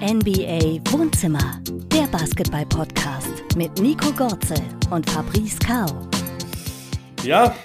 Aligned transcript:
NBA 0.00 0.92
Wohnzimmer, 0.92 1.58
der 1.90 2.06
Basketball-Podcast 2.08 3.56
mit 3.56 3.80
Nico 3.80 4.12
Gorzel 4.12 4.60
und 4.90 5.08
Fabrice 5.08 5.58
Kau. 5.58 5.86
Ja, 7.24 7.56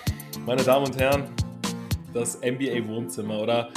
meine 0.45 0.63
Damen 0.63 0.85
und 0.85 0.97
Herren, 0.97 1.29
das 2.13 2.39
NBA 2.39 2.87
Wohnzimmer 2.87 3.37
oder 3.41 3.69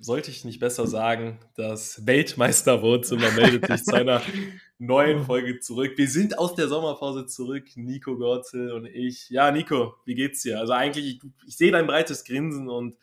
sollte 0.00 0.30
ich 0.30 0.46
nicht 0.46 0.58
besser 0.58 0.86
sagen, 0.86 1.38
das 1.54 2.06
Weltmeister 2.06 2.80
Wohnzimmer 2.80 3.30
meldet 3.32 3.66
sich 3.66 3.84
zu 3.84 3.94
einer 3.94 4.22
neuen 4.78 5.26
Folge 5.26 5.60
zurück. 5.60 5.92
Wir 5.96 6.08
sind 6.08 6.38
aus 6.38 6.54
der 6.54 6.68
Sommerpause 6.68 7.26
zurück, 7.26 7.66
Nico 7.76 8.16
Gorzel 8.16 8.72
und 8.72 8.86
ich. 8.86 9.28
Ja, 9.28 9.50
Nico, 9.50 9.96
wie 10.06 10.14
geht's 10.14 10.40
dir? 10.40 10.60
Also 10.60 10.72
eigentlich, 10.72 11.06
ich, 11.06 11.30
ich 11.46 11.56
sehe 11.58 11.72
dein 11.72 11.86
breites 11.86 12.24
Grinsen 12.24 12.70
und 12.70 12.96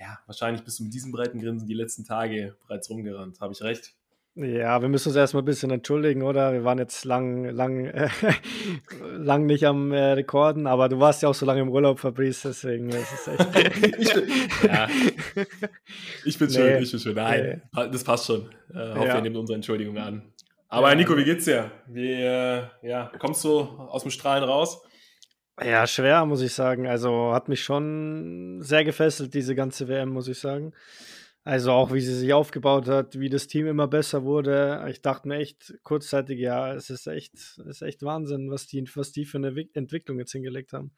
ja, 0.00 0.18
wahrscheinlich 0.26 0.64
bist 0.64 0.80
du 0.80 0.84
mit 0.84 0.92
diesem 0.92 1.12
breiten 1.12 1.38
Grinsen 1.38 1.68
die 1.68 1.74
letzten 1.74 2.04
Tage 2.04 2.56
bereits 2.66 2.90
rumgerannt. 2.90 3.40
Habe 3.40 3.52
ich 3.52 3.62
recht? 3.62 3.94
Ja, 4.42 4.80
wir 4.80 4.88
müssen 4.88 5.08
uns 5.08 5.16
erstmal 5.16 5.42
ein 5.42 5.46
bisschen 5.46 5.70
entschuldigen, 5.70 6.22
oder? 6.22 6.54
Wir 6.54 6.64
waren 6.64 6.78
jetzt 6.78 7.04
lang, 7.04 7.44
lang, 7.44 7.84
äh, 7.84 8.08
lang 9.18 9.44
nicht 9.44 9.66
am 9.66 9.92
äh, 9.92 10.12
Rekorden, 10.12 10.66
aber 10.66 10.88
du 10.88 10.98
warst 10.98 11.22
ja 11.22 11.28
auch 11.28 11.34
so 11.34 11.44
lange 11.44 11.60
im 11.60 11.68
Urlaub, 11.68 11.98
Fabrice, 11.98 12.48
deswegen 12.48 12.88
ist 12.88 13.12
es 13.12 13.28
echt. 13.28 13.76
ich, 13.98 14.14
bin, 14.14 14.28
ja. 14.62 14.88
ich 16.24 16.38
bin 16.38 16.48
nee, 16.48 16.54
schön, 16.54 16.82
ich 16.82 16.90
bin 16.90 17.00
schön. 17.00 17.14
Nein, 17.14 17.62
nee. 17.74 17.88
das 17.92 18.02
passt 18.02 18.26
schon. 18.26 18.48
Äh, 18.72 18.94
hoffe, 18.94 19.08
ja. 19.08 19.16
ihr 19.16 19.22
nehmt 19.22 19.36
unsere 19.36 19.56
Entschuldigung 19.56 19.98
an. 19.98 20.32
Aber 20.68 20.94
Nico, 20.94 21.16
wie 21.18 21.24
geht's 21.24 21.44
dir? 21.44 21.70
Wie, 21.86 22.10
äh, 22.10 22.62
ja, 22.82 23.12
kommst 23.18 23.44
du 23.44 23.58
aus 23.58 24.02
dem 24.02 24.10
Strahlen 24.10 24.44
raus? 24.44 24.80
Ja, 25.62 25.86
schwer, 25.86 26.24
muss 26.24 26.40
ich 26.40 26.54
sagen. 26.54 26.86
Also 26.86 27.34
hat 27.34 27.48
mich 27.48 27.62
schon 27.62 28.62
sehr 28.62 28.84
gefesselt, 28.84 29.34
diese 29.34 29.54
ganze 29.54 29.86
WM, 29.88 30.08
muss 30.08 30.28
ich 30.28 30.38
sagen. 30.38 30.72
Also 31.42 31.72
auch 31.72 31.92
wie 31.92 32.00
sie 32.00 32.14
sich 32.14 32.32
aufgebaut 32.34 32.86
hat, 32.86 33.18
wie 33.18 33.30
das 33.30 33.46
Team 33.46 33.66
immer 33.66 33.88
besser 33.88 34.24
wurde. 34.24 34.84
Ich 34.90 35.00
dachte 35.00 35.26
mir 35.26 35.36
echt 35.36 35.74
kurzzeitig, 35.82 36.38
ja, 36.38 36.74
es 36.74 36.90
ist 36.90 37.06
echt, 37.06 37.34
es 37.34 37.58
ist 37.58 37.82
echt 37.82 38.02
Wahnsinn, 38.02 38.50
was 38.50 38.66
die, 38.66 38.84
was 38.94 39.12
die 39.12 39.24
für 39.24 39.38
eine 39.38 39.54
Entwicklung 39.72 40.18
jetzt 40.18 40.32
hingelegt 40.32 40.74
haben. 40.74 40.92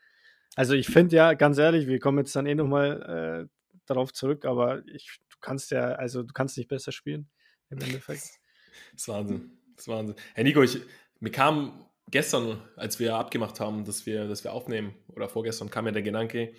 Also 0.57 0.75
ich 0.75 0.89
finde 0.89 1.17
ja, 1.17 1.35
ganz 1.35 1.59
ehrlich, 1.59 1.87
wir 1.87 2.01
kommen 2.01 2.19
jetzt 2.19 2.35
dann 2.35 2.47
eh 2.47 2.55
nochmal 2.55 3.49
äh, 3.49 3.73
darauf 3.87 4.13
zurück, 4.13 4.45
aber 4.45 4.87
ich, 4.89 5.21
du 5.31 5.37
kannst 5.41 5.71
ja, 5.71 5.93
also 5.93 6.23
du 6.23 6.33
kannst 6.33 6.57
nicht 6.59 6.69
besser 6.69 6.93
spielen 6.93 7.31
im 7.71 7.79
Endeffekt. 7.79 8.23
Das 8.23 8.39
ist 8.97 9.09
Wahnsinn. 9.09 9.53
Das 9.77 9.85
ist 9.85 9.89
Wahnsinn. 9.89 10.17
Herr 10.35 10.45
Nico, 10.45 10.63
ich, 10.63 10.81
mir 11.21 11.31
kam 11.31 11.87
gestern, 12.09 12.61
als 12.77 12.99
wir 12.99 13.15
abgemacht 13.15 13.61
haben, 13.61 13.85
dass 13.85 14.07
wir, 14.07 14.27
dass 14.27 14.45
wir 14.45 14.53
aufnehmen, 14.53 14.95
oder 15.09 15.29
vorgestern 15.29 15.71
kam 15.71 15.85
mir 15.85 15.93
der 15.93 16.03
Gedanke, 16.03 16.53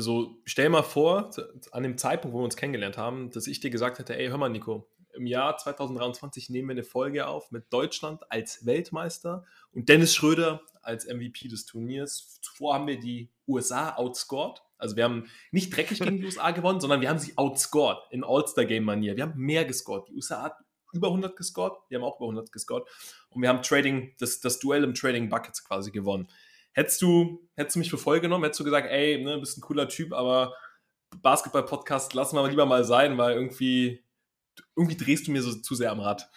so, 0.00 0.42
stell 0.44 0.68
mal 0.68 0.82
vor, 0.82 1.30
an 1.72 1.82
dem 1.82 1.96
Zeitpunkt, 1.96 2.34
wo 2.34 2.40
wir 2.40 2.44
uns 2.44 2.56
kennengelernt 2.56 2.98
haben, 2.98 3.30
dass 3.30 3.46
ich 3.46 3.60
dir 3.60 3.70
gesagt 3.70 3.98
hätte, 3.98 4.16
ey, 4.16 4.28
hör 4.28 4.36
mal, 4.36 4.50
Nico, 4.50 4.88
im 5.14 5.26
Jahr 5.26 5.56
2023 5.56 6.50
nehmen 6.50 6.68
wir 6.68 6.74
eine 6.74 6.84
Folge 6.84 7.26
auf 7.26 7.50
mit 7.50 7.72
Deutschland 7.72 8.30
als 8.30 8.66
Weltmeister 8.66 9.44
und 9.72 9.88
Dennis 9.88 10.14
Schröder 10.14 10.60
als 10.82 11.06
MVP 11.06 11.48
des 11.48 11.64
Turniers. 11.64 12.38
Zuvor 12.42 12.74
haben 12.74 12.86
wir 12.86 13.00
die 13.00 13.30
USA 13.48 13.96
outscored. 13.96 14.62
Also 14.76 14.96
wir 14.96 15.04
haben 15.04 15.30
nicht 15.50 15.74
dreckig 15.74 16.00
gegen 16.00 16.18
die 16.18 16.24
USA 16.26 16.50
gewonnen, 16.50 16.80
sondern 16.80 17.00
wir 17.00 17.08
haben 17.08 17.18
sie 17.18 17.32
outscored 17.36 17.98
in 18.10 18.22
All-Star-Game-Manier. 18.22 19.16
Wir 19.16 19.22
haben 19.22 19.40
mehr 19.40 19.64
gescored. 19.64 20.08
Die 20.08 20.14
USA 20.14 20.42
hat 20.42 20.56
über 20.92 21.08
100 21.08 21.36
gescored, 21.36 21.78
wir 21.88 21.98
haben 21.98 22.04
auch 22.04 22.16
über 22.16 22.26
100 22.26 22.52
gescored 22.52 22.86
und 23.30 23.42
wir 23.42 23.48
haben 23.48 23.62
Trading, 23.62 24.14
das, 24.18 24.40
das 24.40 24.58
Duell 24.58 24.84
im 24.84 24.94
Trading 24.94 25.28
Buckets 25.28 25.64
quasi 25.64 25.90
gewonnen. 25.90 26.28
Hättest 26.76 27.00
du, 27.00 27.40
hättest 27.56 27.76
du 27.76 27.78
mich 27.78 27.88
für 27.88 27.96
voll 27.96 28.20
genommen, 28.20 28.44
hättest 28.44 28.60
du 28.60 28.64
gesagt, 28.64 28.88
ey, 28.90 29.24
ne, 29.24 29.38
bist 29.38 29.56
ein 29.56 29.62
cooler 29.62 29.88
Typ, 29.88 30.12
aber 30.12 30.54
Basketball-Podcast 31.22 32.12
lassen 32.12 32.36
wir 32.36 32.46
lieber 32.50 32.66
mal 32.66 32.84
sein, 32.84 33.16
weil 33.16 33.34
irgendwie, 33.34 34.04
irgendwie 34.76 34.96
drehst 34.98 35.26
du 35.26 35.32
mir 35.32 35.40
so 35.40 35.54
zu 35.54 35.74
sehr 35.74 35.90
am 35.90 36.00
Rad. 36.00 36.28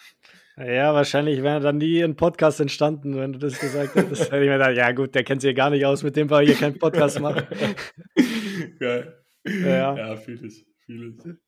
Ja, 0.56 0.94
wahrscheinlich 0.94 1.42
wäre 1.42 1.60
dann 1.60 1.76
nie 1.76 2.02
ein 2.02 2.16
Podcast 2.16 2.58
entstanden, 2.58 3.16
wenn 3.16 3.34
du 3.34 3.38
das 3.38 3.58
gesagt 3.58 3.94
hättest. 3.94 4.22
hätte 4.32 4.42
ich 4.42 4.48
mir 4.48 4.56
gedacht, 4.56 4.76
ja 4.76 4.92
gut, 4.92 5.14
der 5.14 5.24
kennt 5.24 5.42
sich 5.42 5.50
ja 5.50 5.54
gar 5.54 5.68
nicht 5.68 5.84
aus, 5.84 6.02
mit 6.02 6.16
dem 6.16 6.30
wir 6.30 6.40
hier 6.40 6.54
keinen 6.54 6.78
Podcast 6.78 7.20
machen. 7.20 7.46
Geil. 8.78 9.16
Ja, 9.42 9.96
ja 9.96 10.16
fühle 10.16 10.48
ich. 10.48 10.66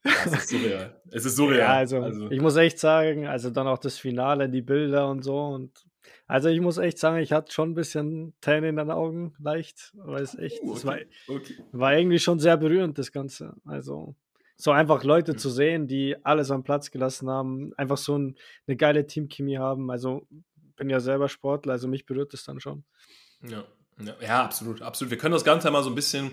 es 0.03 0.33
ist 0.33 0.49
surreal. 0.49 1.03
Es 1.11 1.27
ist 1.27 1.37
surreal. 1.37 1.59
Ja, 1.59 1.75
also, 1.75 2.00
also, 2.00 2.31
ich 2.31 2.41
muss 2.41 2.56
echt 2.56 2.78
sagen, 2.78 3.27
also 3.27 3.50
dann 3.50 3.67
auch 3.67 3.77
das 3.77 3.99
Finale, 3.99 4.49
die 4.49 4.62
Bilder 4.62 5.11
und 5.11 5.22
so 5.22 5.38
und 5.38 5.84
also 6.27 6.49
ich 6.49 6.61
muss 6.61 6.78
echt 6.78 6.99
sagen, 6.99 7.19
ich 7.19 7.33
hatte 7.33 7.53
schon 7.53 7.71
ein 7.71 7.75
bisschen 7.75 8.34
Tränen 8.41 8.71
in 8.71 8.77
den 8.77 8.91
Augen, 8.91 9.34
leicht, 9.39 9.93
weil 9.95 10.23
es 10.23 10.37
echt, 10.37 10.61
okay. 10.62 10.84
war, 10.84 10.99
okay. 11.28 11.55
war 11.73 11.97
irgendwie 11.97 12.19
schon 12.19 12.39
sehr 12.39 12.56
berührend, 12.56 12.99
das 12.99 13.12
Ganze. 13.12 13.55
Also 13.65 14.15
so 14.56 14.71
einfach 14.71 15.03
Leute 15.05 15.37
zu 15.37 15.50
sehen, 15.50 15.89
die 15.89 16.17
alles 16.25 16.50
am 16.50 16.62
Platz 16.62 16.91
gelassen 16.91 17.28
haben, 17.28 17.73
einfach 17.77 17.97
so 17.97 18.17
ein, 18.17 18.37
eine 18.67 18.77
geile 18.77 19.06
Teamchemie 19.06 19.59
haben. 19.59 19.91
Also 19.91 20.27
bin 20.77 20.89
ja 20.89 21.00
selber 21.00 21.28
Sportler, 21.28 21.73
also 21.73 21.89
mich 21.89 22.06
berührt 22.06 22.33
das 22.33 22.44
dann 22.44 22.61
schon. 22.61 22.84
Ja, 23.43 23.65
ja, 24.00 24.15
ja, 24.21 24.44
absolut, 24.44 24.83
absolut. 24.83 25.11
Wir 25.11 25.19
können 25.19 25.33
das 25.33 25.44
Ganze 25.44 25.71
mal 25.71 25.83
so 25.83 25.91
ein 25.91 25.94
bisschen 25.94 26.31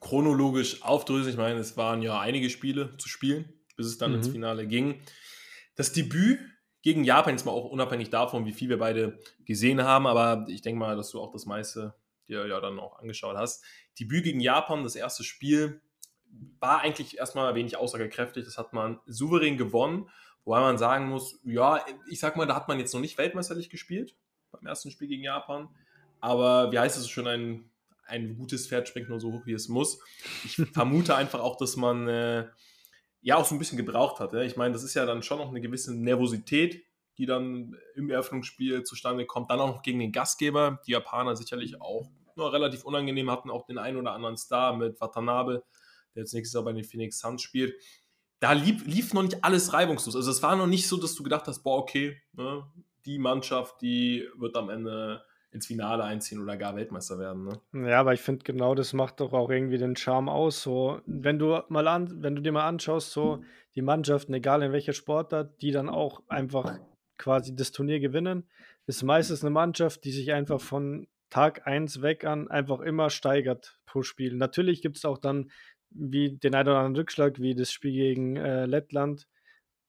chronologisch 0.00 0.82
aufdröseln. 0.82 1.30
Ich 1.30 1.36
meine, 1.36 1.58
es 1.58 1.76
waren 1.76 2.02
ja 2.02 2.20
einige 2.20 2.50
Spiele 2.50 2.96
zu 2.98 3.08
spielen, 3.08 3.52
bis 3.76 3.86
es 3.86 3.98
dann 3.98 4.12
mhm. 4.12 4.18
ins 4.18 4.28
Finale 4.28 4.66
ging. 4.66 5.00
Das 5.76 5.92
Debüt 5.92 6.38
gegen 6.82 7.04
Japan, 7.04 7.34
jetzt 7.34 7.46
mal 7.46 7.52
auch 7.52 7.70
unabhängig 7.70 8.10
davon, 8.10 8.44
wie 8.44 8.52
viel 8.52 8.68
wir 8.68 8.78
beide 8.78 9.18
gesehen 9.44 9.82
haben, 9.82 10.06
aber 10.06 10.46
ich 10.48 10.62
denke 10.62 10.78
mal, 10.78 10.96
dass 10.96 11.10
du 11.10 11.20
auch 11.20 11.32
das 11.32 11.46
meiste 11.46 11.94
dir 12.28 12.46
ja 12.46 12.60
dann 12.60 12.78
auch 12.78 12.98
angeschaut 12.98 13.36
hast. 13.36 13.64
Debüt 13.98 14.24
gegen 14.24 14.40
Japan, 14.40 14.82
das 14.82 14.96
erste 14.96 15.24
Spiel, 15.24 15.80
war 16.60 16.80
eigentlich 16.80 17.18
erstmal 17.18 17.54
wenig 17.54 17.76
aussagekräftig. 17.76 18.44
Das 18.44 18.58
hat 18.58 18.72
man 18.72 18.98
souverän 19.06 19.56
gewonnen, 19.56 20.08
wobei 20.44 20.60
man 20.60 20.78
sagen 20.78 21.08
muss, 21.08 21.38
ja, 21.44 21.84
ich 22.08 22.20
sag 22.20 22.36
mal, 22.36 22.46
da 22.46 22.56
hat 22.56 22.68
man 22.68 22.78
jetzt 22.78 22.94
noch 22.94 23.00
nicht 23.00 23.18
weltmeisterlich 23.18 23.70
gespielt 23.70 24.16
beim 24.50 24.66
ersten 24.66 24.90
Spiel 24.90 25.08
gegen 25.08 25.24
Japan. 25.24 25.68
Aber 26.20 26.72
wie 26.72 26.78
heißt 26.78 26.98
es 26.98 27.08
schon, 27.08 27.26
ein, 27.26 27.70
ein 28.06 28.36
gutes 28.36 28.68
Pferd 28.68 28.88
springt 28.88 29.08
nur 29.08 29.20
so 29.20 29.32
hoch, 29.32 29.46
wie 29.46 29.52
es 29.52 29.68
muss. 29.68 30.00
Ich 30.44 30.56
vermute 30.72 31.14
einfach 31.16 31.40
auch, 31.40 31.56
dass 31.56 31.76
man 31.76 32.08
äh, 32.08 32.48
ja 33.22 33.36
auch 33.36 33.44
so 33.44 33.54
ein 33.54 33.58
bisschen 33.58 33.78
gebraucht 33.78 34.20
hat. 34.20 34.34
Ich 34.34 34.56
meine, 34.56 34.74
das 34.74 34.82
ist 34.82 34.94
ja 34.94 35.06
dann 35.06 35.22
schon 35.22 35.38
noch 35.38 35.48
eine 35.48 35.60
gewisse 35.60 35.94
Nervosität, 35.94 36.84
die 37.18 37.26
dann 37.26 37.76
im 37.94 38.10
Eröffnungsspiel 38.10 38.82
zustande 38.82 39.26
kommt. 39.26 39.50
Dann 39.50 39.60
auch 39.60 39.68
noch 39.68 39.82
gegen 39.82 40.00
den 40.00 40.12
Gastgeber, 40.12 40.80
die 40.86 40.92
Japaner 40.92 41.36
sicherlich 41.36 41.80
auch 41.80 42.10
nur 42.36 42.52
relativ 42.52 42.84
unangenehm 42.84 43.30
hatten, 43.30 43.50
auch 43.50 43.64
den 43.66 43.78
einen 43.78 43.98
oder 43.98 44.12
anderen 44.12 44.36
Star 44.36 44.76
mit 44.76 45.00
Watanabe, 45.00 45.62
der 46.14 46.22
jetzt 46.22 46.34
nächstes 46.34 46.54
Jahr 46.54 46.64
bei 46.64 46.72
den 46.72 46.84
Phoenix 46.84 47.18
Suns 47.18 47.42
spielt. 47.42 47.74
Da 48.40 48.52
lief, 48.52 48.84
lief 48.86 49.14
noch 49.14 49.22
nicht 49.22 49.44
alles 49.44 49.72
reibungslos. 49.72 50.16
Also 50.16 50.30
es 50.30 50.42
war 50.42 50.56
noch 50.56 50.66
nicht 50.66 50.88
so, 50.88 50.96
dass 50.96 51.14
du 51.14 51.22
gedacht 51.22 51.46
hast, 51.46 51.62
boah, 51.62 51.78
okay, 51.78 52.20
ne, 52.32 52.66
die 53.04 53.18
Mannschaft, 53.18 53.80
die 53.82 54.26
wird 54.36 54.56
am 54.56 54.68
Ende 54.68 55.22
ins 55.52 55.66
Finale 55.66 56.02
einziehen 56.02 56.40
oder 56.42 56.56
gar 56.56 56.74
Weltmeister 56.76 57.18
werden. 57.18 57.44
Ne? 57.44 57.88
Ja, 57.88 58.00
aber 58.00 58.14
ich 58.14 58.20
finde 58.20 58.42
genau 58.42 58.74
das 58.74 58.94
macht 58.94 59.20
doch 59.20 59.32
auch 59.32 59.50
irgendwie 59.50 59.78
den 59.78 59.96
Charme 59.96 60.28
aus. 60.28 60.62
So, 60.62 61.00
wenn 61.06 61.38
du 61.38 61.60
mal 61.68 61.86
an, 61.88 62.22
wenn 62.22 62.34
du 62.34 62.42
dir 62.42 62.52
mal 62.52 62.66
anschaust, 62.66 63.12
so 63.12 63.44
die 63.74 63.82
Mannschaften, 63.82 64.32
egal 64.34 64.62
in 64.62 64.72
welcher 64.72 64.94
Sportart, 64.94 65.60
die 65.60 65.70
dann 65.70 65.88
auch 65.88 66.22
einfach 66.28 66.78
quasi 67.18 67.54
das 67.54 67.70
Turnier 67.70 68.00
gewinnen, 68.00 68.48
ist 68.86 69.02
meistens 69.02 69.44
eine 69.44 69.50
Mannschaft, 69.50 70.04
die 70.04 70.12
sich 70.12 70.32
einfach 70.32 70.60
von 70.60 71.06
Tag 71.30 71.66
1 71.66 72.02
weg 72.02 72.24
an 72.24 72.50
einfach 72.50 72.80
immer 72.80 73.10
steigert 73.10 73.78
pro 73.86 74.02
Spiel. 74.02 74.34
Natürlich 74.34 74.82
gibt 74.82 74.96
es 74.96 75.04
auch 75.04 75.18
dann 75.18 75.50
wie 75.90 76.36
den 76.38 76.54
einen 76.54 76.68
oder 76.68 76.78
anderen 76.78 76.96
Rückschlag, 76.96 77.40
wie 77.40 77.54
das 77.54 77.70
Spiel 77.70 77.92
gegen 77.92 78.36
äh, 78.36 78.64
Lettland. 78.64 79.28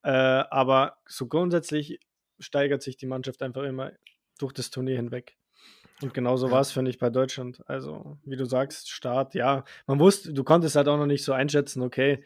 Äh, 0.04 0.10
aber 0.10 0.98
so 1.06 1.28
grundsätzlich 1.28 2.00
steigert 2.40 2.82
sich 2.82 2.98
die 2.98 3.06
Mannschaft 3.06 3.42
einfach 3.42 3.64
immer 3.64 3.94
durch 4.38 4.54
das 4.54 4.70
Turnier 4.70 4.98
hinweg. 4.98 5.38
Und 6.02 6.14
genauso 6.14 6.52
war 6.52 6.62
es, 6.62 6.72
finde 6.72 6.92
ich, 6.92 6.98
bei 6.98 7.10
Deutschland. 7.10 7.62
Also, 7.68 8.18
wie 8.26 8.36
du 8.36 8.46
sagst, 8.46 8.90
Start, 8.90 9.36
ja. 9.36 9.64
Man 9.88 10.00
wusste, 10.00 10.34
du 10.34 10.44
konntest 10.44 10.76
halt 10.76 10.88
auch 10.88 10.98
noch 10.98 11.06
nicht 11.06 11.24
so 11.24 11.34
einschätzen, 11.34 11.82
okay, 11.82 12.26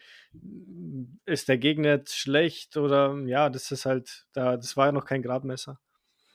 ist 1.26 1.48
der 1.48 1.58
Gegner 1.58 1.90
jetzt 1.90 2.18
schlecht 2.18 2.78
oder 2.78 3.16
ja, 3.26 3.50
das 3.50 3.72
ist 3.72 3.86
halt, 3.86 4.26
da, 4.34 4.58
das 4.58 4.78
war 4.78 4.88
ja 4.88 4.92
noch 4.92 5.06
kein 5.06 5.22
Gradmesser. 5.22 5.80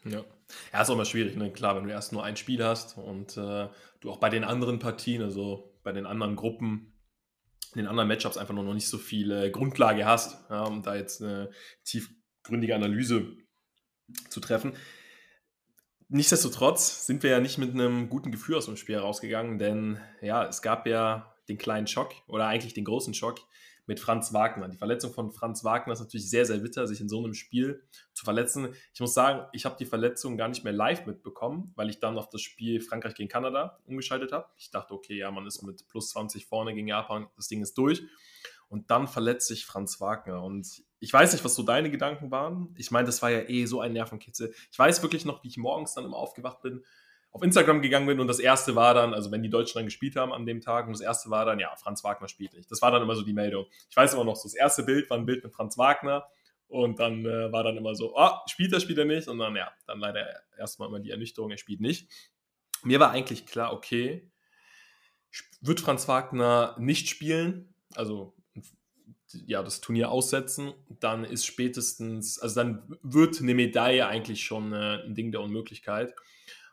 Ja. 0.05 0.25
Ja, 0.73 0.82
ist 0.82 0.90
auch 0.90 0.94
immer 0.94 1.05
schwierig, 1.05 1.37
ne? 1.37 1.50
Klar, 1.50 1.76
wenn 1.76 1.84
du 1.84 1.90
erst 1.90 2.12
nur 2.12 2.25
ein 2.25 2.37
Spiel 2.37 2.62
hast 2.62 2.99
und 2.99 3.37
äh, 3.37 3.69
du 4.00 4.11
auch 4.11 4.19
bei 4.19 4.29
den 4.29 4.44
anderen 4.44 4.79
Partien, 4.79 5.23
also 5.23 5.75
bei 5.82 5.93
den 5.93 6.06
anderen 6.06 6.37
Gruppen, 6.37 6.93
in 7.75 7.79
den 7.79 7.87
anderen 7.88 8.08
Matchups 8.08 8.37
einfach 8.37 8.55
noch 8.55 8.75
nicht 8.75 8.88
so 8.88 8.99
viel 8.99 9.31
äh, 9.31 9.50
Grundlage 9.50 10.05
hast, 10.05 10.38
ja, 10.50 10.64
um 10.64 10.82
da 10.82 10.94
jetzt 10.94 11.23
eine 11.23 11.50
tiefgründige 11.84 12.75
Analyse 12.75 13.29
zu 14.29 14.40
treffen. 14.40 14.75
Nichtsdestotrotz 16.14 17.06
sind 17.06 17.23
wir 17.23 17.31
ja 17.31 17.41
nicht 17.41 17.56
mit 17.56 17.70
einem 17.70 18.11
guten 18.11 18.31
Gefühl 18.32 18.56
aus 18.56 18.67
dem 18.67 18.76
Spiel 18.76 18.97
herausgegangen, 18.97 19.59
denn 19.59 19.99
ja, 20.20 20.44
es 20.44 20.61
gab 20.61 20.87
ja 20.87 21.35
den 21.49 21.56
kleinen 21.56 21.87
Schock 21.87 22.12
oder 22.26 22.47
eigentlich 22.47 22.75
den 22.75 22.85
großen 22.85 23.14
Schock 23.14 23.38
mit 23.87 23.99
Franz 23.99 24.35
Wagner. 24.35 24.69
Die 24.69 24.76
Verletzung 24.76 25.14
von 25.14 25.31
Franz 25.31 25.64
Wagner 25.64 25.94
ist 25.94 26.00
natürlich 26.00 26.29
sehr, 26.29 26.44
sehr 26.44 26.59
bitter, 26.59 26.87
sich 26.87 27.00
in 27.00 27.09
so 27.09 27.25
einem 27.25 27.32
Spiel 27.32 27.82
zu 28.12 28.26
verletzen. 28.26 28.75
Ich 28.93 29.00
muss 29.00 29.14
sagen, 29.14 29.47
ich 29.55 29.64
habe 29.64 29.76
die 29.79 29.87
Verletzung 29.87 30.37
gar 30.37 30.49
nicht 30.49 30.64
mehr 30.64 30.75
live 30.75 31.06
mitbekommen, 31.06 31.73
weil 31.76 31.88
ich 31.88 31.99
dann 31.99 32.19
auf 32.19 32.29
das 32.29 32.43
Spiel 32.43 32.82
Frankreich 32.82 33.15
gegen 33.15 33.31
Kanada 33.31 33.79
umgeschaltet 33.87 34.32
habe. 34.32 34.47
Ich 34.58 34.70
dachte, 34.70 34.93
okay, 34.93 35.17
ja, 35.17 35.31
man 35.31 35.47
ist 35.47 35.62
mit 35.62 35.88
plus 35.88 36.11
20 36.11 36.44
vorne 36.44 36.75
gegen 36.75 36.88
Japan, 36.88 37.26
das 37.37 37.49
Ding 37.49 37.62
ist 37.62 37.73
durch. 37.79 38.03
Und 38.72 38.90
dann 38.90 39.06
verletzt 39.06 39.48
sich 39.48 39.66
Franz 39.66 40.00
Wagner. 40.00 40.42
Und 40.42 40.82
ich 40.98 41.12
weiß 41.12 41.34
nicht, 41.34 41.44
was 41.44 41.54
so 41.54 41.62
deine 41.62 41.90
Gedanken 41.90 42.30
waren. 42.30 42.74
Ich 42.78 42.90
meine, 42.90 43.04
das 43.04 43.20
war 43.20 43.28
ja 43.28 43.46
eh 43.46 43.66
so 43.66 43.82
ein 43.82 43.92
Nervenkitzel. 43.92 44.54
Ich 44.70 44.78
weiß 44.78 45.02
wirklich 45.02 45.26
noch, 45.26 45.44
wie 45.44 45.48
ich 45.48 45.58
morgens 45.58 45.92
dann 45.92 46.06
immer 46.06 46.16
aufgewacht 46.16 46.62
bin, 46.62 46.82
auf 47.32 47.42
Instagram 47.42 47.82
gegangen 47.82 48.06
bin 48.06 48.19
und 48.19 48.28
das 48.28 48.38
erste 48.38 48.74
war 48.74 48.94
dann, 48.94 49.12
also 49.12 49.30
wenn 49.30 49.42
die 49.42 49.50
Deutschen 49.50 49.78
dann 49.78 49.84
gespielt 49.84 50.16
haben 50.16 50.32
an 50.32 50.46
dem 50.46 50.62
Tag, 50.62 50.86
und 50.86 50.94
das 50.94 51.02
erste 51.02 51.28
war 51.28 51.44
dann, 51.44 51.58
ja, 51.58 51.76
Franz 51.76 52.02
Wagner 52.02 52.28
spielt 52.28 52.54
nicht. 52.54 52.70
Das 52.70 52.80
war 52.80 52.90
dann 52.90 53.02
immer 53.02 53.14
so 53.14 53.22
die 53.22 53.34
Meldung. 53.34 53.66
Ich 53.90 53.96
weiß 53.96 54.14
immer 54.14 54.24
noch, 54.24 54.36
so 54.36 54.44
das 54.44 54.54
erste 54.54 54.84
Bild 54.84 55.10
war 55.10 55.19
ein 55.19 55.26
Bild 55.26 55.44
mit 55.44 55.52
Franz 55.52 55.76
Wagner 55.76 56.26
und 56.69 56.98
dann 56.98 57.26
äh, 57.26 57.52
war 57.52 57.64
dann 57.64 57.76
immer 57.76 57.94
so, 57.94 58.16
oh, 58.16 58.30
spielt 58.46 58.72
er, 58.72 58.80
spielt 58.80 58.98
er 58.98 59.04
nicht? 59.04 59.28
Und 59.28 59.38
dann, 59.38 59.54
ja, 59.54 59.70
dann 59.86 59.98
leider 59.98 60.26
erstmal 60.56 60.88
immer 60.88 61.00
die 61.00 61.10
Ernüchterung, 61.10 61.50
er 61.50 61.58
spielt 61.58 61.82
nicht. 61.82 62.10
Mir 62.84 63.00
war 63.00 63.10
eigentlich 63.10 63.44
klar, 63.44 63.74
okay, 63.74 64.30
wird 65.60 65.80
Franz 65.80 66.08
Wagner 66.08 66.74
nicht 66.78 67.10
spielen, 67.10 67.74
also 67.94 68.34
ja, 69.46 69.62
das 69.62 69.81
Turnier 69.81 70.11
aussetzen, 70.11 70.73
dann 71.00 71.25
ist 71.25 71.46
spätestens, 71.46 72.38
also 72.38 72.56
dann 72.56 72.96
wird 73.02 73.40
eine 73.40 73.55
Medaille 73.55 74.06
eigentlich 74.06 74.44
schon 74.44 74.73
äh, 74.73 75.02
ein 75.05 75.14
Ding 75.14 75.32
der 75.32 75.40
Unmöglichkeit. 75.40 76.14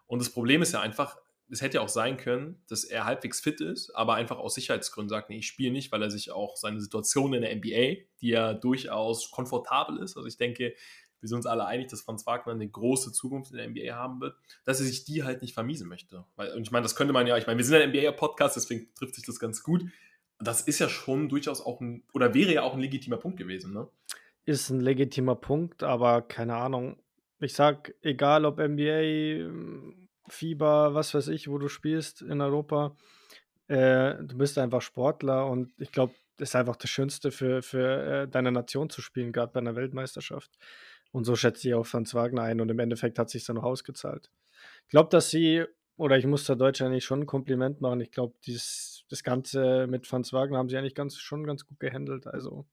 Und 0.08 0.20
das 0.20 0.30
Problem 0.30 0.62
ist 0.62 0.74
ja 0.74 0.82
einfach, 0.82 1.18
es 1.52 1.62
hätte 1.62 1.76
ja 1.76 1.82
auch 1.82 1.90
sein 1.90 2.18
können, 2.18 2.62
dass 2.68 2.84
er 2.84 3.06
halbwegs 3.06 3.40
fit 3.42 3.62
ist, 3.62 3.92
aber 3.96 4.16
einfach 4.16 4.38
aus 4.38 4.56
Sicherheitsgründen 4.56 5.10
sagt, 5.10 5.30
nee, 5.30 5.38
ich 5.38 5.48
spiele 5.48 5.72
nicht, 5.72 5.92
weil 5.92 6.02
er 6.02 6.12
sich 6.12 6.32
auch 6.32 6.56
seine 6.56 6.80
Situation 6.80 7.34
in 7.34 7.42
der 7.42 7.56
NBA, 7.56 8.04
die 8.22 8.30
ja 8.30 8.54
durchaus 8.54 9.32
komfortabel 9.32 9.98
ist, 9.98 10.16
also 10.16 10.28
ich 10.28 10.38
denke, 10.38 10.76
wir 11.22 11.28
sind 11.28 11.38
uns 11.38 11.46
alle 11.46 11.66
einig, 11.66 11.90
dass 11.90 12.02
Franz 12.02 12.26
Wagner 12.26 12.54
eine 12.54 12.68
große 12.68 13.12
Zukunft 13.12 13.52
in 13.52 13.58
der 13.58 13.70
NBA 13.70 13.96
haben 13.96 14.22
wird, 14.22 14.38
dass 14.64 14.80
er 14.80 14.86
sich 14.86 15.04
die 15.04 15.24
halt 15.24 15.42
nicht 15.42 15.54
vermiesen 15.54 15.88
möchte. 15.88 16.26
Weil, 16.36 16.54
und 16.54 16.62
ich 16.62 16.72
meine, 16.72 16.84
das 16.84 16.96
könnte 16.96 17.14
man 17.14 17.28
ja, 17.28 17.38
ich 17.38 17.48
meine, 17.48 17.58
wir 17.58 17.66
sind 17.66 17.76
ein 17.76 17.90
NBA-Podcast, 17.90 18.56
deswegen 18.56 18.94
trifft 18.96 19.16
sich 19.16 19.26
das 19.26 19.40
ganz 19.40 19.64
gut. 19.64 19.84
Das 20.40 20.62
ist 20.62 20.80
ja 20.80 20.90
schon 20.90 21.30
durchaus 21.30 21.62
auch 21.62 21.82
ein, 21.82 22.04
oder 22.14 22.34
wäre 22.34 22.54
ja 22.54 22.64
auch 22.64 22.74
ein 22.74 22.80
legitimer 22.80 23.18
Punkt 23.18 23.38
gewesen, 23.38 23.74
ne? 23.74 23.88
Ist 24.46 24.70
ein 24.70 24.80
legitimer 24.80 25.36
Punkt, 25.36 25.84
aber 25.84 26.22
keine 26.22 26.56
Ahnung. 26.56 26.98
Ich 27.40 27.54
sag, 27.54 27.94
egal 28.02 28.46
ob 28.46 28.60
NBA, 28.60 29.52
Fieber, 30.28 30.94
was 30.94 31.14
weiß 31.14 31.28
ich, 31.28 31.50
wo 31.50 31.58
du 31.58 31.68
spielst 31.68 32.22
in 32.22 32.42
Europa, 32.42 32.96
äh, 33.68 34.16
du 34.24 34.38
bist 34.38 34.58
einfach 34.58 34.82
Sportler 34.82 35.48
und 35.48 35.72
ich 35.78 35.92
glaube, 35.92 36.14
ist 36.38 36.56
einfach 36.56 36.78
das 36.78 36.90
Schönste 36.90 37.32
für, 37.32 37.62
für 37.62 38.24
äh, 38.24 38.28
deine 38.28 38.52
Nation 38.52 38.90
zu 38.90 39.02
spielen, 39.02 39.32
gerade 39.32 39.52
bei 39.52 39.60
einer 39.60 39.76
Weltmeisterschaft. 39.76 40.58
Und 41.12 41.26
so 41.26 41.36
schätze 41.36 41.68
ich 41.68 41.74
auch 41.74 41.86
Franz 41.86 42.14
Wagner 42.14 42.44
ein 42.44 42.62
und 42.62 42.70
im 42.70 42.80
Endeffekt 42.80 43.20
hat 43.20 43.30
sich 43.30 43.46
dann 43.46 43.58
noch 43.58 43.64
ausgezahlt. 43.64 44.32
Ich 44.84 44.90
glaube, 44.90 45.10
dass 45.10 45.30
sie, 45.30 45.66
oder 45.98 46.18
ich 46.18 46.26
muss 46.26 46.46
der 46.46 46.56
Deutschen 46.56 46.88
eigentlich 46.88 47.06
schon 47.06 47.22
ein 47.22 47.26
Kompliment 47.26 47.82
machen. 47.82 48.02
Ich 48.02 48.12
glaube, 48.12 48.36
das 49.10 49.24
Ganze 49.24 49.88
mit 49.88 50.08
Franz 50.08 50.32
Wagner 50.34 50.58
haben 50.58 50.70
sie 50.70 50.78
eigentlich 50.78 50.96
ganz, 50.96 51.18
schon 51.18 51.46
ganz 51.46 51.66
gut 51.66 51.80
gehandelt. 51.80 52.28
Also, 52.28 52.66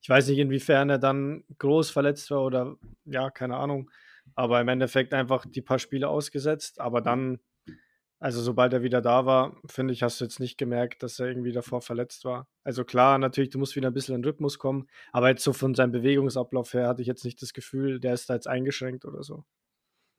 ich 0.00 0.08
weiß 0.08 0.28
nicht, 0.28 0.38
inwiefern 0.38 0.90
er 0.90 0.98
dann 0.98 1.44
groß 1.58 1.90
verletzt 1.90 2.30
war 2.30 2.44
oder 2.44 2.76
ja, 3.04 3.30
keine 3.30 3.56
Ahnung. 3.56 3.90
Aber 4.34 4.60
im 4.60 4.68
Endeffekt 4.68 5.14
einfach 5.14 5.46
die 5.46 5.62
paar 5.62 5.78
Spiele 5.78 6.08
ausgesetzt. 6.08 6.80
Aber 6.80 7.00
dann, 7.00 7.40
also 8.20 8.40
sobald 8.42 8.72
er 8.72 8.82
wieder 8.82 9.00
da 9.00 9.26
war, 9.26 9.56
finde 9.66 9.94
ich, 9.94 10.02
hast 10.02 10.20
du 10.20 10.24
jetzt 10.24 10.38
nicht 10.38 10.58
gemerkt, 10.58 11.02
dass 11.02 11.18
er 11.18 11.28
irgendwie 11.28 11.52
davor 11.52 11.80
verletzt 11.80 12.24
war. 12.24 12.46
Also 12.62 12.84
klar, 12.84 13.18
natürlich, 13.18 13.50
du 13.50 13.58
musst 13.58 13.74
wieder 13.74 13.90
ein 13.90 13.94
bisschen 13.94 14.14
in 14.14 14.22
den 14.22 14.28
Rhythmus 14.28 14.58
kommen. 14.58 14.86
Aber 15.12 15.28
jetzt 15.30 15.42
so 15.42 15.52
von 15.52 15.74
seinem 15.74 15.92
Bewegungsablauf 15.92 16.74
her 16.74 16.88
hatte 16.88 17.02
ich 17.02 17.08
jetzt 17.08 17.24
nicht 17.24 17.40
das 17.40 17.54
Gefühl, 17.54 18.00
der 18.00 18.14
ist 18.14 18.28
da 18.28 18.34
jetzt 18.34 18.48
eingeschränkt 18.48 19.04
oder 19.04 19.22
so. 19.22 19.44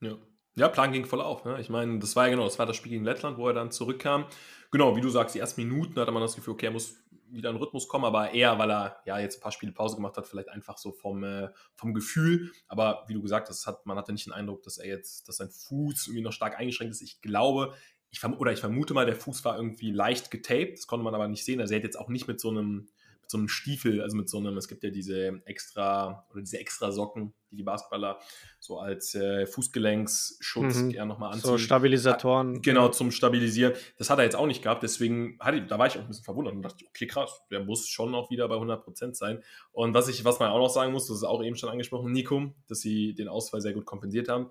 Ja. 0.00 0.16
Ja, 0.56 0.68
Plan 0.68 0.92
ging 0.92 1.06
voll 1.06 1.20
auf. 1.20 1.44
Ne? 1.44 1.60
Ich 1.60 1.68
meine, 1.68 1.98
das 1.98 2.16
war 2.16 2.26
ja 2.26 2.30
genau, 2.30 2.44
das 2.44 2.58
war 2.58 2.66
das 2.66 2.76
Spiel 2.76 2.92
gegen 2.92 3.04
Lettland, 3.04 3.38
wo 3.38 3.46
er 3.48 3.54
dann 3.54 3.70
zurückkam. 3.70 4.26
Genau, 4.70 4.96
wie 4.96 5.00
du 5.00 5.08
sagst, 5.08 5.34
die 5.34 5.38
ersten 5.38 5.62
Minuten 5.62 5.98
hatte 5.98 6.12
man 6.12 6.22
das 6.22 6.34
Gefühl, 6.34 6.54
okay, 6.54 6.66
er 6.66 6.72
muss 6.72 6.96
wieder 7.32 7.50
in 7.50 7.56
Rhythmus 7.56 7.88
kommen, 7.88 8.04
aber 8.04 8.32
eher, 8.32 8.58
weil 8.58 8.70
er 8.70 9.00
ja 9.06 9.18
jetzt 9.18 9.38
ein 9.38 9.40
paar 9.40 9.52
Spiele 9.52 9.72
Pause 9.72 9.96
gemacht 9.96 10.16
hat, 10.16 10.26
vielleicht 10.26 10.48
einfach 10.48 10.78
so 10.78 10.92
vom, 10.92 11.22
äh, 11.22 11.48
vom 11.76 11.94
Gefühl. 11.94 12.52
Aber 12.68 13.04
wie 13.06 13.14
du 13.14 13.22
gesagt 13.22 13.48
hast, 13.48 13.66
hat, 13.66 13.86
man 13.86 13.96
hatte 13.96 14.12
nicht 14.12 14.26
den 14.26 14.32
Eindruck, 14.32 14.62
dass 14.62 14.78
er 14.78 14.88
jetzt, 14.88 15.28
dass 15.28 15.36
sein 15.36 15.50
Fuß 15.50 16.08
irgendwie 16.08 16.22
noch 16.24 16.32
stark 16.32 16.58
eingeschränkt 16.58 16.92
ist. 16.92 17.02
Ich 17.02 17.20
glaube, 17.20 17.74
ich 18.10 18.24
oder 18.24 18.52
ich 18.52 18.60
vermute 18.60 18.94
mal, 18.94 19.06
der 19.06 19.16
Fuß 19.16 19.44
war 19.44 19.56
irgendwie 19.56 19.92
leicht 19.92 20.30
getaped, 20.30 20.78
das 20.78 20.86
konnte 20.86 21.04
man 21.04 21.14
aber 21.14 21.28
nicht 21.28 21.44
sehen. 21.44 21.60
Also 21.60 21.74
er 21.74 21.78
hat 21.78 21.84
jetzt 21.84 21.98
auch 21.98 22.08
nicht 22.08 22.26
mit 22.26 22.40
so 22.40 22.50
einem 22.50 22.88
so 23.30 23.38
einem 23.38 23.48
Stiefel, 23.48 24.02
also 24.02 24.16
mit 24.16 24.28
so 24.28 24.38
einem, 24.38 24.56
es 24.56 24.66
gibt 24.66 24.82
ja 24.82 24.90
diese 24.90 25.40
extra 25.44 26.26
oder 26.30 26.40
diese 26.40 26.58
extra 26.58 26.90
Socken, 26.90 27.32
die 27.50 27.56
die 27.56 27.62
Basketballer 27.62 28.18
so 28.58 28.78
als 28.78 29.14
äh, 29.14 29.46
Fußgelenksschutz 29.46 30.76
mhm. 30.76 30.90
gerne 30.90 31.08
nochmal 31.08 31.32
anziehen. 31.32 31.50
So 31.50 31.58
Stabilisatoren. 31.58 32.60
Genau, 32.60 32.88
zum 32.88 33.10
Stabilisieren. 33.10 33.74
Das 33.98 34.10
hat 34.10 34.18
er 34.18 34.24
jetzt 34.24 34.36
auch 34.36 34.46
nicht 34.46 34.62
gehabt, 34.62 34.82
deswegen 34.82 35.38
hatte, 35.40 35.62
da 35.62 35.78
war 35.78 35.86
ich 35.86 35.96
auch 35.96 36.00
ein 36.00 36.08
bisschen 36.08 36.24
verwundert 36.24 36.54
und 36.54 36.62
dachte, 36.62 36.84
okay, 36.88 37.06
krass, 37.06 37.42
der 37.50 37.64
muss 37.64 37.88
schon 37.88 38.10
noch 38.10 38.30
wieder 38.30 38.48
bei 38.48 38.56
100% 38.56 39.14
sein. 39.14 39.42
Und 39.72 39.94
was 39.94 40.08
ich, 40.08 40.24
was 40.24 40.40
man 40.40 40.50
auch 40.50 40.58
noch 40.58 40.70
sagen 40.70 40.92
muss, 40.92 41.06
das 41.06 41.18
ist 41.18 41.24
auch 41.24 41.42
eben 41.42 41.56
schon 41.56 41.70
angesprochen, 41.70 42.10
Nico, 42.10 42.52
dass 42.66 42.80
sie 42.80 43.14
den 43.14 43.28
Ausfall 43.28 43.60
sehr 43.60 43.72
gut 43.72 43.86
kompensiert 43.86 44.28
haben. 44.28 44.50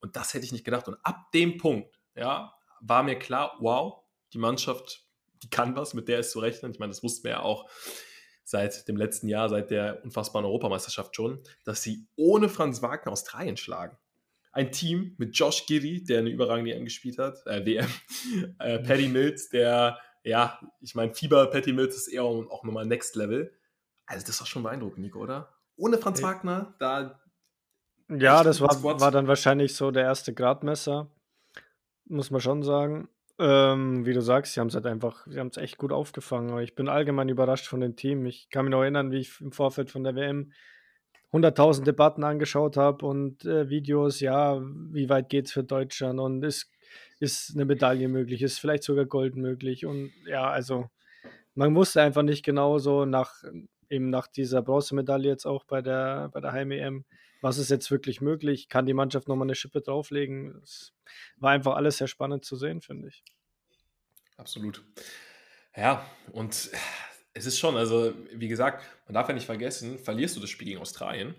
Und 0.00 0.14
das 0.14 0.34
hätte 0.34 0.44
ich 0.44 0.52
nicht 0.52 0.64
gedacht. 0.64 0.86
Und 0.86 0.96
ab 1.02 1.32
dem 1.32 1.58
Punkt, 1.58 2.00
ja, 2.14 2.54
war 2.80 3.02
mir 3.02 3.18
klar, 3.18 3.56
wow, 3.58 4.02
die 4.32 4.38
Mannschaft, 4.38 5.04
die 5.42 5.50
kann 5.50 5.74
was, 5.74 5.94
mit 5.94 6.08
der 6.08 6.20
ist 6.20 6.30
zu 6.30 6.38
rechnen. 6.38 6.70
Ich 6.70 6.78
meine, 6.78 6.90
das 6.90 7.02
wussten 7.02 7.24
wir 7.24 7.32
ja 7.32 7.40
auch 7.42 7.68
seit 8.50 8.88
dem 8.88 8.96
letzten 8.96 9.28
Jahr, 9.28 9.48
seit 9.48 9.70
der 9.70 10.04
unfassbaren 10.04 10.44
Europameisterschaft 10.44 11.14
schon, 11.14 11.40
dass 11.64 11.82
sie 11.82 12.08
ohne 12.16 12.48
Franz 12.48 12.82
Wagner 12.82 13.12
Australien 13.12 13.56
schlagen. 13.56 13.96
Ein 14.52 14.72
Team 14.72 15.14
mit 15.18 15.36
Josh 15.38 15.66
Giddy, 15.66 16.02
der 16.02 16.18
eine 16.18 16.30
überragende 16.30 16.72
WM 16.72 16.84
gespielt 16.84 17.18
hat, 17.18 17.46
äh, 17.46 17.64
WM, 17.64 17.86
äh, 18.58 18.80
Patty 18.80 19.08
Mills, 19.08 19.50
der, 19.50 19.98
ja, 20.24 20.58
ich 20.80 20.96
meine, 20.96 21.14
Fieber 21.14 21.46
Patty 21.46 21.72
Mills 21.72 21.96
ist 21.96 22.08
eher 22.08 22.24
auch 22.24 22.64
nochmal 22.64 22.86
Next 22.86 23.14
Level. 23.14 23.56
Also 24.06 24.26
das 24.26 24.40
war 24.40 24.46
schon 24.48 24.64
beeindruckend, 24.64 24.98
Nico, 24.98 25.20
oder? 25.20 25.54
Ohne 25.76 25.98
Franz 25.98 26.20
Wagner, 26.20 26.74
da. 26.80 27.20
Ja, 28.08 28.42
das 28.42 28.60
war, 28.60 28.82
war 28.82 29.12
dann 29.12 29.28
wahrscheinlich 29.28 29.76
so 29.76 29.92
der 29.92 30.02
erste 30.02 30.34
Gradmesser, 30.34 31.08
muss 32.06 32.32
man 32.32 32.40
schon 32.40 32.64
sagen. 32.64 33.08
Ähm, 33.42 34.04
wie 34.04 34.12
du 34.12 34.20
sagst, 34.20 34.52
sie 34.52 34.60
haben 34.60 34.66
es 34.66 34.74
halt 34.74 34.84
einfach, 34.84 35.26
sie 35.26 35.40
haben 35.40 35.48
es 35.48 35.56
echt 35.56 35.78
gut 35.78 35.92
aufgefangen. 35.92 36.50
Aber 36.50 36.62
ich 36.62 36.74
bin 36.74 36.90
allgemein 36.90 37.30
überrascht 37.30 37.66
von 37.66 37.80
dem 37.80 37.96
Team. 37.96 38.26
Ich 38.26 38.50
kann 38.50 38.66
mich 38.66 38.72
noch 38.72 38.82
erinnern, 38.82 39.10
wie 39.12 39.20
ich 39.20 39.40
im 39.40 39.50
Vorfeld 39.50 39.90
von 39.90 40.04
der 40.04 40.14
WM 40.14 40.52
100.000 41.32 41.84
Debatten 41.84 42.22
angeschaut 42.22 42.76
habe 42.76 43.06
und 43.06 43.46
äh, 43.46 43.70
Videos, 43.70 44.20
ja, 44.20 44.60
wie 44.60 45.08
weit 45.08 45.30
geht 45.30 45.46
es 45.46 45.52
für 45.52 45.64
Deutschland 45.64 46.20
und 46.20 46.42
ist, 46.42 46.70
ist 47.18 47.52
eine 47.54 47.64
Medaille 47.64 48.08
möglich, 48.08 48.42
ist 48.42 48.58
vielleicht 48.58 48.82
sogar 48.82 49.06
Gold 49.06 49.36
möglich. 49.36 49.86
Und 49.86 50.12
ja, 50.26 50.50
also 50.50 50.90
man 51.54 51.74
wusste 51.74 52.02
einfach 52.02 52.22
nicht 52.22 52.44
genau 52.44 52.78
so 52.78 53.06
nach, 53.06 53.42
eben 53.88 54.10
nach 54.10 54.26
dieser 54.26 54.60
Bronzemedaille 54.60 55.28
jetzt 55.28 55.46
auch 55.46 55.64
bei 55.64 55.80
der, 55.80 56.28
bei 56.28 56.40
der 56.40 56.52
Heim-EM, 56.52 57.06
was 57.40 57.58
ist 57.58 57.70
jetzt 57.70 57.90
wirklich 57.90 58.20
möglich? 58.20 58.68
Kann 58.68 58.86
die 58.86 58.94
Mannschaft 58.94 59.28
nochmal 59.28 59.46
eine 59.46 59.54
Schippe 59.54 59.80
drauflegen? 59.80 60.60
Es 60.62 60.92
war 61.36 61.52
einfach 61.52 61.76
alles 61.76 61.98
sehr 61.98 62.08
spannend 62.08 62.44
zu 62.44 62.56
sehen, 62.56 62.80
finde 62.80 63.08
ich. 63.08 63.22
Absolut. 64.36 64.82
Ja, 65.76 66.04
und 66.32 66.70
es 67.32 67.46
ist 67.46 67.58
schon, 67.58 67.76
also 67.76 68.12
wie 68.32 68.48
gesagt, 68.48 68.84
man 69.06 69.14
darf 69.14 69.28
ja 69.28 69.34
nicht 69.34 69.46
vergessen, 69.46 69.98
verlierst 69.98 70.36
du 70.36 70.40
das 70.40 70.50
Spiel 70.50 70.68
gegen 70.68 70.80
Australien, 70.80 71.34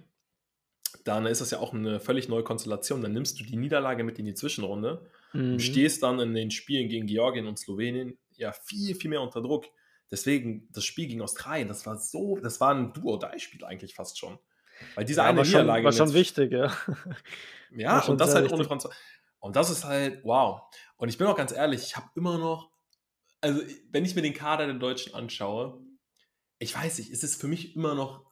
dann 1.04 1.26
ist 1.26 1.42
das 1.42 1.52
ja 1.52 1.60
auch 1.60 1.74
eine 1.74 2.00
völlig 2.00 2.28
neue 2.28 2.44
Konstellation. 2.44 3.02
Dann 3.02 3.14
nimmst 3.14 3.40
du 3.40 3.44
die 3.44 3.56
Niederlage 3.56 4.04
mit 4.04 4.20
in 4.20 4.26
die 4.26 4.34
Zwischenrunde 4.34 5.10
mhm. 5.34 5.54
und 5.54 5.60
stehst 5.62 6.04
dann 6.04 6.20
in 6.20 6.34
den 6.34 6.52
Spielen 6.52 6.90
gegen 6.90 7.08
Georgien 7.08 7.48
und 7.48 7.58
Slowenien 7.58 8.18
ja 8.32 8.52
viel, 8.52 8.96
viel 8.96 9.10
mehr 9.10 9.22
unter 9.22 9.42
Druck. 9.42 9.66
Deswegen, 10.10 10.68
das 10.72 10.84
Spiel 10.84 11.08
gegen 11.08 11.22
Australien, 11.22 11.70
das 11.70 11.86
war 11.86 11.98
so, 11.98 12.38
das 12.38 12.60
war 12.60 12.76
ein 12.76 12.94
Duo-Dei-Spiel 12.94 13.64
eigentlich 13.64 13.96
fast 13.96 14.20
schon. 14.20 14.38
Weil 14.96 15.06
diese 15.06 15.22
ja, 15.22 15.28
eine 15.28 15.42
Niederlage. 15.42 15.86
War 15.86 15.92
schon 15.92 16.14
wichtig, 16.14 16.52
ja. 16.52 16.72
Ja, 17.74 18.02
und 18.06 18.20
das 18.20 18.36
halt 18.36 18.52
ohne 18.52 18.66
Franz. 18.66 18.88
Und 19.40 19.56
das 19.56 19.70
ist 19.70 19.86
halt, 19.86 20.24
wow. 20.24 20.62
Und 20.98 21.10
ich 21.10 21.18
bin 21.18 21.28
auch 21.28 21.38
ganz 21.38 21.52
ehrlich, 21.52 21.84
ich 21.84 21.96
habe 21.96 22.10
immer 22.16 22.38
noch, 22.38 22.70
also 23.40 23.62
wenn 23.92 24.06
ich 24.06 24.14
mir 24.16 24.22
den 24.22 24.34
Kader 24.34 24.66
der 24.66 24.76
Deutschen 24.76 25.16
anschaue, 25.16 25.82
ich 26.60 26.76
weiß 26.76 27.00
nicht, 27.00 27.12
ist 27.12 27.24
es 27.24 27.36
für 27.36 27.48
mich 27.48 27.76
immer 27.76 27.96
noch, 27.96 28.30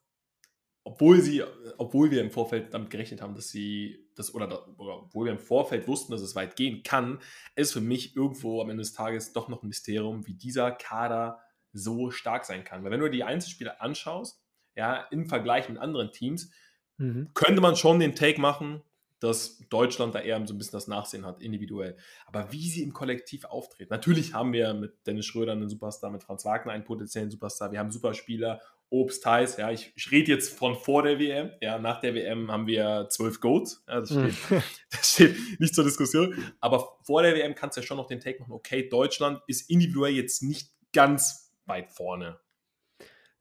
obwohl 0.83 1.21
sie, 1.21 1.43
obwohl 1.77 2.11
wir 2.11 2.21
im 2.21 2.31
Vorfeld 2.31 2.73
damit 2.73 2.89
gerechnet 2.89 3.21
haben, 3.21 3.33
dass 3.33 3.49
sie 3.49 4.09
das, 4.15 4.33
oder, 4.33 4.67
oder 4.77 5.03
obwohl 5.03 5.25
wir 5.25 5.31
im 5.31 5.39
Vorfeld 5.39 5.87
wussten, 5.87 6.11
dass 6.11 6.21
es 6.21 6.35
weit 6.35 6.55
gehen 6.55 6.83
kann, 6.83 7.19
ist 7.55 7.73
für 7.73 7.81
mich 7.81 8.15
irgendwo 8.15 8.61
am 8.61 8.69
Ende 8.69 8.83
des 8.83 8.93
Tages 8.93 9.33
doch 9.33 9.49
noch 9.49 9.63
ein 9.63 9.67
Mysterium, 9.67 10.27
wie 10.27 10.33
dieser 10.33 10.71
Kader 10.71 11.39
so 11.73 12.11
stark 12.11 12.45
sein 12.45 12.63
kann. 12.63 12.83
Weil 12.83 12.91
wenn 12.91 12.99
du 12.99 13.09
die 13.09 13.23
Einzelspiele 13.23 13.81
anschaust, 13.81 14.43
ja, 14.79 15.05
im 15.11 15.25
Vergleich 15.25 15.67
mit 15.67 15.77
anderen 15.77 16.13
Teams, 16.13 16.51
mhm. 16.97 17.31
könnte 17.33 17.59
man 17.59 17.75
schon 17.75 17.99
den 17.99 18.15
Take 18.15 18.39
machen, 18.39 18.81
dass 19.19 19.57
Deutschland 19.69 20.15
da 20.15 20.21
eher 20.21 20.37
so 20.47 20.53
ein 20.53 20.57
bisschen 20.57 20.77
das 20.77 20.87
Nachsehen 20.87 21.25
hat, 21.25 21.41
individuell. 21.41 21.97
Aber 22.25 22.53
wie 22.53 22.69
sie 22.69 22.81
im 22.81 22.93
Kollektiv 22.93 23.43
auftreten. 23.43 23.91
Natürlich 23.91 24.33
haben 24.33 24.53
wir 24.53 24.73
mit 24.73 25.05
Dennis 25.05 25.25
Schröder 25.25 25.51
einen 25.51 25.67
Superstar, 25.67 26.11
mit 26.11 26.23
Franz 26.23 26.45
Wagner 26.45 26.71
einen 26.71 26.85
potenziellen 26.85 27.29
Superstar. 27.29 27.73
Wir 27.73 27.79
haben 27.79 27.91
Superspieler, 27.91 28.61
Obst, 28.89 29.25
Heiß. 29.25 29.57
Ja, 29.57 29.69
ich, 29.69 29.91
ich 29.97 30.09
rede 30.11 30.31
jetzt 30.31 30.57
von 30.57 30.75
vor 30.75 31.03
der 31.03 31.19
WM. 31.19 31.51
Ja, 31.59 31.77
nach 31.77 31.99
der 31.99 32.15
WM 32.15 32.49
haben 32.49 32.67
wir 32.67 33.07
zwölf 33.09 33.41
Goats. 33.41 33.83
Ja, 33.85 33.99
das, 33.99 34.11
steht, 34.11 34.35
das 34.91 35.11
steht 35.11 35.59
nicht 35.59 35.75
zur 35.75 35.83
Diskussion. 35.83 36.33
Aber 36.61 36.97
vor 37.03 37.21
der 37.21 37.35
WM 37.35 37.53
kannst 37.53 37.75
du 37.75 37.81
ja 37.81 37.85
schon 37.85 37.97
noch 37.97 38.07
den 38.07 38.21
Take 38.21 38.39
machen. 38.39 38.53
Okay, 38.53 38.87
Deutschland 38.87 39.41
ist 39.47 39.69
individuell 39.69 40.13
jetzt 40.13 40.41
nicht 40.41 40.71
ganz 40.93 41.51
weit 41.65 41.91
vorne. 41.91 42.39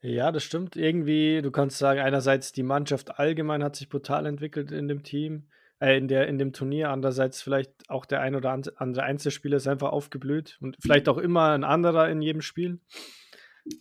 Ja, 0.01 0.31
das 0.31 0.45
stimmt. 0.45 0.77
Irgendwie, 0.77 1.43
du 1.43 1.51
kannst 1.51 1.79
sagen, 1.79 2.01
einerseits 2.01 2.53
die 2.53 2.63
Mannschaft 2.63 3.19
allgemein 3.19 3.65
hat 3.65 3.75
sich 3.75 3.89
brutal 3.89 4.27
entwickelt 4.27 4.71
in 4.71 4.87
dem 4.87 5.03
Team, 5.03 5.49
äh, 5.81 5.97
in 5.97 6.07
der 6.07 6.29
in 6.29 6.39
dem 6.39 6.53
Turnier. 6.53 6.91
Andererseits 6.91 7.43
vielleicht 7.43 7.73
auch 7.89 8.07
der 8.07 8.21
ein 8.21 8.37
oder 8.37 8.53
andere 8.53 9.03
Einzelspieler 9.03 9.57
ist 9.57 9.67
einfach 9.67 9.91
aufgeblüht 9.91 10.57
und 10.61 10.77
vielleicht 10.81 11.09
auch 11.09 11.19
immer 11.19 11.51
ein 11.51 11.65
anderer 11.65 12.09
in 12.11 12.23
jedem 12.23 12.43
Spiel. 12.43 12.81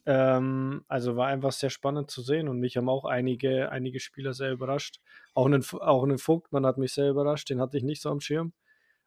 Ähm, 0.05 0.83
also 0.87 1.15
war 1.15 1.27
einfach 1.27 1.51
sehr 1.51 1.69
spannend 1.69 2.09
zu 2.09 2.21
sehen 2.21 2.47
und 2.47 2.59
mich 2.59 2.77
haben 2.77 2.89
auch 2.89 3.05
einige, 3.05 3.71
einige 3.71 3.99
Spieler 3.99 4.33
sehr 4.33 4.51
überrascht. 4.51 4.99
Auch 5.35 5.45
einen, 5.45 5.63
auch 5.79 6.03
einen 6.03 6.17
Vogtmann 6.17 6.65
hat 6.65 6.79
mich 6.79 6.93
sehr 6.93 7.09
überrascht, 7.09 7.49
den 7.49 7.61
hatte 7.61 7.77
ich 7.77 7.83
nicht 7.83 8.01
so 8.01 8.09
am 8.09 8.21
Schirm. 8.21 8.53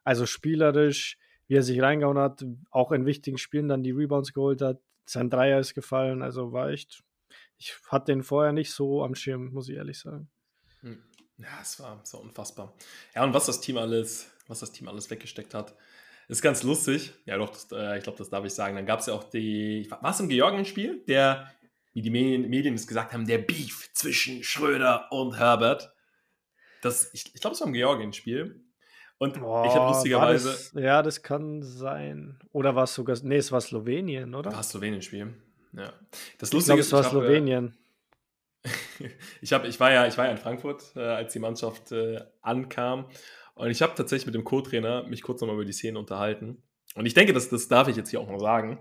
Also 0.04 0.26
spielerisch, 0.26 1.18
wie 1.48 1.56
er 1.56 1.62
sich 1.62 1.82
reingehauen 1.82 2.18
hat, 2.18 2.44
auch 2.70 2.92
in 2.92 3.04
wichtigen 3.04 3.36
Spielen 3.36 3.68
dann 3.68 3.82
die 3.82 3.90
Rebounds 3.90 4.32
geholt 4.32 4.62
hat. 4.62 4.78
Sein 5.10 5.28
Dreier 5.28 5.58
ist 5.58 5.74
gefallen, 5.74 6.22
also 6.22 6.52
war 6.52 6.68
echt. 6.68 7.02
Ich 7.58 7.74
hatte 7.88 8.12
den 8.12 8.22
vorher 8.22 8.52
nicht 8.52 8.70
so 8.70 9.02
am 9.02 9.16
Schirm, 9.16 9.52
muss 9.52 9.68
ich 9.68 9.74
ehrlich 9.74 9.98
sagen. 9.98 10.30
Hm. 10.82 11.02
Ja, 11.36 11.58
es 11.60 11.80
war 11.80 12.00
so 12.04 12.18
unfassbar. 12.18 12.76
Ja, 13.12 13.24
und 13.24 13.34
was 13.34 13.46
das 13.46 13.60
Team 13.60 13.76
alles, 13.76 14.30
was 14.46 14.60
das 14.60 14.70
Team 14.70 14.86
alles 14.86 15.10
weggesteckt 15.10 15.52
hat, 15.52 15.74
ist 16.28 16.42
ganz 16.42 16.62
lustig. 16.62 17.12
Ja, 17.24 17.38
doch, 17.38 17.50
das, 17.50 17.66
äh, 17.72 17.98
ich 17.98 18.04
glaube, 18.04 18.18
das 18.18 18.30
darf 18.30 18.44
ich 18.44 18.52
sagen. 18.52 18.76
Dann 18.76 18.86
gab 18.86 19.00
es 19.00 19.06
ja 19.06 19.14
auch 19.14 19.24
die, 19.24 19.90
war 19.90 20.12
es 20.12 20.20
im 20.20 20.28
Georgien-Spiel, 20.28 21.04
der, 21.08 21.52
wie 21.92 22.02
die 22.02 22.10
Medien, 22.10 22.48
Medien 22.48 22.74
es 22.76 22.86
gesagt 22.86 23.12
haben, 23.12 23.26
der 23.26 23.38
Beef 23.38 23.92
zwischen 23.92 24.44
Schröder 24.44 25.10
und 25.10 25.36
Herbert. 25.36 25.92
Das, 26.82 27.12
ich, 27.14 27.34
ich 27.34 27.40
glaube, 27.40 27.54
es 27.54 27.60
war 27.60 27.66
im 27.66 27.72
Georgien-Spiel. 27.72 28.64
Und 29.20 29.36
oh, 29.42 29.64
ich 29.66 29.74
habe 29.74 29.92
lustigerweise. 29.92 30.48
Das, 30.48 30.72
ja, 30.72 31.02
das 31.02 31.22
kann 31.22 31.62
sein. 31.62 32.38
Oder 32.52 32.74
war 32.74 32.84
es 32.84 32.94
sogar. 32.94 33.18
Nee, 33.22 33.36
es 33.36 33.52
war 33.52 33.60
Slowenien, 33.60 34.34
oder? 34.34 34.50
War 34.50 34.62
Slowenien-Spiel. 34.62 35.34
Ja. 35.74 35.92
Das 36.38 36.54
Lustige 36.54 36.80
ich 36.80 36.88
glaub, 36.88 37.00
es 37.00 37.04
war 37.04 37.10
Slowenien. 37.10 37.76
ich, 39.42 39.52
hab, 39.52 39.66
ich, 39.66 39.78
war 39.78 39.92
ja, 39.92 40.06
ich 40.06 40.16
war 40.16 40.24
ja 40.24 40.30
in 40.30 40.38
Frankfurt, 40.38 40.96
äh, 40.96 41.00
als 41.00 41.34
die 41.34 41.38
Mannschaft 41.38 41.92
äh, 41.92 42.22
ankam. 42.40 43.10
Und 43.56 43.70
ich 43.70 43.82
habe 43.82 43.94
tatsächlich 43.94 44.24
mit 44.24 44.34
dem 44.34 44.44
Co-Trainer 44.44 45.02
mich 45.02 45.20
kurz 45.20 45.42
nochmal 45.42 45.56
über 45.56 45.66
die 45.66 45.74
Szene 45.74 45.98
unterhalten. 45.98 46.62
Und 46.94 47.04
ich 47.04 47.12
denke, 47.12 47.34
das, 47.34 47.50
das 47.50 47.68
darf 47.68 47.88
ich 47.88 47.96
jetzt 47.96 48.08
hier 48.08 48.20
auch 48.20 48.28
mal 48.28 48.40
sagen. 48.40 48.80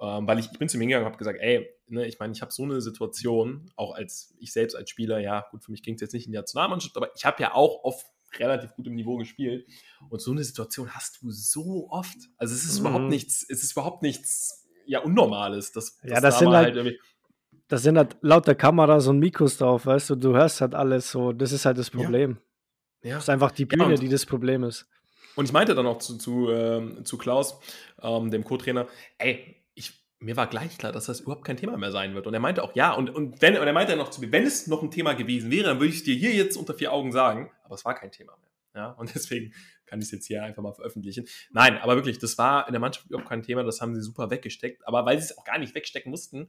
Ähm, 0.00 0.26
weil 0.26 0.40
ich, 0.40 0.50
ich 0.50 0.58
bin 0.58 0.68
zu 0.68 0.78
ihm 0.78 0.80
hingegangen 0.80 1.06
und 1.06 1.12
habe 1.12 1.18
gesagt, 1.18 1.38
ey, 1.40 1.70
ne, 1.86 2.06
ich 2.06 2.18
meine, 2.18 2.32
ich 2.32 2.42
habe 2.42 2.50
so 2.50 2.64
eine 2.64 2.80
Situation, 2.80 3.70
auch 3.76 3.94
als 3.94 4.34
ich 4.40 4.52
selbst 4.52 4.74
als 4.74 4.90
Spieler, 4.90 5.20
ja, 5.20 5.46
gut, 5.52 5.62
für 5.62 5.70
mich 5.70 5.84
ging 5.84 5.94
es 5.94 6.00
jetzt 6.00 6.12
nicht 6.12 6.26
in 6.26 6.32
die 6.32 6.38
Nationalmannschaft, 6.38 6.96
aber 6.96 7.14
ich 7.14 7.24
habe 7.24 7.40
ja 7.40 7.54
auch 7.54 7.84
auf 7.84 8.04
relativ 8.38 8.74
gutem 8.74 8.94
Niveau 8.94 9.16
gespielt. 9.16 9.66
Und 10.08 10.20
so 10.20 10.32
eine 10.32 10.44
Situation 10.44 10.90
hast 10.94 11.22
du 11.22 11.30
so 11.30 11.88
oft. 11.90 12.16
Also 12.36 12.54
es 12.54 12.64
ist 12.64 12.80
mhm. 12.80 12.86
überhaupt 12.86 13.08
nichts, 13.08 13.46
es 13.48 13.62
ist 13.62 13.72
überhaupt 13.72 14.02
nichts 14.02 14.66
ja 14.86 15.00
Unnormales. 15.00 15.72
Dass, 15.72 15.98
ja, 16.02 16.20
das 16.20 16.22
da 16.22 16.30
sind 16.32 16.50
halt, 16.50 16.76
halt 16.76 16.98
das 17.68 17.82
sind 17.82 17.98
halt 17.98 18.16
lauter 18.20 18.54
Kameras 18.54 19.06
und 19.08 19.18
Mikros 19.18 19.58
drauf, 19.58 19.86
weißt 19.86 20.10
du, 20.10 20.14
du 20.16 20.34
hörst 20.34 20.60
halt 20.60 20.74
alles 20.74 21.10
so, 21.10 21.32
das 21.32 21.52
ist 21.52 21.64
halt 21.66 21.78
das 21.78 21.90
Problem. 21.90 22.38
Ja. 23.02 23.14
Das 23.14 23.24
ist 23.24 23.30
einfach 23.30 23.50
die 23.50 23.64
Bühne, 23.64 23.90
ja, 23.90 23.96
die 23.96 24.08
das 24.08 24.26
Problem 24.26 24.64
ist. 24.64 24.88
Und 25.34 25.44
ich 25.44 25.52
meinte 25.52 25.74
dann 25.74 25.86
auch 25.86 25.98
zu, 25.98 26.16
zu, 26.16 26.50
ähm, 26.50 27.04
zu 27.04 27.18
Klaus, 27.18 27.60
ähm, 28.00 28.30
dem 28.30 28.42
Co-Trainer, 28.42 28.86
ey, 29.18 29.62
mir 30.18 30.36
war 30.36 30.46
gleich 30.46 30.78
klar, 30.78 30.92
dass 30.92 31.06
das 31.06 31.20
überhaupt 31.20 31.44
kein 31.44 31.56
Thema 31.56 31.76
mehr 31.76 31.92
sein 31.92 32.14
wird. 32.14 32.26
Und 32.26 32.34
er 32.34 32.40
meinte 32.40 32.62
auch, 32.62 32.74
ja, 32.74 32.92
und, 32.92 33.10
und, 33.10 33.42
wenn, 33.42 33.56
und 33.58 33.66
er 33.66 33.72
meinte 33.72 33.96
noch 33.96 34.10
zu 34.10 34.20
mir, 34.20 34.32
wenn 34.32 34.44
es 34.44 34.66
noch 34.66 34.82
ein 34.82 34.90
Thema 34.90 35.12
gewesen 35.12 35.50
wäre, 35.50 35.68
dann 35.68 35.78
würde 35.78 35.90
ich 35.90 35.96
es 35.96 36.04
dir 36.04 36.14
hier 36.14 36.32
jetzt 36.32 36.56
unter 36.56 36.74
vier 36.74 36.92
Augen 36.92 37.12
sagen. 37.12 37.50
Aber 37.64 37.74
es 37.74 37.84
war 37.84 37.94
kein 37.94 38.10
Thema 38.10 38.36
mehr. 38.38 38.82
Ja, 38.82 38.90
und 38.92 39.10
deswegen 39.14 39.52
kann 39.84 40.00
ich 40.00 40.06
es 40.06 40.12
jetzt 40.12 40.26
hier 40.26 40.42
einfach 40.42 40.62
mal 40.62 40.72
veröffentlichen. 40.72 41.26
Nein, 41.50 41.78
aber 41.78 41.96
wirklich, 41.96 42.18
das 42.18 42.38
war 42.38 42.66
in 42.66 42.72
der 42.72 42.80
Mannschaft 42.80 43.06
überhaupt 43.06 43.28
kein 43.28 43.42
Thema, 43.42 43.62
das 43.62 43.80
haben 43.80 43.94
sie 43.94 44.02
super 44.02 44.30
weggesteckt. 44.30 44.86
Aber 44.86 45.04
weil 45.04 45.18
sie 45.18 45.26
es 45.26 45.38
auch 45.38 45.44
gar 45.44 45.58
nicht 45.58 45.74
wegstecken 45.74 46.10
mussten, 46.10 46.48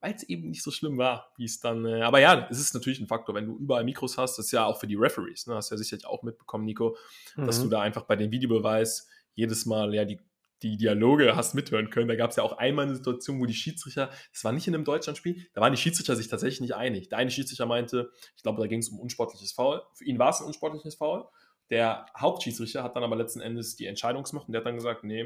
weil 0.00 0.14
es 0.14 0.22
eben 0.24 0.50
nicht 0.50 0.62
so 0.62 0.70
schlimm 0.70 0.98
war, 0.98 1.32
wie 1.36 1.44
es 1.44 1.60
dann. 1.60 1.84
Äh, 1.84 2.02
aber 2.02 2.20
ja, 2.20 2.46
es 2.50 2.60
ist 2.60 2.74
natürlich 2.74 3.00
ein 3.00 3.08
Faktor, 3.08 3.34
wenn 3.34 3.46
du 3.46 3.56
überall 3.56 3.84
Mikros 3.84 4.16
hast, 4.18 4.38
das 4.38 4.46
ist 4.46 4.52
ja 4.52 4.64
auch 4.64 4.78
für 4.78 4.86
die 4.86 4.94
Referees, 4.94 5.46
ne? 5.46 5.54
Hast 5.54 5.70
du 5.70 5.74
ja 5.74 5.78
sicherlich 5.78 6.06
auch 6.06 6.22
mitbekommen, 6.22 6.64
Nico, 6.64 6.96
mhm. 7.36 7.46
dass 7.46 7.60
du 7.60 7.68
da 7.68 7.80
einfach 7.80 8.02
bei 8.02 8.16
den 8.16 8.30
Videobeweis 8.30 9.08
jedes 9.34 9.66
Mal 9.66 9.94
ja 9.94 10.04
die 10.04 10.20
die 10.62 10.76
Dialoge 10.76 11.36
hast 11.36 11.54
mithören 11.54 11.90
können. 11.90 12.08
Da 12.08 12.16
gab 12.16 12.30
es 12.30 12.36
ja 12.36 12.42
auch 12.42 12.58
einmal 12.58 12.86
eine 12.86 12.96
Situation, 12.96 13.40
wo 13.40 13.46
die 13.46 13.54
Schiedsrichter, 13.54 14.10
das 14.32 14.44
war 14.44 14.52
nicht 14.52 14.66
in 14.66 14.74
einem 14.74 14.84
Deutschlandspiel, 14.84 15.46
da 15.54 15.60
waren 15.60 15.72
die 15.72 15.78
Schiedsrichter 15.78 16.16
sich 16.16 16.28
tatsächlich 16.28 16.60
nicht 16.60 16.74
einig. 16.74 17.08
Der 17.08 17.18
eine 17.18 17.30
Schiedsrichter 17.30 17.66
meinte, 17.66 18.10
ich 18.36 18.42
glaube, 18.42 18.60
da 18.60 18.66
ging 18.66 18.80
es 18.80 18.88
um 18.88 18.98
unsportliches 18.98 19.52
Foul. 19.52 19.82
Für 19.94 20.04
ihn 20.04 20.18
war 20.18 20.30
es 20.30 20.40
ein 20.40 20.46
unsportliches 20.46 20.96
Foul. 20.96 21.26
Der 21.70 22.06
Hauptschiedsrichter 22.16 22.82
hat 22.82 22.96
dann 22.96 23.04
aber 23.04 23.16
letzten 23.16 23.40
Endes 23.40 23.76
die 23.76 23.86
Entscheidungsmacht 23.86 24.48
und 24.48 24.52
der 24.52 24.60
hat 24.60 24.66
dann 24.66 24.76
gesagt, 24.76 25.04
nee, 25.04 25.24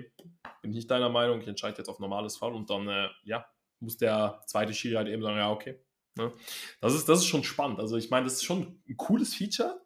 bin 0.60 0.70
ich 0.70 0.76
nicht 0.76 0.90
deiner 0.90 1.08
Meinung, 1.08 1.40
ich 1.40 1.46
entscheide 1.46 1.78
jetzt 1.78 1.88
auf 1.88 2.00
normales 2.00 2.36
Foul 2.36 2.54
und 2.54 2.68
dann, 2.68 2.88
äh, 2.88 3.08
ja, 3.24 3.46
muss 3.80 3.96
der 3.96 4.40
zweite 4.46 4.74
Schiri 4.74 4.94
halt 4.94 5.08
eben 5.08 5.22
sagen, 5.22 5.38
ja, 5.38 5.50
okay. 5.50 5.78
Ne? 6.16 6.32
Das, 6.80 6.94
ist, 6.94 7.08
das 7.08 7.20
ist 7.20 7.26
schon 7.26 7.44
spannend. 7.44 7.80
Also 7.80 7.96
ich 7.96 8.10
meine, 8.10 8.24
das 8.24 8.34
ist 8.34 8.44
schon 8.44 8.82
ein 8.88 8.96
cooles 8.96 9.34
Feature, 9.34 9.80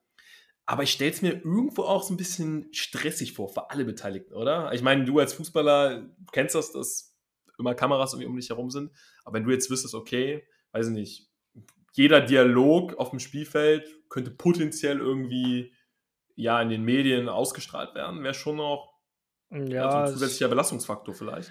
aber 0.67 0.83
ich 0.83 0.91
stelle 0.91 1.13
es 1.13 1.23
mir 1.23 1.33
irgendwo 1.33 1.83
auch 1.83 2.03
so 2.03 2.13
ein 2.13 2.17
bisschen 2.17 2.69
stressig 2.73 3.33
vor 3.33 3.49
für 3.49 3.71
alle 3.71 3.85
Beteiligten, 3.85 4.35
oder? 4.35 4.73
Ich 4.73 4.83
meine, 4.83 5.05
du 5.05 5.21
als 5.21 5.33
Fußballer 5.33 6.11
kennst 6.33 6.57
das, 6.57 6.73
dass 6.73 7.17
immer 7.57 7.75
Kameras 7.75 8.13
irgendwie 8.13 8.29
um 8.29 8.37
dich 8.37 8.51
herum 8.51 8.71
sind. 8.71 8.91
Aber 9.25 9.35
wenn 9.35 9.45
du 9.45 9.53
jetzt 9.53 9.71
wüsstest, 9.71 9.95
okay, 9.95 10.47
weiß 10.73 10.89
ich 10.89 10.93
nicht, 10.93 11.31
jeder 11.93 12.21
Dialog 12.21 12.95
auf 12.99 13.11
dem 13.11 13.21
Spielfeld 13.21 13.89
könnte 14.11 14.33
potenziell 14.33 14.99
irgendwie 14.99 15.73
ja 16.35 16.61
in 16.61 16.69
den 16.69 16.83
Medien 16.83 17.29
ausgestrahlt 17.29 17.95
werden, 17.95 18.23
wäre 18.23 18.35
schon 18.35 18.57
noch 18.57 18.93
ja, 19.51 19.87
also 19.87 19.99
ein 19.99 20.13
zusätzlicher 20.19 20.49
Belastungsfaktor 20.49 21.15
vielleicht. 21.15 21.51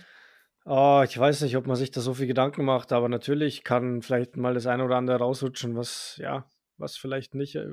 Oh, 0.66 1.02
ich 1.06 1.18
weiß 1.18 1.42
nicht, 1.42 1.56
ob 1.58 1.68
man 1.68 1.76
sich 1.76 1.92
da 1.92 2.02
so 2.02 2.14
viel 2.14 2.28
Gedanken 2.28 2.66
macht, 2.66 2.92
aber 2.92 3.08
natürlich 3.08 3.64
kann 3.64 4.02
vielleicht 4.02 4.36
mal 4.36 4.54
das 4.54 4.68
eine 4.68 4.84
oder 4.84 4.98
andere 4.98 5.18
rausrutschen, 5.20 5.76
was 5.76 6.18
ja 6.18 6.48
was 6.78 6.98
vielleicht 6.98 7.36
nicht, 7.36 7.56
äh, 7.56 7.68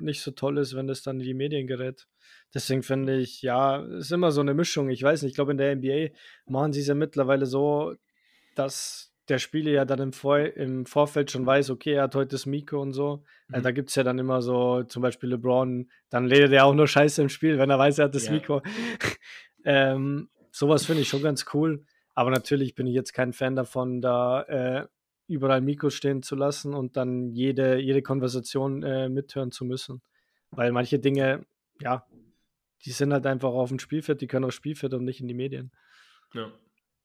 nicht 0.00 0.22
so 0.22 0.30
toll 0.30 0.58
ist, 0.58 0.74
wenn 0.74 0.86
das 0.86 1.02
dann 1.02 1.20
in 1.20 1.26
die 1.26 1.34
Medien 1.34 1.66
gerät. 1.66 2.06
Deswegen 2.54 2.82
finde 2.82 3.18
ich, 3.18 3.42
ja, 3.42 3.82
es 3.84 4.06
ist 4.06 4.12
immer 4.12 4.32
so 4.32 4.40
eine 4.40 4.54
Mischung. 4.54 4.90
Ich 4.90 5.02
weiß 5.02 5.22
nicht, 5.22 5.32
ich 5.32 5.36
glaube, 5.36 5.52
in 5.52 5.58
der 5.58 5.74
NBA 5.76 6.14
machen 6.46 6.72
sie 6.72 6.80
es 6.80 6.86
ja 6.86 6.94
mittlerweile 6.94 7.46
so, 7.46 7.94
dass 8.54 9.12
der 9.28 9.38
Spieler 9.38 9.70
ja 9.70 9.84
dann 9.84 10.00
im, 10.00 10.12
Vor 10.12 10.38
im 10.38 10.86
Vorfeld 10.86 11.30
schon 11.30 11.44
weiß, 11.44 11.70
okay, 11.70 11.92
er 11.92 12.04
hat 12.04 12.14
heute 12.14 12.30
das 12.30 12.46
Mikro 12.46 12.80
und 12.80 12.92
so. 12.92 13.24
Äh, 13.52 13.58
mhm. 13.58 13.62
da 13.62 13.70
gibt 13.72 13.90
es 13.90 13.94
ja 13.94 14.02
dann 14.02 14.18
immer 14.18 14.40
so, 14.40 14.82
zum 14.84 15.02
Beispiel 15.02 15.30
LeBron, 15.30 15.90
dann 16.08 16.26
redet 16.26 16.52
er 16.52 16.64
auch 16.64 16.74
nur 16.74 16.88
Scheiße 16.88 17.20
im 17.22 17.28
Spiel, 17.28 17.58
wenn 17.58 17.70
er 17.70 17.78
weiß, 17.78 17.98
er 17.98 18.06
hat 18.06 18.14
das 18.14 18.26
ja. 18.26 18.32
Mikro. 18.32 18.62
ähm, 19.64 20.30
sowas 20.50 20.86
finde 20.86 21.02
ich 21.02 21.08
schon 21.08 21.22
ganz 21.22 21.46
cool. 21.52 21.84
Aber 22.14 22.30
natürlich 22.30 22.74
bin 22.74 22.86
ich 22.86 22.94
jetzt 22.94 23.12
kein 23.12 23.32
Fan 23.32 23.54
davon, 23.54 24.00
da 24.00 24.42
äh, 24.42 24.86
überall 25.28 25.60
Mikros 25.60 25.94
stehen 25.94 26.22
zu 26.22 26.34
lassen 26.34 26.74
und 26.74 26.96
dann 26.96 27.32
jede, 27.32 27.78
jede 27.78 28.02
Konversation 28.02 28.82
äh, 28.82 29.08
mithören 29.08 29.52
zu 29.52 29.64
müssen. 29.64 30.02
Weil 30.50 30.72
manche 30.72 30.98
Dinge, 30.98 31.46
ja, 31.80 32.06
die 32.84 32.92
sind 32.92 33.12
halt 33.12 33.26
einfach 33.26 33.50
auf 33.50 33.68
dem 33.68 33.78
Spielfeld, 33.78 34.20
die 34.20 34.26
können 34.26 34.44
aufs 34.44 34.54
Spielfeld 34.54 34.94
und 34.94 35.04
nicht 35.04 35.20
in 35.20 35.28
die 35.28 35.34
Medien. 35.34 35.70
Ja, 36.32 36.50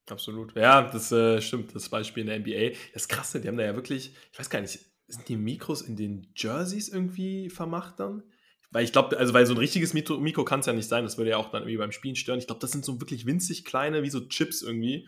absolut. 0.09 0.55
Ja, 0.55 0.89
das 0.89 1.11
äh, 1.11 1.41
stimmt. 1.41 1.75
Das 1.75 1.89
Beispiel 1.89 2.21
in 2.21 2.27
der 2.27 2.39
NBA. 2.39 2.77
Das 2.93 3.03
ist 3.03 3.09
krass, 3.09 3.31
die 3.33 3.47
haben 3.47 3.57
da 3.57 3.65
ja 3.65 3.75
wirklich, 3.75 4.15
ich 4.31 4.39
weiß 4.39 4.49
gar 4.49 4.61
nicht, 4.61 4.79
sind 5.07 5.27
die 5.27 5.35
Mikros 5.35 5.81
in 5.81 5.95
den 5.95 6.31
Jerseys 6.35 6.89
irgendwie 6.89 7.49
vermacht 7.49 7.99
dann? 7.99 8.23
Weil 8.71 8.85
ich 8.85 8.91
glaube, 8.91 9.17
also 9.17 9.33
weil 9.33 9.45
so 9.45 9.53
ein 9.53 9.59
richtiges 9.59 9.93
Mikro, 9.93 10.17
Mikro 10.19 10.45
kann 10.45 10.61
es 10.61 10.65
ja 10.65 10.73
nicht 10.73 10.87
sein, 10.87 11.03
das 11.03 11.17
würde 11.17 11.31
ja 11.31 11.37
auch 11.37 11.51
dann 11.51 11.63
irgendwie 11.63 11.77
beim 11.77 11.91
Spielen 11.91 12.15
stören. 12.15 12.39
Ich 12.39 12.47
glaube, 12.47 12.61
das 12.61 12.71
sind 12.71 12.83
so 12.83 12.99
wirklich 12.99 13.25
winzig 13.25 13.65
kleine, 13.65 14.01
wie 14.01 14.09
so 14.09 14.21
Chips 14.27 14.63
irgendwie, 14.63 15.07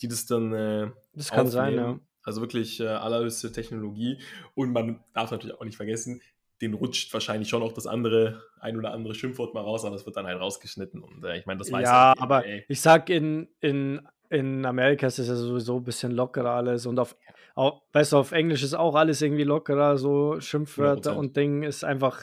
die 0.00 0.08
das 0.08 0.26
dann. 0.26 0.52
Äh, 0.52 0.90
das 1.12 1.30
kann 1.30 1.48
sein, 1.48 1.74
ja. 1.74 2.00
Also 2.24 2.40
wirklich 2.40 2.80
äh, 2.80 2.86
allerhöchste 2.86 3.52
Technologie. 3.52 4.18
Und 4.54 4.72
man 4.72 5.02
darf 5.14 5.30
natürlich 5.30 5.58
auch 5.58 5.64
nicht 5.64 5.76
vergessen, 5.76 6.20
den 6.62 6.74
rutscht 6.74 7.12
wahrscheinlich 7.12 7.48
schon 7.48 7.62
auch 7.62 7.72
das 7.72 7.86
andere, 7.86 8.42
ein 8.60 8.76
oder 8.78 8.92
andere 8.92 9.14
Schimpfwort 9.14 9.52
mal 9.52 9.62
raus, 9.62 9.84
aber 9.84 9.96
es 9.96 10.06
wird 10.06 10.16
dann 10.16 10.26
halt 10.26 10.40
rausgeschnitten. 10.40 11.02
Und 11.02 11.24
äh, 11.24 11.38
ich 11.38 11.46
meine, 11.46 11.58
das 11.58 11.72
weiß 11.72 11.82
Ja, 11.82 12.14
aber 12.16 12.46
ey. 12.46 12.64
ich 12.68 12.80
sag, 12.80 13.10
in, 13.10 13.48
in, 13.60 14.00
in 14.30 14.64
Amerika 14.64 15.08
ist 15.08 15.18
es 15.18 15.26
ja 15.26 15.34
sowieso 15.34 15.78
ein 15.78 15.84
bisschen 15.84 16.12
lockerer 16.12 16.50
alles. 16.50 16.86
Und 16.86 17.00
auf, 17.00 17.16
auf, 17.56 17.82
weißt 17.92 18.12
du, 18.12 18.18
auf 18.18 18.30
Englisch 18.30 18.62
ist 18.62 18.74
auch 18.74 18.94
alles 18.94 19.20
irgendwie 19.20 19.42
lockerer, 19.42 19.98
so 19.98 20.40
Schimpfwörter 20.40 21.12
100%. 21.12 21.14
und 21.16 21.36
Ding 21.36 21.64
ist 21.64 21.82
einfach, 21.82 22.20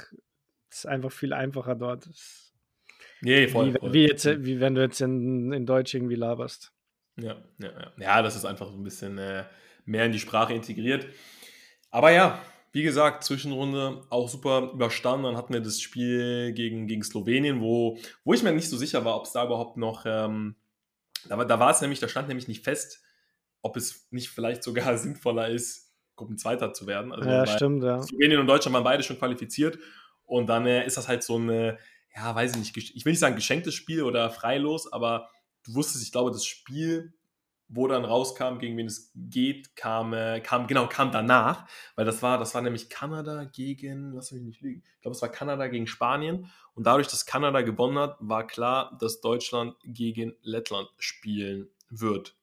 ist 0.70 0.88
einfach 0.88 1.12
viel 1.12 1.34
einfacher 1.34 1.76
dort. 1.76 2.10
Nee, 3.22 3.50
voll, 3.50 3.74
wie, 3.74 3.78
voll. 3.78 3.94
Wie, 3.94 4.08
jetzt, 4.08 4.26
wie 4.26 4.62
wenn 4.62 4.76
du 4.76 4.82
jetzt 4.82 5.02
in, 5.02 5.52
in 5.52 5.66
Deutsch 5.66 5.94
irgendwie 5.94 6.16
laberst. 6.16 6.72
Ja, 7.18 7.36
ja, 7.58 7.68
ja. 7.68 7.92
Ja, 8.00 8.22
das 8.22 8.38
ist 8.38 8.46
einfach 8.46 8.70
so 8.70 8.78
ein 8.78 8.84
bisschen. 8.84 9.18
Äh, 9.18 9.44
mehr 9.90 10.06
in 10.06 10.12
die 10.12 10.20
Sprache 10.20 10.54
integriert. 10.54 11.08
Aber 11.92 12.12
ja, 12.12 12.40
wie 12.72 12.84
gesagt, 12.84 13.24
Zwischenrunde 13.24 14.02
auch 14.10 14.30
super 14.30 14.72
überstanden. 14.74 15.24
Dann 15.24 15.38
hatten 15.38 15.54
wir 15.54 15.62
das 15.62 15.82
Spiel 15.82 16.54
gegen, 16.54 16.88
gegen 16.88 17.04
Slowenien, 17.04 17.62
wo, 17.62 17.98
wo 18.24 18.34
ich 18.34 18.44
mir 18.44 18.52
nicht 18.52 18.70
so 18.70 18.78
sicher 18.78 19.04
war, 19.06 19.16
ob 19.16 19.26
es 19.26 19.32
da 19.32 19.46
überhaupt 19.46 19.78
noch, 19.78 20.04
ähm, 20.06 20.56
da, 21.28 21.44
da 21.44 21.60
war 21.60 21.72
es 21.72 21.82
nämlich, 21.82 22.00
da 22.00 22.08
stand 22.08 22.28
nämlich 22.28 22.48
nicht 22.48 22.64
fest, 22.64 23.02
ob 23.62 23.76
es 23.76 24.08
nicht 24.12 24.30
vielleicht 24.30 24.64
sogar 24.64 24.98
sinnvoller 24.98 25.50
ist, 25.50 25.92
Gruppenzweiter 26.16 26.74
zu 26.74 26.86
werden. 26.86 27.12
Also 27.12 27.30
ja, 27.30 27.48
stimmt, 27.48 27.84
ja. 27.84 28.02
Slowenien 28.02 28.40
und 28.40 28.48
Deutschland 28.48 28.74
waren 28.74 28.84
beide 28.84 29.04
schon 29.04 29.18
qualifiziert. 29.18 29.80
Und 30.26 30.48
dann 30.48 30.68
äh, 30.68 30.86
ist 30.86 30.98
das 30.98 31.08
halt 31.08 31.24
so 31.24 31.38
eine, 31.38 31.80
ja, 32.16 32.36
weiß 32.36 32.52
ich 32.52 32.58
nicht, 32.58 32.96
ich 32.96 33.06
will 33.06 33.14
nicht 33.14 33.20
sagen 33.20 33.36
geschenktes 33.36 33.74
Spiel 33.74 34.04
oder 34.04 34.30
freilos, 34.30 34.92
aber 34.92 35.30
du 35.66 35.74
wusstest, 35.74 36.04
ich 36.04 36.12
glaube, 36.12 36.30
das 36.30 36.46
Spiel 36.46 37.14
wo 37.70 37.88
dann 37.88 38.04
rauskam, 38.04 38.58
gegen 38.58 38.76
wen 38.78 38.88
es 38.88 39.12
geht, 39.16 39.76
kam, 39.76 40.14
äh, 40.14 40.42
kam, 40.42 40.68
genau, 40.68 40.88
kam 40.88 41.12
danach, 41.12 41.68
weil 41.96 42.06
das 42.06 42.22
war, 42.22 42.38
das 42.38 42.54
war 42.56 42.62
nämlich 42.62 42.90
Kanada 42.90 43.46
gegen, 43.46 44.12
lass 44.14 44.32
mich 44.32 44.42
nicht 44.42 44.62
lügen, 44.62 44.84
ich 44.96 45.02
glaube, 45.02 45.16
es 45.16 45.22
war 45.22 45.30
Kanada 45.30 45.68
gegen 45.68 45.88
Spanien 45.88 46.52
und 46.74 46.88
dadurch, 46.88 47.08
dass 47.08 47.26
Kanada 47.26 47.62
gewonnen 47.62 48.00
hat, 48.00 48.18
war 48.20 48.46
klar, 48.48 48.98
dass 49.00 49.22
Deutschland 49.22 49.76
gegen 49.84 50.36
Lettland 50.42 50.90
spielen 50.98 51.70
wird. 51.90 52.36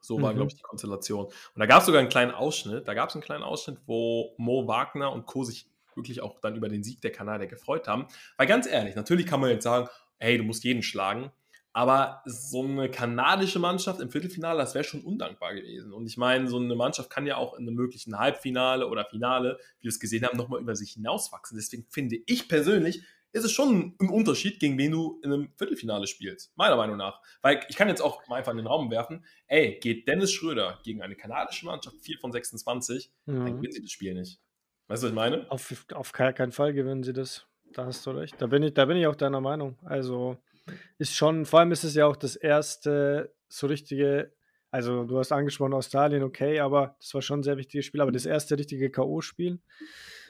So 0.00 0.20
war, 0.22 0.32
mhm. 0.32 0.36
glaube 0.36 0.50
ich, 0.50 0.56
die 0.56 0.62
Konstellation. 0.62 1.26
Und 1.26 1.34
da 1.56 1.66
gab 1.66 1.80
es 1.80 1.86
sogar 1.86 2.00
einen 2.00 2.08
kleinen 2.08 2.30
Ausschnitt, 2.30 2.88
da 2.88 2.94
gab 2.94 3.10
es 3.10 3.14
einen 3.14 3.22
kleinen 3.22 3.42
Ausschnitt, 3.42 3.78
wo 3.86 4.34
Mo 4.38 4.66
Wagner 4.66 5.12
und 5.12 5.26
Co. 5.26 5.44
sich 5.44 5.66
wirklich 5.94 6.22
auch 6.22 6.40
dann 6.40 6.56
über 6.56 6.68
den 6.70 6.82
Sieg 6.82 7.02
der 7.02 7.12
Kanadier 7.12 7.48
gefreut 7.48 7.86
haben. 7.86 8.06
Weil 8.38 8.46
ganz 8.46 8.66
ehrlich, 8.66 8.96
natürlich 8.96 9.26
kann 9.26 9.40
man 9.40 9.50
jetzt 9.50 9.64
sagen, 9.64 9.88
hey, 10.18 10.38
du 10.38 10.44
musst 10.44 10.64
jeden 10.64 10.82
schlagen, 10.82 11.30
aber 11.72 12.22
so 12.26 12.64
eine 12.64 12.90
kanadische 12.90 13.58
Mannschaft 13.58 14.00
im 14.00 14.10
Viertelfinale, 14.10 14.58
das 14.58 14.74
wäre 14.74 14.84
schon 14.84 15.02
undankbar 15.02 15.54
gewesen. 15.54 15.92
Und 15.92 16.06
ich 16.06 16.16
meine, 16.16 16.48
so 16.48 16.58
eine 16.58 16.74
Mannschaft 16.74 17.10
kann 17.10 17.26
ja 17.26 17.36
auch 17.36 17.54
in 17.54 17.66
einem 17.66 17.76
möglichen 17.76 18.18
Halbfinale 18.18 18.88
oder 18.88 19.04
Finale, 19.04 19.58
wie 19.78 19.84
wir 19.84 19.90
es 19.90 20.00
gesehen 20.00 20.24
haben, 20.24 20.36
nochmal 20.36 20.60
über 20.60 20.74
sich 20.74 20.92
hinauswachsen. 20.92 21.56
Deswegen 21.56 21.86
finde 21.88 22.18
ich 22.26 22.48
persönlich, 22.48 23.02
ist 23.32 23.44
es 23.44 23.52
schon 23.52 23.94
ein 24.00 24.08
Unterschied, 24.08 24.58
gegen 24.58 24.76
wen 24.78 24.90
du 24.90 25.20
in 25.22 25.32
einem 25.32 25.52
Viertelfinale 25.56 26.08
spielst. 26.08 26.52
Meiner 26.56 26.76
Meinung 26.76 26.96
nach. 26.96 27.20
Weil 27.42 27.64
ich 27.68 27.76
kann 27.76 27.88
jetzt 27.88 28.00
auch 28.00 28.26
mal 28.26 28.36
einfach 28.36 28.50
in 28.50 28.58
den 28.58 28.66
Raum 28.66 28.90
werfen, 28.90 29.24
ey, 29.46 29.78
geht 29.80 30.08
Dennis 30.08 30.32
Schröder 30.32 30.80
gegen 30.82 31.02
eine 31.02 31.14
kanadische 31.14 31.66
Mannschaft 31.66 31.96
4 32.00 32.18
von 32.18 32.32
26, 32.32 33.12
mhm. 33.26 33.44
dann 33.44 33.56
gewinnen 33.56 33.72
sie 33.72 33.82
das 33.82 33.92
Spiel 33.92 34.14
nicht. 34.14 34.40
Weißt 34.88 35.04
du, 35.04 35.06
was 35.06 35.10
ich 35.10 35.14
meine? 35.14 35.48
Auf, 35.50 35.72
auf 35.94 36.12
keinen 36.12 36.50
Fall 36.50 36.72
gewinnen 36.72 37.04
sie 37.04 37.12
das. 37.12 37.46
Da 37.72 37.84
hast 37.84 38.04
du 38.04 38.10
recht. 38.10 38.34
Da 38.38 38.48
bin 38.48 38.64
ich, 38.64 38.74
da 38.74 38.84
bin 38.86 38.96
ich 38.96 39.06
auch 39.06 39.14
deiner 39.14 39.40
Meinung. 39.40 39.78
Also 39.84 40.36
ist 40.98 41.14
schon, 41.14 41.44
vor 41.46 41.60
allem 41.60 41.72
ist 41.72 41.84
es 41.84 41.94
ja 41.94 42.06
auch 42.06 42.16
das 42.16 42.36
erste 42.36 43.32
so 43.48 43.66
richtige, 43.66 44.32
also 44.70 45.04
du 45.04 45.18
hast 45.18 45.32
angesprochen 45.32 45.74
Australien, 45.74 46.22
okay, 46.22 46.60
aber 46.60 46.96
das 47.00 47.12
war 47.14 47.22
schon 47.22 47.40
ein 47.40 47.44
sehr 47.44 47.56
wichtiges 47.56 47.86
Spiel, 47.86 48.00
aber 48.00 48.12
das 48.12 48.26
erste 48.26 48.58
richtige 48.58 48.90
K.O.-Spiel. 48.90 49.58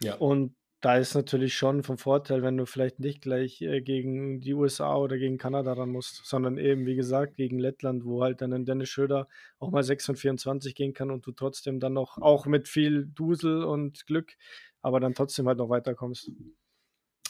Ja. 0.02 0.14
Und 0.16 0.54
da 0.80 0.96
ist 0.96 1.14
natürlich 1.14 1.54
schon 1.54 1.82
vom 1.82 1.98
Vorteil, 1.98 2.42
wenn 2.42 2.56
du 2.56 2.64
vielleicht 2.64 3.00
nicht 3.00 3.20
gleich 3.20 3.60
äh, 3.60 3.82
gegen 3.82 4.40
die 4.40 4.54
USA 4.54 4.96
oder 4.96 5.18
gegen 5.18 5.36
Kanada 5.36 5.74
ran 5.74 5.90
musst, 5.90 6.24
sondern 6.24 6.56
eben, 6.56 6.86
wie 6.86 6.94
gesagt, 6.94 7.36
gegen 7.36 7.58
Lettland, 7.58 8.04
wo 8.06 8.22
halt 8.22 8.40
dann 8.40 8.54
ein 8.54 8.64
Dennis 8.64 8.88
Schröder 8.88 9.28
auch 9.58 9.70
mal 9.70 9.82
6 9.82 10.06
von 10.06 10.16
24 10.16 10.74
gehen 10.74 10.94
kann 10.94 11.10
und 11.10 11.26
du 11.26 11.32
trotzdem 11.32 11.80
dann 11.80 11.92
noch, 11.92 12.16
auch 12.16 12.46
mit 12.46 12.66
viel 12.66 13.06
Dusel 13.06 13.62
und 13.62 14.06
Glück, 14.06 14.32
aber 14.80 15.00
dann 15.00 15.14
trotzdem 15.14 15.46
halt 15.46 15.58
noch 15.58 15.68
weiterkommst. 15.68 16.30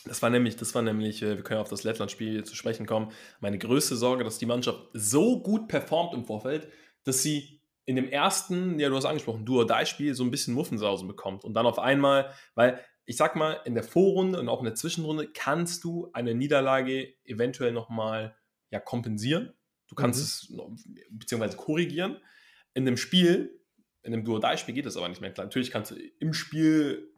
Das 0.04 0.22
war 0.22 0.30
nämlich, 0.30 0.56
das 0.56 0.74
war 0.74 0.82
nämlich, 0.82 1.22
äh, 1.22 1.36
wir 1.36 1.42
können 1.42 1.60
auf 1.60 1.68
das 1.68 1.84
Lettland-Spiel 1.84 2.44
zu 2.44 2.54
sprechen 2.54 2.86
kommen, 2.86 3.12
meine 3.40 3.58
größte 3.58 3.96
Sorge, 3.96 4.24
dass 4.24 4.38
die 4.38 4.46
Mannschaft 4.46 4.88
so 4.92 5.42
gut 5.42 5.68
performt 5.68 6.14
im 6.14 6.24
Vorfeld, 6.24 6.68
dass 7.04 7.22
sie 7.22 7.60
in 7.84 7.96
dem 7.96 8.08
ersten, 8.08 8.78
ja, 8.78 8.88
du 8.88 8.96
hast 8.96 9.04
angesprochen, 9.04 9.44
Duo-Die-Spiel 9.44 10.14
so 10.14 10.22
ein 10.24 10.30
bisschen 10.30 10.54
Muffensausen 10.54 11.08
bekommt 11.08 11.44
und 11.44 11.54
dann 11.54 11.66
auf 11.66 11.78
einmal, 11.78 12.32
weil 12.54 12.80
ich 13.04 13.16
sag 13.16 13.34
mal, 13.34 13.60
in 13.64 13.74
der 13.74 13.82
Vorrunde 13.82 14.38
und 14.38 14.48
auch 14.48 14.60
in 14.60 14.66
der 14.66 14.76
Zwischenrunde 14.76 15.28
kannst 15.32 15.82
du 15.82 16.10
eine 16.12 16.34
Niederlage 16.34 17.14
eventuell 17.24 17.72
nochmal 17.72 18.36
ja, 18.70 18.78
kompensieren. 18.78 19.52
Du 19.88 19.96
kannst 19.96 20.20
mhm. 20.20 20.24
es 20.24 20.88
beziehungsweise 21.10 21.56
korrigieren. 21.56 22.18
In 22.74 22.84
dem 22.84 22.96
Spiel, 22.96 23.60
in 24.02 24.12
dem 24.12 24.24
Duo-Die-Spiel 24.24 24.74
geht 24.74 24.86
es 24.86 24.96
aber 24.96 25.08
nicht 25.08 25.20
mehr. 25.20 25.32
Klar, 25.32 25.46
natürlich 25.46 25.72
kannst 25.72 25.90
du 25.90 25.96
im 26.20 26.32
Spiel 26.32 27.09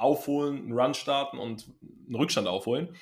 aufholen, 0.00 0.58
einen 0.58 0.72
Run 0.72 0.94
starten 0.94 1.38
und 1.38 1.70
einen 2.06 2.16
Rückstand 2.16 2.48
aufholen. 2.48 2.96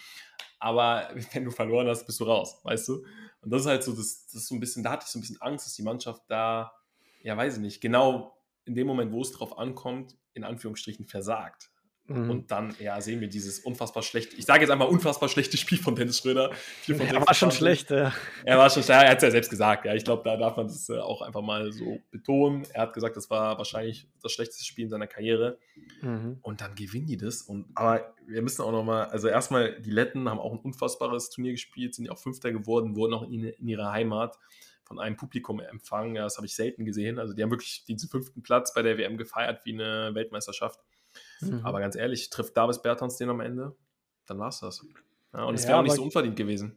Aber 0.58 1.10
wenn 1.32 1.44
du 1.44 1.50
verloren 1.50 1.88
hast, 1.88 2.06
bist 2.06 2.20
du 2.20 2.24
raus, 2.24 2.60
weißt 2.64 2.88
du? 2.88 3.04
Und 3.40 3.50
das 3.50 3.62
ist 3.62 3.68
halt 3.68 3.84
so, 3.84 3.92
das, 3.92 4.26
das 4.26 4.34
ist 4.34 4.48
so 4.48 4.54
ein 4.54 4.60
bisschen, 4.60 4.82
da 4.82 4.92
hatte 4.92 5.04
ich 5.06 5.12
so 5.12 5.18
ein 5.18 5.22
bisschen 5.22 5.40
Angst, 5.40 5.66
dass 5.66 5.74
die 5.74 5.82
Mannschaft 5.82 6.22
da, 6.28 6.72
ja, 7.22 7.36
weiß 7.36 7.54
ich 7.56 7.60
nicht, 7.60 7.80
genau 7.80 8.36
in 8.64 8.74
dem 8.74 8.86
Moment, 8.86 9.12
wo 9.12 9.22
es 9.22 9.32
drauf 9.32 9.58
ankommt, 9.58 10.16
in 10.34 10.44
Anführungsstrichen 10.44 11.06
versagt. 11.06 11.70
Mhm. 12.08 12.30
Und 12.30 12.50
dann, 12.50 12.74
ja, 12.80 13.00
sehen 13.00 13.20
wir 13.20 13.28
dieses 13.28 13.60
unfassbar 13.60 14.02
schlechte, 14.02 14.34
ich 14.36 14.46
sage 14.46 14.62
jetzt 14.62 14.70
einmal 14.70 14.88
unfassbar 14.88 15.28
schlechte 15.28 15.58
Spiel 15.58 15.78
von 15.78 15.94
Dennis 15.94 16.18
Schröder. 16.18 16.50
Von 16.84 17.00
er 17.00 17.26
war 17.26 17.34
schon 17.34 17.50
schlecht, 17.50 17.90
ja. 17.90 18.14
Er 18.44 18.58
war 18.58 18.70
schon 18.70 18.82
schlecht, 18.82 19.02
er 19.02 19.10
hat 19.10 19.18
es 19.18 19.22
ja 19.22 19.30
selbst 19.30 19.50
gesagt, 19.50 19.84
ja. 19.84 19.94
Ich 19.94 20.04
glaube, 20.04 20.22
da 20.24 20.36
darf 20.38 20.56
man 20.56 20.66
das 20.66 20.88
äh, 20.88 20.98
auch 20.98 21.20
einfach 21.20 21.42
mal 21.42 21.70
so 21.70 22.00
betonen. 22.10 22.66
Er 22.72 22.82
hat 22.82 22.94
gesagt, 22.94 23.16
das 23.16 23.28
war 23.28 23.58
wahrscheinlich 23.58 24.08
das 24.22 24.32
schlechteste 24.32 24.64
Spiel 24.64 24.84
in 24.84 24.90
seiner 24.90 25.06
Karriere. 25.06 25.58
Mhm. 26.00 26.38
Und 26.40 26.62
dann 26.62 26.74
gewinnen 26.74 27.06
die 27.06 27.18
das. 27.18 27.42
Und, 27.42 27.66
aber 27.74 28.14
wir 28.26 28.40
müssen 28.40 28.62
auch 28.62 28.72
nochmal, 28.72 29.06
also 29.06 29.28
erstmal, 29.28 29.78
die 29.80 29.90
Letten 29.90 30.30
haben 30.30 30.40
auch 30.40 30.52
ein 30.52 30.60
unfassbares 30.60 31.28
Turnier 31.28 31.52
gespielt, 31.52 31.94
sind 31.94 32.06
ja 32.06 32.12
auch 32.12 32.18
Fünfter 32.18 32.52
geworden, 32.52 32.96
wurden 32.96 33.12
auch 33.12 33.22
in, 33.22 33.44
in 33.44 33.68
ihrer 33.68 33.92
Heimat 33.92 34.38
von 34.84 34.98
einem 34.98 35.16
Publikum 35.16 35.60
empfangen. 35.60 36.16
Ja, 36.16 36.24
das 36.24 36.38
habe 36.38 36.46
ich 36.46 36.54
selten 36.54 36.86
gesehen. 36.86 37.18
Also 37.18 37.34
die 37.34 37.42
haben 37.42 37.50
wirklich 37.50 37.84
diesen 37.86 38.08
fünften 38.08 38.42
Platz 38.42 38.72
bei 38.72 38.80
der 38.80 38.96
WM 38.96 39.18
gefeiert 39.18 39.60
wie 39.66 39.74
eine 39.74 40.14
Weltmeisterschaft. 40.14 40.80
Mhm. 41.40 41.60
Aber 41.64 41.80
ganz 41.80 41.96
ehrlich, 41.96 42.30
trifft 42.30 42.56
Davis 42.56 42.82
Bertans 42.82 43.16
den 43.16 43.30
am 43.30 43.40
Ende, 43.40 43.76
dann 44.26 44.38
war 44.38 44.48
es 44.48 44.60
das. 44.60 44.84
Ja, 45.32 45.44
und 45.44 45.54
es 45.54 45.64
ja, 45.64 45.70
wäre 45.70 45.78
auch 45.78 45.82
nicht 45.82 45.94
so 45.94 46.02
unverdient 46.02 46.36
gewesen. 46.36 46.76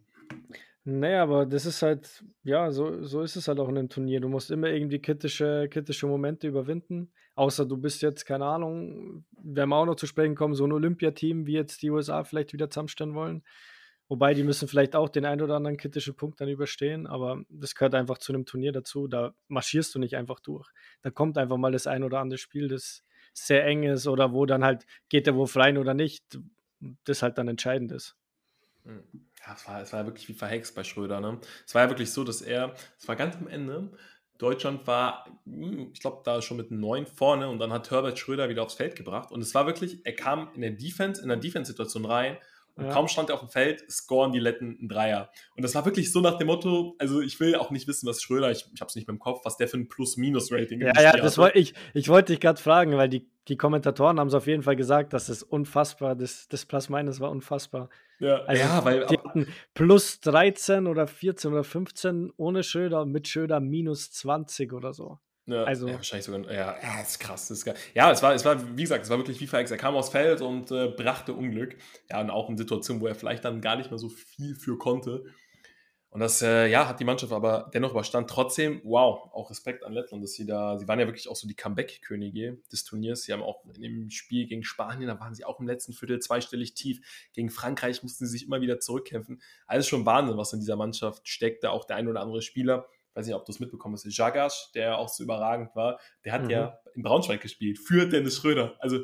Naja, 0.84 1.22
aber 1.24 1.46
das 1.46 1.68
ist 1.68 1.84
halt, 1.84 2.24
ja, 2.44 2.72
so, 2.72 3.04
so 3.04 3.22
ist 3.22 3.36
es 3.36 3.48
halt 3.48 3.60
auch 3.60 3.70
in 3.70 3.78
einem 3.78 3.90
Turnier. 3.90 4.20
Du 4.20 4.30
musst 4.30 4.50
immer 4.50 4.68
irgendwie 4.68 5.00
kritische, 5.00 5.68
kritische 5.70 6.08
Momente 6.08 6.48
überwinden. 6.48 7.12
Außer 7.36 7.66
du 7.66 7.78
bist 7.78 8.02
jetzt, 8.02 8.26
keine 8.26 8.46
Ahnung, 8.46 9.24
werden 9.32 9.70
wir 9.70 9.76
auch 9.76 9.86
noch 9.86 9.96
zu 9.96 10.08
sprechen 10.08 10.36
kommen, 10.36 10.56
so 10.56 10.66
ein 10.66 10.72
Olympiateam, 10.72 11.46
wie 11.46 11.54
jetzt 11.54 11.84
die 11.84 11.92
USA 11.92 12.24
vielleicht 12.24 12.54
wieder 12.54 12.70
zusammenstellen 12.70 13.14
wollen. 13.14 13.44
Wobei, 14.08 14.34
die 14.34 14.44
müssen 14.44 14.68
vielleicht 14.68 14.96
auch 14.96 15.08
den 15.08 15.24
ein 15.24 15.42
oder 15.42 15.56
anderen 15.56 15.78
kritischen 15.78 16.16
Punkt 16.16 16.42
dann 16.42 16.50
überstehen, 16.50 17.08
aber 17.08 17.44
das 17.48 17.76
gehört 17.76 17.96
einfach 17.96 18.18
zu 18.18 18.34
einem 18.34 18.46
Turnier 18.46 18.74
dazu. 18.74 19.08
Da 19.08 19.34
marschierst 19.48 19.96
du 19.96 20.00
nicht 20.00 20.18
einfach 20.18 20.42
durch. 20.42 20.68
Da 21.02 21.12
kommt 21.12 21.38
einfach 21.38 21.56
mal 21.56 21.72
das 21.72 21.88
ein 21.88 22.04
oder 22.04 22.20
andere 22.20 22.38
Spiel, 22.38 22.68
das 22.68 23.04
sehr 23.34 23.66
eng 23.66 23.84
ist 23.84 24.08
oder 24.08 24.34
wo 24.34 24.46
dann 24.46 24.64
halt 24.64 24.86
geht 25.10 25.28
der 25.28 25.36
Wurf 25.36 25.56
rein 25.56 25.78
oder 25.78 25.94
nicht, 25.94 26.24
das 27.06 27.22
halt 27.22 27.38
dann 27.38 27.48
entscheidend 27.48 27.92
ist. 27.92 28.16
Hm. 28.84 29.04
Ja, 29.46 29.54
es 29.56 29.68
war, 29.68 29.82
es 29.82 29.94
war 29.94 30.06
wirklich 30.06 30.28
wie 30.30 30.34
verhext 30.34 30.76
bei 30.76 30.84
Schröder. 30.84 31.20
Ne? 31.20 31.40
Es 31.66 31.74
war 31.74 31.84
ja 31.84 31.90
wirklich 31.90 32.12
so, 32.12 32.24
dass 32.24 32.42
er, 32.42 32.74
es 33.00 33.08
war 33.08 33.16
ganz 33.16 33.36
am 33.36 33.48
Ende, 33.48 33.92
Deutschland 34.38 34.88
war, 34.88 35.26
hm, 35.46 35.92
ich 35.94 36.00
glaube, 36.00 36.22
da 36.26 36.42
schon 36.42 36.58
mit 36.58 36.72
9 36.72 37.06
vorne 37.06 37.48
und 37.48 37.60
dann 37.60 37.72
hat 37.72 37.92
Herbert 37.92 38.18
Schröder 38.18 38.50
wieder 38.50 38.64
aufs 38.64 38.74
Feld 38.74 38.96
gebracht. 38.96 39.32
Und 39.32 39.42
es 39.42 39.54
war 39.54 39.68
wirklich, 39.68 40.04
er 40.04 40.16
kam 40.16 40.50
in 40.56 40.62
der 40.62 40.72
Defense, 40.72 41.22
in 41.22 41.28
der 41.28 41.38
Defense-Situation 41.38 42.06
rein 42.06 42.38
und 42.76 42.86
ja. 42.86 42.92
kaum 42.92 43.08
stand 43.08 43.30
er 43.30 43.36
auf 43.36 43.42
dem 43.42 43.50
Feld, 43.50 43.84
scoren 43.90 44.32
die 44.32 44.40
Letten 44.40 44.78
einen 44.80 44.90
Dreier. 44.90 45.30
Und 45.56 45.64
das 45.64 45.76
war 45.76 45.86
wirklich 45.86 46.12
so 46.12 46.22
nach 46.22 46.38
dem 46.38 46.48
Motto, 46.48 46.96
also 47.00 47.22
ich 47.22 47.40
will 47.40 47.56
auch 47.56 47.72
nicht 47.72 47.88
wissen, 47.88 48.08
was 48.08 48.22
Schröder, 48.22 48.52
ich, 48.52 48.66
ich 48.74 48.82
habe 48.82 48.90
es 48.90 48.96
nicht 48.96 49.08
mehr 49.08 49.14
im 49.14 49.20
Kopf, 49.20 49.42
was 49.44 49.58
der 49.58 49.68
für 49.68 49.78
ein 49.78 49.88
Plus-Minus-Rating 49.88 50.82
Ja, 50.82 51.02
ja, 51.02 51.12
das 51.14 51.38
wollte 51.38 51.60
ich, 51.60 51.74
ich 51.94 52.10
wollte 52.10 52.34
dich 52.34 52.40
gerade 52.40 52.62
fragen, 52.62 52.98
weil 52.98 53.10
die, 53.10 53.30
die 53.48 53.58
Kommentatoren 53.58 54.20
haben 54.20 54.28
es 54.28 54.34
auf 54.34 54.48
jeden 54.48 54.64
Fall 54.64 54.76
gesagt, 54.76 55.14
dass 55.14 55.30
es 55.30 55.44
unfassbar, 55.44 56.16
das, 56.16 56.48
das 56.48 56.66
Plus-Minus 56.66 57.20
war 57.20 57.32
unfassbar. 57.32 57.90
Ja, 58.20 58.38
also, 58.44 58.62
ja 58.62 58.86
weil. 58.86 59.06
Die 59.08 59.18
hatten 59.18 59.48
plus 59.74 60.20
13 60.22 60.88
oder 60.88 61.08
14 61.08 61.52
oder 61.52 61.64
15 61.64 62.32
ohne 62.38 62.64
Schröder 62.64 63.02
und 63.02 63.12
mit 63.12 63.28
Schröder 63.28 63.60
minus 63.60 64.12
20 64.12 64.74
oder 64.74 64.94
so. 64.94 65.20
Ja, 65.52 65.64
also, 65.64 65.88
ja, 65.88 65.96
wahrscheinlich 65.96 66.26
sogar. 66.26 66.52
Ja, 66.52 66.76
ja, 66.82 67.02
ist 67.02 67.20
krass. 67.20 67.52
Ist 67.52 67.66
geil. 67.66 67.76
Ja, 67.94 68.12
es 68.12 68.24
war, 68.24 68.34
es 68.34 68.46
war, 68.46 68.78
wie 68.78 68.82
gesagt, 68.82 69.04
es 69.04 69.10
war 69.10 69.18
wirklich 69.18 69.38
FIFA 69.38 69.62
X. 69.62 69.72
Er 69.72 69.78
kam 69.78 69.96
aufs 69.96 70.10
Feld 70.10 70.42
und 70.42 70.72
äh, 70.72 70.88
brachte 70.88 71.34
Unglück. 71.34 71.76
Ja, 72.10 72.22
und 72.22 72.30
auch 72.30 72.50
in 72.50 72.58
Situationen, 72.58 73.02
wo 73.02 73.08
er 73.08 73.16
vielleicht 73.16 73.44
dann 73.46 73.62
gar 73.62 73.76
nicht 73.76 73.92
mehr 73.92 74.00
so 74.00 74.10
viel 74.10 74.56
für 74.56 74.78
konnte. 74.78 75.24
Und 76.12 76.20
das, 76.20 76.42
äh, 76.42 76.68
ja, 76.68 76.90
hat 76.90 77.00
die 77.00 77.06
Mannschaft 77.06 77.32
aber 77.32 77.72
dennoch 77.74 77.92
überstanden. 77.92 78.28
Trotzdem, 78.28 78.82
wow, 78.84 79.30
auch 79.32 79.50
Respekt 79.50 79.86
an 79.86 79.94
Lettland, 79.94 80.22
dass 80.22 80.34
sie 80.34 80.46
da, 80.46 80.78
sie 80.78 80.86
waren 80.86 81.00
ja 81.00 81.06
wirklich 81.08 81.30
auch 81.30 81.38
so 81.38 81.48
die 81.48 81.56
Comeback-Könige 81.56 82.58
des 82.70 82.84
Turniers. 82.84 83.24
Sie 83.24 83.32
haben 83.32 83.42
auch 83.42 83.64
in 83.74 83.82
dem 83.82 84.10
Spiel 84.10 84.46
gegen 84.46 84.66
Spanien, 84.66 85.08
da 85.08 85.18
waren 85.22 85.34
sie 85.34 85.46
auch 85.46 85.62
im 85.62 85.68
letzten 85.68 85.94
Viertel 85.94 86.20
zweistellig 86.20 86.74
tief. 86.74 87.00
Gegen 87.32 87.50
Frankreich 87.50 88.04
mussten 88.04 88.26
sie 88.26 88.32
sich 88.32 88.46
immer 88.46 88.60
wieder 88.60 88.82
zurückkämpfen. 88.82 89.42
Alles 89.68 89.88
schon 89.88 90.06
Wahnsinn, 90.06 90.36
was 90.36 90.52
in 90.52 90.60
dieser 90.60 90.76
Mannschaft 90.76 91.30
steckte. 91.30 91.72
Auch 91.72 91.86
der 91.86 91.96
ein 91.96 92.10
oder 92.10 92.20
andere 92.20 92.42
Spieler 92.42 92.88
weiß 93.14 93.26
nicht, 93.26 93.36
ob 93.36 93.46
du 93.46 93.52
es 93.52 93.60
mitbekommen 93.60 93.96
hast, 93.96 94.06
Jagas, 94.06 94.72
der 94.74 94.98
auch 94.98 95.10
so 95.10 95.24
überragend 95.24 95.76
war, 95.76 96.00
der 96.26 96.34
hat 96.34 96.44
mhm. 96.44 96.50
ja 96.50 96.80
in 96.94 97.04
Braunschweig 97.04 97.42
gespielt 97.42 97.80
für 97.80 98.06
Dennis 98.08 98.38
Schröder. 98.38 98.76
Also 98.80 99.00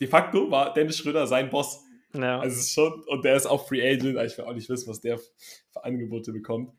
de 0.00 0.08
facto 0.08 0.50
war 0.50 0.72
Dennis 0.72 0.98
Schröder 0.98 1.26
sein 1.26 1.50
Boss. 1.50 1.82
Ja. 2.12 2.38
Also 2.40 2.62
schon, 2.62 3.02
und 3.08 3.24
der 3.24 3.36
ist 3.36 3.46
auch 3.46 3.66
Free 3.68 3.82
Agent, 3.82 4.18
ich 4.18 4.38
will 4.38 4.44
auch 4.44 4.54
nicht 4.54 4.68
wissen, 4.68 4.88
was 4.88 5.00
der 5.00 5.18
für 5.18 5.84
Angebote 5.84 6.32
bekommt. 6.32 6.72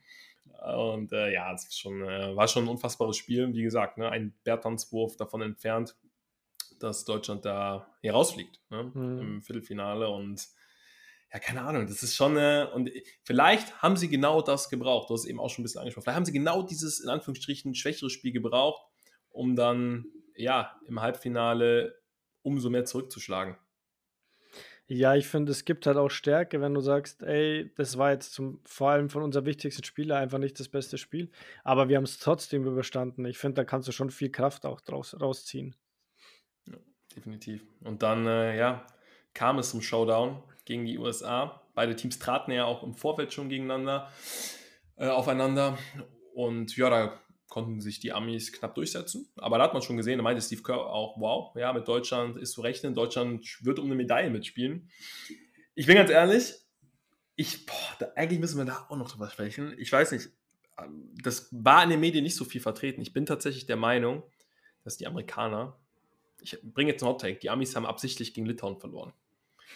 Und 0.75 1.11
äh, 1.13 1.31
ja, 1.33 1.53
es 1.53 1.77
schon, 1.77 2.01
äh, 2.01 2.35
war 2.35 2.47
schon 2.47 2.65
ein 2.65 2.69
unfassbares 2.69 3.15
Spiel. 3.15 3.53
Wie 3.53 3.61
gesagt, 3.61 3.97
ne, 3.97 4.09
ein 4.09 4.33
Bertanswurf 4.43 5.15
davon 5.15 5.41
entfernt, 5.41 5.95
dass 6.79 7.05
Deutschland 7.05 7.45
da 7.45 7.87
hier 8.01 8.13
rausfliegt 8.13 8.59
ne, 8.69 8.91
mhm. 8.93 9.19
im 9.19 9.41
Viertelfinale. 9.41 10.09
Und 10.09 10.47
ja, 11.33 11.39
keine 11.39 11.61
Ahnung, 11.63 11.87
das 11.87 12.03
ist 12.03 12.15
schon, 12.15 12.37
äh, 12.37 12.67
und 12.73 12.89
vielleicht 13.23 13.81
haben 13.81 13.97
sie 13.97 14.07
genau 14.07 14.41
das 14.41 14.69
gebraucht, 14.69 15.09
du 15.09 15.13
hast 15.13 15.21
es 15.21 15.29
eben 15.29 15.39
auch 15.39 15.49
schon 15.49 15.61
ein 15.61 15.65
bisschen 15.65 15.79
angesprochen, 15.79 16.03
vielleicht 16.03 16.15
haben 16.15 16.25
sie 16.25 16.31
genau 16.31 16.63
dieses, 16.63 16.99
in 16.99 17.09
Anführungsstrichen, 17.09 17.75
schwächere 17.75 18.09
Spiel 18.09 18.31
gebraucht, 18.31 18.81
um 19.29 19.55
dann, 19.55 20.05
ja, 20.35 20.79
im 20.87 21.01
Halbfinale 21.01 21.99
umso 22.43 22.69
mehr 22.69 22.85
zurückzuschlagen. 22.85 23.57
Ja, 24.89 25.15
ich 25.15 25.27
finde, 25.27 25.51
es 25.51 25.65
gibt 25.65 25.85
halt 25.85 25.97
auch 25.97 26.07
Stärke, 26.07 26.61
wenn 26.61 26.73
du 26.73 26.79
sagst, 26.79 27.21
ey, 27.21 27.73
das 27.75 27.97
war 27.97 28.11
jetzt 28.11 28.31
zum, 28.31 28.61
vor 28.63 28.91
allem 28.91 29.09
von 29.09 29.21
unserem 29.21 29.45
wichtigsten 29.45 29.83
Spieler 29.83 30.15
einfach 30.15 30.37
nicht 30.37 30.57
das 30.61 30.69
beste 30.69 30.97
Spiel, 30.97 31.29
aber 31.65 31.89
wir 31.89 31.97
haben 31.97 32.05
es 32.05 32.19
trotzdem 32.19 32.65
überstanden. 32.65 33.25
Ich 33.25 33.37
finde, 33.37 33.55
da 33.55 33.65
kannst 33.65 33.89
du 33.89 33.91
schon 33.91 34.11
viel 34.11 34.31
Kraft 34.31 34.65
auch 34.65 34.79
draus, 34.79 35.19
rausziehen. 35.19 35.75
Ja, 36.67 36.77
definitiv. 37.13 37.65
Und 37.81 38.01
dann, 38.01 38.25
äh, 38.27 38.57
ja, 38.57 38.87
kam 39.33 39.59
es 39.59 39.71
zum 39.71 39.81
Showdown 39.81 40.41
gegen 40.67 40.85
die 40.85 40.99
USA. 40.99 41.61
Beide 41.73 41.95
Teams 41.95 42.19
traten 42.19 42.51
ja 42.51 42.65
auch 42.65 42.83
im 42.83 42.93
Vorfeld 42.93 43.33
schon 43.33 43.49
gegeneinander, 43.49 44.11
äh, 44.97 45.07
aufeinander. 45.07 45.77
Und 46.35 46.75
ja, 46.77 46.89
da 46.89 47.19
konnten 47.47 47.79
sich 47.79 47.99
die 47.99 48.11
Amis 48.11 48.51
knapp 48.51 48.75
durchsetzen. 48.75 49.29
Aber 49.37 49.57
da 49.57 49.63
hat 49.63 49.73
man 49.73 49.81
schon 49.81 49.97
gesehen, 49.97 50.17
da 50.17 50.23
meinte 50.23 50.41
Steve 50.41 50.61
Kerr 50.61 50.85
auch, 50.85 51.19
wow, 51.19 51.55
ja, 51.55 51.71
mit 51.71 51.87
Deutschland 51.87 52.37
ist 52.37 52.51
zu 52.51 52.61
rechnen, 52.61 52.93
Deutschland 52.93 53.45
wird 53.61 53.79
um 53.79 53.85
eine 53.85 53.95
Medaille 53.95 54.29
mitspielen. 54.29 54.89
Ich 55.73 55.87
bin 55.87 55.95
ganz 55.95 56.09
ehrlich, 56.09 56.53
ich, 57.35 57.65
boah, 57.65 57.95
da, 57.99 58.11
eigentlich 58.15 58.39
müssen 58.39 58.57
wir 58.57 58.65
da 58.65 58.85
auch 58.89 58.97
noch 58.97 59.09
drüber 59.09 59.29
sprechen. 59.29 59.73
Ich 59.77 59.91
weiß 59.91 60.11
nicht, 60.11 60.29
ähm, 60.77 61.15
das 61.23 61.47
war 61.51 61.83
in 61.83 61.89
den 61.89 62.01
Medien 62.01 62.23
nicht 62.23 62.35
so 62.35 62.43
viel 62.43 62.59
vertreten. 62.59 63.01
Ich 63.01 63.13
bin 63.13 63.25
tatsächlich 63.25 63.65
der 63.65 63.77
Meinung, 63.77 64.23
dass 64.83 64.97
die 64.97 65.07
Amerikaner, 65.07 65.79
ich 66.41 66.59
bringe 66.61 66.91
jetzt 66.91 67.03
einen 67.03 67.13
Hot 67.13 67.21
Take, 67.21 67.39
die 67.39 67.49
Amis 67.49 67.75
haben 67.75 67.85
absichtlich 67.85 68.33
gegen 68.33 68.45
Litauen 68.45 68.79
verloren. 68.79 69.13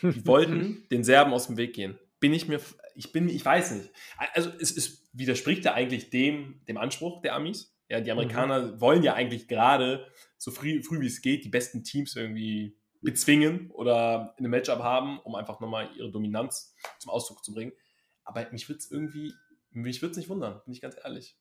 Die 0.01 0.25
wollten 0.25 0.87
den 0.89 1.03
Serben 1.03 1.33
aus 1.33 1.47
dem 1.47 1.57
Weg 1.57 1.73
gehen. 1.73 1.97
Bin 2.19 2.33
ich 2.33 2.47
mir, 2.47 2.59
ich 2.95 3.11
bin, 3.11 3.29
ich 3.29 3.43
weiß 3.43 3.71
nicht. 3.71 3.91
Also 4.33 4.51
es, 4.59 4.75
es 4.75 5.09
widerspricht 5.13 5.65
ja 5.65 5.73
eigentlich 5.73 6.09
dem, 6.09 6.61
dem 6.67 6.77
Anspruch 6.77 7.21
der 7.21 7.35
Amis. 7.35 7.75
Ja, 7.89 7.99
die 7.99 8.11
Amerikaner 8.11 8.61
mhm. 8.61 8.81
wollen 8.81 9.03
ja 9.03 9.15
eigentlich 9.15 9.47
gerade 9.47 10.07
so 10.37 10.51
früh, 10.51 10.81
früh 10.81 11.01
wie 11.01 11.07
es 11.07 11.21
geht 11.21 11.43
die 11.43 11.49
besten 11.49 11.83
Teams 11.83 12.15
irgendwie 12.15 12.77
bezwingen 13.01 13.69
oder 13.71 14.33
in 14.37 14.45
einem 14.45 14.51
Matchup 14.51 14.79
haben, 14.79 15.19
um 15.19 15.35
einfach 15.35 15.59
nochmal 15.59 15.89
ihre 15.97 16.11
Dominanz 16.11 16.75
zum 16.99 17.11
Ausdruck 17.11 17.43
zu 17.43 17.53
bringen. 17.53 17.73
Aber 18.23 18.47
mich 18.51 18.69
würde 18.69 18.79
es 18.79 18.89
irgendwie, 18.89 19.33
mich 19.71 20.01
würde 20.01 20.11
es 20.11 20.17
nicht 20.17 20.29
wundern, 20.29 20.61
bin 20.63 20.73
ich 20.73 20.81
ganz 20.81 20.95
ehrlich, 21.03 21.37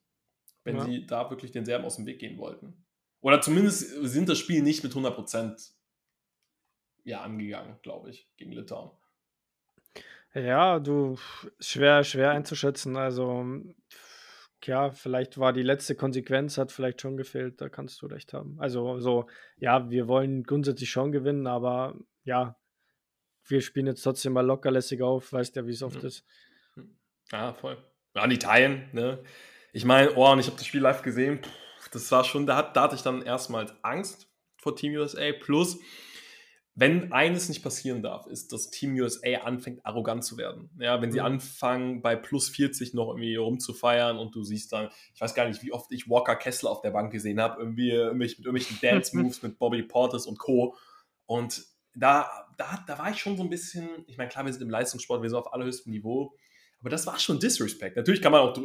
wenn 0.65 0.77
ja. 0.77 0.85
sie 0.85 1.07
da 1.07 1.31
wirklich 1.31 1.53
den 1.53 1.65
Serben 1.65 1.85
aus 1.85 1.97
dem 1.97 2.07
Weg 2.07 2.19
gehen 2.19 2.39
wollten. 2.39 2.85
Oder 3.21 3.41
zumindest 3.41 3.91
sind 4.03 4.29
das 4.29 4.39
Spiel 4.39 4.63
nicht 4.63 4.83
mit 4.83 4.93
100% 4.93 5.73
ja, 7.11 7.23
angegangen, 7.23 7.79
glaube 7.83 8.11
ich, 8.11 8.29
gegen 8.37 8.53
Litauen. 8.53 8.91
Ja, 10.35 10.79
du, 10.79 11.19
schwer, 11.59 12.05
schwer 12.05 12.31
einzuschätzen. 12.31 12.97
Also, 12.97 13.45
ja, 14.65 14.91
vielleicht 14.93 15.39
war 15.39 15.53
die 15.53 15.63
letzte 15.63 15.97
Konsequenz, 15.97 16.57
hat 16.57 16.71
vielleicht 16.71 17.01
schon 17.01 17.17
gefehlt, 17.17 17.61
da 17.61 17.69
kannst 17.69 18.01
du 18.01 18.07
recht 18.07 18.33
haben. 18.33 18.57
Also, 18.61 19.01
so, 19.01 19.27
ja, 19.57 19.91
wir 19.91 20.07
wollen 20.07 20.45
grundsätzlich 20.45 20.91
schon 20.91 21.11
gewinnen, 21.13 21.47
aber 21.47 21.97
ja, 22.25 22.57
wir 23.47 23.61
spielen 23.61 23.87
jetzt 23.87 24.03
trotzdem 24.03 24.35
mal 24.35 24.47
lockerlässig 24.47 25.03
auf, 25.03 25.33
weißt 25.33 25.57
ja, 25.57 25.67
wie 25.67 25.73
es 25.73 25.83
oft 25.83 26.01
mhm. 26.01 26.09
ist. 26.09 26.25
Ja, 27.33 27.53
voll. 27.53 27.77
Ja, 28.15 28.25
in 28.25 28.31
Italien, 28.31 28.89
ne? 28.93 29.23
Ich 29.73 29.85
meine, 29.85 30.15
oh, 30.15 30.31
und 30.31 30.41
ich 30.41 30.47
habe 30.47 30.57
das 30.57 30.67
Spiel 30.67 30.81
live 30.81 31.03
gesehen, 31.03 31.41
das 31.93 32.11
war 32.13 32.25
schon, 32.25 32.47
da, 32.47 32.57
hat, 32.57 32.77
da 32.77 32.83
hatte 32.83 32.97
ich 32.97 33.03
dann 33.03 33.23
erstmals 33.23 33.73
Angst 33.83 34.29
vor 34.57 34.77
Team 34.77 34.95
USA, 34.95 35.33
plus 35.33 35.81
wenn 36.75 37.13
eines 37.13 37.49
nicht 37.49 37.63
passieren 37.63 38.03
darf, 38.03 38.27
ist, 38.27 38.53
dass 38.53 38.71
Team 38.71 38.95
USA 38.95 39.41
anfängt, 39.43 39.85
arrogant 39.85 40.25
zu 40.25 40.39
werden. 40.39 40.71
Ja, 40.79 41.03
wenn 41.03 41.11
sie 41.11 41.19
mhm. 41.19 41.27
anfangen, 41.27 42.01
bei 42.01 42.17
plus 42.17 42.49
40 42.49 42.95
noch 42.95 43.09
irgendwie 43.09 43.37
rumzufeiern 43.37 44.17
und 44.19 44.35
du 44.35 44.45
siehst 44.45 44.73
dann, 44.73 44.89
ich 45.15 45.21
weiß 45.21 45.35
gar 45.35 45.49
nicht, 45.49 45.63
wie 45.63 45.73
oft 45.73 45.91
ich 45.93 46.09
Walker 46.09 46.37
Kessler 46.37 46.71
auf 46.71 46.81
der 46.81 46.93
Bank 46.93 47.13
gesehen 47.13 47.41
habe, 47.41 47.61
irgendwie 47.61 47.93
mit 48.15 48.39
irgendwelchen 48.39 48.79
Dance-Moves 48.83 49.43
mit 49.43 49.59
Bobby 49.59 49.83
Portis 49.83 50.27
und 50.27 50.39
Co. 50.39 50.77
Und 51.27 51.65
da, 51.95 52.31
da, 52.57 52.85
da 52.87 52.99
war 52.99 53.11
ich 53.11 53.19
schon 53.19 53.37
so 53.37 53.43
ein 53.43 53.51
bisschen, 53.51 53.89
ich 54.07 54.17
meine, 54.17 54.31
klar, 54.31 54.47
wir 54.47 54.53
sind 54.53 54.63
im 54.63 54.71
Leistungssport, 54.71 55.23
wir 55.23 55.29
sind 55.29 55.39
auf 55.39 55.53
allerhöchstem 55.53 55.93
Niveau, 55.93 56.35
aber 56.81 56.91
das 56.91 57.07
war 57.07 57.19
schon 57.19 57.39
Disrespect. 57.41 57.97
Natürlich 57.97 58.23
kann 58.23 58.33
man 58.33 58.41
auch 58.41 58.57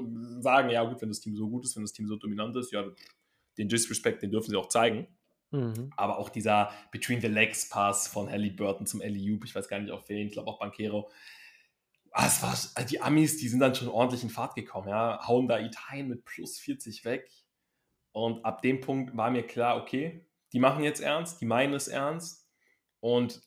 sagen, 0.41 0.69
ja 0.69 0.83
gut, 0.83 1.01
wenn 1.01 1.09
das 1.09 1.19
Team 1.19 1.35
so 1.35 1.49
gut 1.49 1.65
ist, 1.65 1.75
wenn 1.75 1.83
das 1.83 1.91
Team 1.91 2.07
so 2.07 2.15
dominant 2.15 2.55
ist, 2.55 2.71
ja, 2.71 2.85
den 3.57 3.67
Disrespect, 3.67 4.21
den 4.21 4.31
dürfen 4.31 4.51
sie 4.51 4.57
auch 4.57 4.69
zeigen. 4.69 5.07
Mhm. 5.51 5.91
Aber 5.95 6.17
auch 6.17 6.29
dieser 6.29 6.71
Between 6.91 7.21
the 7.21 7.27
Legs 7.27 7.69
Pass 7.69 8.07
von 8.07 8.29
Burton 8.55 8.85
zum 8.85 9.01
Ellie 9.01 9.39
ich 9.43 9.55
weiß 9.55 9.67
gar 9.67 9.79
nicht 9.79 9.91
auf 9.91 10.07
wen, 10.09 10.27
ich 10.27 10.33
glaube 10.33 10.49
auch 10.49 10.59
Banquero. 10.59 11.09
Ah, 12.11 12.27
es 12.27 12.41
war, 12.41 12.85
die 12.85 13.01
Amis, 13.01 13.37
die 13.37 13.49
sind 13.49 13.59
dann 13.59 13.75
schon 13.75 13.89
ordentlich 13.89 14.23
in 14.23 14.29
Fahrt 14.29 14.55
gekommen, 14.55 14.87
ja, 14.87 15.19
hauen 15.27 15.47
da 15.47 15.59
Italien 15.59 16.07
mit 16.07 16.23
plus 16.23 16.57
40 16.59 17.03
weg. 17.03 17.29
Und 18.13 18.45
ab 18.45 18.61
dem 18.61 18.79
Punkt 18.79 19.17
war 19.17 19.29
mir 19.29 19.45
klar, 19.45 19.81
okay, 19.81 20.25
die 20.53 20.59
machen 20.59 20.85
jetzt 20.85 21.01
ernst, 21.01 21.41
die 21.41 21.45
meinen 21.45 21.73
es 21.73 21.89
ernst. 21.89 22.47
Und 23.01 23.41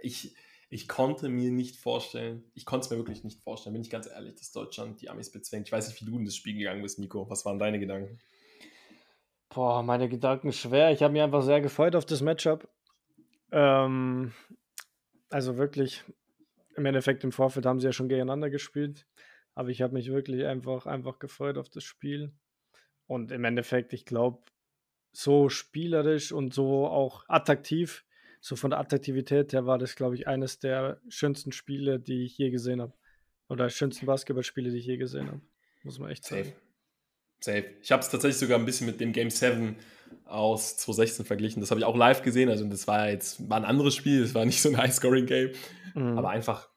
ich, 0.00 0.36
ich 0.70 0.86
konnte 0.86 1.28
mir 1.28 1.50
nicht 1.50 1.76
vorstellen, 1.76 2.48
ich 2.54 2.64
konnte 2.64 2.84
es 2.84 2.90
mir 2.90 2.98
wirklich 2.98 3.24
nicht 3.24 3.42
vorstellen, 3.42 3.72
bin 3.72 3.82
ich 3.82 3.90
ganz 3.90 4.06
ehrlich, 4.06 4.36
dass 4.36 4.52
Deutschland 4.52 5.00
die 5.00 5.10
Amis 5.10 5.32
bezwingt. 5.32 5.66
Ich 5.66 5.72
weiß 5.72 5.88
nicht, 5.88 6.00
wie 6.00 6.04
du 6.04 6.16
in 6.16 6.24
das 6.24 6.36
Spiel 6.36 6.56
gegangen 6.56 6.82
bist, 6.82 7.00
Nico. 7.00 7.28
Was 7.28 7.44
waren 7.44 7.58
deine 7.58 7.80
Gedanken? 7.80 8.20
Boah, 9.50 9.82
meine 9.82 10.08
Gedanken 10.08 10.52
schwer. 10.52 10.92
Ich 10.92 11.02
habe 11.02 11.12
mich 11.12 11.22
einfach 11.22 11.42
sehr 11.42 11.60
gefreut 11.60 11.96
auf 11.96 12.04
das 12.04 12.20
Matchup. 12.20 12.68
Ähm, 13.50 14.32
also 15.30 15.56
wirklich, 15.56 16.04
im 16.76 16.86
Endeffekt 16.86 17.24
im 17.24 17.32
Vorfeld 17.32 17.66
haben 17.66 17.80
sie 17.80 17.86
ja 17.86 17.92
schon 17.92 18.08
gegeneinander 18.08 18.50
gespielt. 18.50 19.06
Aber 19.54 19.70
ich 19.70 19.82
habe 19.82 19.94
mich 19.94 20.10
wirklich 20.10 20.44
einfach, 20.44 20.86
einfach 20.86 21.18
gefreut 21.18 21.58
auf 21.58 21.68
das 21.68 21.84
Spiel. 21.84 22.32
Und 23.06 23.32
im 23.32 23.44
Endeffekt, 23.44 23.92
ich 23.92 24.04
glaube, 24.04 24.42
so 25.12 25.48
spielerisch 25.48 26.30
und 26.30 26.52
so 26.52 26.86
auch 26.86 27.24
attraktiv, 27.28 28.04
so 28.40 28.54
von 28.54 28.70
der 28.70 28.78
Attraktivität 28.78 29.52
her 29.52 29.66
war 29.66 29.78
das, 29.78 29.96
glaube 29.96 30.14
ich, 30.14 30.28
eines 30.28 30.58
der 30.58 31.00
schönsten 31.08 31.52
Spiele, 31.52 31.98
die 31.98 32.24
ich 32.24 32.38
je 32.38 32.50
gesehen 32.50 32.80
habe. 32.80 32.92
Oder 33.48 33.70
schönsten 33.70 34.06
Basketballspiele, 34.06 34.70
die 34.70 34.78
ich 34.78 34.86
je 34.86 34.98
gesehen 34.98 35.28
habe. 35.28 35.40
Muss 35.82 35.98
man 35.98 36.10
echt 36.10 36.24
sagen. 36.24 36.44
Safe. 36.44 36.67
Safe. 37.40 37.64
Ich 37.82 37.92
habe 37.92 38.02
es 38.02 38.08
tatsächlich 38.08 38.38
sogar 38.38 38.58
ein 38.58 38.64
bisschen 38.64 38.86
mit 38.86 39.00
dem 39.00 39.12
Game 39.12 39.30
7 39.30 39.76
aus 40.24 40.76
2016 40.78 41.24
verglichen. 41.24 41.60
Das 41.60 41.70
habe 41.70 41.80
ich 41.80 41.86
auch 41.86 41.96
live 41.96 42.22
gesehen. 42.22 42.48
Also 42.48 42.64
das 42.64 42.86
war 42.86 43.08
jetzt 43.08 43.48
war 43.48 43.56
ein 43.58 43.64
anderes 43.64 43.94
Spiel. 43.94 44.22
Es 44.22 44.34
war 44.34 44.44
nicht 44.44 44.60
so 44.60 44.68
ein 44.68 44.76
High-Scoring-Game. 44.76 45.52
Mhm. 45.94 46.18
Aber 46.18 46.30
einfach, 46.30 46.68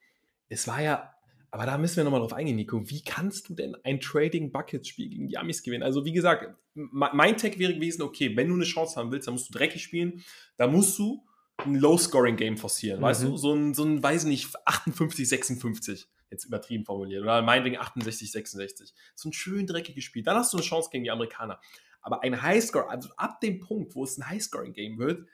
es 0.50 0.68
war 0.68 0.82
ja, 0.82 1.14
aber 1.50 1.66
da 1.66 1.78
müssen 1.78 1.98
wir 1.98 2.04
nochmal 2.04 2.22
drauf 2.22 2.34
eingehen, 2.34 2.56
Nico. 2.56 2.90
Wie 2.90 3.04
kannst 3.04 3.50
du 3.50 3.56
denn 3.56 3.76
ein 3.84 4.00
Trading-Bucket-Spiel 4.00 5.10
gegen 5.10 5.28
die 5.28 5.38
Amis 5.38 5.64
gewinnen? 5.64 5.84
Also 5.84 6.06
wie 6.06 6.14
gesagt, 6.14 6.56
mein 6.74 7.38
Tag 7.38 7.60
wäre 7.60 7.74
gewesen, 7.74 8.04
okay, 8.04 8.36
wenn 8.38 8.48
du 8.48 8.56
eine 8.56 8.64
Chance 8.64 8.96
haben 8.96 9.12
willst, 9.12 9.28
dann 9.28 9.34
musst 9.34 9.50
du 9.50 9.58
dreckig 9.58 9.84
spielen. 9.84 10.24
Da 10.58 10.68
musst 10.68 10.98
du 10.98 11.26
ein 11.58 11.76
Low-Scoring-Game 11.76 12.58
forcieren. 12.58 13.00
Mhm. 13.00 13.04
Weißt 13.04 13.24
du? 13.24 13.38
So 13.38 13.54
ein, 13.54 13.74
so 13.74 13.84
ein, 13.84 14.02
weiß 14.02 14.24
ich 14.24 14.30
nicht, 14.30 14.50
58, 14.66 15.28
56 15.28 16.08
jetzt 16.32 16.46
übertrieben 16.46 16.86
formuliert, 16.86 17.22
oder 17.22 17.42
meinetwegen 17.42 17.78
68, 17.78 18.32
66. 18.32 18.94
So 19.16 19.30
ein 19.30 19.34
schön 19.34 19.68
dreckiges 19.68 20.04
Spiel. 20.04 20.24
Dann 20.24 20.38
hast 20.38 20.54
du 20.54 20.58
eine 20.58 20.66
Chance 20.66 20.90
gegen 20.92 21.04
die 21.04 21.12
Amerikaner. 21.12 21.60
Aber 22.02 22.24
ein 22.24 22.42
Highscore, 22.42 22.90
also 22.90 23.10
ab 23.18 23.42
dem 23.42 23.60
Punkt, 23.60 23.94
wo 23.94 24.04
es 24.04 24.18
ein 24.18 24.28
Highscoring-Game 24.28 24.98
wird, 24.98 25.28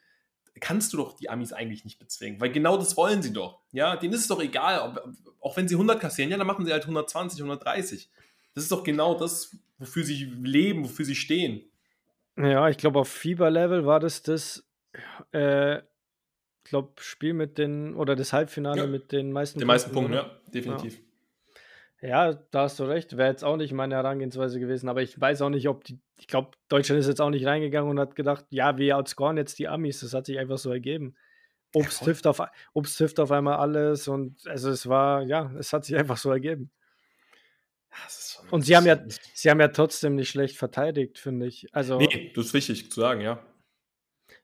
kannst 0.59 0.91
du 0.91 0.97
doch 0.97 1.13
die 1.13 1.29
Amis 1.29 1.53
eigentlich 1.53 1.85
nicht 1.85 1.99
bezwingen, 1.99 2.41
weil 2.41 2.51
genau 2.51 2.77
das 2.77 2.97
wollen 2.97 3.21
sie 3.21 3.31
doch. 3.31 3.61
Ja, 3.71 3.95
denen 3.95 4.13
ist 4.13 4.21
es 4.21 4.27
doch 4.27 4.41
egal, 4.41 4.79
ob, 4.79 5.15
auch 5.39 5.55
wenn 5.55 5.67
sie 5.67 5.75
100 5.75 5.99
kassieren, 5.99 6.31
ja, 6.31 6.37
dann 6.37 6.47
machen 6.47 6.65
sie 6.65 6.71
halt 6.71 6.83
120, 6.83 7.39
130. 7.39 8.09
Das 8.53 8.63
ist 8.63 8.71
doch 8.71 8.83
genau 8.83 9.17
das, 9.17 9.55
wofür 9.77 10.03
sie 10.03 10.25
leben, 10.25 10.83
wofür 10.83 11.05
sie 11.05 11.15
stehen. 11.15 11.69
Ja, 12.37 12.69
ich 12.69 12.77
glaube, 12.77 12.99
auf 12.99 13.09
Fieber-Level 13.09 13.85
war 13.85 13.99
das 13.99 14.23
das, 14.23 14.67
äh, 15.31 15.81
glaube, 16.69 16.93
Spiel 16.97 17.33
mit 17.33 17.57
den, 17.57 17.95
oder 17.95 18.15
das 18.15 18.33
Halbfinale 18.33 18.81
ja. 18.81 18.87
mit 18.87 19.11
den 19.11 19.31
meisten 19.31 19.59
Den 19.59 19.67
meisten 19.67 19.91
Punkten, 19.91 20.13
ja, 20.13 20.39
definitiv. 20.47 20.99
Ja. 22.01 22.31
ja. 22.31 22.33
da 22.51 22.61
hast 22.63 22.79
du 22.79 22.83
recht. 22.83 23.17
Wäre 23.17 23.29
jetzt 23.29 23.43
auch 23.43 23.57
nicht 23.57 23.73
meine 23.73 23.95
Herangehensweise 23.95 24.59
gewesen, 24.59 24.89
aber 24.89 25.01
ich 25.01 25.19
weiß 25.19 25.41
auch 25.41 25.49
nicht, 25.49 25.67
ob 25.67 25.83
die, 25.83 25.99
ich 26.19 26.27
glaube, 26.27 26.51
Deutschland 26.69 26.99
ist 26.99 27.07
jetzt 27.07 27.21
auch 27.21 27.29
nicht 27.29 27.45
reingegangen 27.45 27.89
und 27.89 27.99
hat 27.99 28.15
gedacht, 28.15 28.45
ja, 28.49 28.77
wir 28.77 28.97
outscoren 28.97 29.37
jetzt 29.37 29.59
die 29.59 29.67
Amis. 29.67 29.99
Das 29.99 30.13
hat 30.13 30.25
sich 30.25 30.39
einfach 30.39 30.57
so 30.57 30.71
ergeben. 30.71 31.15
Obst, 31.73 32.03
trifft, 32.03 32.25
auf, 32.27 32.41
Obst 32.73 32.97
trifft 32.97 33.19
auf 33.19 33.31
einmal 33.31 33.55
alles 33.55 34.07
und 34.07 34.47
also 34.47 34.69
es 34.69 34.87
war, 34.87 35.23
ja, 35.23 35.51
es 35.59 35.73
hat 35.73 35.85
sich 35.85 35.95
einfach 35.95 36.17
so 36.17 36.31
ergeben. 36.31 36.71
und 38.51 38.63
sie 38.63 38.75
haben 38.75 38.85
ja, 38.85 38.99
sie 39.33 39.49
haben 39.49 39.59
ja 39.59 39.67
trotzdem 39.67 40.15
nicht 40.15 40.29
schlecht 40.29 40.55
verteidigt, 40.55 41.19
finde 41.19 41.45
ich. 41.45 41.67
Also, 41.73 41.97
nee, 41.97 42.31
das 42.33 42.47
ist 42.47 42.53
wichtig 42.53 42.91
zu 42.91 43.01
sagen, 43.01 43.21
ja. 43.21 43.43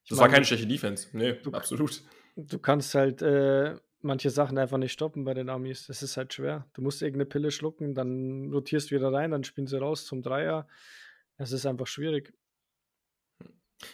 Das 0.09 0.17
meine, 0.17 0.21
war 0.21 0.29
keine 0.29 0.45
schlechte 0.45 0.67
Defense. 0.67 1.07
Nee, 1.13 1.33
du, 1.41 1.51
absolut 1.51 2.03
du 2.35 2.59
kannst 2.59 2.95
halt 2.95 3.21
äh, 3.21 3.75
manche 4.01 4.29
Sachen 4.29 4.57
einfach 4.57 4.77
nicht 4.77 4.91
stoppen 4.91 5.23
bei 5.23 5.33
den 5.33 5.49
Amis. 5.49 5.87
Das 5.87 6.03
ist 6.03 6.17
halt 6.17 6.33
schwer. 6.33 6.67
Du 6.73 6.81
musst 6.81 7.01
irgendeine 7.01 7.25
Pille 7.25 7.51
schlucken, 7.51 7.93
dann 7.93 8.51
rotierst 8.51 8.91
du 8.91 8.95
wieder 8.95 9.11
rein, 9.11 9.31
dann 9.31 9.43
spielen 9.43 9.67
sie 9.67 9.79
raus 9.79 10.05
zum 10.05 10.21
Dreier. 10.21 10.67
Es 11.37 11.51
ist 11.51 11.65
einfach 11.65 11.87
schwierig. 11.87 12.33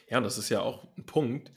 Ja, 0.07 0.19
das 0.21 0.37
ist 0.37 0.49
ja 0.49 0.61
auch 0.61 0.87
ein 0.97 1.05
Punkt. 1.05 1.51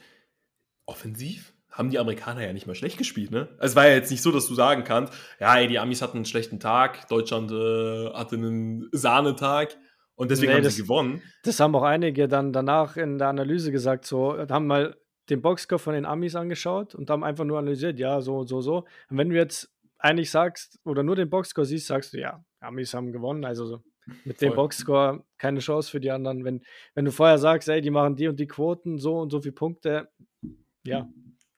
Offensiv 0.86 1.54
haben 1.70 1.90
die 1.90 1.98
Amerikaner 1.98 2.44
ja 2.44 2.52
nicht 2.52 2.66
mal 2.66 2.74
schlecht 2.74 2.98
gespielt, 2.98 3.30
ne? 3.30 3.56
Es 3.58 3.74
war 3.74 3.88
ja 3.88 3.94
jetzt 3.94 4.10
nicht 4.10 4.20
so, 4.20 4.30
dass 4.30 4.46
du 4.46 4.54
sagen 4.54 4.84
kannst, 4.84 5.14
ja, 5.40 5.56
ey, 5.56 5.68
die 5.68 5.78
Amis 5.78 6.02
hatten 6.02 6.18
einen 6.18 6.26
schlechten 6.26 6.60
Tag, 6.60 7.08
Deutschland 7.08 7.50
äh, 7.50 8.12
hatte 8.12 8.36
einen 8.36 8.88
Sahnetag 8.92 9.78
und 10.22 10.30
deswegen 10.30 10.52
nee, 10.52 10.56
haben 10.56 10.64
das, 10.64 10.76
sie 10.76 10.82
gewonnen. 10.82 11.20
Das 11.42 11.58
haben 11.58 11.74
auch 11.74 11.82
einige 11.82 12.28
dann 12.28 12.52
danach 12.52 12.96
in 12.96 13.18
der 13.18 13.26
Analyse 13.26 13.72
gesagt, 13.72 14.06
so, 14.06 14.38
haben 14.38 14.68
mal 14.68 14.96
den 15.30 15.42
Boxscore 15.42 15.80
von 15.80 15.94
den 15.94 16.04
Amis 16.04 16.36
angeschaut 16.36 16.94
und 16.94 17.10
haben 17.10 17.24
einfach 17.24 17.44
nur 17.44 17.58
analysiert, 17.58 17.98
ja, 17.98 18.20
so, 18.20 18.44
so, 18.44 18.60
so. 18.60 18.84
Und 19.10 19.18
wenn 19.18 19.30
du 19.30 19.36
jetzt 19.36 19.74
eigentlich 19.98 20.30
sagst 20.30 20.78
oder 20.84 21.02
nur 21.02 21.16
den 21.16 21.28
Boxscore 21.28 21.64
siehst, 21.64 21.88
sagst 21.88 22.12
du, 22.12 22.20
ja, 22.20 22.44
Amis 22.60 22.94
haben 22.94 23.12
gewonnen, 23.12 23.44
also 23.44 23.66
so. 23.66 23.82
Mit 24.24 24.40
dem 24.40 24.54
Boxscore 24.54 25.24
keine 25.38 25.58
Chance 25.58 25.90
für 25.90 26.00
die 26.00 26.10
anderen. 26.12 26.44
Wenn, 26.44 26.62
wenn 26.94 27.04
du 27.04 27.10
vorher 27.10 27.38
sagst, 27.38 27.68
ey, 27.68 27.80
die 27.80 27.90
machen 27.90 28.14
die 28.14 28.28
und 28.28 28.38
die 28.38 28.46
Quoten, 28.46 28.98
so 28.98 29.18
und 29.18 29.30
so 29.30 29.40
viele 29.40 29.54
Punkte, 29.54 30.08
ja, 30.84 31.08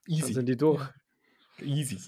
Easy. 0.07 0.23
dann 0.23 0.33
sind 0.33 0.49
die 0.49 0.57
durch. 0.57 0.83
Easy. 1.61 1.99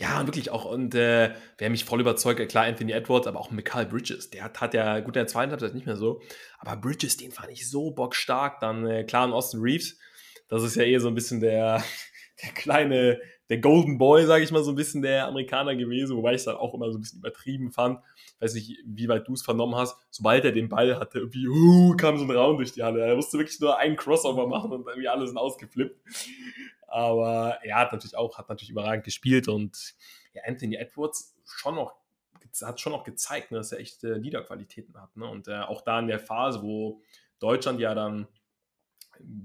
Ja, 0.00 0.26
wirklich 0.26 0.50
auch. 0.50 0.64
Und 0.64 0.94
äh, 0.94 1.34
wer 1.58 1.68
mich 1.68 1.84
voll 1.84 2.00
überzeugt, 2.00 2.48
klar, 2.48 2.64
Anthony 2.64 2.92
Edwards, 2.92 3.26
aber 3.26 3.38
auch 3.38 3.50
Mikal 3.50 3.84
Bridges. 3.84 4.30
Der 4.30 4.44
hat, 4.44 4.58
hat 4.62 4.72
ja, 4.72 4.98
gut, 5.00 5.08
in 5.08 5.20
der 5.20 5.26
zweiten 5.26 5.50
Halbzeit 5.50 5.74
nicht 5.74 5.84
mehr 5.84 5.96
so. 5.96 6.22
Aber 6.58 6.74
Bridges, 6.76 7.18
den 7.18 7.32
fand 7.32 7.50
ich 7.50 7.68
so 7.68 7.90
bockstark. 7.90 8.60
Dann, 8.60 8.86
äh, 8.86 9.04
klar, 9.04 9.26
und 9.26 9.34
Austin 9.34 9.60
Reeves. 9.60 9.98
Das 10.48 10.62
ist 10.62 10.74
ja 10.76 10.84
eher 10.84 11.02
so 11.02 11.08
ein 11.08 11.14
bisschen 11.14 11.40
der, 11.40 11.84
der 12.42 12.50
kleine, 12.52 13.20
der 13.50 13.58
Golden 13.58 13.98
Boy, 13.98 14.24
sage 14.24 14.42
ich 14.42 14.50
mal, 14.50 14.64
so 14.64 14.72
ein 14.72 14.76
bisschen 14.76 15.02
der 15.02 15.26
Amerikaner 15.26 15.76
gewesen, 15.76 16.16
wobei 16.16 16.30
ich 16.30 16.38
es 16.38 16.44
dann 16.44 16.56
auch 16.56 16.72
immer 16.72 16.90
so 16.90 16.96
ein 16.96 17.02
bisschen 17.02 17.18
übertrieben 17.18 17.70
fand. 17.70 17.98
weiß 18.38 18.54
nicht, 18.54 18.78
wie 18.86 19.08
weit 19.08 19.28
du 19.28 19.34
es 19.34 19.42
vernommen 19.42 19.74
hast. 19.74 19.98
Sobald 20.08 20.46
er 20.46 20.52
den 20.52 20.70
Ball 20.70 20.98
hatte, 20.98 21.18
irgendwie, 21.18 21.46
uh, 21.46 21.94
kam 21.94 22.16
so 22.16 22.24
ein 22.24 22.30
Raum 22.30 22.56
durch 22.56 22.72
die 22.72 22.82
Halle. 22.82 23.04
Er 23.04 23.16
musste 23.16 23.36
wirklich 23.36 23.60
nur 23.60 23.76
einen 23.76 23.96
Crossover 23.96 24.46
machen 24.46 24.72
und 24.72 24.86
irgendwie 24.86 25.08
alle 25.08 25.26
sind 25.26 25.36
ausgeflippt. 25.36 26.00
Aber 26.90 27.58
er 27.62 27.76
hat 27.76 27.92
natürlich 27.92 28.16
auch, 28.16 28.36
hat 28.38 28.48
natürlich 28.48 28.70
überragend 28.70 29.04
gespielt 29.04 29.48
und 29.48 29.94
ja, 30.32 30.42
Anthony 30.46 30.76
Edwards 30.76 31.36
schon 31.44 31.74
noch 31.74 31.98
hat 32.62 32.80
schon 32.80 32.92
noch 32.92 33.04
gezeigt, 33.04 33.52
ne, 33.52 33.58
dass 33.58 33.70
er 33.70 33.78
echte 33.78 34.14
Leaderqualitäten 34.14 35.00
hat. 35.00 35.16
Ne? 35.16 35.24
Und 35.24 35.46
äh, 35.46 35.60
auch 35.60 35.82
da 35.82 36.00
in 36.00 36.08
der 36.08 36.18
Phase, 36.18 36.62
wo 36.62 37.00
Deutschland 37.38 37.78
ja 37.78 37.94
dann 37.94 38.26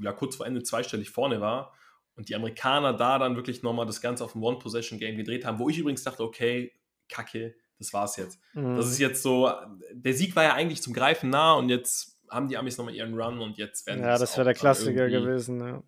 ja 0.02 0.12
kurz 0.12 0.36
vor 0.36 0.48
Ende 0.48 0.64
zweistellig 0.64 1.12
vorne 1.12 1.40
war, 1.40 1.72
und 2.16 2.30
die 2.30 2.36
Amerikaner 2.36 2.94
da 2.94 3.20
dann 3.20 3.36
wirklich 3.36 3.62
nochmal 3.62 3.86
das 3.86 4.02
Ganze 4.02 4.24
auf 4.24 4.36
ein 4.36 4.42
One-Possession-Game 4.42 5.18
gedreht 5.18 5.46
haben, 5.46 5.60
wo 5.60 5.70
ich 5.70 5.78
übrigens 5.78 6.04
dachte, 6.04 6.24
okay, 6.24 6.72
kacke, 7.10 7.56
das 7.78 7.94
war's 7.94 8.16
jetzt. 8.16 8.40
Mhm. 8.54 8.76
Das 8.76 8.88
ist 8.88 9.00
jetzt 9.00 9.22
so, 9.22 9.52
der 9.92 10.14
Sieg 10.14 10.36
war 10.36 10.44
ja 10.44 10.54
eigentlich 10.54 10.82
zum 10.82 10.94
Greifen 10.94 11.30
nah 11.30 11.54
und 11.54 11.70
jetzt 11.70 12.18
haben 12.30 12.48
die 12.48 12.58
Amis 12.58 12.78
nochmal 12.78 12.96
ihren 12.96 13.20
Run 13.20 13.40
und 13.40 13.58
jetzt 13.58 13.86
werden 13.86 14.02
Ja, 14.02 14.18
das 14.18 14.36
wäre 14.38 14.46
der 14.46 14.54
Klassiker 14.54 15.10
gewesen, 15.10 15.60
ja. 15.60 15.84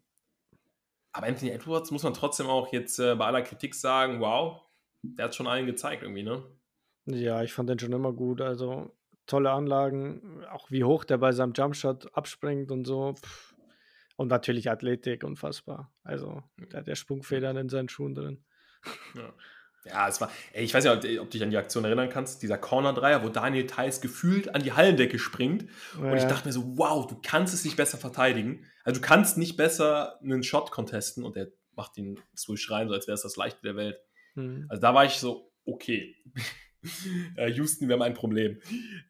Aber 1.17 1.27
Anthony 1.27 1.51
Edwards 1.51 1.91
muss 1.91 2.03
man 2.03 2.13
trotzdem 2.13 2.47
auch 2.47 2.71
jetzt 2.71 2.99
äh, 2.99 3.15
bei 3.15 3.25
aller 3.25 3.41
Kritik 3.41 3.73
sagen, 3.75 4.21
wow, 4.21 4.61
der 5.01 5.25
hat 5.25 5.35
schon 5.35 5.47
allen 5.47 5.65
gezeigt 5.65 6.03
irgendwie, 6.03 6.23
ne? 6.23 6.43
Ja, 7.05 7.41
ich 7.41 7.53
fand 7.53 7.69
den 7.69 7.79
schon 7.79 7.93
immer 7.93 8.13
gut. 8.13 8.39
Also 8.39 8.95
tolle 9.25 9.51
Anlagen, 9.51 10.45
auch 10.51 10.69
wie 10.69 10.83
hoch 10.83 11.03
der 11.03 11.17
bei 11.17 11.31
seinem 11.31 11.53
Jumpshot 11.53 12.15
abspringt 12.15 12.71
und 12.71 12.85
so. 12.85 13.13
Pff 13.13 13.57
und 14.17 14.29
natürlich 14.29 14.69
Athletik, 14.69 15.23
unfassbar. 15.23 15.93
Also, 16.03 16.43
der 16.57 16.79
hat 16.79 16.87
ja 16.87 16.95
Sprungfedern 16.95 17.55
in 17.55 17.69
seinen 17.69 17.87
Schuhen 17.87 18.15
drin. 18.15 18.43
Ja. 19.15 19.33
Ja, 19.87 20.07
es 20.07 20.19
war, 20.21 20.31
ey, 20.53 20.63
ich 20.63 20.73
weiß 20.73 20.83
ja, 20.83 20.93
ob 20.93 21.01
du 21.01 21.25
dich 21.25 21.43
an 21.43 21.49
die 21.49 21.57
Aktion 21.57 21.85
erinnern 21.85 22.09
kannst, 22.09 22.41
dieser 22.41 22.57
Corner-Dreier, 22.57 23.23
wo 23.23 23.29
Daniel 23.29 23.67
Theiss 23.67 24.01
gefühlt 24.01 24.53
an 24.53 24.63
die 24.63 24.73
Hallendecke 24.73 25.19
springt. 25.19 25.65
Ja. 26.01 26.11
Und 26.11 26.17
ich 26.17 26.23
dachte 26.23 26.47
mir 26.47 26.53
so, 26.53 26.77
wow, 26.77 27.07
du 27.07 27.19
kannst 27.21 27.53
es 27.53 27.63
nicht 27.63 27.77
besser 27.77 27.97
verteidigen. 27.97 28.65
Also 28.83 28.99
du 28.99 29.05
kannst 29.05 29.37
nicht 29.37 29.57
besser 29.57 30.19
einen 30.21 30.43
Shot 30.43 30.71
contesten 30.71 31.23
und 31.23 31.35
der 31.35 31.47
macht 31.75 31.97
ihn 31.97 32.19
so 32.33 32.55
schreien, 32.55 32.89
so 32.89 32.93
als 32.93 33.07
wäre 33.07 33.15
es 33.15 33.21
das 33.21 33.35
Leichte 33.35 33.61
der 33.63 33.75
Welt. 33.75 33.97
Mhm. 34.35 34.65
Also 34.69 34.81
da 34.81 34.93
war 34.93 35.05
ich 35.05 35.13
so, 35.13 35.51
okay. 35.65 36.15
Houston, 37.37 37.87
wir 37.87 37.93
haben 37.93 38.01
ein 38.01 38.13
Problem. 38.13 38.61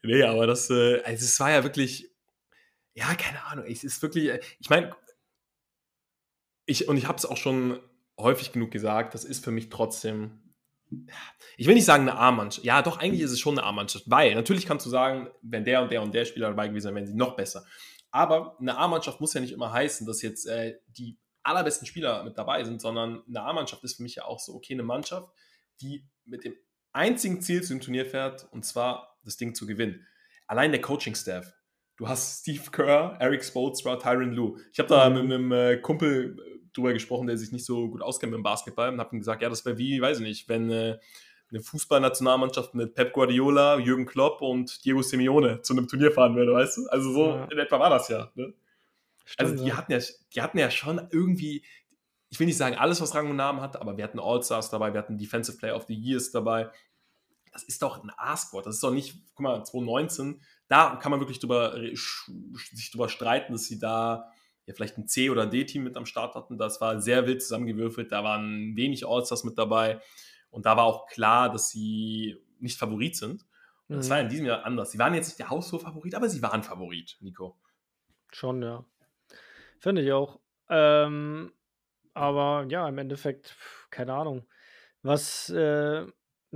Nee, 0.03 0.23
aber 0.23 0.47
das, 0.47 0.69
äh, 0.69 1.01
also 1.03 1.25
es 1.25 1.39
war 1.39 1.51
ja 1.51 1.63
wirklich, 1.63 2.09
ja, 2.93 3.13
keine 3.15 3.43
Ahnung. 3.45 3.65
Es 3.67 3.83
ist 3.83 4.01
wirklich, 4.01 4.29
äh, 4.29 4.39
ich 4.59 4.69
meine, 4.69 4.95
ich, 6.65 6.87
und 6.87 6.97
ich 6.97 7.07
habe 7.07 7.17
es 7.17 7.25
auch 7.25 7.37
schon 7.37 7.79
häufig 8.19 8.51
genug 8.51 8.71
gesagt, 8.71 9.13
das 9.13 9.23
ist 9.23 9.43
für 9.43 9.51
mich 9.51 9.69
trotzdem, 9.69 10.46
ich 11.57 11.67
will 11.67 11.75
nicht 11.75 11.85
sagen 11.85 12.03
eine 12.07 12.17
A-Mannschaft. 12.17 12.65
Ja, 12.65 12.81
doch, 12.81 12.97
eigentlich 12.99 13.21
ist 13.21 13.31
es 13.31 13.39
schon 13.39 13.57
eine 13.57 13.67
A-Mannschaft, 13.67 14.05
weil 14.07 14.35
natürlich 14.35 14.65
kannst 14.65 14.85
du 14.85 14.89
sagen, 14.89 15.29
wenn 15.41 15.63
der 15.65 15.81
und 15.81 15.91
der 15.91 16.01
und 16.01 16.13
der 16.13 16.25
Spieler 16.25 16.49
dabei 16.49 16.67
gewesen 16.67 16.85
wären, 16.85 16.95
wären 16.95 17.07
sie 17.07 17.15
noch 17.15 17.35
besser. 17.35 17.65
Aber 18.11 18.57
eine 18.59 18.77
A-Mannschaft 18.77 19.19
muss 19.21 19.33
ja 19.33 19.41
nicht 19.41 19.53
immer 19.53 19.71
heißen, 19.71 20.07
dass 20.07 20.21
jetzt 20.21 20.47
äh, 20.47 20.79
die 20.87 21.17
allerbesten 21.43 21.87
Spieler 21.87 22.23
mit 22.23 22.37
dabei 22.37 22.63
sind, 22.63 22.81
sondern 22.81 23.23
eine 23.27 23.41
A-Mannschaft 23.41 23.83
ist 23.83 23.97
für 23.97 24.03
mich 24.03 24.15
ja 24.15 24.25
auch 24.25 24.39
so, 24.39 24.53
okay, 24.53 24.73
eine 24.73 24.83
Mannschaft, 24.83 25.29
die 25.81 26.07
mit 26.25 26.43
dem 26.43 26.55
einzigen 26.93 27.41
Ziel 27.41 27.63
zu 27.63 27.73
dem 27.73 27.81
Turnier 27.81 28.05
fährt, 28.05 28.47
und 28.51 28.65
zwar 28.65 29.17
das 29.23 29.37
Ding 29.37 29.55
zu 29.55 29.67
gewinnen. 29.67 30.05
Allein 30.47 30.71
der 30.71 30.81
Coaching-Staff, 30.81 31.53
Du 31.97 32.07
hast 32.07 32.41
Steve 32.41 32.61
Kerr, 32.71 33.17
Eric 33.19 33.43
Spoelstra, 33.43 33.95
Tyron 33.95 34.31
Lue. 34.31 34.59
Ich 34.71 34.77
habe 34.77 34.87
da 34.87 35.09
mhm. 35.09 35.15
mit 35.15 35.23
einem 35.23 35.51
äh, 35.51 35.77
Kumpel 35.77 36.37
drüber 36.77 36.93
gesprochen, 36.93 37.27
der 37.27 37.37
sich 37.37 37.51
nicht 37.51 37.65
so 37.65 37.89
gut 37.89 38.01
auskennt 38.01 38.31
mit 38.31 38.39
dem 38.39 38.43
Basketball 38.43 38.89
und 38.89 38.99
habe 38.99 39.15
ihm 39.15 39.19
gesagt, 39.19 39.41
ja, 39.41 39.49
das 39.49 39.65
wäre 39.65 39.77
wie, 39.77 40.01
weiß 40.01 40.19
ich 40.19 40.23
nicht, 40.23 40.49
wenn 40.49 40.69
äh, 40.69 40.99
eine 41.49 41.61
Fußballnationalmannschaft 41.61 42.73
mit 42.73 42.93
Pep 42.93 43.13
Guardiola, 43.13 43.79
Jürgen 43.79 44.05
Klopp 44.05 44.41
und 44.41 44.83
Diego 44.85 45.01
Simeone 45.01 45.61
zu 45.61 45.73
einem 45.73 45.87
Turnier 45.87 46.11
fahren 46.11 46.35
würde, 46.35 46.53
weißt 46.53 46.77
du? 46.77 46.87
Also 46.89 47.11
so 47.11 47.25
ja. 47.29 47.45
in 47.45 47.57
etwa 47.57 47.79
war 47.79 47.89
das 47.89 48.09
ja. 48.09 48.31
Ne? 48.35 48.53
Stimmt, 49.25 49.51
also 49.51 49.63
die 49.63 49.69
ja. 49.69 49.77
hatten 49.77 49.91
ja, 49.91 49.99
die 50.33 50.41
hatten 50.41 50.57
ja 50.57 50.71
schon 50.71 51.07
irgendwie, 51.11 51.63
ich 52.29 52.39
will 52.39 52.47
nicht 52.47 52.57
sagen 52.57 52.75
alles, 52.75 53.01
was 53.01 53.15
Rang 53.15 53.29
und 53.29 53.35
Namen 53.37 53.61
hatte, 53.61 53.81
aber 53.81 53.97
wir 53.97 54.03
hatten 54.03 54.19
All-Stars 54.19 54.69
dabei, 54.69 54.93
wir 54.93 54.99
hatten 54.99 55.17
Defensive 55.17 55.57
Player 55.57 55.75
of 55.75 55.85
the 55.87 55.95
Years 55.95 56.31
dabei. 56.31 56.69
Das 57.53 57.63
ist 57.63 57.81
doch 57.81 58.03
ein 58.03 58.11
A-Squad. 58.17 58.65
Das 58.65 58.75
ist 58.75 58.83
doch 58.83 58.91
nicht, 58.91 59.15
guck 59.33 59.43
mal, 59.43 59.63
2019 59.63 60.41
da 60.67 60.97
kann 60.97 61.11
man 61.11 61.19
wirklich 61.19 61.39
drüber, 61.39 61.73
sich 61.73 62.91
drüber 62.91 63.09
streiten, 63.09 63.53
dass 63.53 63.65
sie 63.65 63.79
da 63.79 64.31
ja 64.67 64.73
vielleicht 64.73 64.97
ein 64.97 65.07
C- 65.07 65.29
oder 65.29 65.47
D-Team 65.47 65.83
mit 65.83 65.97
am 65.97 66.05
Start 66.05 66.35
hatten. 66.35 66.57
Das 66.57 66.79
war 66.81 67.01
sehr 67.01 67.25
wild 67.25 67.41
zusammengewürfelt. 67.41 68.11
Da 68.11 68.23
waren 68.23 68.75
wenig 68.75 69.07
Allstars 69.07 69.43
mit 69.43 69.57
dabei. 69.57 70.01
Und 70.49 70.65
da 70.65 70.77
war 70.77 70.83
auch 70.83 71.07
klar, 71.07 71.49
dass 71.49 71.69
sie 71.69 72.37
nicht 72.59 72.77
Favorit 72.77 73.15
sind. 73.15 73.45
Und 73.87 73.95
mhm. 73.95 73.99
das 73.99 74.09
war 74.09 74.19
in 74.19 74.29
diesem 74.29 74.45
Jahr 74.45 74.65
anders. 74.65 74.91
Sie 74.91 74.99
waren 74.99 75.13
jetzt 75.13 75.27
nicht 75.27 75.39
der 75.39 75.49
Haushof-Favorit, 75.49 76.13
aber 76.15 76.29
sie 76.29 76.41
waren 76.41 76.63
Favorit, 76.63 77.17
Nico. 77.21 77.57
Schon, 78.31 78.61
ja. 78.61 78.85
Finde 79.79 80.01
ich 80.01 80.11
auch. 80.11 80.39
Ähm, 80.69 81.53
aber 82.13 82.65
ja, 82.67 82.89
im 82.89 82.97
Endeffekt, 82.97 83.55
keine 83.89 84.13
Ahnung. 84.13 84.45
Was 85.01 85.49
äh, 85.49 86.05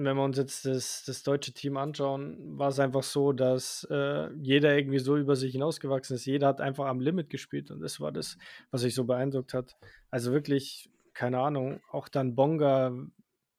wenn 0.05 0.17
wir 0.17 0.23
uns 0.23 0.37
jetzt 0.37 0.65
das, 0.65 1.03
das 1.05 1.23
deutsche 1.23 1.53
Team 1.53 1.77
anschauen, 1.77 2.57
war 2.57 2.69
es 2.69 2.79
einfach 2.79 3.03
so, 3.03 3.33
dass 3.33 3.87
äh, 3.89 4.29
jeder 4.41 4.75
irgendwie 4.75 4.99
so 4.99 5.17
über 5.17 5.35
sich 5.35 5.51
hinausgewachsen 5.53 6.15
ist. 6.15 6.25
Jeder 6.25 6.47
hat 6.47 6.61
einfach 6.61 6.85
am 6.85 6.99
Limit 6.99 7.29
gespielt 7.29 7.71
und 7.71 7.81
das 7.81 7.99
war 7.99 8.11
das, 8.11 8.37
was 8.71 8.83
mich 8.83 8.95
so 8.95 9.05
beeindruckt 9.05 9.53
hat. 9.53 9.75
Also 10.09 10.31
wirklich, 10.31 10.89
keine 11.13 11.39
Ahnung, 11.39 11.81
auch 11.91 12.07
dann 12.07 12.35
Bonga, 12.35 12.93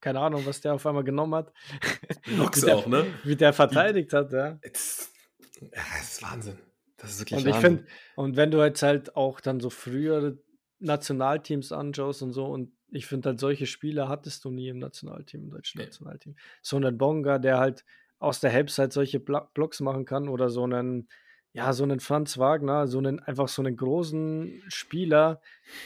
keine 0.01 0.21
Ahnung, 0.21 0.45
was 0.47 0.61
der 0.61 0.75
auf 0.75 0.87
einmal 0.87 1.05
genommen 1.05 1.35
hat. 1.35 1.53
Nox 2.37 2.65
auch, 2.65 2.87
ne? 2.87 3.07
Wie 3.25 3.37
der 3.37 3.53
verteidigt 3.53 4.13
hat, 4.13 4.33
ja. 4.33 4.59
Das, 4.63 5.13
das 5.61 6.03
ist 6.03 6.23
Wahnsinn. 6.23 6.59
Das 6.97 7.11
ist 7.11 7.21
wirklich 7.21 7.41
und 7.41 7.47
ich 7.47 7.55
Wahnsinn. 7.55 7.79
Find, 7.79 7.89
und 8.17 8.37
wenn 8.37 8.51
du 8.51 8.63
jetzt 8.63 8.83
halt 8.83 9.17
auch 9.17 9.41
dann 9.41 9.61
so 9.61 9.71
frühere 9.71 10.39
Nationalteams 10.81 11.73
anschaust 11.73 12.23
und 12.23 12.33
so 12.33 12.47
und 12.47 12.73
ich 12.93 13.07
finde 13.07 13.31
halt, 13.31 13.41
solche 13.41 13.67
Spieler 13.67 14.09
hattest 14.09 14.45
du 14.45 14.51
nie 14.51 14.69
im 14.69 14.79
Nationalteam, 14.79 15.45
im 15.45 15.51
deutschen 15.51 15.79
nee. 15.79 15.87
Nationalteam. 15.87 16.37
So 16.61 16.77
einen 16.77 16.99
Bonga, 16.99 17.39
der 17.39 17.59
halt 17.59 17.85
aus 18.19 18.41
der 18.41 18.53
Halbzeit 18.53 18.93
solche 18.93 19.19
Blocks 19.19 19.81
machen 19.81 20.05
kann 20.05 20.29
oder 20.29 20.51
so 20.51 20.63
einen, 20.65 21.09
ja, 21.53 21.73
so 21.73 21.83
einen 21.85 22.01
Franz 22.01 22.39
Wagner, 22.39 22.87
so 22.87 22.99
einen, 22.99 23.19
einfach 23.19 23.49
so 23.49 23.63
einen 23.63 23.77
großen 23.77 24.63
Spieler, 24.69 25.41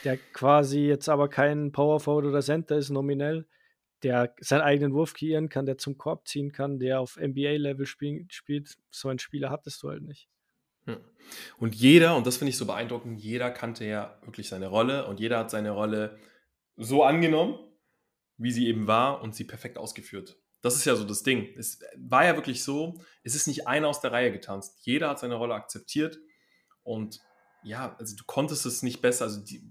der 0.05 0.19
quasi 0.19 0.81
jetzt 0.81 1.09
aber 1.09 1.29
kein 1.29 1.73
Power 1.73 2.01
Forward 2.01 2.27
oder 2.27 2.43
Center 2.43 2.77
ist, 2.77 2.91
nominell, 2.91 3.47
der 4.03 4.35
seinen 4.41 4.61
eigenen 4.61 4.93
Wurf 4.93 5.15
kreieren 5.15 5.49
kann, 5.49 5.65
der 5.65 5.79
zum 5.79 5.97
Korb 5.97 6.29
ziehen 6.29 6.53
kann, 6.53 6.79
der 6.79 7.01
auf 7.01 7.17
NBA-Level 7.17 7.87
spiel 7.87 8.27
spielt. 8.29 8.77
So 8.91 9.09
einen 9.09 9.19
Spieler 9.19 9.51
hattest 9.51 9.83
du 9.83 9.89
halt 9.89 10.03
nicht. 10.03 10.29
Und 11.59 11.75
jeder, 11.75 12.17
und 12.17 12.27
das 12.27 12.37
finde 12.37 12.51
ich 12.51 12.57
so 12.57 12.67
beeindruckend, 12.67 13.21
jeder 13.21 13.51
kannte 13.51 13.85
ja 13.85 14.19
wirklich 14.23 14.49
seine 14.49 14.69
Rolle 14.69 15.07
und 15.07 15.19
jeder 15.19 15.39
hat 15.39 15.51
seine 15.51 15.73
Rolle 15.73 16.17
so 16.77 17.03
angenommen, 17.03 17.59
wie 18.39 18.53
sie 18.53 18.69
eben 18.69 18.87
war 18.87 19.23
und 19.23 19.35
sie 19.35 19.45
perfekt 19.45 19.79
ausgeführt. 19.79 20.37
Das 20.61 20.75
ist 20.75 20.85
ja 20.85 20.97
so 20.97 21.05
das 21.05 21.23
Ding. 21.23 21.49
Es 21.57 21.81
war 21.97 22.25
ja 22.25 22.35
wirklich 22.35 22.65
so, 22.65 23.01
es 23.23 23.35
ist 23.35 23.47
nicht 23.47 23.67
einer 23.67 23.89
aus 23.89 24.01
der 24.01 24.13
Reihe 24.13 24.33
getanzt. 24.33 24.79
Jeder 24.83 25.11
hat 25.11 25.19
seine 25.19 25.37
Rolle 25.37 25.55
akzeptiert 25.55 26.19
und 26.83 27.21
ja, 27.63 27.97
also 27.99 28.17
du 28.17 28.25
konntest 28.27 28.67
es 28.67 28.83
nicht 28.83 29.01
besser, 29.01 29.25
also 29.25 29.41
die, 29.41 29.63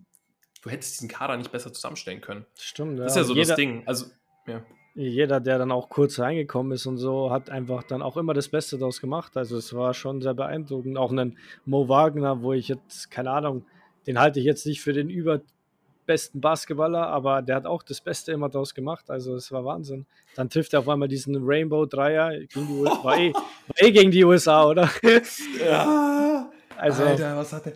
du 0.62 0.70
hättest 0.70 0.96
diesen 0.96 1.10
Kader 1.10 1.38
nicht 1.38 1.52
besser 1.52 1.72
zusammenstellen 1.72 2.22
können. 2.22 2.46
Stimmt, 2.60 2.98
ja. 2.98 3.06
Das 3.06 3.14
ist 3.14 3.18
ja 3.18 3.24
so 3.24 3.34
jeder, 3.34 3.48
das 3.48 3.56
Ding. 3.56 3.84
Also, 3.86 4.08
ja. 4.48 4.66
Jeder, 4.96 5.42
der 5.42 5.58
dann 5.58 5.72
auch 5.72 5.90
kurz 5.90 6.20
reingekommen 6.20 6.72
ist 6.72 6.86
und 6.86 6.98
so, 6.98 7.30
hat 7.30 7.50
einfach 7.50 7.84
dann 7.84 8.02
auch 8.02 8.16
immer 8.16 8.34
das 8.34 8.48
Beste 8.48 8.78
daraus 8.78 9.02
gemacht. 9.02 9.36
Also 9.36 9.58
es 9.58 9.74
war 9.74 9.94
schon 9.94 10.22
sehr 10.22 10.34
beeindruckend. 10.34 10.98
Auch 10.98 11.12
einen 11.12 11.38
Mo 11.66 11.90
Wagner, 11.90 12.42
wo 12.42 12.54
ich 12.54 12.70
jetzt, 12.70 13.12
keine 13.12 13.32
Ahnung, 13.32 13.66
den 14.08 14.20
halte 14.20 14.40
ich 14.40 14.46
jetzt 14.46 14.66
nicht 14.66 14.82
für 14.82 14.94
den 14.94 15.10
über 15.10 15.42
besten 16.06 16.42
Basketballer, 16.42 17.08
aber 17.08 17.42
der 17.42 17.56
hat 17.58 17.66
auch 17.66 17.84
das 17.84 18.02
Beste 18.02 18.32
immer 18.32 18.50
daraus 18.50 18.74
gemacht. 18.74 19.10
Also 19.10 19.36
es 19.36 19.52
war 19.52 19.66
Wahnsinn. 19.66 20.06
Dann 20.36 20.50
trifft 20.50 20.74
er 20.74 20.80
auf 20.80 20.90
einmal 20.90 21.08
diesen 21.08 21.36
Rainbow-Dreier 21.40 22.40
gegen 22.40 22.68
die 22.68 22.74
USA. 22.74 23.04
War 23.04 23.18
eh, 23.18 23.34
war 23.34 23.44
eh 23.78 23.92
gegen 23.92 24.12
die 24.12 24.24
USA, 24.24 24.66
oder? 24.66 24.90
ja. 25.64 26.52
Also, 26.78 27.04
Alter, 27.04 27.38
was 27.38 27.54
hat 27.54 27.68
der? 27.68 27.74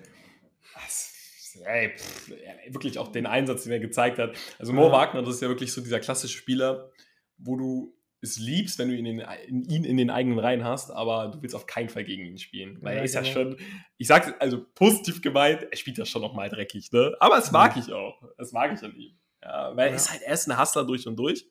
ey, 1.66 1.96
pff, 1.98 2.32
wirklich 2.70 2.98
auch 3.00 3.10
den 3.10 3.26
Einsatz, 3.26 3.64
den 3.64 3.72
er 3.72 3.80
gezeigt 3.80 4.20
hat. 4.20 4.36
Also 4.58 4.74
Mo. 4.74 4.92
Wagner, 4.92 5.22
das 5.22 5.36
ist 5.36 5.42
ja 5.42 5.48
wirklich 5.48 5.72
so 5.72 5.82
dieser 5.82 6.00
klassische 6.00 6.38
Spieler, 6.38 6.92
wo 7.38 7.56
du 7.56 7.94
es 8.22 8.38
liebst, 8.38 8.78
wenn 8.80 8.90
du 8.90 8.96
ihn 8.96 9.06
in, 9.06 9.20
in, 9.20 9.64
ihn 9.64 9.84
in 9.86 9.98
den 9.98 10.10
eigenen 10.10 10.40
Reihen 10.40 10.64
hast, 10.66 10.92
aber 10.92 11.30
du 11.30 11.42
willst 11.42 11.56
auf 11.56 11.66
keinen 11.66 11.90
Fall 11.90 12.04
gegen 12.04 12.26
ihn 12.26 12.38
spielen. 12.38 12.78
Weil 12.82 12.96
ja, 12.96 13.00
er 13.00 13.06
ist 13.06 13.16
ja 13.16 13.22
genau. 13.22 13.34
schon, 13.34 13.58
ich 13.98 14.08
sag's 14.08 14.34
also 14.40 14.66
positiv 14.76 15.22
gemeint, 15.22 15.64
er 15.64 15.78
spielt 15.78 15.98
ja 15.98 16.06
schon 16.06 16.22
noch 16.22 16.34
mal 16.34 16.50
dreckig, 16.50 16.92
ne? 16.92 17.16
Aber 17.20 17.38
es 17.38 17.52
mag 17.52 17.76
ja. 17.76 17.82
ich 17.82 17.94
auch. 17.94 18.22
Das 18.38 18.52
mag 18.52 18.74
ich 18.74 18.84
an 18.84 18.96
ihm. 18.96 19.18
Ja, 19.42 19.76
weil 19.76 19.90
er 19.90 19.96
ist 19.96 20.12
halt, 20.12 20.22
er 20.22 20.34
ist 20.34 20.50
ein 20.50 20.60
Hustler 20.60 20.86
durch 20.86 21.08
und 21.08 21.16
durch. 21.16 21.46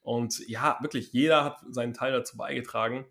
Und 0.00 0.46
ja, 0.48 0.78
wirklich, 0.80 1.12
jeder 1.12 1.44
hat 1.44 1.60
seinen 1.68 1.92
Teil 1.92 2.12
dazu 2.12 2.36
beigetragen. 2.36 3.06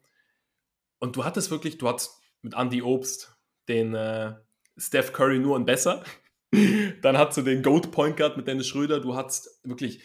Und 0.98 1.16
du 1.16 1.24
hattest 1.24 1.52
wirklich, 1.52 1.78
du 1.78 1.88
hattest 1.88 2.20
mit 2.42 2.56
Andy 2.56 2.82
Obst 2.82 3.38
den 3.68 3.94
äh, 3.94 4.34
Steph 4.78 5.14
Curry 5.14 5.40
nur 5.40 5.56
und 5.56 5.66
besser. 5.66 6.04
Dann 7.02 7.18
hattest 7.18 7.38
du 7.38 7.42
den 7.42 7.62
Goat 7.62 7.92
Point 7.92 8.18
Guard 8.18 8.38
mit 8.38 8.48
Dennis 8.48 8.68
Schröder. 8.68 9.02
Du 9.02 9.16
hattest 9.16 9.60
wirklich 9.64 10.02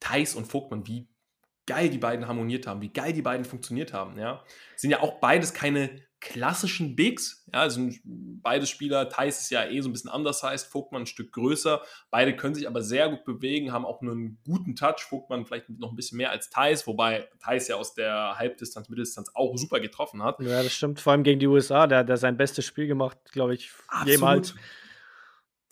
Thais 0.00 0.34
und 0.34 0.46
Vogtmann, 0.46 0.86
wie 0.86 1.08
geil 1.66 1.90
die 1.90 1.98
beiden 1.98 2.26
harmoniert 2.26 2.66
haben, 2.66 2.80
wie 2.80 2.92
geil 2.92 3.12
die 3.12 3.22
beiden 3.22 3.44
funktioniert 3.44 3.92
haben. 3.92 4.18
Ja, 4.18 4.44
sind 4.76 4.90
ja 4.90 5.00
auch 5.00 5.20
beides 5.20 5.54
keine 5.54 5.90
klassischen 6.22 6.94
Bigs. 6.94 7.44
Ja, 7.52 7.60
also 7.62 7.88
beide 8.04 8.66
Spieler, 8.66 9.08
Thais 9.08 9.40
ist 9.40 9.50
ja 9.50 9.64
eh 9.64 9.80
so 9.80 9.88
ein 9.88 9.92
bisschen 9.92 10.10
anders 10.10 10.42
heißt, 10.42 10.68
Vogtmann 10.68 11.02
ein 11.02 11.06
Stück 11.06 11.32
größer. 11.32 11.82
Beide 12.10 12.36
können 12.36 12.54
sich 12.54 12.68
aber 12.68 12.80
sehr 12.80 13.08
gut 13.08 13.24
bewegen, 13.24 13.72
haben 13.72 13.84
auch 13.84 14.00
einen 14.00 14.38
guten 14.46 14.76
Touch. 14.76 15.00
Vogtmann 15.00 15.44
vielleicht 15.44 15.68
noch 15.68 15.90
ein 15.90 15.96
bisschen 15.96 16.18
mehr 16.18 16.30
als 16.30 16.48
Thais, 16.48 16.86
wobei 16.86 17.28
Thais 17.40 17.66
ja 17.66 17.76
aus 17.76 17.94
der 17.94 18.38
Halbdistanz, 18.38 18.88
Mitteldistanz 18.88 19.32
auch 19.34 19.56
super 19.56 19.80
getroffen 19.80 20.22
hat. 20.22 20.40
Ja, 20.40 20.62
das 20.62 20.72
stimmt. 20.72 21.00
Vor 21.00 21.12
allem 21.12 21.24
gegen 21.24 21.40
die 21.40 21.48
USA, 21.48 21.88
der 21.88 21.98
hat 22.06 22.18
sein 22.18 22.36
bestes 22.36 22.64
Spiel 22.64 22.86
gemacht, 22.86 23.18
glaube 23.32 23.54
ich, 23.54 23.70
Absolut. 23.88 24.08
jemals. 24.08 24.54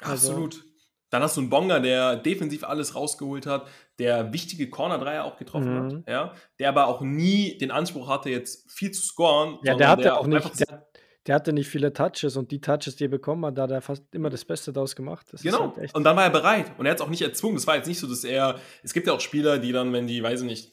Also, 0.01 0.33
Absolut. 0.33 0.65
Dann 1.11 1.23
hast 1.23 1.37
du 1.37 1.41
einen 1.41 1.51
Bonga, 1.51 1.81
der 1.81 2.17
defensiv 2.17 2.65
alles 2.65 2.95
rausgeholt 2.95 3.47
hat, 3.47 3.67
der 3.99 4.33
wichtige 4.33 4.71
Corner-Dreier 4.71 5.25
auch 5.25 5.37
getroffen 5.37 5.75
mhm. 5.75 5.97
hat, 5.97 6.09
ja, 6.09 6.33
der 6.59 6.69
aber 6.69 6.87
auch 6.87 7.03
nie 7.03 7.59
den 7.59 7.71
Anspruch 7.71 8.09
hatte, 8.09 8.31
jetzt 8.31 8.71
viel 8.71 8.93
zu 8.93 9.03
scoren. 9.03 9.59
Ja, 9.63 9.75
der 9.75 9.89
hatte 9.89 10.03
der 10.03 10.19
auch 10.19 10.27
nicht, 10.27 10.61
der, 10.61 10.87
der, 11.27 11.35
hatte 11.35 11.53
nicht 11.53 11.69
viele 11.69 11.93
Touches 11.93 12.37
und 12.37 12.53
die 12.53 12.61
Touches, 12.61 12.97
die 12.97 13.05
er 13.05 13.09
bekommen 13.09 13.45
hat, 13.45 13.59
da 13.59 13.63
hat 13.63 13.73
er 13.73 13.83
fast 13.83 14.05
immer 14.15 14.31
das 14.31 14.45
Beste 14.45 14.73
daraus 14.73 14.95
gemacht. 14.95 15.27
Das 15.33 15.43
genau. 15.43 15.77
Halt 15.77 15.95
und 15.95 16.05
dann 16.05 16.17
war 16.17 16.25
er 16.25 16.31
bereit 16.31 16.73
und 16.79 16.87
er 16.87 16.93
hat 16.93 16.99
es 16.99 17.03
auch 17.05 17.11
nicht 17.11 17.23
erzwungen. 17.23 17.57
Das 17.57 17.67
war 17.67 17.77
jetzt 17.77 17.89
nicht 17.89 17.99
so, 17.99 18.07
dass 18.07 18.23
er, 18.23 18.61
es 18.83 18.93
gibt 18.93 19.09
ja 19.09 19.13
auch 19.13 19.21
Spieler, 19.21 19.59
die 19.59 19.73
dann, 19.73 19.93
wenn 19.93 20.07
die, 20.07 20.23
weiß 20.23 20.43
ich 20.43 20.47
nicht, 20.47 20.73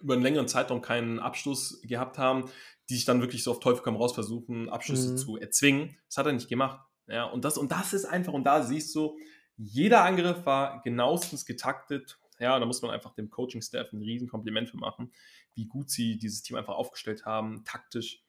über 0.00 0.14
einen 0.14 0.22
längeren 0.22 0.48
Zeitraum 0.48 0.82
keinen 0.82 1.18
Abschluss 1.18 1.80
gehabt 1.82 2.18
haben, 2.18 2.50
die 2.88 2.94
sich 2.94 3.04
dann 3.04 3.20
wirklich 3.20 3.42
so 3.42 3.50
auf 3.50 3.60
Teufel 3.60 3.82
komm 3.82 3.96
raus 3.96 4.12
versuchen, 4.12 4.68
Abschlüsse 4.68 5.12
mhm. 5.12 5.16
zu 5.16 5.36
erzwingen. 5.36 5.96
Das 6.08 6.18
hat 6.18 6.26
er 6.26 6.32
nicht 6.32 6.48
gemacht. 6.48 6.80
Ja, 7.06 7.24
und 7.24 7.44
das, 7.44 7.58
und 7.58 7.70
das 7.70 7.92
ist 7.92 8.06
einfach, 8.06 8.32
und 8.32 8.44
da 8.44 8.62
siehst 8.62 8.94
du, 8.94 9.16
jeder 9.56 10.04
Angriff 10.04 10.44
war 10.46 10.82
genauestens 10.82 11.46
getaktet. 11.46 12.18
Ja, 12.38 12.58
da 12.58 12.66
muss 12.66 12.82
man 12.82 12.90
einfach 12.90 13.14
dem 13.14 13.30
Coaching-Staff 13.30 13.92
ein 13.92 14.02
Riesenkompliment 14.02 14.68
für 14.68 14.76
machen, 14.76 15.12
wie 15.54 15.66
gut 15.66 15.90
sie 15.90 16.18
dieses 16.18 16.42
Team 16.42 16.56
einfach 16.56 16.74
aufgestellt 16.74 17.24
haben, 17.24 17.64
taktisch. 17.64 18.22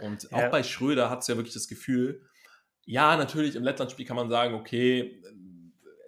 Und 0.00 0.28
ja. 0.30 0.30
auch 0.38 0.50
bei 0.50 0.62
Schröder 0.62 1.10
hat 1.10 1.20
es 1.20 1.26
ja 1.26 1.36
wirklich 1.36 1.54
das 1.54 1.66
Gefühl, 1.66 2.24
ja, 2.84 3.16
natürlich 3.16 3.56
im 3.56 3.64
Lettland-Spiel 3.64 4.06
kann 4.06 4.16
man 4.16 4.30
sagen, 4.30 4.54
okay, 4.54 5.22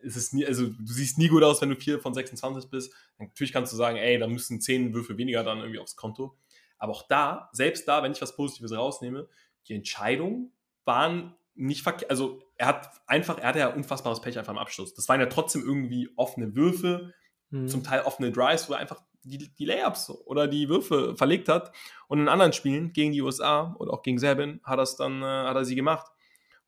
es 0.05 0.17
ist 0.17 0.35
nie, 0.35 0.47
also 0.47 0.67
du 0.67 0.93
siehst 0.93 1.19
nie 1.19 1.29
gut 1.29 1.43
aus, 1.43 1.61
wenn 1.61 1.69
du 1.69 1.77
4 1.77 2.01
von 2.01 2.15
26 2.15 2.71
bist. 2.71 2.95
Natürlich 3.19 3.53
kannst 3.53 3.73
du 3.73 3.77
sagen, 3.77 3.99
ey, 3.99 4.19
da 4.19 4.27
müssen 4.27 4.61
10 4.61 4.95
Würfe 4.95 5.17
weniger 5.17 5.45
dann 5.45 5.59
irgendwie 5.59 5.79
aufs 5.79 5.97
Konto. 5.97 6.37
Aber 6.79 6.93
auch 6.93 7.07
da, 7.07 7.51
selbst 7.53 7.87
da, 7.87 8.03
wenn 8.03 8.13
ich 8.13 8.23
was 8.23 8.35
Positives 8.35 8.73
rausnehme, 8.73 9.29
die 9.69 9.75
Entscheidungen 9.75 10.53
waren 10.85 11.37
nicht 11.55 11.83
verkehrt, 11.83 12.11
also 12.11 12.43
er 12.57 12.67
hat 12.67 12.91
einfach, 13.07 13.39
er 13.39 13.49
hatte 13.49 13.59
ja 13.59 13.75
unfassbares 13.75 14.21
Pech 14.21 14.39
einfach 14.39 14.53
am 14.53 14.59
Abschluss. 14.59 14.95
Das 14.95 15.09
waren 15.09 15.21
ja 15.21 15.27
trotzdem 15.27 15.63
irgendwie 15.63 16.11
offene 16.17 16.55
Würfe, 16.55 17.13
mhm. 17.51 17.69
zum 17.69 17.85
Teil 17.85 18.03
offene 18.03 18.33
Drives, 18.33 18.69
wo 18.69 18.75
er 18.75 18.79
einfach 18.79 19.03
die, 19.25 19.39
die 19.39 19.65
Layups 19.65 20.11
oder 20.11 20.49
die 20.49 20.69
Würfe 20.69 21.17
verlegt 21.17 21.49
hat. 21.49 21.73
Und 22.09 22.21
in 22.21 22.29
anderen 22.29 22.53
Spielen 22.53 22.93
gegen 22.93 23.13
die 23.13 23.23
USA 23.23 23.75
oder 23.79 23.93
auch 23.93 24.03
gegen 24.03 24.19
Serbien 24.19 24.61
hat 24.65 24.79
er 24.79 24.89
dann, 24.99 25.23
äh, 25.23 25.25
hat 25.25 25.57
er 25.57 25.65
sie 25.65 25.75
gemacht. 25.75 26.11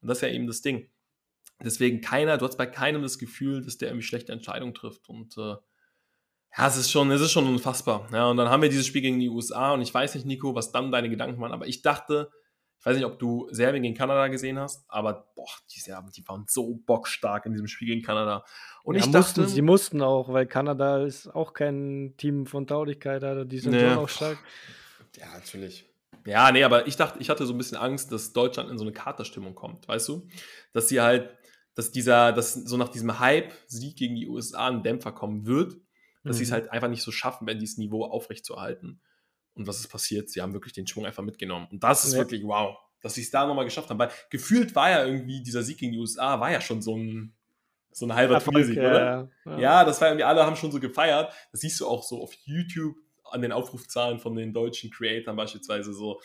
Und 0.00 0.08
das 0.08 0.18
ist 0.18 0.22
ja 0.22 0.28
eben 0.28 0.46
das 0.46 0.60
Ding. 0.62 0.90
Deswegen 1.62 2.00
keiner, 2.00 2.36
du 2.36 2.46
hast 2.46 2.56
bei 2.56 2.66
keinem 2.66 3.02
das 3.02 3.18
Gefühl, 3.18 3.62
dass 3.62 3.78
der 3.78 3.88
irgendwie 3.88 4.06
schlechte 4.06 4.32
Entscheidungen 4.32 4.74
trifft. 4.74 5.08
Und 5.08 5.36
äh, 5.38 5.56
ja, 6.56 6.68
es 6.68 6.76
ist 6.76 6.90
schon, 6.90 7.10
es 7.10 7.20
ist 7.20 7.32
schon 7.32 7.46
unfassbar. 7.46 8.08
Ja, 8.12 8.28
und 8.28 8.36
dann 8.36 8.48
haben 8.48 8.62
wir 8.62 8.68
dieses 8.68 8.86
Spiel 8.86 9.02
gegen 9.02 9.18
die 9.18 9.28
USA 9.28 9.72
und 9.72 9.82
ich 9.82 9.92
weiß 9.92 10.14
nicht, 10.14 10.26
Nico, 10.26 10.54
was 10.54 10.72
dann 10.72 10.92
deine 10.92 11.10
Gedanken 11.10 11.40
waren, 11.40 11.52
aber 11.52 11.66
ich 11.66 11.82
dachte, 11.82 12.30
ich 12.84 12.86
weiß 12.86 12.96
nicht, 12.96 13.06
ob 13.06 13.18
du 13.18 13.48
Serbien 13.50 13.82
gegen 13.82 13.94
Kanada 13.94 14.28
gesehen 14.28 14.58
hast, 14.58 14.84
aber 14.88 15.32
boah, 15.34 15.48
die 15.74 15.80
Serben, 15.80 16.10
die 16.10 16.28
waren 16.28 16.44
so 16.46 16.74
bockstark 16.84 17.46
in 17.46 17.52
diesem 17.52 17.66
Spiel 17.66 17.88
gegen 17.88 18.02
Kanada. 18.02 18.44
Und 18.82 18.96
ja, 18.96 19.00
ich 19.00 19.10
dachte, 19.10 19.40
mussten, 19.40 19.54
sie 19.54 19.62
mussten 19.62 20.02
auch, 20.02 20.30
weil 20.30 20.44
Kanada 20.44 21.02
ist 21.02 21.28
auch 21.28 21.54
kein 21.54 22.12
Team 22.18 22.44
von 22.44 22.66
Taulichkeit, 22.66 23.24
also 23.24 23.44
die 23.44 23.58
sind 23.58 23.72
nee. 23.72 23.88
schon 23.88 23.96
auch 23.96 24.08
stark. 24.10 24.36
Ja, 25.16 25.32
natürlich. 25.32 25.86
Ja, 26.26 26.52
nee, 26.52 26.62
aber 26.62 26.86
ich 26.86 26.96
dachte, 26.96 27.20
ich 27.20 27.30
hatte 27.30 27.46
so 27.46 27.54
ein 27.54 27.58
bisschen 27.58 27.78
Angst, 27.78 28.12
dass 28.12 28.34
Deutschland 28.34 28.70
in 28.70 28.76
so 28.76 28.84
eine 28.84 28.92
Katerstimmung 28.92 29.54
kommt, 29.54 29.88
weißt 29.88 30.06
du? 30.08 30.28
Dass 30.74 30.86
sie 30.86 31.00
halt, 31.00 31.30
dass 31.74 31.90
dieser, 31.90 32.32
dass 32.32 32.52
so 32.52 32.76
nach 32.76 32.90
diesem 32.90 33.18
Hype-Sieg 33.18 33.96
gegen 33.96 34.14
die 34.14 34.28
USA 34.28 34.68
ein 34.68 34.82
Dämpfer 34.82 35.12
kommen 35.12 35.46
wird, 35.46 35.72
dass 36.22 36.36
mhm. 36.36 36.38
sie 36.38 36.44
es 36.44 36.52
halt 36.52 36.70
einfach 36.70 36.88
nicht 36.88 37.02
so 37.02 37.12
schaffen, 37.12 37.46
wenn 37.46 37.58
dieses 37.58 37.78
Niveau 37.78 38.04
aufrechtzuerhalten. 38.04 39.00
Und 39.54 39.66
was 39.66 39.80
ist 39.80 39.88
passiert? 39.88 40.28
Sie 40.30 40.42
haben 40.42 40.52
wirklich 40.52 40.72
den 40.72 40.86
Schwung 40.86 41.06
einfach 41.06 41.22
mitgenommen. 41.22 41.68
Und 41.70 41.82
das 41.82 42.04
ist 42.04 42.12
ja. 42.12 42.20
wirklich 42.20 42.42
wow, 42.44 42.76
dass 43.00 43.14
sie 43.14 43.22
es 43.22 43.30
da 43.30 43.46
nochmal 43.46 43.64
geschafft 43.64 43.90
haben. 43.90 43.98
Weil 43.98 44.10
gefühlt 44.30 44.74
war 44.74 44.90
ja 44.90 45.04
irgendwie 45.04 45.42
dieser 45.42 45.62
Sieg 45.62 45.78
gegen 45.78 45.92
die 45.92 45.98
USA, 45.98 46.40
war 46.40 46.50
ja 46.50 46.60
schon 46.60 46.82
so 46.82 46.96
ein, 46.96 47.34
so 47.92 48.06
ein 48.06 48.14
halber 48.14 48.40
Turniersieg, 48.40 48.76
ja, 48.76 48.90
oder? 48.90 49.30
Ja. 49.44 49.58
ja, 49.58 49.84
das 49.84 50.00
war 50.00 50.08
irgendwie, 50.08 50.24
alle 50.24 50.44
haben 50.44 50.56
schon 50.56 50.72
so 50.72 50.80
gefeiert. 50.80 51.32
Das 51.52 51.60
siehst 51.60 51.78
du 51.80 51.86
auch 51.86 52.02
so 52.02 52.22
auf 52.22 52.32
YouTube 52.44 52.96
an 53.30 53.42
den 53.42 53.52
Aufrufzahlen 53.52 54.18
von 54.18 54.34
den 54.34 54.52
deutschen 54.52 54.90
Creatoren 54.90 55.36
beispielsweise 55.36 55.92
so 55.92 56.20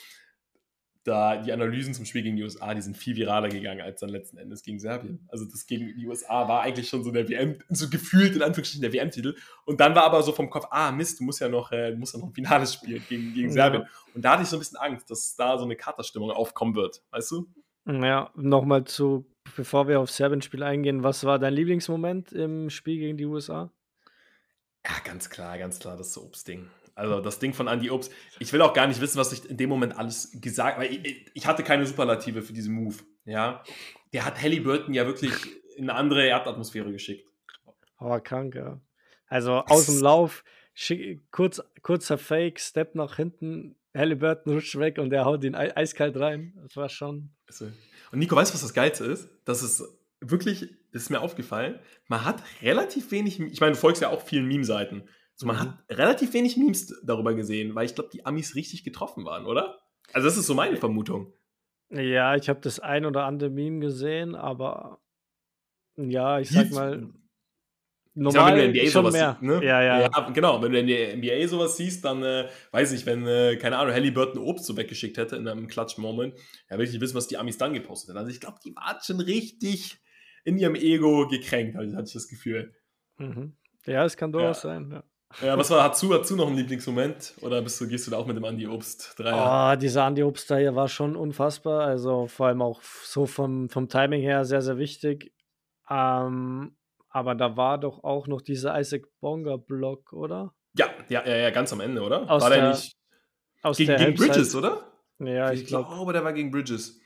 da 1.10 1.38
die 1.38 1.52
Analysen 1.52 1.94
zum 1.94 2.06
Spiel 2.06 2.22
gegen 2.22 2.36
die 2.36 2.44
USA, 2.44 2.74
die 2.74 2.82
sind 2.82 2.96
viel 2.96 3.16
viraler 3.16 3.50
gegangen 3.50 3.82
als 3.82 4.00
dann 4.00 4.10
letzten 4.10 4.38
Endes 4.38 4.62
gegen 4.62 4.80
Serbien. 4.80 5.28
Also 5.28 5.46
das 5.46 5.66
gegen 5.66 5.94
die 5.98 6.06
USA 6.06 6.48
war 6.48 6.62
eigentlich 6.62 6.88
schon 6.88 7.04
so 7.04 7.12
der 7.12 7.28
WM, 7.28 7.58
so 7.70 7.90
gefühlt 7.90 8.36
in 8.36 8.44
Anführungsstrichen 8.44 8.84
der 8.84 8.94
WM-Titel. 8.94 9.36
Und 9.66 9.80
dann 9.80 9.96
war 9.96 10.04
aber 10.04 10.22
so 10.22 10.32
vom 10.32 10.50
Kopf, 10.50 10.68
ah 10.70 10.92
Mist, 10.92 11.20
du 11.20 11.24
musst 11.24 11.42
ja 11.42 11.50
noch, 11.50 11.72
äh, 11.72 11.96
musst 11.96 12.14
ja 12.14 12.20
noch 12.20 12.28
ein 12.28 12.34
Finales 12.34 12.76
spielen 12.76 13.04
gegen, 13.10 13.34
gegen 13.34 13.52
Serbien. 13.52 13.88
Und 14.14 14.24
da 14.24 14.34
hatte 14.34 14.44
ich 14.44 14.50
so 14.50 14.58
ein 14.58 14.60
bisschen 14.60 14.78
Angst, 14.78 15.10
dass 15.10 15.36
da 15.36 15.58
so 15.58 15.66
eine 15.66 15.76
Katerstimmung 15.76 16.32
aufkommen 16.32 16.76
wird, 16.76 17.02
weißt 17.12 17.32
du? 17.32 17.48
Ja, 17.88 18.32
nochmal 18.36 18.84
zu, 18.84 19.26
bevor 19.56 19.88
wir 19.88 20.00
auf 20.00 20.12
Serbien-Spiel 20.12 20.62
eingehen, 20.62 21.02
was 21.02 21.24
war 21.24 21.40
dein 21.40 21.54
Lieblingsmoment 21.54 22.32
im 22.32 22.70
Spiel 22.70 23.00
gegen 23.00 23.18
die 23.18 23.26
USA? 23.26 23.72
Ja, 24.86 24.92
ganz 25.04 25.30
klar, 25.30 25.58
ganz 25.58 25.80
klar, 25.80 25.98
das 25.98 26.18
Obstding. 26.18 26.68
Also 27.00 27.22
das 27.22 27.40
Ding 27.40 27.54
von 27.54 27.68
Andy 27.68 27.90
Obst. 27.90 28.12
Ich 28.40 28.52
will 28.52 28.62
auch 28.62 28.74
gar 28.74 28.86
nicht 28.86 29.00
wissen, 29.00 29.18
was 29.18 29.32
ich 29.32 29.50
in 29.50 29.56
dem 29.56 29.70
Moment 29.70 29.98
alles 29.98 30.32
gesagt 30.42 30.76
habe. 30.76 30.86
Ich, 30.86 31.32
ich, 31.34 31.48
hatte 31.48 31.64
keine 31.64 31.86
Superlative 31.86 32.42
für 32.42 32.52
diesen 32.52 32.76
Move. 32.76 32.96
Ja. 33.26 33.64
Der 34.12 34.26
hat 34.26 34.42
Halliburton 34.42 34.94
ja 34.94 35.06
wirklich 35.06 35.34
in 35.78 35.90
eine 35.90 35.98
andere 35.98 36.28
Erdatmosphäre 36.28 36.92
geschickt. 36.92 37.26
Aber 37.98 38.20
krank, 38.20 38.56
ja. 38.56 38.82
Also 39.28 39.54
aus 39.54 39.86
dem 39.86 40.02
Lauf, 40.02 40.44
kurz, 41.32 41.62
kurzer 41.82 42.18
Fake, 42.18 42.60
Step 42.60 42.96
nach 42.96 43.16
hinten, 43.16 43.76
Halliburton 43.96 44.54
rutscht 44.54 44.78
weg 44.78 44.98
und 44.98 45.14
er 45.14 45.26
haut 45.26 45.44
ihn 45.44 45.56
eiskalt 45.56 46.18
rein. 46.18 46.54
Das 46.64 46.76
war 46.76 46.90
schon. 46.90 47.30
Und 48.12 48.20
Nico, 48.20 48.36
weißt 48.36 48.52
du, 48.52 48.56
was 48.56 48.62
das 48.62 48.74
Geilste 48.74 49.06
ist? 49.06 49.30
Das 49.46 49.64
ist 49.64 49.84
wirklich, 50.20 50.70
ist 50.92 51.10
mir 51.10 51.22
aufgefallen, 51.22 51.80
man 52.08 52.26
hat 52.26 52.44
relativ 52.62 53.12
wenig, 53.12 53.40
ich 53.40 53.62
meine, 53.62 53.74
du 53.74 53.80
folgst 53.80 54.02
ja 54.02 54.10
auch 54.10 54.22
vielen 54.22 54.48
Meme-Seiten. 54.48 55.04
So, 55.40 55.48
man 55.48 55.56
mhm. 55.56 55.60
hat 55.62 55.98
relativ 55.98 56.34
wenig 56.34 56.58
Memes 56.58 56.94
darüber 57.02 57.34
gesehen, 57.34 57.74
weil 57.74 57.86
ich 57.86 57.96
glaube, 57.96 58.10
die 58.12 58.26
Amis 58.26 58.56
richtig 58.56 58.84
getroffen 58.84 59.24
waren, 59.24 59.46
oder? 59.46 59.80
Also, 60.12 60.28
das 60.28 60.36
ist 60.36 60.48
so 60.48 60.54
meine 60.54 60.76
Vermutung. 60.76 61.34
Ja, 61.92 62.36
ich 62.36 62.50
habe 62.50 62.60
das 62.60 62.82
ein 62.82 63.06
oder 63.06 63.24
andere 63.24 63.50
Meme 63.50 63.80
gesehen, 63.80 64.36
aber 64.36 65.00
ja, 65.96 66.40
ich 66.40 66.50
sag 66.50 66.72
mal, 66.72 67.10
normal 68.14 68.52
sag, 68.52 68.58
wenn 68.58 68.74
du 68.74 68.80
NBA 68.80 68.90
sowas 68.90 69.14
mehr. 69.14 69.38
Siehst, 69.40 69.42
ne? 69.42 69.66
ja, 69.66 69.82
ja. 69.82 70.02
ja, 70.02 70.30
genau. 70.30 70.62
Wenn 70.62 70.74
du 70.74 70.80
in 70.80 70.88
der 70.88 71.16
NBA 71.16 71.48
sowas 71.48 71.78
siehst, 71.78 72.04
dann 72.04 72.22
äh, 72.22 72.50
weiß 72.72 72.92
ich, 72.92 73.06
wenn, 73.06 73.26
äh, 73.26 73.56
keine 73.56 73.78
Ahnung, 73.78 73.94
Halliburton 73.94 74.42
Obst 74.42 74.66
so 74.66 74.76
weggeschickt 74.76 75.18
hätte 75.18 75.38
in 75.38 75.48
einem 75.48 75.68
Klatsch-Moment, 75.68 76.36
ja, 76.70 76.78
will 76.78 76.86
ich 76.86 76.92
nicht 76.92 77.02
wissen, 77.02 77.16
was 77.16 77.28
die 77.28 77.38
Amis 77.38 77.58
dann 77.58 77.74
gepostet 77.74 78.10
hätten. 78.10 78.20
Also 78.20 78.30
ich 78.30 78.42
glaube, 78.42 78.60
die 78.64 78.76
waren 78.76 78.98
schon 79.02 79.22
richtig 79.22 80.00
in 80.44 80.58
ihrem 80.58 80.76
Ego 80.76 81.28
gekränkt, 81.30 81.78
hatte 81.78 82.04
ich 82.06 82.14
das 82.14 82.28
Gefühl. 82.28 82.76
Mhm. 83.18 83.56
Ja, 83.86 84.04
es 84.04 84.18
kann 84.18 84.34
durchaus 84.34 84.64
ja. 84.64 84.70
sein, 84.70 84.92
ja. 84.92 85.04
Ja, 85.42 85.58
was 85.58 85.70
war, 85.70 85.84
hast 85.84 86.02
du, 86.02 86.14
hast 86.14 86.30
du 86.30 86.36
noch 86.36 86.48
einen 86.48 86.58
Lieblingsmoment? 86.58 87.36
Oder 87.42 87.62
bist 87.62 87.80
du, 87.80 87.88
gehst 87.88 88.08
du 88.08 88.12
da 88.12 88.18
auch 88.18 88.26
mit 88.26 88.36
dem 88.36 88.46
Andi 88.46 88.68
Obst 88.68 89.14
Dreier? 89.18 89.74
Oh, 89.74 89.80
dieser 89.80 90.04
Andi 90.04 90.24
Obst 90.24 90.50
Dreier 90.50 90.76
war 90.76 90.88
schon 90.88 91.16
unfassbar. 91.16 91.86
Also 91.86 92.28
vor 92.28 92.48
allem 92.48 92.62
auch 92.62 92.82
so 92.82 93.26
vom, 93.26 93.70
vom 93.70 93.88
Timing 93.88 94.22
her 94.22 94.44
sehr, 94.46 94.62
sehr 94.62 94.78
wichtig. 94.78 95.32
Ähm, 95.90 96.76
aber 97.10 97.36
da 97.36 97.58
war 97.58 97.78
doch 97.78 98.04
auch 98.04 98.28
noch 98.28 98.42
dieser 98.42 98.80
Isaac 98.80 99.04
Bonga 99.20 99.58
Block, 99.58 100.14
oder? 100.14 100.54
Ja, 100.74 100.88
ja, 101.10 101.26
ja, 101.26 101.36
ja, 101.38 101.50
ganz 101.52 101.72
am 101.74 101.80
Ende, 101.80 102.02
oder? 102.02 102.30
Aus 102.30 102.44
war 102.44 102.50
der, 102.50 102.62
der 102.62 102.70
nicht 102.70 102.96
aus 103.62 103.78
gegen, 103.78 103.88
der 103.88 103.98
gegen 103.98 104.16
Bridges, 104.16 104.56
oder? 104.56 104.92
Ja, 105.20 105.52
ich, 105.52 105.62
ich 105.62 105.68
glaube. 105.68 105.90
glaube, 105.90 106.14
der 106.14 106.24
war 106.24 106.34
gegen 106.34 106.52
Bridges. 106.52 107.00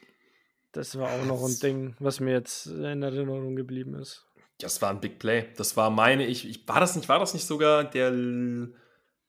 Das 0.72 0.98
war 0.98 1.10
auch 1.10 1.26
noch 1.26 1.44
ein 1.44 1.60
Ding, 1.62 1.96
was 2.00 2.20
mir 2.20 2.32
jetzt 2.32 2.66
in 2.66 3.04
Erinnerung 3.04 3.56
geblieben 3.56 3.96
ist. 3.96 4.26
Das 4.64 4.82
war 4.82 4.90
ein 4.90 5.00
Big 5.00 5.20
Play. 5.20 5.48
Das 5.58 5.78
war 5.78 5.90
meine 5.90 6.26
ich, 6.26 6.48
ich 6.48 6.68
war 6.68 6.80
das 6.80 6.96
nicht, 6.96 7.10
war 7.10 7.20
das 7.20 7.34
nicht 7.34 7.46
sogar 7.46 7.84
der, 7.84 8.12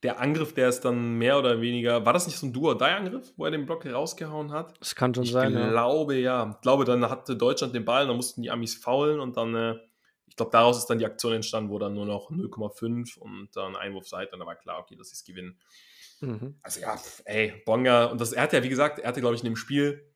der 0.04 0.20
Angriff, 0.20 0.52
der 0.52 0.68
ist 0.68 0.82
dann 0.82 1.14
mehr 1.14 1.38
oder 1.38 1.60
weniger, 1.60 2.04
war 2.04 2.12
das 2.12 2.26
nicht 2.26 2.38
so 2.38 2.46
ein 2.46 2.52
Duo-Die-Angriff, 2.52 3.32
wo 3.36 3.46
er 3.46 3.50
den 3.50 3.64
Block 3.64 3.86
rausgehauen 3.86 4.52
hat? 4.52 4.78
Das 4.78 4.94
kann 4.94 5.14
schon 5.14 5.24
ich 5.24 5.32
sein. 5.32 5.56
Ich 5.56 5.68
glaube, 5.70 6.16
ja. 6.16 6.44
ja. 6.44 6.50
Ich 6.50 6.60
glaube, 6.60 6.84
dann 6.84 7.08
hatte 7.08 7.36
Deutschland 7.36 7.74
den 7.74 7.84
Ball, 7.84 8.06
dann 8.06 8.16
mussten 8.16 8.42
die 8.42 8.50
Amis 8.50 8.74
faulen 8.74 9.18
und 9.18 9.36
dann, 9.36 9.54
äh, 9.54 9.76
ich 10.26 10.36
glaube, 10.36 10.52
daraus 10.52 10.78
ist 10.78 10.86
dann 10.86 10.98
die 10.98 11.06
Aktion 11.06 11.32
entstanden, 11.32 11.70
wo 11.70 11.78
dann 11.78 11.94
nur 11.94 12.04
noch 12.06 12.30
0,5 12.30 13.18
und 13.18 13.48
dann 13.54 13.76
Einwurf 13.76 14.06
seid 14.06 14.32
und 14.32 14.40
dann 14.40 14.46
war 14.46 14.56
klar, 14.56 14.78
okay, 14.78 14.94
das 14.94 15.10
ist 15.10 15.24
gewinnen. 15.24 15.58
Mhm. 16.20 16.58
Also 16.62 16.80
ja, 16.80 17.00
ey, 17.24 17.62
Bonga, 17.64 18.06
und 18.06 18.20
das, 18.20 18.32
er 18.32 18.42
hat 18.42 18.52
ja, 18.52 18.62
wie 18.62 18.68
gesagt, 18.68 18.98
er 18.98 19.08
hatte, 19.08 19.20
glaube 19.20 19.36
ich, 19.36 19.42
in 19.42 19.46
dem 19.46 19.56
Spiel, 19.56 20.12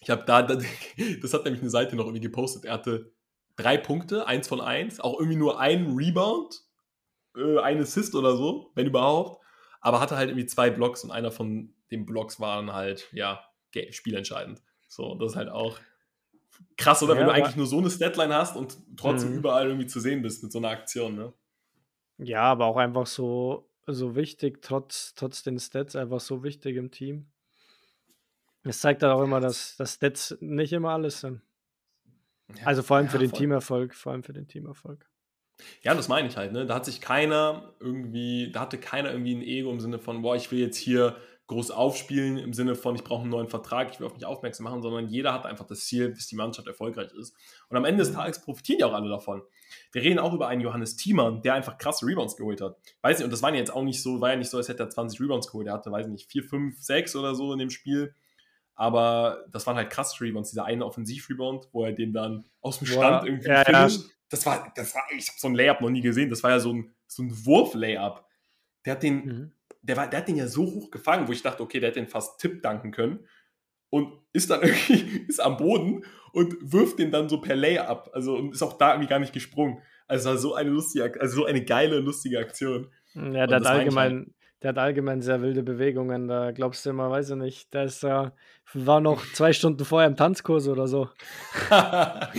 ich 0.00 0.10
habe 0.10 0.24
da, 0.24 0.42
das 1.22 1.34
hat 1.34 1.44
nämlich 1.44 1.62
eine 1.62 1.70
Seite 1.70 1.94
noch 1.94 2.06
irgendwie 2.06 2.20
gepostet, 2.20 2.64
er 2.64 2.74
hatte 2.74 3.12
drei 3.56 3.76
Punkte, 3.76 4.26
eins 4.26 4.48
von 4.48 4.60
eins, 4.60 5.00
auch 5.00 5.18
irgendwie 5.18 5.38
nur 5.38 5.60
ein 5.60 5.94
Rebound, 5.96 6.62
äh, 7.36 7.58
ein 7.58 7.80
Assist 7.80 8.14
oder 8.14 8.36
so, 8.36 8.70
wenn 8.74 8.86
überhaupt, 8.86 9.42
aber 9.80 10.00
hatte 10.00 10.16
halt 10.16 10.30
irgendwie 10.30 10.46
zwei 10.46 10.70
Blocks 10.70 11.04
und 11.04 11.10
einer 11.10 11.30
von 11.30 11.74
den 11.90 12.06
Blocks 12.06 12.40
waren 12.40 12.72
halt, 12.72 13.08
ja, 13.12 13.44
spielentscheidend. 13.90 14.62
So, 14.88 15.14
das 15.16 15.32
ist 15.32 15.36
halt 15.36 15.48
auch 15.48 15.78
krass, 16.76 17.02
oder? 17.02 17.14
Ja, 17.14 17.20
wenn 17.20 17.26
du 17.26 17.32
eigentlich 17.32 17.56
nur 17.56 17.66
so 17.66 17.78
eine 17.78 17.90
Statline 17.90 18.34
hast 18.34 18.56
und 18.56 18.76
trotzdem 18.96 19.30
mhm. 19.30 19.38
überall 19.38 19.66
irgendwie 19.66 19.86
zu 19.86 20.00
sehen 20.00 20.22
bist 20.22 20.42
mit 20.42 20.52
so 20.52 20.58
einer 20.58 20.68
Aktion, 20.68 21.16
ne? 21.16 21.32
Ja, 22.18 22.42
aber 22.42 22.66
auch 22.66 22.76
einfach 22.76 23.06
so, 23.06 23.68
so 23.86 24.14
wichtig, 24.14 24.62
trotz, 24.62 25.14
trotz 25.14 25.42
den 25.42 25.58
Stats, 25.58 25.96
einfach 25.96 26.20
so 26.20 26.44
wichtig 26.44 26.76
im 26.76 26.90
Team. 26.90 27.26
Es 28.62 28.80
zeigt 28.80 29.02
halt 29.02 29.12
auch 29.12 29.22
immer, 29.22 29.40
dass, 29.40 29.76
dass 29.76 29.94
Stats 29.94 30.36
nicht 30.40 30.72
immer 30.72 30.90
alles 30.90 31.20
sind. 31.20 31.42
Ja, 32.58 32.66
also 32.66 32.82
vor 32.82 32.96
allem 32.96 33.06
ja, 33.06 33.12
für 33.12 33.18
den 33.18 33.30
voll. 33.30 33.38
Teamerfolg, 33.38 33.94
vor 33.94 34.12
allem 34.12 34.22
für 34.22 34.32
den 34.32 34.46
Teamerfolg. 34.46 35.08
Ja, 35.82 35.94
das 35.94 36.08
meine 36.08 36.28
ich 36.28 36.36
halt, 36.36 36.52
ne? 36.52 36.66
Da 36.66 36.74
hat 36.74 36.84
sich 36.84 37.00
keiner 37.00 37.74
irgendwie, 37.78 38.50
da 38.50 38.60
hatte 38.60 38.78
keiner 38.78 39.12
irgendwie 39.12 39.36
ein 39.36 39.42
Ego 39.42 39.70
im 39.70 39.80
Sinne 39.80 39.98
von, 39.98 40.22
boah, 40.22 40.34
ich 40.34 40.50
will 40.50 40.58
jetzt 40.58 40.76
hier 40.76 41.16
groß 41.46 41.70
aufspielen, 41.72 42.38
im 42.38 42.54
Sinne 42.54 42.74
von, 42.74 42.94
ich 42.94 43.04
brauche 43.04 43.20
einen 43.20 43.30
neuen 43.30 43.48
Vertrag, 43.48 43.92
ich 43.92 44.00
will 44.00 44.06
auf 44.06 44.14
mich 44.14 44.24
aufmerksam 44.24 44.64
machen, 44.64 44.80
sondern 44.80 45.08
jeder 45.08 45.32
hat 45.34 45.44
einfach 45.44 45.66
das 45.66 45.84
Ziel, 45.84 46.10
dass 46.12 46.26
die 46.26 46.36
Mannschaft 46.36 46.66
erfolgreich 46.66 47.12
ist. 47.12 47.36
Und 47.68 47.76
am 47.76 47.84
Ende 47.84 48.02
des 48.02 48.12
mhm. 48.12 48.16
Tages 48.16 48.40
profitieren 48.40 48.80
ja 48.80 48.86
auch 48.86 48.94
alle 48.94 49.10
davon. 49.10 49.42
Wir 49.92 50.02
reden 50.02 50.18
auch 50.18 50.32
über 50.32 50.48
einen 50.48 50.62
Johannes 50.62 50.96
Thiemann, 50.96 51.42
der 51.42 51.54
einfach 51.54 51.76
krasse 51.76 52.06
Rebounds 52.06 52.36
geholt 52.36 52.62
hat. 52.62 52.78
Weiß 53.02 53.18
nicht, 53.18 53.26
und 53.26 53.30
das 53.30 53.42
war 53.42 53.50
ja 53.50 53.56
jetzt 53.56 53.72
auch 53.72 53.82
nicht 53.82 54.02
so, 54.02 54.20
war 54.22 54.30
ja 54.30 54.36
nicht 54.36 54.50
so, 54.50 54.56
als 54.56 54.68
hätte 54.68 54.82
er 54.82 54.90
20 54.90 55.20
Rebounds 55.20 55.48
geholt. 55.48 55.66
Er 55.66 55.74
hatte, 55.74 55.92
weiß 55.92 56.06
nicht, 56.06 56.30
4, 56.30 56.44
5, 56.44 56.80
6 56.80 57.16
oder 57.16 57.34
so 57.34 57.52
in 57.52 57.58
dem 57.58 57.70
Spiel. 57.70 58.14
Aber 58.74 59.44
das 59.50 59.66
waren 59.66 59.76
halt 59.76 59.90
krasse 59.90 60.20
Rebounds, 60.20 60.50
dieser 60.50 60.64
eine 60.64 60.84
Offensiv-Rebound, 60.84 61.68
wo 61.72 61.84
er 61.84 61.92
den 61.92 62.12
dann 62.12 62.44
aus 62.60 62.78
dem 62.78 62.86
Stand 62.86 63.20
Boah, 63.20 63.26
irgendwie 63.26 63.48
ja. 63.48 63.70
Ja. 63.70 63.88
Das 64.28 64.46
war, 64.46 64.72
das 64.74 64.94
war, 64.94 65.02
ich 65.16 65.28
habe 65.28 65.38
so 65.38 65.48
ein 65.48 65.54
Layup 65.54 65.80
noch 65.80 65.90
nie 65.90 66.00
gesehen. 66.00 66.30
Das 66.30 66.42
war 66.42 66.50
ja 66.50 66.58
so 66.58 66.72
ein, 66.72 66.90
so 67.06 67.22
ein 67.22 67.46
Wurf-Layup. 67.46 68.24
Der 68.84 68.92
hat 68.94 69.02
den, 69.02 69.24
mhm. 69.24 69.52
der, 69.82 69.96
war, 69.96 70.08
der 70.08 70.20
hat 70.20 70.28
den 70.28 70.36
ja 70.36 70.48
so 70.48 70.64
hoch 70.64 70.90
gefangen, 70.90 71.28
wo 71.28 71.32
ich 71.32 71.42
dachte, 71.42 71.62
okay, 71.62 71.78
der 71.78 71.90
hätte 71.90 72.00
den 72.00 72.08
fast 72.08 72.40
Tipp 72.40 72.62
danken 72.62 72.90
können. 72.90 73.20
Und 73.90 74.12
ist 74.32 74.50
dann 74.50 74.62
irgendwie, 74.64 75.24
ist 75.28 75.40
am 75.40 75.56
Boden 75.56 76.04
und 76.32 76.56
wirft 76.60 76.98
den 76.98 77.12
dann 77.12 77.28
so 77.28 77.40
per 77.40 77.54
Layup. 77.54 78.10
Also 78.12 78.34
und 78.34 78.52
ist 78.52 78.62
auch 78.62 78.76
da 78.76 78.92
irgendwie 78.92 79.08
gar 79.08 79.20
nicht 79.20 79.32
gesprungen. 79.32 79.80
Also 80.08 80.36
so 80.36 80.54
eine 80.54 80.70
lustige, 80.70 81.20
also 81.20 81.36
so 81.36 81.44
eine 81.44 81.64
geile, 81.64 82.00
lustige 82.00 82.40
Aktion. 82.40 82.90
Ja, 83.14 83.46
der 83.46 83.60
hat 83.60 83.66
allgemein, 83.66 84.34
der 84.64 84.70
hat 84.70 84.78
allgemein 84.78 85.20
sehr 85.20 85.42
wilde 85.42 85.62
Bewegungen. 85.62 86.26
Da 86.26 86.50
glaubst 86.50 86.86
du 86.86 86.90
immer, 86.90 87.10
weiß 87.10 87.30
ich 87.30 87.36
nicht, 87.36 87.74
der 87.74 87.84
ist, 87.84 88.02
äh, 88.02 88.30
war 88.72 89.00
noch 89.02 89.22
zwei 89.34 89.52
Stunden 89.52 89.84
vorher 89.84 90.08
im 90.08 90.16
Tanzkurs 90.16 90.68
oder 90.68 90.88
so. 90.88 91.10
ja, 91.70 92.30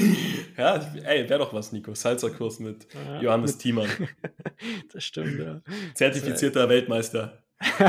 ey, 1.04 1.30
wäre 1.30 1.38
doch 1.38 1.54
was, 1.54 1.72
Nico. 1.72 1.94
Salzerkurs 1.94 2.60
mit 2.60 2.88
ja, 2.94 3.22
Johannes 3.22 3.54
mit 3.54 3.60
Thiemann. 3.62 3.90
das 4.92 5.04
stimmt, 5.04 5.40
ja. 5.40 5.62
Zertifizierter 5.94 6.68
Weltmeister. 6.68 7.44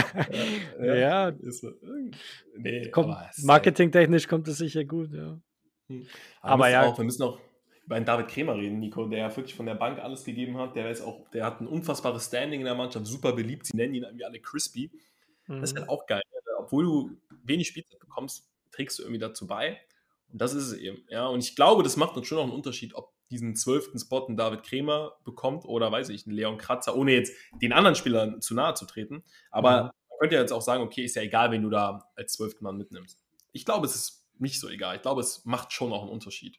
ja. 0.81 0.95
ja. 0.95 1.29
Ist, 1.29 1.67
nee, 2.59 2.91
kommt, 2.91 3.17
marketingtechnisch 3.43 4.29
kommt 4.29 4.47
es 4.49 4.59
sicher 4.59 4.85
gut, 4.85 5.15
ja. 5.15 5.41
Hm. 5.89 6.07
Aber, 6.43 6.53
aber 6.53 6.69
ja. 6.69 6.83
Auch, 6.85 6.99
wir 6.99 7.07
müssen 7.07 7.23
auch 7.23 7.41
über 7.87 7.95
einen 7.95 8.05
David 8.05 8.29
Kremer 8.29 8.57
reden, 8.57 8.81
Nico, 8.81 9.07
der 9.07 9.35
wirklich 9.37 9.55
von 9.55 9.67
der 9.67 9.77
Bank 9.77 10.01
alles 10.01 10.25
gegeben 10.25 10.59
hat. 10.59 10.75
Der 10.75 10.91
ist 10.91 11.01
auch, 11.01 11.31
der 11.31 11.47
hat 11.47 11.61
ein 11.61 11.69
unfassbares 11.69 12.27
Standing 12.27 12.61
in 12.61 12.67
der 12.67 12.75
Mannschaft, 12.75 13.07
super 13.07 13.33
beliebt. 13.33 13.67
Sie 13.67 13.77
nennen 13.77 13.95
ihn 13.95 14.03
irgendwie 14.03 14.25
alle 14.25 14.41
Crispy. 14.41 14.91
Mhm. 15.47 15.61
Das 15.61 15.71
ist 15.71 15.79
halt 15.79 15.89
auch 15.89 16.07
geil. 16.07 16.23
Obwohl 16.59 16.85
du 16.85 17.11
wenig 17.45 17.69
Spielzeit 17.69 18.01
bekommst, 18.01 18.51
trägst 18.73 18.99
du 18.99 19.05
irgendwie 19.05 19.21
dazu 19.21 19.47
bei. 19.47 19.81
Und 20.33 20.41
das 20.43 20.53
ist 20.53 20.67
es 20.67 20.73
eben. 20.75 21.05
Ja, 21.09 21.29
und 21.29 21.39
ich 21.39 21.55
glaube, 21.55 21.85
das 21.85 21.97
macht 21.97 22.17
uns 22.17 22.27
schon 22.27 22.39
noch 22.39 22.45
einen 22.45 22.53
Unterschied, 22.53 22.95
ob 22.95 23.13
diesen 23.31 23.55
zwölften 23.55 23.99
Spot 24.01 24.27
ein 24.27 24.37
David 24.37 24.65
Kremer 24.65 25.13
bekommt 25.25 25.65
oder 25.65 25.91
weiß 25.91 26.09
ich, 26.09 26.27
ein 26.27 26.33
Leon 26.33 26.59
Kratzer, 26.59 26.97
ohne 26.97 27.13
jetzt 27.13 27.33
den 27.63 27.73
anderen 27.73 27.95
Spielern 27.95 28.41
zu 28.41 28.55
nahe 28.55 28.75
zu 28.75 28.85
treten. 28.85 29.23
Aber 29.53 29.71
mhm. 29.71 29.91
man 30.09 30.19
könnte 30.19 30.35
ja 30.35 30.41
jetzt 30.41 30.53
auch 30.53 30.63
sagen, 30.63 30.83
okay, 30.83 31.05
ist 31.05 31.15
ja 31.15 31.23
egal, 31.23 31.53
wenn 31.53 31.63
du 31.63 31.71
da 31.71 32.11
als 32.17 32.33
zwölften 32.33 32.65
Mann 32.65 32.77
mitnimmst. 32.77 33.23
Ich 33.53 33.65
glaube, 33.65 33.87
es 33.87 33.95
ist 33.95 34.27
nicht 34.39 34.59
so 34.59 34.69
egal. 34.69 34.97
Ich 34.97 35.03
glaube, 35.03 35.21
es 35.21 35.45
macht 35.45 35.73
schon 35.73 35.93
auch 35.93 36.03
einen 36.03 36.11
Unterschied. 36.11 36.59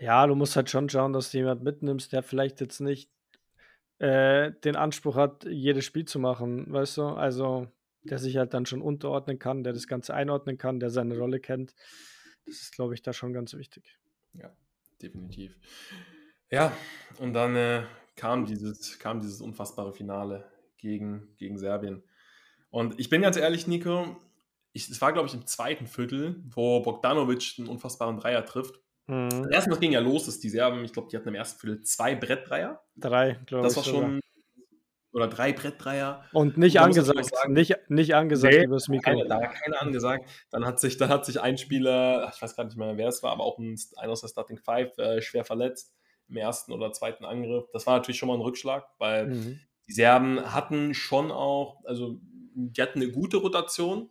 Ja, 0.00 0.26
du 0.26 0.34
musst 0.34 0.56
halt 0.56 0.70
schon 0.70 0.88
schauen, 0.88 1.12
dass 1.12 1.30
du 1.30 1.38
jemand 1.38 1.62
mitnimmst, 1.62 2.12
der 2.12 2.22
vielleicht 2.22 2.60
jetzt 2.62 2.80
nicht 2.80 3.10
äh, 3.98 4.52
den 4.64 4.74
Anspruch 4.74 5.14
hat, 5.14 5.44
jedes 5.44 5.84
Spiel 5.84 6.06
zu 6.06 6.18
machen, 6.18 6.72
weißt 6.72 6.96
du? 6.96 7.02
Also, 7.08 7.68
der 8.02 8.18
sich 8.18 8.38
halt 8.38 8.54
dann 8.54 8.64
schon 8.64 8.80
unterordnen 8.80 9.38
kann, 9.38 9.62
der 9.62 9.74
das 9.74 9.86
Ganze 9.86 10.14
einordnen 10.14 10.56
kann, 10.56 10.80
der 10.80 10.88
seine 10.88 11.18
Rolle 11.18 11.38
kennt. 11.38 11.74
Das 12.46 12.56
ist, 12.56 12.74
glaube 12.74 12.94
ich, 12.94 13.02
da 13.02 13.12
schon 13.12 13.34
ganz 13.34 13.52
wichtig. 13.52 13.98
Ja, 14.32 14.50
definitiv. 15.02 15.54
Ja, 16.50 16.72
und 17.18 17.34
dann 17.34 17.54
äh, 17.54 17.82
kam, 18.16 18.46
dieses, 18.46 18.98
kam 18.98 19.20
dieses 19.20 19.42
unfassbare 19.42 19.92
Finale 19.92 20.50
gegen, 20.78 21.34
gegen 21.36 21.58
Serbien. 21.58 22.02
Und 22.70 22.98
ich 22.98 23.10
bin 23.10 23.20
ganz 23.20 23.36
ehrlich, 23.36 23.66
Nico, 23.66 24.16
es 24.72 25.00
war, 25.02 25.12
glaube 25.12 25.28
ich, 25.28 25.34
im 25.34 25.46
zweiten 25.46 25.86
Viertel, 25.86 26.42
wo 26.46 26.80
Bogdanovic 26.80 27.56
einen 27.58 27.68
unfassbaren 27.68 28.16
Dreier 28.16 28.46
trifft. 28.46 28.80
Mhm. 29.10 29.48
Erstmal 29.50 29.78
ging 29.80 29.90
ja 29.90 29.98
los, 29.98 30.26
dass 30.26 30.38
die 30.38 30.48
Serben, 30.48 30.84
ich 30.84 30.92
glaube, 30.92 31.08
die 31.10 31.16
hatten 31.16 31.28
im 31.28 31.34
ersten 31.34 31.58
Viertel 31.58 31.82
zwei 31.82 32.14
Brettdreier. 32.14 32.80
Drei, 32.94 33.40
glaube 33.46 33.66
ich. 33.66 33.74
Das 33.74 33.76
war 33.76 33.92
schon. 33.92 34.20
Oder 35.12 35.26
drei 35.26 35.52
Brettdreier. 35.52 36.24
Und 36.32 36.56
nicht 36.56 36.76
und 36.76 36.84
angesagt. 36.84 37.24
Sagen, 37.24 37.52
nicht, 37.52 37.76
nicht 37.88 38.14
angesagt 38.14 38.54
nee, 38.54 38.64
übers 38.64 38.86
Mikro. 38.86 39.10
Keine, 39.10 39.26
da 39.26 39.40
war 39.40 39.48
keiner 39.48 39.82
angesagt. 39.82 40.30
Dann 40.52 40.64
hat 40.64 40.78
sich, 40.78 40.96
dann 40.96 41.08
hat 41.08 41.26
sich 41.26 41.40
ein 41.40 41.58
Spieler, 41.58 42.30
ich 42.32 42.40
weiß 42.40 42.54
gar 42.54 42.62
nicht 42.62 42.76
mehr, 42.76 42.96
wer 42.96 43.08
es 43.08 43.20
war, 43.24 43.32
aber 43.32 43.42
auch 43.42 43.58
ein, 43.58 43.76
einer 43.96 44.12
aus 44.12 44.20
der 44.20 44.28
Starting 44.28 44.58
Five 44.58 44.96
äh, 44.98 45.20
schwer 45.20 45.44
verletzt 45.44 45.92
im 46.28 46.36
ersten 46.36 46.72
oder 46.72 46.92
zweiten 46.92 47.24
Angriff. 47.24 47.64
Das 47.72 47.88
war 47.88 47.96
natürlich 47.96 48.18
schon 48.18 48.28
mal 48.28 48.36
ein 48.36 48.40
Rückschlag, 48.40 48.86
weil 48.98 49.26
mhm. 49.26 49.60
die 49.88 49.92
Serben 49.92 50.54
hatten 50.54 50.94
schon 50.94 51.32
auch, 51.32 51.84
also 51.84 52.20
die 52.54 52.80
hatten 52.80 53.02
eine 53.02 53.10
gute 53.10 53.38
Rotation. 53.38 54.10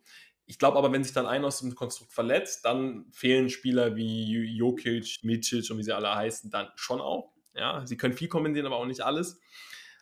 Ich 0.49 0.57
glaube 0.57 0.79
aber, 0.79 0.91
wenn 0.91 1.03
sich 1.03 1.13
dann 1.13 1.27
einer 1.27 1.45
aus 1.45 1.59
dem 1.59 1.75
Konstrukt 1.75 2.11
verletzt, 2.11 2.65
dann 2.65 3.05
fehlen 3.11 3.49
Spieler 3.49 3.95
wie 3.95 4.33
Jokic, 4.57 5.19
Micic 5.21 5.69
und 5.69 5.77
wie 5.77 5.83
sie 5.83 5.95
alle 5.95 6.15
heißen, 6.15 6.49
dann 6.49 6.69
schon 6.75 7.01
auch. 7.01 7.31
Ja, 7.53 7.85
sie 7.85 7.97
können 7.97 8.15
viel 8.15 8.29
kombinieren, 8.29 8.65
aber 8.65 8.77
auch 8.77 8.87
nicht 8.87 9.01
alles. 9.01 9.39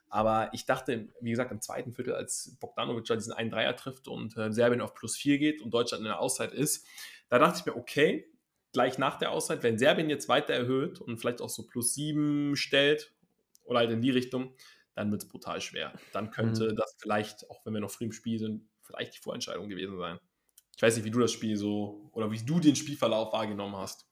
Aber 0.08 0.50
ich 0.54 0.66
dachte, 0.66 1.10
wie 1.20 1.32
gesagt, 1.32 1.52
im 1.52 1.60
zweiten 1.60 1.92
Viertel, 1.92 2.14
als 2.14 2.56
Bogdanovic 2.62 3.04
diesen 3.04 3.34
einen 3.34 3.50
Dreier 3.50 3.76
trifft 3.76 4.08
und 4.08 4.38
äh, 4.38 4.54
Serbien 4.54 4.80
auf 4.80 4.94
plus 4.94 5.18
vier 5.18 5.38
geht 5.38 5.62
und 5.62 5.74
Deutschland 5.74 6.00
in 6.00 6.08
der 6.08 6.22
Auszeit 6.22 6.54
ist, 6.54 6.88
da 7.28 7.40
dachte 7.40 7.60
ich 7.60 7.66
mir, 7.66 7.76
okay, 7.76 8.32
gleich 8.72 8.98
nach 8.98 9.18
der 9.18 9.32
Auszeit, 9.32 9.64
wenn 9.64 9.78
Serbien 9.78 10.10
jetzt 10.10 10.30
weiter 10.30 10.54
erhöht 10.54 11.02
und 11.02 11.18
vielleicht 11.18 11.42
auch 11.42 11.50
so 11.50 11.68
plus 11.68 11.94
sieben 11.94 12.56
stellt 12.56 13.14
oder 13.66 13.80
halt 13.80 13.92
in 13.92 14.02
die 14.02 14.12
Richtung, 14.12 14.56
dann 14.96 15.12
wird 15.12 15.24
es 15.24 15.28
brutal 15.28 15.60
schwer. 15.60 15.92
Dann 16.14 16.32
könnte 16.32 16.72
mhm. 16.72 16.78
das 16.78 16.96
vielleicht, 17.00 17.50
auch 17.50 17.66
wenn 17.66 17.74
wir 17.74 17.82
noch 17.82 17.92
früh 17.92 18.06
im 18.06 18.14
Spiel 18.14 18.40
sind, 18.40 18.66
vielleicht 18.82 19.14
die 19.14 19.20
Vorentscheidung 19.20 19.68
gewesen 19.68 19.98
sein. 19.98 20.18
Ich 20.78 20.84
weiß 20.84 20.96
nicht, 20.96 21.06
wie 21.06 21.12
du 21.12 21.20
das 21.20 21.32
Spiel 21.32 21.58
so 21.58 22.08
oder 22.14 22.32
wie 22.32 22.38
du 22.38 22.60
den 22.60 22.76
Spielverlauf 22.76 23.34
wahrgenommen 23.34 23.76
hast. 23.76 24.08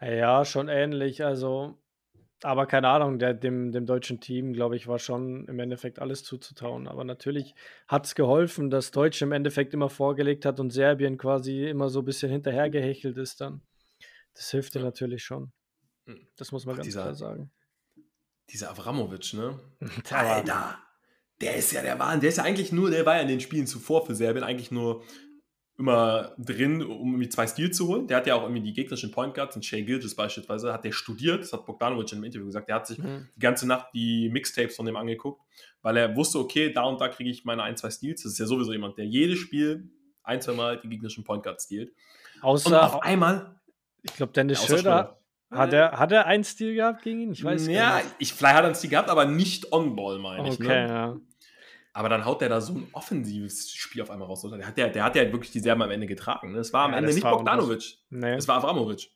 Ja, 0.00 0.44
schon 0.44 0.68
ähnlich. 0.68 1.24
Also, 1.24 1.82
aber 2.42 2.66
keine 2.66 2.88
Ahnung, 2.88 3.18
der, 3.18 3.34
dem, 3.34 3.72
dem 3.72 3.86
deutschen 3.86 4.20
Team, 4.20 4.52
glaube 4.52 4.76
ich, 4.76 4.86
war 4.86 5.00
schon 5.00 5.48
im 5.48 5.58
Endeffekt 5.58 5.98
alles 5.98 6.22
zuzutauen. 6.22 6.86
Aber 6.86 7.02
natürlich 7.02 7.56
hat 7.88 8.06
es 8.06 8.14
geholfen, 8.14 8.70
dass 8.70 8.92
Deutsch 8.92 9.20
im 9.20 9.32
Endeffekt 9.32 9.74
immer 9.74 9.90
vorgelegt 9.90 10.44
hat 10.44 10.60
und 10.60 10.70
Serbien 10.70 11.18
quasi 11.18 11.64
immer 11.66 11.88
so 11.88 12.00
ein 12.02 12.04
bisschen 12.04 12.30
hinterhergehechelt 12.30 13.16
ist 13.18 13.40
dann. 13.40 13.62
Das 14.34 14.52
hilft 14.52 14.76
dir 14.76 14.82
natürlich 14.82 15.24
schon. 15.24 15.52
Hm. 16.06 16.28
Das 16.36 16.52
muss 16.52 16.66
man 16.66 16.74
Ach, 16.74 16.76
ganz 16.78 16.86
dieser, 16.86 17.02
klar 17.02 17.14
sagen. 17.16 17.52
Dieser 18.50 18.70
Avramovic, 18.70 19.32
ne? 19.34 19.58
Alter! 20.10 20.85
Der 21.40 21.56
ist 21.56 21.72
ja 21.72 21.82
der 21.82 21.98
Wahnsinn. 21.98 22.20
Der 22.20 22.28
ist 22.30 22.36
ja 22.38 22.44
eigentlich 22.44 22.72
nur, 22.72 22.90
der 22.90 23.04
war 23.06 23.16
ja 23.16 23.22
in 23.22 23.28
den 23.28 23.40
Spielen 23.40 23.66
zuvor 23.66 24.06
für 24.06 24.14
Serbien 24.14 24.44
eigentlich 24.44 24.70
nur 24.70 25.02
immer 25.78 26.34
drin, 26.38 26.82
um 26.82 27.12
irgendwie 27.12 27.28
zwei 27.28 27.46
Stil 27.46 27.70
zu 27.70 27.88
holen. 27.88 28.06
Der 28.06 28.16
hat 28.16 28.26
ja 28.26 28.34
auch 28.34 28.42
irgendwie 28.42 28.62
die 28.62 28.72
gegnerischen 28.72 29.10
Point 29.10 29.34
Guards, 29.34 29.56
und 29.56 29.64
Shay 29.64 29.82
Gilgis 29.82 30.14
beispielsweise, 30.14 30.72
hat 30.72 30.84
der 30.84 30.92
studiert, 30.92 31.42
das 31.42 31.52
hat 31.52 31.66
Bogdanovic 31.66 32.10
in 32.12 32.18
einem 32.18 32.24
Interview 32.24 32.46
gesagt, 32.46 32.68
der 32.68 32.76
hat 32.76 32.86
sich 32.86 32.98
mhm. 32.98 33.28
die 33.36 33.40
ganze 33.40 33.66
Nacht 33.66 33.88
die 33.92 34.30
Mixtapes 34.30 34.74
von 34.74 34.86
dem 34.86 34.96
angeguckt, 34.96 35.42
weil 35.82 35.98
er 35.98 36.16
wusste, 36.16 36.38
okay, 36.38 36.72
da 36.72 36.84
und 36.84 37.00
da 37.00 37.08
kriege 37.08 37.28
ich 37.28 37.44
meine 37.44 37.62
ein, 37.62 37.76
zwei 37.76 37.90
Stils. 37.90 38.22
Das 38.22 38.32
ist 38.32 38.38
ja 38.38 38.46
sowieso 38.46 38.72
jemand, 38.72 38.96
der 38.96 39.04
jedes 39.04 39.38
Spiel 39.38 39.90
ein, 40.22 40.40
zwei 40.40 40.54
Mal 40.54 40.80
die 40.80 40.88
gegnerischen 40.88 41.24
Point 41.24 41.42
Guards 41.42 41.64
stiehlt. 41.64 41.92
Außer, 42.40 42.68
und 42.68 42.74
auf 42.74 43.02
einmal. 43.02 43.60
Ich 44.02 44.14
glaube, 44.14 44.32
Dennis 44.32 44.62
ja, 44.62 44.76
Schröder. 44.76 45.20
Hat 45.50 45.72
er, 45.72 45.92
hat 45.92 46.12
er 46.12 46.26
einen 46.26 46.44
Stil 46.44 46.74
gehabt 46.74 47.02
gegen 47.02 47.20
ihn? 47.20 47.32
Ich 47.32 47.44
weiß 47.44 47.68
ja, 47.68 47.96
nicht. 47.96 48.14
ich, 48.18 48.32
vielleicht 48.32 48.56
hat 48.56 48.64
er 48.64 48.66
einen 48.66 48.74
Stil 48.74 48.90
gehabt, 48.90 49.10
aber 49.10 49.26
nicht 49.26 49.72
on-ball, 49.72 50.18
meine 50.18 50.42
okay, 50.42 50.52
ich. 50.52 50.58
Ne? 50.58 50.88
Ja. 50.88 51.16
Aber 51.92 52.08
dann 52.08 52.24
haut 52.24 52.40
der 52.42 52.48
da 52.48 52.60
so 52.60 52.74
ein 52.74 52.88
offensives 52.92 53.70
Spiel 53.70 54.02
auf 54.02 54.10
einmal 54.10 54.28
raus. 54.28 54.42
Der 54.42 54.66
hat 54.66 54.76
ja, 54.76 54.88
der 54.88 55.04
hat 55.04 55.16
ja 55.16 55.22
wirklich 55.32 55.52
die 55.52 55.60
Serben 55.60 55.80
am 55.82 55.90
Ende 55.90 56.06
getragen. 56.06 56.52
Ne? 56.52 56.58
Es 56.58 56.72
war 56.72 56.84
am 56.84 56.90
ja, 56.90 56.98
Ende 56.98 57.14
nicht 57.14 57.22
Bogdanovic. 57.22 57.98
Nee. 58.10 58.34
Es 58.34 58.46
war 58.48 58.58
Avramovic. 58.58 59.08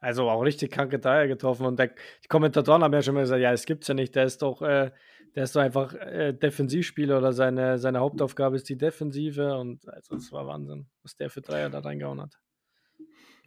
Also 0.00 0.30
auch 0.30 0.40
richtig 0.40 0.70
kranke 0.70 0.98
Dreier 1.00 1.26
getroffen. 1.26 1.66
Und 1.66 1.78
der, 1.78 1.88
die 1.88 2.28
Kommentatoren 2.28 2.82
haben 2.82 2.94
ja 2.94 3.02
schon 3.02 3.14
mal 3.14 3.22
gesagt, 3.22 3.42
ja, 3.42 3.52
es 3.52 3.66
gibt's 3.66 3.88
ja 3.88 3.94
nicht. 3.94 4.14
Der 4.14 4.24
ist 4.24 4.40
doch, 4.40 4.62
äh, 4.62 4.90
der 5.34 5.44
ist 5.44 5.54
doch 5.54 5.60
einfach 5.60 5.92
äh, 5.92 6.32
Defensivspieler 6.32 7.18
oder 7.18 7.32
seine, 7.32 7.78
seine 7.78 7.98
Hauptaufgabe 7.98 8.56
ist 8.56 8.68
die 8.68 8.78
Defensive. 8.78 9.58
Und 9.58 9.86
also 9.88 10.16
es 10.16 10.32
war 10.32 10.46
Wahnsinn, 10.46 10.88
was 11.02 11.16
der 11.16 11.28
für 11.30 11.42
Dreier 11.42 11.68
da 11.68 11.80
reingehauen 11.80 12.22
hat. 12.22 12.38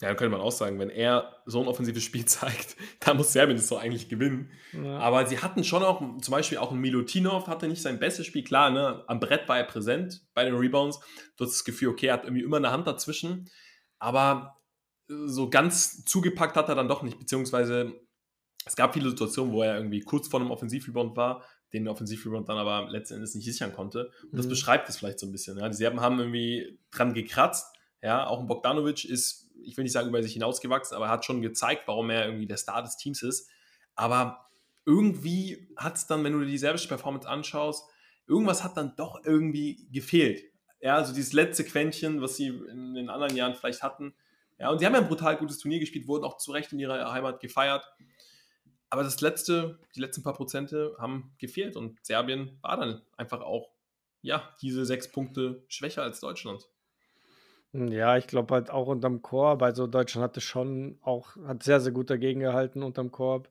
Ja, 0.01 0.07
dann 0.07 0.17
könnte 0.17 0.35
man 0.35 0.41
auch 0.41 0.51
sagen, 0.51 0.79
wenn 0.79 0.89
er 0.89 1.41
so 1.45 1.61
ein 1.61 1.67
offensives 1.67 2.03
Spiel 2.03 2.25
zeigt, 2.25 2.75
dann 2.99 3.17
muss 3.17 3.33
Serbien 3.33 3.57
das 3.57 3.67
doch 3.67 3.79
eigentlich 3.79 4.09
gewinnen. 4.09 4.51
Ja. 4.73 4.97
Aber 4.97 5.25
sie 5.27 5.39
hatten 5.39 5.63
schon 5.63 5.83
auch, 5.83 6.01
zum 6.19 6.31
Beispiel 6.31 6.57
auch 6.57 6.71
ein 6.71 6.79
Milutinov 6.79 7.47
hatte 7.47 7.67
nicht 7.67 7.81
sein 7.81 7.99
bestes 7.99 8.25
Spiel, 8.25 8.43
klar, 8.43 8.71
ne? 8.71 9.03
am 9.07 9.19
Brett 9.19 9.47
war 9.47 9.57
er 9.57 9.63
präsent 9.63 10.25
bei 10.33 10.43
den 10.43 10.55
Rebounds. 10.55 10.99
Du 11.37 11.45
hast 11.45 11.51
das 11.53 11.63
Gefühl, 11.63 11.89
okay, 11.89 12.07
er 12.07 12.13
hat 12.13 12.23
irgendwie 12.23 12.43
immer 12.43 12.57
eine 12.57 12.71
Hand 12.71 12.87
dazwischen, 12.87 13.49
aber 13.99 14.61
so 15.07 15.49
ganz 15.49 16.03
zugepackt 16.05 16.55
hat 16.55 16.69
er 16.69 16.75
dann 16.75 16.87
doch 16.87 17.03
nicht, 17.03 17.19
beziehungsweise 17.19 17.93
es 18.65 18.75
gab 18.75 18.93
viele 18.93 19.09
Situationen, 19.09 19.53
wo 19.53 19.61
er 19.61 19.75
irgendwie 19.75 20.01
kurz 20.01 20.27
vor 20.27 20.39
einem 20.39 20.51
Offensivrebound 20.51 21.15
war, 21.17 21.43
den 21.73 21.87
Offensivrebound 21.87 22.49
dann 22.49 22.57
aber 22.57 22.89
letzten 22.89 23.15
Endes 23.15 23.35
nicht 23.35 23.45
sichern 23.45 23.73
konnte. 23.73 24.11
Und 24.23 24.37
das 24.37 24.45
mhm. 24.45 24.51
beschreibt 24.51 24.89
es 24.89 24.97
vielleicht 24.97 25.19
so 25.19 25.25
ein 25.25 25.31
bisschen. 25.31 25.57
Ja? 25.57 25.67
Die 25.69 25.75
Serben 25.75 26.01
haben 26.01 26.19
irgendwie 26.19 26.79
dran 26.91 27.13
gekratzt, 27.13 27.75
ja, 28.01 28.25
auch 28.25 28.39
ein 28.39 28.47
Bogdanovic 28.47 29.05
ist 29.05 29.50
ich 29.63 29.77
will 29.77 29.83
nicht 29.83 29.93
sagen, 29.93 30.09
über 30.09 30.21
sich 30.21 30.33
hinausgewachsen, 30.33 30.95
aber 30.95 31.05
er 31.05 31.11
hat 31.11 31.25
schon 31.25 31.41
gezeigt, 31.41 31.83
warum 31.87 32.09
er 32.09 32.25
irgendwie 32.25 32.47
der 32.47 32.57
Star 32.57 32.81
des 32.81 32.97
Teams 32.97 33.21
ist. 33.21 33.49
Aber 33.95 34.49
irgendwie 34.85 35.69
hat 35.77 35.95
es 35.95 36.07
dann, 36.07 36.23
wenn 36.23 36.33
du 36.33 36.39
dir 36.39 36.47
die 36.47 36.57
serbische 36.57 36.87
Performance 36.87 37.27
anschaust, 37.27 37.89
irgendwas 38.27 38.63
hat 38.63 38.77
dann 38.77 38.95
doch 38.95 39.23
irgendwie 39.23 39.87
gefehlt. 39.91 40.43
Ja, 40.79 40.95
also 40.95 41.13
dieses 41.13 41.33
letzte 41.33 41.63
Quäntchen, 41.63 42.21
was 42.21 42.37
sie 42.37 42.47
in 42.47 42.95
den 42.95 43.09
anderen 43.09 43.35
Jahren 43.35 43.55
vielleicht 43.55 43.83
hatten. 43.83 44.15
Ja, 44.57 44.69
und 44.69 44.79
sie 44.79 44.85
haben 44.85 44.93
ja 44.93 45.01
ein 45.01 45.07
brutal 45.07 45.37
gutes 45.37 45.59
Turnier 45.59 45.79
gespielt, 45.79 46.07
wurden 46.07 46.23
auch 46.23 46.37
zu 46.37 46.51
Recht 46.51 46.71
in 46.71 46.79
ihrer 46.79 47.11
Heimat 47.11 47.39
gefeiert. 47.39 47.83
Aber 48.89 49.03
das 49.03 49.21
letzte, 49.21 49.79
die 49.95 50.01
letzten 50.01 50.23
paar 50.23 50.33
Prozente 50.33 50.95
haben 50.99 51.33
gefehlt 51.37 51.75
und 51.75 51.97
Serbien 52.05 52.57
war 52.61 52.77
dann 52.77 53.01
einfach 53.15 53.41
auch, 53.41 53.71
ja, 54.21 54.55
diese 54.61 54.85
sechs 54.85 55.11
Punkte 55.11 55.63
schwächer 55.67 56.03
als 56.03 56.19
Deutschland. 56.19 56.67
Hm, 57.73 57.87
ja, 57.89 58.17
ich 58.17 58.27
glaube 58.27 58.53
halt 58.53 58.69
auch 58.69 58.87
unterm 58.87 59.21
Korb. 59.21 59.61
Also 59.61 59.87
Deutschland 59.87 60.23
hatte 60.23 60.41
schon 60.41 60.97
auch, 61.01 61.35
hat 61.45 61.63
sehr, 61.63 61.79
sehr 61.79 61.91
gut 61.91 62.09
dagegen 62.09 62.41
gehalten 62.41 62.83
unterm 62.83 63.11
Korb. 63.11 63.49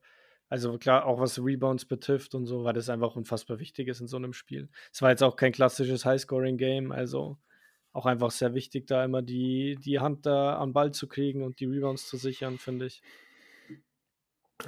Also 0.48 0.78
klar, 0.78 1.06
auch 1.06 1.20
was 1.20 1.38
Rebounds 1.38 1.84
betrifft 1.84 2.34
und 2.34 2.44
so, 2.44 2.64
weil 2.64 2.72
das 2.74 2.88
einfach 2.88 3.14
unfassbar 3.14 3.60
wichtig 3.60 3.88
ist 3.88 4.00
in 4.00 4.08
so 4.08 4.16
einem 4.16 4.32
Spiel. 4.32 4.68
Es 4.92 5.00
war 5.00 5.10
jetzt 5.10 5.22
auch 5.22 5.36
kein 5.36 5.52
klassisches 5.52 6.04
High-Scoring-Game, 6.04 6.90
also 6.90 7.38
auch 7.92 8.06
einfach 8.06 8.30
sehr 8.30 8.52
wichtig, 8.54 8.86
da 8.86 9.04
immer 9.04 9.22
die, 9.22 9.76
die 9.80 10.00
Hand 10.00 10.26
da 10.26 10.58
am 10.58 10.72
Ball 10.72 10.92
zu 10.92 11.08
kriegen 11.08 11.44
und 11.44 11.60
die 11.60 11.66
Rebounds 11.66 12.08
zu 12.08 12.16
sichern, 12.16 12.58
finde 12.58 12.86
ich. 12.86 13.02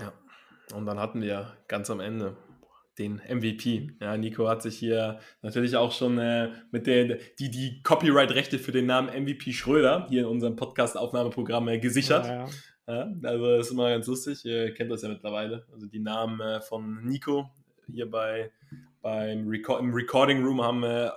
Ja, 0.01 0.13
und 0.75 0.87
dann 0.87 0.99
hatten 0.99 1.21
wir 1.21 1.57
ganz 1.69 1.91
am 1.91 2.01
Ende 2.01 2.37
den 2.99 3.21
MVP. 3.29 3.93
Ja, 4.01 4.17
Nico 4.17 4.49
hat 4.49 4.63
sich 4.63 4.79
hier 4.79 5.19
natürlich 5.41 5.77
auch 5.77 5.93
schon 5.93 6.19
äh, 6.19 6.51
mit 6.71 6.87
der, 6.87 7.19
die, 7.39 7.51
die 7.51 7.83
Copyright-Rechte 7.83 8.59
für 8.59 8.73
den 8.73 8.87
Namen 8.87 9.09
MVP 9.09 9.53
Schröder 9.53 10.07
hier 10.09 10.23
in 10.23 10.27
unserem 10.27 10.57
Podcast-Aufnahmeprogramm 10.57 11.69
äh, 11.69 11.79
gesichert. 11.79 12.27
Ja, 12.27 12.47
ja. 12.47 12.49
Ja, 12.89 13.09
also 13.23 13.57
das 13.57 13.67
ist 13.67 13.73
immer 13.73 13.91
ganz 13.91 14.09
lustig, 14.09 14.45
ihr 14.45 14.75
kennt 14.75 14.91
das 14.91 15.03
ja 15.03 15.09
mittlerweile. 15.09 15.65
Also 15.73 15.87
die 15.87 16.01
Namen 16.01 16.41
äh, 16.41 16.61
von 16.61 17.05
Nico 17.05 17.49
hier 17.91 18.11
bei, 18.11 18.51
beim 19.01 19.47
Reco 19.49 19.79
im 19.79 19.95
Recording 19.95 20.43
Room 20.43 20.63
haben 20.63 20.83
äh, 20.83 21.11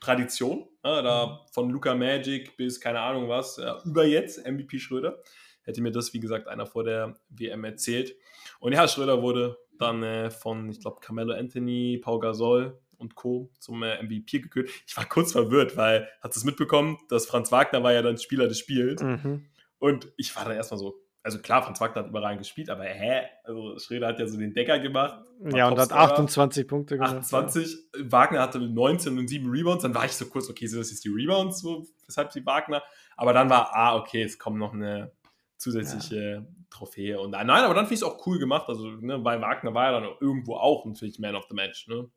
Tradition. 0.00 0.66
da 0.82 1.26
mhm. 1.26 1.52
von 1.52 1.70
Luca 1.70 1.94
Magic 1.94 2.56
bis 2.56 2.80
keine 2.80 3.00
Ahnung 3.00 3.28
was, 3.28 3.60
über 3.84 4.06
jetzt 4.06 4.46
MVP 4.46 4.78
Schröder. 4.78 5.22
Hätte 5.62 5.82
mir 5.82 5.92
das, 5.92 6.14
wie 6.14 6.20
gesagt, 6.20 6.48
einer 6.48 6.64
vor 6.64 6.84
der 6.84 7.14
WM 7.28 7.64
erzählt. 7.64 8.16
Und 8.58 8.72
ja, 8.72 8.88
Schröder 8.88 9.20
wurde 9.20 9.58
dann 9.80 10.02
äh, 10.02 10.30
von, 10.30 10.68
ich 10.70 10.80
glaube, 10.80 11.00
Carmelo 11.00 11.34
Anthony, 11.34 11.98
Paul 12.02 12.20
Gasol 12.20 12.78
und 12.98 13.14
Co. 13.14 13.50
zum 13.58 13.82
äh, 13.82 14.02
MVP 14.02 14.40
gekürt. 14.40 14.70
Ich 14.86 14.96
war 14.96 15.06
kurz 15.06 15.32
verwirrt, 15.32 15.76
weil, 15.76 16.08
hat 16.20 16.36
es 16.36 16.44
mitbekommen, 16.44 16.98
dass 17.08 17.26
Franz 17.26 17.50
Wagner 17.50 17.82
war 17.82 17.92
ja 17.92 18.02
dann 18.02 18.18
Spieler 18.18 18.48
des 18.48 18.58
Spiels. 18.58 19.02
Mhm. 19.02 19.46
Und 19.78 20.12
ich 20.16 20.34
war 20.36 20.44
dann 20.44 20.54
erstmal 20.54 20.78
so, 20.78 21.00
also 21.22 21.38
klar, 21.38 21.62
Franz 21.62 21.80
Wagner 21.80 22.02
hat 22.02 22.08
überragend 22.08 22.40
gespielt, 22.40 22.70
aber 22.70 22.84
hä? 22.84 23.22
Also 23.44 23.78
Schröder 23.78 24.08
hat 24.08 24.18
ja 24.18 24.26
so 24.26 24.38
den 24.38 24.54
Decker 24.54 24.78
gemacht. 24.78 25.24
Ja, 25.52 25.68
und 25.68 25.78
hat 25.78 25.92
28 25.92 26.66
Punkte 26.66 26.96
gemacht. 26.96 27.16
28. 27.16 27.76
Ja. 27.94 28.12
Wagner 28.12 28.40
hatte 28.40 28.58
19 28.58 29.18
und 29.18 29.28
7 29.28 29.50
Rebounds. 29.50 29.82
Dann 29.82 29.94
war 29.94 30.04
ich 30.04 30.12
so 30.12 30.26
kurz, 30.26 30.48
okay, 30.48 30.66
sind 30.66 30.78
das 30.78 30.90
jetzt 30.90 31.04
die 31.04 31.10
Rebounds, 31.10 31.60
so, 31.60 31.86
weshalb 32.06 32.30
die 32.30 32.44
Wagner? 32.46 32.82
Aber 33.16 33.32
dann 33.32 33.50
war, 33.50 33.74
ah, 33.74 33.96
okay, 33.96 34.22
es 34.22 34.38
kommt 34.38 34.58
noch 34.58 34.72
eine 34.72 35.12
zusätzliche. 35.56 36.46
Trophäe. 36.70 37.20
Und 37.20 37.32
nein, 37.32 37.50
aber 37.50 37.74
dann 37.74 37.86
finde 37.86 37.94
ich 37.94 38.00
es 38.00 38.06
auch 38.06 38.26
cool 38.26 38.38
gemacht. 38.38 38.68
Also, 38.68 38.88
ne, 38.88 39.18
bei 39.18 39.40
Wagner 39.40 39.74
war 39.74 39.92
ja 39.92 40.00
dann 40.00 40.10
irgendwo 40.20 40.54
auch 40.54 40.84
natürlich 40.86 41.18
Man 41.18 41.34
of 41.34 41.46
the 41.48 41.54
Match, 41.54 41.88
ne? 41.88 42.08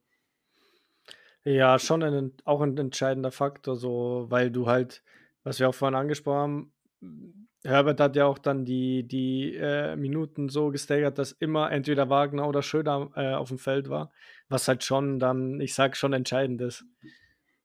Ja, 1.45 1.77
schon 1.77 2.03
ein, 2.03 2.31
auch 2.45 2.61
ein 2.61 2.77
entscheidender 2.77 3.31
Faktor, 3.31 3.75
so, 3.75 4.27
weil 4.29 4.49
du 4.49 4.67
halt, 4.67 5.03
was 5.43 5.59
wir 5.59 5.67
auch 5.67 5.75
vorhin 5.75 5.95
angesprochen 5.95 6.71
haben, 7.01 7.47
Herbert 7.65 7.99
hat 7.99 8.15
ja 8.15 8.25
auch 8.25 8.37
dann 8.37 8.65
die, 8.65 9.07
die 9.07 9.55
äh, 9.55 9.95
Minuten 9.95 10.49
so 10.49 10.69
gestaggert, 10.69 11.17
dass 11.17 11.31
immer 11.31 11.71
entweder 11.71 12.09
Wagner 12.09 12.47
oder 12.47 12.61
Schröder 12.61 13.09
äh, 13.15 13.33
auf 13.33 13.49
dem 13.49 13.57
Feld 13.57 13.89
war, 13.89 14.11
was 14.49 14.67
halt 14.67 14.83
schon 14.83 15.19
dann, 15.19 15.61
ich 15.61 15.73
sag 15.73 15.95
schon 15.95 16.13
entscheidend 16.13 16.61
ist. 16.61 16.85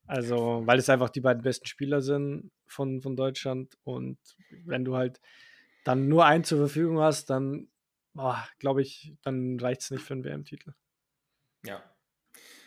Also, 0.07 0.62
weil 0.64 0.78
es 0.78 0.89
einfach 0.89 1.11
die 1.11 1.20
beiden 1.20 1.43
besten 1.43 1.66
Spieler 1.66 2.01
sind 2.01 2.51
von, 2.66 3.03
von 3.03 3.16
Deutschland 3.16 3.76
und 3.84 4.18
wenn 4.64 4.84
du 4.84 4.97
halt 4.97 5.20
dann 5.89 6.07
nur 6.07 6.26
einen 6.26 6.45
zur 6.45 6.59
Verfügung 6.59 7.01
hast, 7.01 7.30
dann 7.30 7.68
glaube 8.59 8.82
ich, 8.82 9.14
dann 9.22 9.59
reicht 9.59 9.80
es 9.80 9.91
nicht 9.91 10.03
für 10.03 10.12
einen 10.12 10.24
WM-Titel. 10.24 10.74
Ja. 11.64 11.82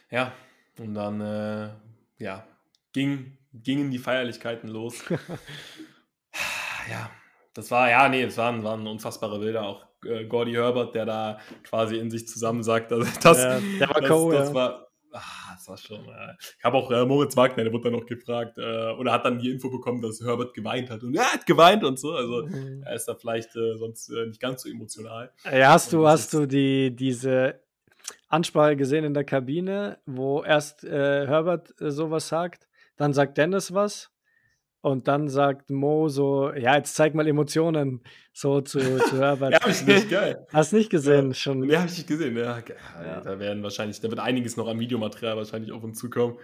Ja, 0.09 0.33
und 0.79 0.95
dann 0.95 1.21
äh, 1.21 1.69
ja, 2.17 2.47
ging, 2.93 3.37
gingen 3.53 3.91
die 3.91 3.99
Feierlichkeiten 3.99 4.69
los. 4.69 5.03
ja, 6.89 7.11
das 7.53 7.69
war, 7.69 7.91
ja, 7.91 8.09
nee, 8.09 8.23
es 8.23 8.37
waren, 8.37 8.63
waren 8.63 8.87
unfassbare 8.87 9.37
Bilder. 9.37 9.63
Auch 9.67 9.85
äh, 10.03 10.25
Gordy 10.25 10.53
Herbert, 10.53 10.95
der 10.95 11.05
da 11.05 11.39
quasi 11.63 11.97
in 11.97 12.09
sich 12.09 12.27
zusammen 12.27 12.63
sagt, 12.63 12.91
dass 12.91 13.19
das, 13.19 13.37
ja, 13.37 13.59
der 13.79 13.89
war 13.89 14.01
das, 14.01 14.11
cool, 14.11 14.33
das 14.33 14.49
ja. 14.49 14.55
war 14.55 14.90
Ah, 15.11 15.53
das 15.53 15.67
war 15.67 15.77
schon. 15.77 16.05
Äh, 16.05 16.33
ich 16.57 16.63
habe 16.63 16.77
auch 16.77 16.89
äh, 16.91 17.05
Moritz 17.05 17.35
Wagner, 17.35 17.63
der 17.63 17.73
wurde 17.73 17.85
dann 17.85 17.99
noch 17.99 18.05
gefragt, 18.05 18.57
äh, 18.57 18.91
oder 18.91 19.11
hat 19.11 19.25
dann 19.25 19.39
die 19.39 19.49
Info 19.49 19.69
bekommen, 19.69 20.01
dass 20.01 20.21
Herbert 20.21 20.53
geweint 20.53 20.89
hat. 20.89 21.03
Und 21.03 21.15
er 21.15 21.33
hat 21.33 21.45
geweint 21.45 21.83
und 21.83 21.99
so. 21.99 22.11
Also 22.13 22.45
mhm. 22.47 22.83
er 22.85 22.95
ist 22.95 23.05
da 23.05 23.15
vielleicht 23.15 23.55
äh, 23.55 23.77
sonst 23.77 24.09
äh, 24.09 24.25
nicht 24.25 24.39
ganz 24.39 24.63
so 24.63 24.69
emotional. 24.69 25.31
Ja, 25.45 25.73
hast 25.73 25.93
du, 25.93 26.07
hast 26.07 26.33
du 26.33 26.45
die, 26.45 26.95
diese 26.95 27.59
Ansprache 28.29 28.75
gesehen 28.75 29.03
in 29.03 29.13
der 29.13 29.25
Kabine, 29.25 29.99
wo 30.05 30.43
erst 30.43 30.83
äh, 30.83 31.27
Herbert 31.27 31.73
sowas 31.77 32.27
sagt, 32.27 32.67
dann 32.95 33.13
sagt 33.13 33.37
Dennis 33.37 33.73
was 33.73 34.11
und 34.81 35.07
dann 35.07 35.29
sagt 35.29 35.69
Mo 35.69 36.09
so, 36.09 36.51
ja, 36.53 36.75
jetzt 36.75 36.95
zeig 36.95 37.13
mal 37.13 37.27
Emotionen 37.27 38.01
so 38.33 38.61
zu, 38.61 38.79
zu 38.79 39.19
Herbert. 39.19 39.51
ja, 39.53 39.59
hab 39.61 39.69
ich 39.69 39.85
nicht, 39.85 40.09
geil. 40.09 40.45
Hast 40.51 40.73
nicht 40.73 40.89
gesehen 40.89 41.29
ja. 41.29 41.33
schon? 41.33 41.69
Ja, 41.69 41.81
hab 41.81 41.89
ich 41.89 41.97
nicht 41.97 42.07
gesehen, 42.07 42.35
ja. 42.35 42.63
ja. 43.03 43.21
Da 43.21 43.39
werden 43.39 43.61
wahrscheinlich, 43.61 44.01
da 44.01 44.09
wird 44.09 44.19
einiges 44.19 44.57
noch 44.57 44.67
an 44.67 44.79
Videomaterial 44.79 45.37
wahrscheinlich 45.37 45.71
auf 45.71 45.83
uns 45.83 45.99
zukommen. 45.99 46.37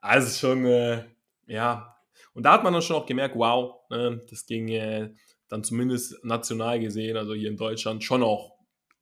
Also 0.00 0.48
schon, 0.48 0.64
äh, 0.64 1.04
ja. 1.46 1.96
Und 2.34 2.44
da 2.44 2.52
hat 2.52 2.62
man 2.62 2.72
dann 2.72 2.82
schon 2.82 2.96
auch 2.96 3.06
gemerkt, 3.06 3.34
wow, 3.36 3.80
ne, 3.90 4.20
das 4.30 4.46
ging 4.46 4.68
äh, 4.68 5.10
dann 5.48 5.64
zumindest 5.64 6.24
national 6.24 6.78
gesehen, 6.78 7.16
also 7.16 7.34
hier 7.34 7.50
in 7.50 7.56
Deutschland, 7.56 8.04
schon 8.04 8.22
auch, 8.22 8.58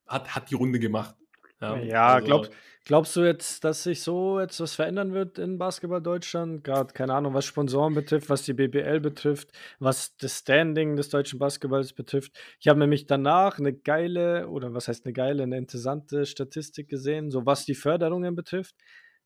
hat, 0.06 0.34
hat 0.34 0.50
die 0.50 0.56
Runde 0.56 0.78
gemacht. 0.78 1.14
Ja, 1.60 1.76
ja 1.76 2.06
also, 2.14 2.26
glaub, 2.26 2.48
glaubst 2.84 3.16
du 3.16 3.22
jetzt, 3.22 3.64
dass 3.64 3.82
sich 3.82 4.02
so 4.02 4.40
jetzt 4.40 4.60
was 4.60 4.74
verändern 4.74 5.12
wird 5.12 5.38
in 5.38 5.58
Basketball 5.58 6.02
Deutschland? 6.02 6.64
Gerade, 6.64 6.92
keine 6.92 7.14
Ahnung, 7.14 7.34
was 7.34 7.44
Sponsoren 7.44 7.94
betrifft, 7.94 8.30
was 8.30 8.42
die 8.42 8.52
BBL 8.52 9.00
betrifft, 9.00 9.52
was 9.78 10.16
das 10.16 10.38
Standing 10.38 10.96
des 10.96 11.08
deutschen 11.08 11.38
Basketballs 11.38 11.92
betrifft. 11.92 12.32
Ich 12.60 12.68
habe 12.68 12.78
nämlich 12.78 13.06
danach 13.06 13.58
eine 13.58 13.72
geile, 13.72 14.48
oder 14.48 14.74
was 14.74 14.88
heißt 14.88 15.06
eine 15.06 15.12
geile, 15.12 15.42
eine 15.42 15.58
interessante 15.58 16.26
Statistik 16.26 16.88
gesehen, 16.88 17.30
so 17.30 17.46
was 17.46 17.64
die 17.64 17.74
Förderungen 17.74 18.34
betrifft 18.34 18.74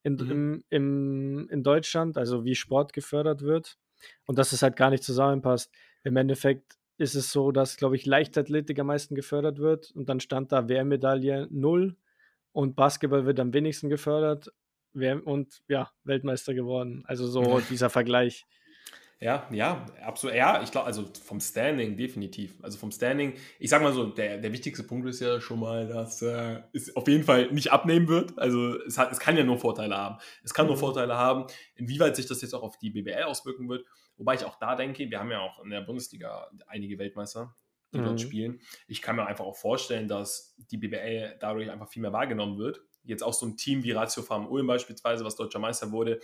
in, 0.02 0.14
mhm. 0.14 0.30
im, 0.30 0.64
im, 0.70 1.48
in 1.50 1.62
Deutschland, 1.62 2.16
also 2.16 2.44
wie 2.44 2.54
Sport 2.54 2.92
gefördert 2.92 3.42
wird. 3.42 3.76
Und 4.26 4.38
dass 4.38 4.52
es 4.52 4.62
halt 4.62 4.76
gar 4.76 4.90
nicht 4.90 5.02
zusammenpasst. 5.02 5.72
Im 6.02 6.16
Endeffekt 6.16 6.76
ist 6.98 7.14
es 7.14 7.32
so, 7.32 7.50
dass, 7.50 7.76
glaube 7.76 7.96
ich, 7.96 8.06
Leichtathletik 8.06 8.78
am 8.78 8.86
meisten 8.86 9.14
gefördert 9.14 9.58
wird 9.58 9.90
und 9.92 10.08
dann 10.08 10.20
stand 10.20 10.52
da 10.52 10.68
WM-Medaille 10.68 11.48
0 11.50 11.96
und 12.54 12.76
Basketball 12.76 13.26
wird 13.26 13.40
am 13.40 13.52
wenigsten 13.52 13.90
gefördert 13.90 14.50
und 15.24 15.62
ja, 15.66 15.90
Weltmeister 16.04 16.54
geworden. 16.54 17.02
Also 17.06 17.26
so 17.26 17.60
dieser 17.68 17.90
Vergleich. 17.90 18.46
Ja, 19.20 19.48
ja, 19.50 19.86
absolut. 20.04 20.36
Ja, 20.36 20.62
ich 20.62 20.70
glaube, 20.70 20.86
also 20.86 21.04
vom 21.24 21.40
Standing 21.40 21.96
definitiv. 21.96 22.62
Also 22.62 22.78
vom 22.78 22.92
Standing, 22.92 23.34
ich 23.58 23.70
sag 23.70 23.82
mal 23.82 23.92
so, 23.92 24.06
der, 24.06 24.38
der 24.38 24.52
wichtigste 24.52 24.84
Punkt 24.84 25.08
ist 25.08 25.20
ja 25.20 25.40
schon 25.40 25.60
mal, 25.60 25.88
dass 25.88 26.22
äh, 26.22 26.60
es 26.72 26.94
auf 26.94 27.08
jeden 27.08 27.24
Fall 27.24 27.50
nicht 27.50 27.72
abnehmen 27.72 28.06
wird. 28.06 28.38
Also 28.38 28.78
es, 28.84 28.98
hat, 28.98 29.10
es 29.10 29.18
kann 29.18 29.36
ja 29.36 29.42
nur 29.42 29.58
Vorteile 29.58 29.96
haben. 29.96 30.18
Es 30.44 30.54
kann 30.54 30.66
nur 30.66 30.76
mhm. 30.76 30.80
Vorteile 30.80 31.16
haben. 31.16 31.46
Inwieweit 31.74 32.14
sich 32.14 32.26
das 32.26 32.40
jetzt 32.42 32.54
auch 32.54 32.62
auf 32.62 32.78
die 32.78 32.90
BBL 32.90 33.24
auswirken 33.24 33.68
wird. 33.68 33.84
Wobei 34.16 34.34
ich 34.34 34.44
auch 34.44 34.58
da 34.60 34.76
denke, 34.76 35.10
wir 35.10 35.18
haben 35.18 35.30
ja 35.30 35.40
auch 35.40 35.64
in 35.64 35.70
der 35.70 35.80
Bundesliga 35.80 36.48
einige 36.68 36.98
Weltmeister, 36.98 37.56
die 37.94 38.00
mhm. 38.00 38.04
dort 38.04 38.20
spielen. 38.20 38.60
Ich 38.86 39.00
kann 39.00 39.16
mir 39.16 39.26
einfach 39.26 39.44
auch 39.44 39.56
vorstellen, 39.56 40.08
dass 40.08 40.54
die 40.70 40.76
BBL 40.76 41.36
dadurch 41.40 41.70
einfach 41.70 41.88
viel 41.88 42.02
mehr 42.02 42.12
wahrgenommen 42.12 42.58
wird. 42.58 42.82
Jetzt 43.04 43.22
auch 43.22 43.34
so 43.34 43.46
ein 43.46 43.56
Team 43.56 43.82
wie 43.82 43.92
Ratio 43.92 44.22
Farm 44.22 44.46
Ulm 44.46 44.66
beispielsweise, 44.66 45.24
was 45.24 45.36
deutscher 45.36 45.58
Meister 45.58 45.92
wurde, 45.92 46.20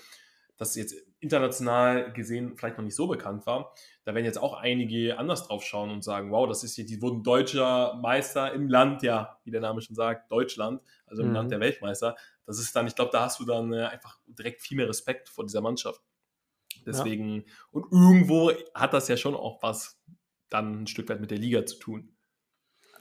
das 0.60 0.76
jetzt 0.76 0.94
international 1.20 2.12
gesehen 2.12 2.54
vielleicht 2.56 2.76
noch 2.76 2.84
nicht 2.84 2.94
so 2.94 3.06
bekannt 3.06 3.46
war, 3.46 3.72
da 4.04 4.14
werden 4.14 4.26
jetzt 4.26 4.38
auch 4.38 4.54
einige 4.54 5.18
anders 5.18 5.46
drauf 5.46 5.64
schauen 5.64 5.90
und 5.90 6.04
sagen, 6.04 6.30
wow, 6.30 6.46
das 6.46 6.62
ist 6.64 6.74
hier, 6.74 6.84
die 6.84 7.00
wurden 7.00 7.22
deutscher 7.22 7.94
Meister 7.94 8.52
im 8.52 8.68
Land, 8.68 9.02
ja, 9.02 9.38
wie 9.44 9.50
der 9.50 9.62
Name 9.62 9.80
schon 9.80 9.96
sagt, 9.96 10.30
Deutschland, 10.30 10.82
also 11.06 11.22
im 11.22 11.28
mhm. 11.28 11.34
Land 11.34 11.52
der 11.52 11.60
Weltmeister. 11.60 12.14
Das 12.44 12.58
ist 12.58 12.76
dann, 12.76 12.86
ich 12.86 12.94
glaube, 12.94 13.10
da 13.10 13.22
hast 13.22 13.40
du 13.40 13.44
dann 13.44 13.72
äh, 13.72 13.84
einfach 13.84 14.18
direkt 14.26 14.60
viel 14.60 14.76
mehr 14.76 14.88
Respekt 14.88 15.30
vor 15.30 15.44
dieser 15.44 15.62
Mannschaft. 15.62 16.02
Deswegen, 16.86 17.36
ja. 17.36 17.42
und 17.70 17.92
irgendwo 17.92 18.52
hat 18.74 18.92
das 18.92 19.08
ja 19.08 19.16
schon 19.16 19.34
auch 19.34 19.62
was 19.62 19.99
dann 20.50 20.82
ein 20.82 20.86
Stück 20.86 21.08
weit 21.08 21.20
mit 21.20 21.30
der 21.30 21.38
Liga 21.38 21.64
zu 21.64 21.78
tun. 21.78 22.16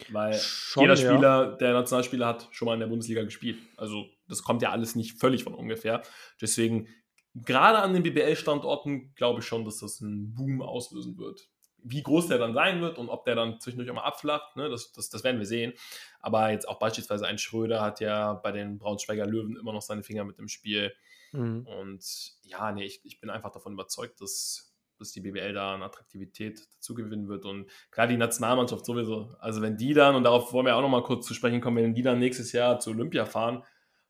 Weil 0.10 0.34
schon, 0.36 0.84
jeder 0.84 0.95
Spieler, 0.95 1.52
ja. 1.52 1.52
der 1.58 1.74
Nationalspieler 1.74 2.26
hat, 2.26 2.47
schon 2.52 2.68
mal 2.68 2.74
in 2.76 2.80
der 2.80 2.88
Bundesliga 2.88 3.24
gespielt. 3.24 3.60
Also 3.78 4.06
das 4.28 4.43
kommt 4.43 4.62
ja 4.62 4.72
alles 4.72 4.95
nicht 4.95 5.20
völlig 5.20 5.43
von 5.43 5.54
ungefähr. 5.54 6.02
Deswegen 6.39 6.88
gerade 7.36 7.80
an 7.80 7.93
den 7.93 8.04
BBL-Standorten 8.04 9.14
glaube 9.16 9.41
ich 9.41 9.45
schon, 9.45 9.66
dass 9.66 9.80
das 9.80 10.02
einen 10.02 10.34
Boom 10.34 10.62
auslösen 10.62 11.18
wird. 11.18 11.50
Wie 11.82 12.04
groß 12.04 12.28
der 12.28 12.38
dann 12.38 12.54
sein 12.54 12.82
wird 12.82 12.97
und 12.97 13.10
ob 13.10 13.24
der 13.24 13.36
dann 13.36 13.60
zwischendurch 13.60 13.89
auch 13.89 13.95
mal 13.95 14.04
abflacht, 14.04 14.56
ne, 14.58 14.70
das, 14.70 14.91
das, 14.91 15.10
das 15.10 15.24
werden 15.24 15.39
wir 15.39 15.45
sehen. 15.45 15.74
Aber 16.20 16.52
jetzt 16.52 16.68
auch 16.68 16.78
beispielsweise 16.78 17.26
ein 17.26 17.38
Schröder 17.38 17.82
hat 17.82 18.02
ja 18.02 18.34
bei 18.34 18.52
den 18.52 18.80
Braunschweiger 18.80 19.26
Löwen 19.26 19.56
immer 19.56 19.72
noch 19.72 19.82
seine 19.82 20.04
Finger 20.04 20.26
mit 20.26 20.39
im 20.39 20.50
Spiel. 20.50 20.93
Mhm. 21.32 21.66
Und 21.66 22.34
ja, 22.41 22.72
nee, 22.72 22.86
ich, 22.86 23.02
ich 23.06 23.22
bin 23.22 23.30
einfach 23.30 23.52
davon 23.52 23.74
überzeugt, 23.74 24.20
dass, 24.20 24.68
dass 25.00 25.12
die 25.12 25.22
BBL 25.22 25.54
da 25.54 25.76
an 25.76 25.84
Attraktivität 25.84 26.68
dazu 26.76 26.93
gewinnen 26.93 27.28
wird. 27.28 27.45
Und 27.45 27.70
gerade 27.91 28.12
die 28.12 28.18
Nationalmannschaft 28.18 28.86
sowieso. 28.86 29.36
Also 29.39 29.62
wenn 29.62 29.78
die 29.78 29.93
dann, 29.93 30.16
und 30.16 30.24
darauf 30.24 30.54
wollen 30.54 30.66
wir 30.66 30.76
auch 30.76 30.82
noch 30.82 30.89
mal 30.89 31.04
kurz 31.04 31.26
zu 31.26 31.34
sprechen 31.34 31.62
kommen, 31.62 31.78
wenn 31.78 31.93
die 31.93 32.02
dann 32.02 32.20
nächstes 32.20 32.52
Jahr 32.52 32.80
zu 32.80 32.91
Olympia 32.91 33.26
fahren, 33.26 33.64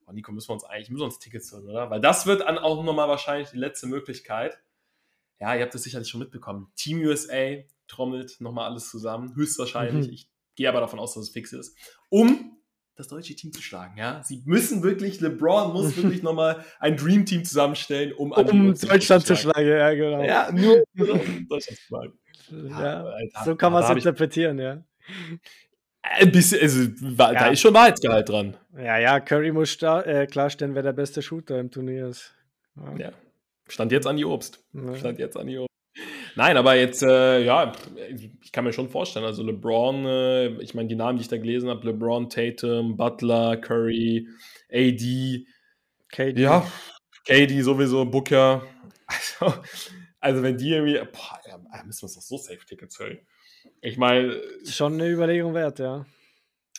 oh 0.08 0.12
Nico, 0.12 0.32
müssen 0.32 0.50
wir 0.50 0.54
uns 0.54 0.64
eigentlich, 0.64 0.90
müssen 0.90 1.02
wir 1.02 1.06
uns 1.06 1.20
Tickets 1.20 1.52
holen, 1.54 1.70
oder? 1.70 1.90
Weil 1.90 2.02
das 2.02 2.26
wird 2.26 2.42
dann 2.42 2.58
auch 2.58 2.84
nochmal 2.84 3.08
wahrscheinlich 3.08 3.50
die 3.50 3.58
letzte 3.58 3.88
Möglichkeit. 3.88 4.60
Ja, 5.40 5.56
ihr 5.56 5.64
habt 5.64 5.74
das 5.74 5.84
sicherlich 5.84 6.10
schon 6.10 6.20
mitbekommen. 6.20 6.72
Team 6.76 7.00
USA 7.00 7.58
trommelt 7.88 8.42
nochmal 8.42 8.70
alles 8.70 8.90
zusammen, 8.90 9.36
höchstwahrscheinlich. 9.36 10.08
Mhm. 10.08 10.14
Ich 10.14 10.30
gehe 10.56 10.68
aber 10.68 10.82
davon 10.82 11.00
aus, 11.00 11.14
dass 11.14 11.24
es 11.24 11.30
fix 11.30 11.54
ist. 11.54 11.78
Um 12.10 12.59
das 13.00 13.08
deutsche 13.08 13.34
Team 13.34 13.54
zu 13.54 13.62
schlagen, 13.62 13.98
ja. 13.98 14.22
Sie 14.24 14.44
müssen 14.46 14.84
wirklich, 14.84 15.22
LeBron 15.22 15.72
muss 15.72 15.96
wirklich 16.04 16.22
nochmal 16.22 16.66
ein 16.80 16.98
Dream 16.98 17.26
Team 17.26 17.46
zusammenstellen, 17.46 18.12
um, 18.14 18.32
um 18.34 18.74
Deutschland 18.74 19.26
zu 19.26 19.36
schlagen. 19.38 19.68
Ja, 19.68 19.94
genau. 19.94 20.22
Ja, 20.22 20.52
nur, 20.52 20.84
um 20.98 21.48
Deutschland 21.48 21.80
zu 21.80 21.86
schlagen. 21.86 22.14
Ja, 22.52 23.06
ja, 23.06 23.44
so 23.46 23.56
kann 23.56 23.72
man 23.72 23.84
es 23.84 23.90
interpretieren, 23.90 24.60
ja. 24.60 24.84
Ein 26.02 26.32
bisschen, 26.32 26.62
also, 26.62 26.82
ja. 26.82 27.34
da 27.34 27.48
ist 27.48 27.62
schon 27.62 27.74
Wahrheitsgehalt 27.74 28.28
dran. 28.28 28.58
Ja, 28.76 28.98
ja, 28.98 29.20
Curry 29.20 29.52
muss 29.52 29.82
äh, 29.82 30.28
klarstellen, 30.28 30.76
wer 30.76 30.84
der 30.84 30.94
beste 30.94 31.22
Shooter 31.22 31.60
im 31.60 31.72
Turnier 31.72 32.08
ist. 32.08 32.34
Ja. 32.98 33.12
Stand 33.68 33.92
jetzt 33.92 34.08
an 34.08 34.18
die 34.18 34.26
Obst. 34.26 34.64
Stand 34.96 35.20
jetzt 35.20 35.38
an 35.38 35.48
die 35.48 35.58
Obst. 35.58 35.69
Nein, 36.40 36.56
aber 36.56 36.76
jetzt, 36.76 37.04
äh, 37.04 37.44
ja, 37.44 37.74
ich 38.42 38.54
kann 38.54 38.64
mir 38.64 38.72
schon 38.72 38.88
vorstellen, 38.88 39.26
also 39.26 39.44
LeBron, 39.44 40.06
äh, 40.06 40.48
ich 40.62 40.74
meine, 40.74 40.88
die 40.88 40.96
Namen, 40.96 41.18
die 41.18 41.24
ich 41.24 41.28
da 41.28 41.36
gelesen 41.36 41.68
habe, 41.68 41.86
LeBron, 41.86 42.30
Tatum, 42.30 42.96
Butler, 42.96 43.58
Curry, 43.58 44.26
AD, 44.72 45.46
KD. 46.08 46.42
Ja, 46.42 46.66
KD 47.26 47.62
sowieso, 47.62 48.06
Booker. 48.06 48.66
Also, 49.06 49.54
also 50.22 50.42
wenn 50.42 50.58
die 50.58 50.70
irgendwie, 50.70 50.98
boah, 51.12 51.42
ja, 51.46 51.58
müssen 51.84 52.04
wir 52.04 52.06
uns 52.06 52.16
doch 52.16 52.22
so 52.22 52.38
Safe-Tickets 52.38 53.00
holen. 53.00 53.20
Ich 53.82 53.98
meine. 53.98 54.42
Schon 54.64 54.94
eine 54.94 55.10
Überlegung 55.10 55.54
wert, 55.56 55.80
ja. 55.80 56.06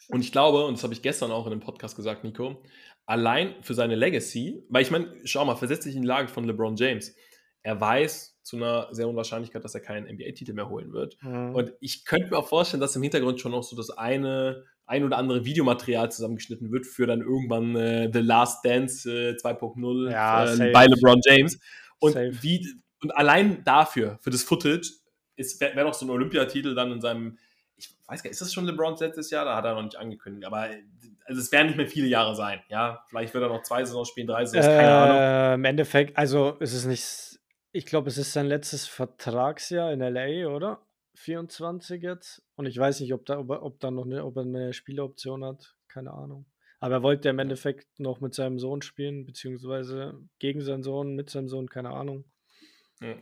Und 0.08 0.20
ich 0.20 0.32
glaube, 0.32 0.64
und 0.64 0.78
das 0.78 0.84
habe 0.84 0.94
ich 0.94 1.02
gestern 1.02 1.32
auch 1.32 1.44
in 1.46 1.52
einem 1.52 1.60
Podcast 1.60 1.96
gesagt, 1.96 2.24
Nico, 2.24 2.62
allein 3.04 3.56
für 3.60 3.74
seine 3.74 3.94
Legacy, 3.94 4.64
weil 4.70 4.80
ich 4.80 4.90
meine, 4.90 5.12
schau 5.24 5.44
mal, 5.44 5.56
versetze 5.56 5.88
dich 5.88 5.96
in 5.96 6.02
die 6.02 6.08
Lage 6.08 6.28
von 6.28 6.44
LeBron 6.44 6.76
James. 6.76 7.14
Er 7.62 7.80
weiß 7.80 8.38
zu 8.42 8.56
einer 8.56 8.88
sehr 8.90 9.06
hohen 9.06 9.16
Wahrscheinlichkeit, 9.16 9.62
dass 9.64 9.74
er 9.74 9.80
keinen 9.80 10.06
NBA-Titel 10.06 10.54
mehr 10.54 10.68
holen 10.68 10.92
wird. 10.92 11.16
Mhm. 11.22 11.54
Und 11.54 11.72
ich 11.80 12.04
könnte 12.04 12.30
mir 12.30 12.38
auch 12.38 12.48
vorstellen, 12.48 12.80
dass 12.80 12.96
im 12.96 13.02
Hintergrund 13.02 13.40
schon 13.40 13.52
noch 13.52 13.62
so 13.62 13.76
das 13.76 13.90
eine, 13.90 14.64
ein 14.86 15.04
oder 15.04 15.18
andere 15.18 15.44
Videomaterial 15.44 16.10
zusammengeschnitten 16.10 16.72
wird 16.72 16.86
für 16.86 17.06
dann 17.06 17.20
irgendwann 17.20 17.76
äh, 17.76 18.10
The 18.12 18.20
Last 18.20 18.64
Dance 18.64 19.08
äh, 19.08 19.36
2.0 19.36 20.10
ja, 20.10 20.52
äh, 20.52 20.72
bei 20.72 20.86
LeBron 20.86 21.20
James. 21.24 21.60
Und, 21.98 22.16
wie, 22.42 22.66
und 23.02 23.14
allein 23.14 23.62
dafür, 23.64 24.18
für 24.22 24.30
das 24.30 24.42
Footage, 24.42 24.90
wäre 25.36 25.76
wär 25.76 25.84
noch 25.84 25.94
so 25.94 26.06
ein 26.06 26.10
Olympiatitel 26.10 26.74
dann 26.74 26.92
in 26.92 27.00
seinem, 27.00 27.38
ich 27.76 27.90
weiß 28.06 28.22
gar 28.22 28.28
nicht, 28.28 28.32
ist 28.32 28.40
das 28.40 28.52
schon 28.52 28.66
LeBrons 28.66 29.00
letztes 29.00 29.30
Jahr? 29.30 29.44
Da 29.44 29.56
hat 29.56 29.64
er 29.64 29.74
noch 29.74 29.82
nicht 29.82 29.96
angekündigt, 29.96 30.46
aber 30.46 30.68
also 31.24 31.40
es 31.40 31.52
werden 31.52 31.68
nicht 31.68 31.76
mehr 31.76 31.86
viele 31.86 32.08
Jahre 32.08 32.34
sein, 32.34 32.60
ja. 32.68 33.04
Vielleicht 33.08 33.32
wird 33.32 33.44
er 33.44 33.48
noch 33.48 33.62
zwei 33.62 33.84
Saisons 33.84 34.08
spielen, 34.08 34.26
drei 34.26 34.44
Saisons, 34.44 34.66
keine 34.66 34.88
äh, 34.88 34.90
Ahnung. 34.90 35.54
Im 35.60 35.64
Endeffekt, 35.64 36.18
also 36.18 36.56
ist 36.58 36.74
es 36.74 36.84
nicht, 36.84 37.29
ich 37.72 37.86
glaube, 37.86 38.08
es 38.08 38.18
ist 38.18 38.32
sein 38.32 38.46
letztes 38.46 38.86
Vertragsjahr 38.86 39.92
in 39.92 40.00
LA, 40.00 40.48
oder? 40.48 40.80
24 41.14 42.02
jetzt. 42.02 42.42
Und 42.56 42.66
ich 42.66 42.78
weiß 42.78 43.00
nicht, 43.00 43.12
ob 43.12 43.26
da, 43.26 43.38
ob, 43.38 43.50
ob 43.50 43.80
da 43.80 43.90
noch 43.90 44.04
eine, 44.04 44.24
ob 44.24 44.36
er 44.36 44.42
eine 44.42 44.72
Spieleroption 44.72 45.44
hat. 45.44 45.76
Keine 45.88 46.12
Ahnung. 46.12 46.46
Aber 46.78 46.96
er 46.96 47.02
wollte 47.02 47.28
im 47.28 47.38
Endeffekt 47.38 48.00
noch 48.00 48.20
mit 48.20 48.34
seinem 48.34 48.58
Sohn 48.58 48.80
spielen, 48.80 49.26
beziehungsweise 49.26 50.18
gegen 50.38 50.62
seinen 50.62 50.82
Sohn, 50.82 51.14
mit 51.14 51.28
seinem 51.28 51.48
Sohn, 51.48 51.68
keine 51.68 51.90
Ahnung. 51.90 52.24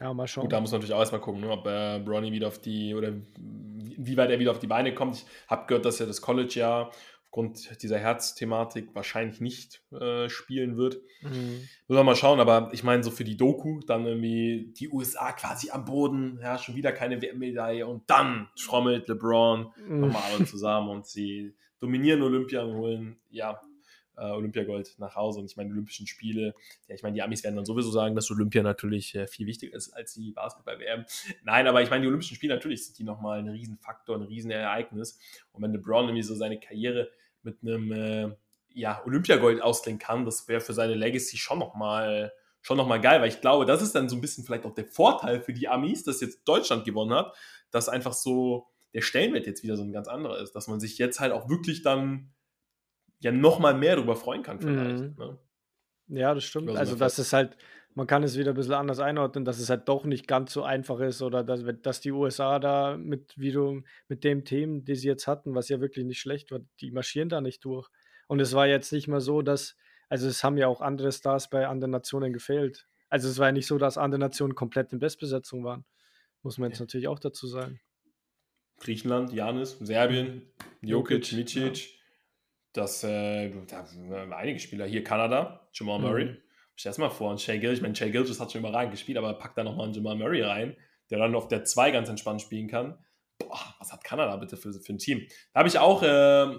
Ja, 0.00 0.12
mal 0.12 0.26
schauen. 0.26 0.42
Gut, 0.42 0.52
da 0.52 0.60
muss 0.60 0.72
man 0.72 0.80
natürlich 0.80 0.94
auch 0.94 1.00
erstmal 1.00 1.20
gucken, 1.20 1.40
ne, 1.40 1.50
ob 1.50 1.66
äh, 1.66 2.00
Bronny 2.00 2.32
wieder 2.32 2.48
auf 2.48 2.60
die, 2.60 2.94
oder 2.94 3.12
wie 3.36 4.16
weit 4.16 4.30
er 4.30 4.38
wieder 4.40 4.50
auf 4.50 4.58
die 4.58 4.66
Beine 4.66 4.92
kommt. 4.92 5.16
Ich 5.16 5.26
habe 5.48 5.66
gehört, 5.66 5.84
dass 5.84 6.00
er 6.00 6.06
das 6.06 6.20
College 6.20 6.54
ja 6.54 6.90
aufgrund 7.28 7.82
dieser 7.82 7.98
Herzthematik 7.98 8.94
wahrscheinlich 8.94 9.40
nicht 9.40 9.82
äh, 9.92 10.30
spielen 10.30 10.78
wird. 10.78 11.02
Mhm. 11.20 11.68
Muss 11.86 11.96
man 11.96 12.06
mal 12.06 12.16
schauen, 12.16 12.40
aber 12.40 12.70
ich 12.72 12.84
meine, 12.84 13.04
so 13.04 13.10
für 13.10 13.24
die 13.24 13.36
Doku, 13.36 13.80
dann 13.86 14.06
irgendwie 14.06 14.72
die 14.78 14.88
USA 14.88 15.32
quasi 15.32 15.70
am 15.70 15.84
Boden, 15.84 16.38
ja, 16.42 16.56
schon 16.56 16.74
wieder 16.74 16.90
keine 16.90 17.20
WM-Medaille 17.20 17.86
und 17.86 18.08
dann 18.08 18.48
schrommelt 18.54 19.08
LeBron 19.08 19.72
mhm. 19.86 20.00
nochmal 20.00 20.22
alle 20.32 20.46
zusammen 20.46 20.88
und 20.88 21.06
sie 21.06 21.54
dominieren 21.80 22.22
Olympia 22.22 22.62
und 22.62 22.76
holen, 22.76 23.20
ja, 23.28 23.60
äh, 24.18 24.30
Olympiagold 24.30 24.94
nach 24.98 25.14
Hause. 25.16 25.40
Und 25.40 25.46
ich 25.46 25.56
meine, 25.56 25.70
Olympischen 25.70 26.06
Spiele, 26.06 26.54
ja, 26.88 26.94
ich 26.94 27.02
meine, 27.02 27.14
die 27.14 27.22
Amis 27.22 27.44
werden 27.44 27.56
dann 27.56 27.64
sowieso 27.64 27.90
sagen, 27.90 28.14
dass 28.14 28.30
Olympia 28.30 28.62
natürlich 28.62 29.14
äh, 29.14 29.26
viel 29.26 29.46
wichtiger 29.46 29.76
ist 29.76 29.90
als 29.92 30.14
die 30.14 30.32
Basketball-WM. 30.32 31.04
Nein, 31.44 31.66
aber 31.66 31.82
ich 31.82 31.90
meine, 31.90 32.02
die 32.02 32.08
Olympischen 32.08 32.36
Spiele, 32.36 32.54
natürlich 32.54 32.86
sind 32.86 32.98
die 32.98 33.04
nochmal 33.04 33.38
ein 33.38 33.48
Riesenfaktor, 33.48 34.16
ein 34.16 34.22
Riesenereignis. 34.22 35.18
Und 35.52 35.62
wenn 35.62 35.72
LeBron 35.72 36.06
irgendwie 36.06 36.22
so 36.22 36.34
seine 36.34 36.58
Karriere 36.58 37.10
mit 37.42 37.58
einem 37.62 37.92
äh, 37.92 38.36
ja, 38.74 39.02
Olympiagold 39.04 39.62
ausklingen 39.62 39.98
kann, 39.98 40.24
das 40.24 40.48
wäre 40.48 40.60
für 40.60 40.72
seine 40.72 40.94
Legacy 40.94 41.36
schon 41.36 41.58
nochmal 41.58 42.32
schon 42.60 42.76
noch 42.76 42.88
mal 42.88 43.00
geil, 43.00 43.20
weil 43.20 43.28
ich 43.28 43.40
glaube, 43.40 43.64
das 43.64 43.82
ist 43.82 43.94
dann 43.94 44.08
so 44.08 44.16
ein 44.16 44.20
bisschen 44.20 44.44
vielleicht 44.44 44.66
auch 44.66 44.74
der 44.74 44.84
Vorteil 44.84 45.40
für 45.40 45.52
die 45.52 45.68
Amis, 45.68 46.02
dass 46.02 46.20
jetzt 46.20 46.42
Deutschland 46.44 46.84
gewonnen 46.84 47.14
hat, 47.14 47.34
dass 47.70 47.88
einfach 47.88 48.12
so 48.12 48.66
der 48.94 49.00
Stellenwert 49.00 49.46
jetzt 49.46 49.62
wieder 49.62 49.76
so 49.76 49.84
ein 49.84 49.92
ganz 49.92 50.08
anderer 50.08 50.40
ist, 50.40 50.52
dass 50.52 50.66
man 50.68 50.80
sich 50.80 50.98
jetzt 50.98 51.20
halt 51.20 51.32
auch 51.32 51.48
wirklich 51.48 51.82
dann 51.82 52.32
ja 53.20 53.32
noch 53.32 53.58
mal 53.58 53.74
mehr 53.74 53.96
darüber 53.96 54.16
freuen 54.16 54.42
kann 54.42 54.60
vielleicht. 54.60 55.02
Mhm. 55.02 55.14
Ne? 55.18 55.38
Ja, 56.08 56.34
das 56.34 56.44
stimmt. 56.44 56.70
Also, 56.70 56.96
das 56.96 57.18
ist 57.18 57.32
halt, 57.32 57.56
man 57.94 58.06
kann 58.06 58.22
es 58.22 58.38
wieder 58.38 58.52
ein 58.52 58.56
bisschen 58.56 58.74
anders 58.74 59.00
einordnen, 59.00 59.44
dass 59.44 59.58
es 59.58 59.70
halt 59.70 59.88
doch 59.88 60.04
nicht 60.04 60.26
ganz 60.26 60.52
so 60.52 60.62
einfach 60.62 61.00
ist 61.00 61.20
oder 61.20 61.42
dass, 61.44 61.64
dass 61.82 62.00
die 62.00 62.12
USA 62.12 62.58
da 62.58 62.96
mit, 62.96 63.34
wie 63.36 63.52
du, 63.52 63.82
mit 64.08 64.24
dem 64.24 64.44
Team, 64.44 64.84
die 64.84 64.94
sie 64.94 65.08
jetzt 65.08 65.26
hatten, 65.26 65.54
was 65.54 65.68
ja 65.68 65.80
wirklich 65.80 66.06
nicht 66.06 66.20
schlecht 66.20 66.50
war, 66.50 66.60
die 66.80 66.90
marschieren 66.90 67.28
da 67.28 67.40
nicht 67.40 67.64
durch. 67.64 67.88
Und 68.28 68.40
es 68.40 68.54
war 68.54 68.66
jetzt 68.66 68.92
nicht 68.92 69.08
mal 69.08 69.20
so, 69.20 69.42
dass, 69.42 69.76
also 70.08 70.28
es 70.28 70.44
haben 70.44 70.56
ja 70.56 70.68
auch 70.68 70.80
andere 70.80 71.12
Stars 71.12 71.50
bei 71.50 71.66
anderen 71.66 71.90
Nationen 71.90 72.32
gefehlt. 72.32 72.86
Also 73.08 73.28
es 73.28 73.38
war 73.38 73.46
ja 73.48 73.52
nicht 73.52 73.66
so, 73.66 73.78
dass 73.78 73.98
andere 73.98 74.20
Nationen 74.20 74.54
komplett 74.54 74.92
in 74.92 74.98
Bestbesetzung 74.98 75.64
waren. 75.64 75.84
Muss 76.42 76.58
man 76.58 76.70
jetzt 76.70 76.78
ja. 76.78 76.84
natürlich 76.84 77.08
auch 77.08 77.18
dazu 77.18 77.46
sagen. 77.46 77.80
Griechenland, 78.78 79.32
Janis, 79.32 79.76
Serbien, 79.80 80.42
Jokic, 80.82 81.32
Micic, 81.32 81.97
dass 82.72 83.02
äh, 83.04 83.50
da 83.66 83.84
einige 84.36 84.58
Spieler 84.58 84.86
hier, 84.86 85.02
Kanada, 85.02 85.68
Jamal 85.72 85.98
Murray. 85.98 86.24
Mhm. 86.26 86.36
Stell 86.76 86.92
dir 86.92 87.00
mal 87.00 87.10
vor, 87.10 87.30
und 87.30 87.40
Shay 87.40 87.58
Gilgis, 87.58 87.78
ich 87.78 87.82
meine, 87.82 87.96
Shay 87.96 88.10
Gilgis 88.10 88.38
hat 88.38 88.52
schon 88.52 88.60
überragend 88.60 88.92
gespielt, 88.92 89.18
aber 89.18 89.34
packt 89.34 89.58
da 89.58 89.64
nochmal 89.64 89.86
einen 89.86 89.94
Jamal 89.94 90.16
Murray 90.16 90.42
rein, 90.42 90.76
der 91.10 91.18
dann 91.18 91.34
auf 91.34 91.48
der 91.48 91.64
2 91.64 91.90
ganz 91.90 92.08
entspannt 92.08 92.40
spielen 92.40 92.68
kann. 92.68 92.98
Boah, 93.38 93.74
was 93.78 93.92
hat 93.92 94.04
Kanada 94.04 94.36
bitte 94.36 94.56
für, 94.56 94.72
für 94.72 94.92
ein 94.92 94.98
Team? 94.98 95.26
Da 95.52 95.60
habe 95.60 95.68
ich 95.68 95.78
auch 95.78 96.02
äh, 96.02 96.56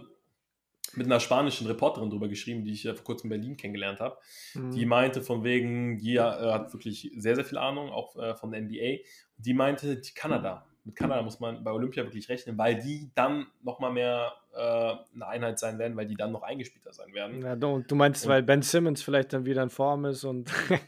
mit 0.96 1.06
einer 1.06 1.20
spanischen 1.20 1.68
Reporterin 1.68 2.10
drüber 2.10 2.28
geschrieben, 2.28 2.64
die 2.64 2.72
ich 2.72 2.84
ja 2.84 2.94
vor 2.94 3.04
kurzem 3.04 3.32
in 3.32 3.40
Berlin 3.40 3.58
kennengelernt 3.58 4.00
habe. 4.00 4.18
Mhm. 4.56 4.72
Die 4.72 4.86
meinte 4.86 5.22
von 5.22 5.44
wegen, 5.44 5.98
die 5.98 6.16
äh, 6.16 6.22
hat 6.22 6.74
wirklich 6.74 7.12
sehr, 7.16 7.36
sehr 7.36 7.46
viel 7.46 7.58
Ahnung, 7.58 7.90
auch 7.90 8.16
äh, 8.18 8.36
von 8.36 8.52
der 8.52 8.62
NBA. 8.62 9.04
Die 9.38 9.54
meinte, 9.54 9.98
die 9.98 10.14
Kanada. 10.14 10.66
Mit 10.90 10.96
Kanada 10.96 11.22
muss 11.22 11.40
man 11.40 11.64
bei 11.64 11.72
Olympia 11.72 12.04
wirklich 12.04 12.28
rechnen, 12.30 12.58
weil 12.58 12.80
die 12.80 13.12
dann 13.14 13.46
nochmal 13.62 13.92
mehr 13.92 14.34
äh, 14.56 14.96
eine 15.14 15.28
Einheit 15.28 15.60
sein 15.60 15.78
werden, 15.78 15.96
weil 15.96 16.08
die 16.08 16.16
dann 16.16 16.32
noch 16.32 16.42
eingespielter 16.42 16.92
sein 16.92 17.14
werden. 17.14 17.44
Ja, 17.44 17.56
du, 17.56 17.84
du 17.88 17.94
meinst, 17.94 18.26
und, 18.26 18.32
weil 18.32 18.42
Ben 18.42 18.64
Simmons 18.64 19.04
vielleicht 19.04 19.34
dann 19.34 19.46
wieder 19.46 19.62
in 19.62 19.70
Form 19.70 20.06
ist 20.06 20.24
und. 20.24 20.50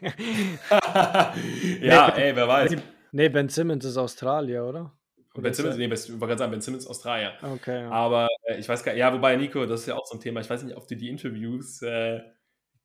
ja, 1.81 2.09
ey, 2.15 2.35
wer 2.35 2.47
weiß. 2.47 2.75
Nee, 3.11 3.29
Ben 3.29 3.47
Simmons 3.47 3.85
ist 3.85 3.95
Australier, 3.95 4.65
oder? 4.65 4.91
Ben 5.35 5.53
Simmons, 5.53 5.77
nee, 5.77 5.85
ich 5.85 6.09
wollte 6.09 6.17
gerade 6.17 6.39
sagen, 6.39 6.51
Ben 6.51 6.61
Simmons 6.61 6.87
Australier. 6.87 7.33
Okay. 7.43 7.81
Ja. 7.81 7.91
Aber 7.91 8.27
äh, 8.45 8.57
ich 8.57 8.67
weiß 8.67 8.83
gar 8.83 8.93
nicht, 8.93 9.01
ja, 9.01 9.13
wobei, 9.13 9.35
Nico, 9.35 9.67
das 9.67 9.81
ist 9.81 9.85
ja 9.85 9.97
auch 9.97 10.07
so 10.07 10.17
ein 10.17 10.19
Thema. 10.19 10.39
Ich 10.41 10.49
weiß 10.49 10.63
nicht, 10.63 10.75
ob 10.75 10.87
du 10.87 10.95
die 10.95 11.09
Interviews 11.09 11.83
äh, 11.83 12.21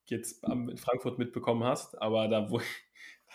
jetzt 0.05 0.45
in 0.47 0.77
Frankfurt 0.77 1.19
mitbekommen 1.19 1.65
hast, 1.65 1.99
aber 1.99 2.29
da, 2.29 2.43
da 2.43 2.61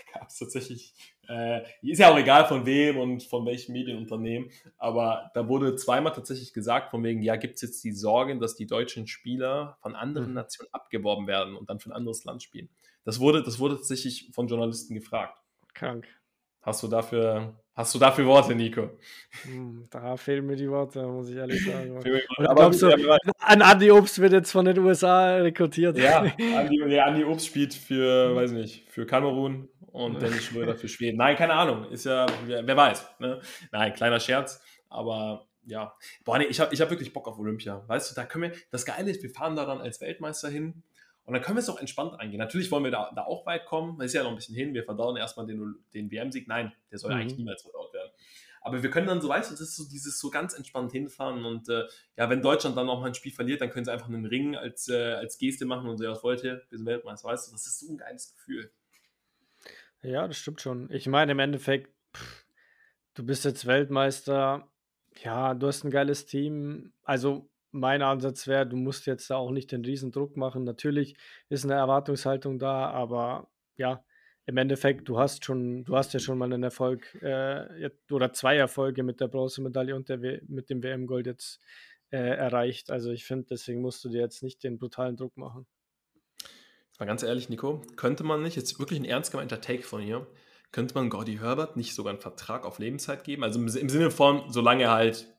gab 0.14 0.28
es 0.28 0.38
tatsächlich, 0.38 0.94
äh, 1.28 1.62
ist 1.82 2.00
ja 2.00 2.12
auch 2.12 2.18
egal 2.18 2.46
von 2.48 2.66
wem 2.66 2.98
und 2.98 3.24
von 3.24 3.46
welchem 3.46 3.74
Medienunternehmen, 3.74 4.50
aber 4.78 5.32
da 5.34 5.48
wurde 5.48 5.76
zweimal 5.76 6.14
tatsächlich 6.14 6.54
gesagt, 6.54 6.92
von 6.92 7.04
wegen, 7.04 7.22
ja, 7.22 7.36
gibt 7.36 7.56
es 7.56 7.62
jetzt 7.62 7.84
die 7.84 7.92
Sorge, 7.92 8.38
dass 8.38 8.56
die 8.56 8.68
deutschen 8.68 9.08
Spieler 9.08 9.78
von 9.82 9.96
anderen 9.96 10.30
mhm. 10.30 10.36
Nationen 10.36 10.74
abgeworben 10.74 11.28
werden 11.28 11.56
und 11.56 11.70
dann 11.70 11.80
für 11.80 11.90
ein 11.90 11.96
anderes 11.96 12.24
Land 12.24 12.44
spielen. 12.44 12.70
Das 13.04 13.20
wurde, 13.20 13.44
das 13.44 13.60
wurde 13.60 13.76
tatsächlich 13.78 14.30
von 14.34 14.48
Journalisten 14.48 14.94
gefragt. 14.94 15.38
Krank. 15.74 16.08
Hast 16.64 16.84
du 16.84 16.88
dafür, 16.88 17.56
hast 17.74 17.96
du 17.96 18.00
dafür 18.00 18.28
Worte, 18.28 18.54
Nico? 18.54 18.92
Hm, 19.44 19.88
da 19.90 20.16
fehlen 20.16 20.46
mir 20.46 20.56
die 20.56 20.70
Worte, 20.70 21.02
muss 21.08 21.28
ich 21.28 21.36
ehrlich 21.36 21.66
sagen. 21.66 21.98
Aber 22.38 22.54
glaubst 22.54 22.84
du, 22.84 23.18
an 23.40 23.62
Andi 23.64 23.90
Obst 23.90 24.20
wird 24.20 24.34
jetzt 24.34 24.52
von 24.52 24.66
den 24.66 24.78
USA 24.78 25.38
rekrutiert? 25.38 25.98
Ja, 25.98 26.20
Andi, 26.56 27.00
Andi 27.00 27.24
Obst 27.24 27.48
spielt 27.48 27.74
für, 27.74 28.36
weiß 28.36 28.52
nicht, 28.52 28.88
für 28.92 29.08
Kamerun 29.08 29.70
und 29.92 30.22
Dennis 30.22 30.46
Schröder 30.46 30.76
für 30.76 30.88
Schweden. 30.88 31.18
Nein, 31.18 31.36
keine 31.36 31.54
Ahnung. 31.54 31.90
Ist 31.92 32.06
ja, 32.06 32.26
wer, 32.46 32.66
wer 32.66 32.78
weiß. 32.78 33.20
Ne? 33.20 33.42
Nein, 33.72 33.94
kleiner 33.94 34.20
Scherz. 34.20 34.62
Aber 34.90 35.48
ja, 35.66 35.94
boah, 36.24 36.38
nee, 36.38 36.46
ich 36.46 36.60
habe 36.60 36.74
ich 36.74 36.82
hab 36.82 36.90
wirklich 36.90 37.14
Bock 37.14 37.28
auf 37.28 37.38
Olympia. 37.40 37.84
Weißt 37.88 38.12
du, 38.12 38.16
da 38.16 38.26
können 38.26 38.52
wir, 38.52 38.60
das 38.72 38.86
Geile 38.86 39.12
ist, 39.12 39.22
wir 39.22 39.30
fahren 39.30 39.56
da 39.56 39.66
dann 39.66 39.80
als 39.80 40.02
Weltmeister 40.02 40.50
hin 40.50 40.84
und 41.26 41.34
dann 41.34 41.44
können 41.44 41.58
wir 41.58 41.62
es 41.62 41.70
auch 41.70 41.80
entspannt 41.80 42.20
eingehen. 42.20 42.40
Natürlich 42.40 42.72
wollen 42.72 42.84
wir 42.84 42.92
da, 42.92 43.12
da 43.16 43.24
auch 43.24 43.46
weit 43.46 43.66
kommen. 43.66 44.00
Es 44.02 44.08
ist 44.08 44.14
ja 44.14 44.24
noch 44.24 44.32
ein 44.32 44.36
bisschen 44.36 44.56
hin. 44.56 44.74
Wir 44.74 44.84
verdauern 44.84 45.18
erstmal 45.18 45.46
den, 45.46 45.76
den 45.94 46.12
WM-Sieg. 46.12 46.48
Nein, 46.48 46.74
der 46.92 46.98
soll 46.98 47.14
mhm. 47.14 47.22
eigentlich 47.22 47.38
niemals 47.38 47.62
verdaut 47.62 47.94
werden. 47.94 48.12
Aber 48.64 48.84
wir 48.84 48.92
können 48.92 49.08
dann 49.08 49.22
so, 49.22 49.30
weißt 49.30 49.50
du, 49.50 49.54
das 49.54 49.62
ist 49.62 49.76
so 49.76 49.90
dieses 49.90 50.20
so 50.20 50.30
ganz 50.30 50.54
entspannt 50.54 50.92
hinfahren. 50.92 51.46
Und 51.46 51.68
äh, 51.70 51.86
ja, 52.18 52.30
wenn 52.30 52.42
Deutschland 52.42 52.78
dann 52.78 52.90
auch 52.90 53.00
mal 53.00 53.08
ein 53.08 53.14
Spiel 53.14 53.32
verliert, 53.32 53.62
dann 53.62 53.72
können 53.72 53.86
sie 53.86 53.92
einfach 53.92 54.08
einen 54.08 54.26
Ring 54.26 54.56
als, 54.56 54.88
äh, 54.88 55.14
als 55.14 55.38
Geste 55.38 55.66
machen 55.66 55.90
und 55.90 55.98
so, 55.98 56.04
ja, 56.04 56.12
was 56.12 56.24
wollt 56.24 56.44
ihr? 56.44 56.62
Wir 56.70 56.78
sind 56.78 56.86
Weltmeister, 56.86 57.28
weißt 57.28 57.48
du? 57.48 57.52
Das 57.54 57.66
ist 57.66 57.80
so 57.80 57.92
ein 57.92 57.98
geiles 57.98 58.34
Gefühl. 58.36 58.72
Ja, 60.04 60.28
das 60.28 60.38
stimmt 60.38 60.62
schon. 60.62 60.90
Ich 60.92 61.08
meine, 61.08 61.34
im 61.34 61.40
Endeffekt, 61.40 61.94
pff, 62.16 62.46
du 63.14 63.26
bist 63.26 63.46
jetzt 63.46 63.68
Weltmeister. 63.68 64.68
Ja, 65.24 65.54
du 65.54 65.68
hast 65.68 65.84
ein 65.84 65.92
geiles 65.92 66.26
Team. 66.26 66.94
Also, 67.04 67.50
mein 67.72 68.02
Ansatz 68.02 68.48
wäre, 68.48 68.68
du 68.68 68.78
musst 68.78 69.06
jetzt 69.06 69.30
da 69.30 69.36
auch 69.38 69.52
nicht 69.52 69.72
den 69.72 69.86
Riesendruck 69.86 70.38
machen. 70.38 70.64
Natürlich 70.64 71.16
ist 71.50 71.64
eine 71.66 71.76
Erwartungshaltung 71.76 72.60
da, 72.60 72.90
aber 72.90 73.50
ja, 73.78 74.04
im 74.46 74.58
Endeffekt, 74.58 75.08
du 75.08 75.20
hast 75.20 75.46
schon, 75.46 75.84
du 75.86 75.96
hast 75.96 76.14
ja 76.14 76.20
schon 76.20 76.38
mal 76.38 76.52
einen 76.52 76.64
Erfolg 76.64 77.16
äh, 77.22 77.90
oder 78.12 78.34
zwei 78.34 78.58
Erfolge 78.58 79.04
mit 79.04 79.22
der 79.22 79.28
Bronzemedaille 79.28 79.96
und 79.96 80.10
der 80.10 80.18
mit 80.18 80.70
dem 80.70 80.84
WM-Gold 80.84 81.28
jetzt 81.28 81.62
äh, 82.12 82.18
erreicht. 82.18 82.92
Also 82.92 83.12
ich 83.12 83.24
finde, 83.26 83.48
deswegen 83.52 83.82
musst 83.82 84.04
du 84.04 84.10
dir 84.10 84.22
jetzt 84.22 84.44
nicht 84.44 84.64
den 84.64 84.80
brutalen 84.80 85.16
Druck 85.16 85.38
machen. 85.38 85.68
Mal 87.02 87.08
ganz 87.08 87.24
ehrlich, 87.24 87.50
Nico, 87.50 87.82
könnte 87.96 88.24
man 88.24 88.44
nicht, 88.44 88.56
jetzt 88.56 88.78
wirklich 88.78 89.00
ein 89.00 89.06
ernst 89.06 89.32
gemeinter 89.32 89.60
Take 89.60 89.82
von 89.82 90.02
hier, 90.02 90.28
könnte 90.72 90.94
man 90.94 91.10
Gordy 91.10 91.38
Herbert 91.38 91.76
nicht 91.76 91.96
sogar 91.96 92.12
einen 92.12 92.22
Vertrag 92.22 92.64
auf 92.64 92.78
Lebenszeit 92.78 93.24
geben? 93.24 93.44
Also 93.44 93.60
im, 93.60 93.66
im 93.66 93.90
Sinne 93.90 94.12
von, 94.12 94.44
solange 94.52 94.84
er 94.84 94.92
halt 94.92 95.36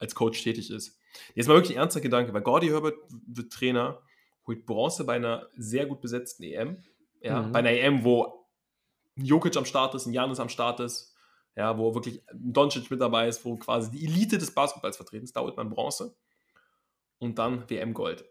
als 0.00 0.16
Coach 0.16 0.42
tätig 0.42 0.68
ist. 0.68 0.98
Jetzt 1.36 1.46
mal 1.46 1.54
wirklich 1.54 1.76
ein 1.76 1.80
ernster 1.80 2.00
Gedanke, 2.00 2.34
weil 2.34 2.42
Gordy 2.42 2.66
Herbert 2.66 2.96
wird 3.08 3.52
Trainer, 3.52 4.02
holt 4.48 4.66
Bronze 4.66 5.04
bei 5.04 5.14
einer 5.14 5.48
sehr 5.56 5.86
gut 5.86 6.00
besetzten 6.00 6.42
EM. 6.42 6.82
Ja, 7.20 7.42
mhm. 7.42 7.52
Bei 7.52 7.60
einer 7.60 7.70
EM, 7.70 8.02
wo 8.02 8.44
Jokic 9.14 9.56
am 9.56 9.64
Start 9.64 9.94
ist, 9.94 10.06
ein 10.06 10.12
Janis 10.12 10.40
am 10.40 10.48
Start 10.48 10.80
ist, 10.80 11.14
ja, 11.54 11.78
wo 11.78 11.94
wirklich 11.94 12.20
Doncic 12.34 12.90
mit 12.90 13.00
dabei 13.00 13.28
ist, 13.28 13.44
wo 13.44 13.56
quasi 13.58 13.92
die 13.92 14.06
Elite 14.06 14.38
des 14.38 14.52
Basketballs 14.52 14.96
vertreten 14.96 15.22
ist, 15.26 15.36
da 15.36 15.42
holt 15.42 15.56
man 15.56 15.70
Bronze. 15.70 16.16
Und 17.18 17.38
dann 17.38 17.70
WM-Gold. 17.70 18.24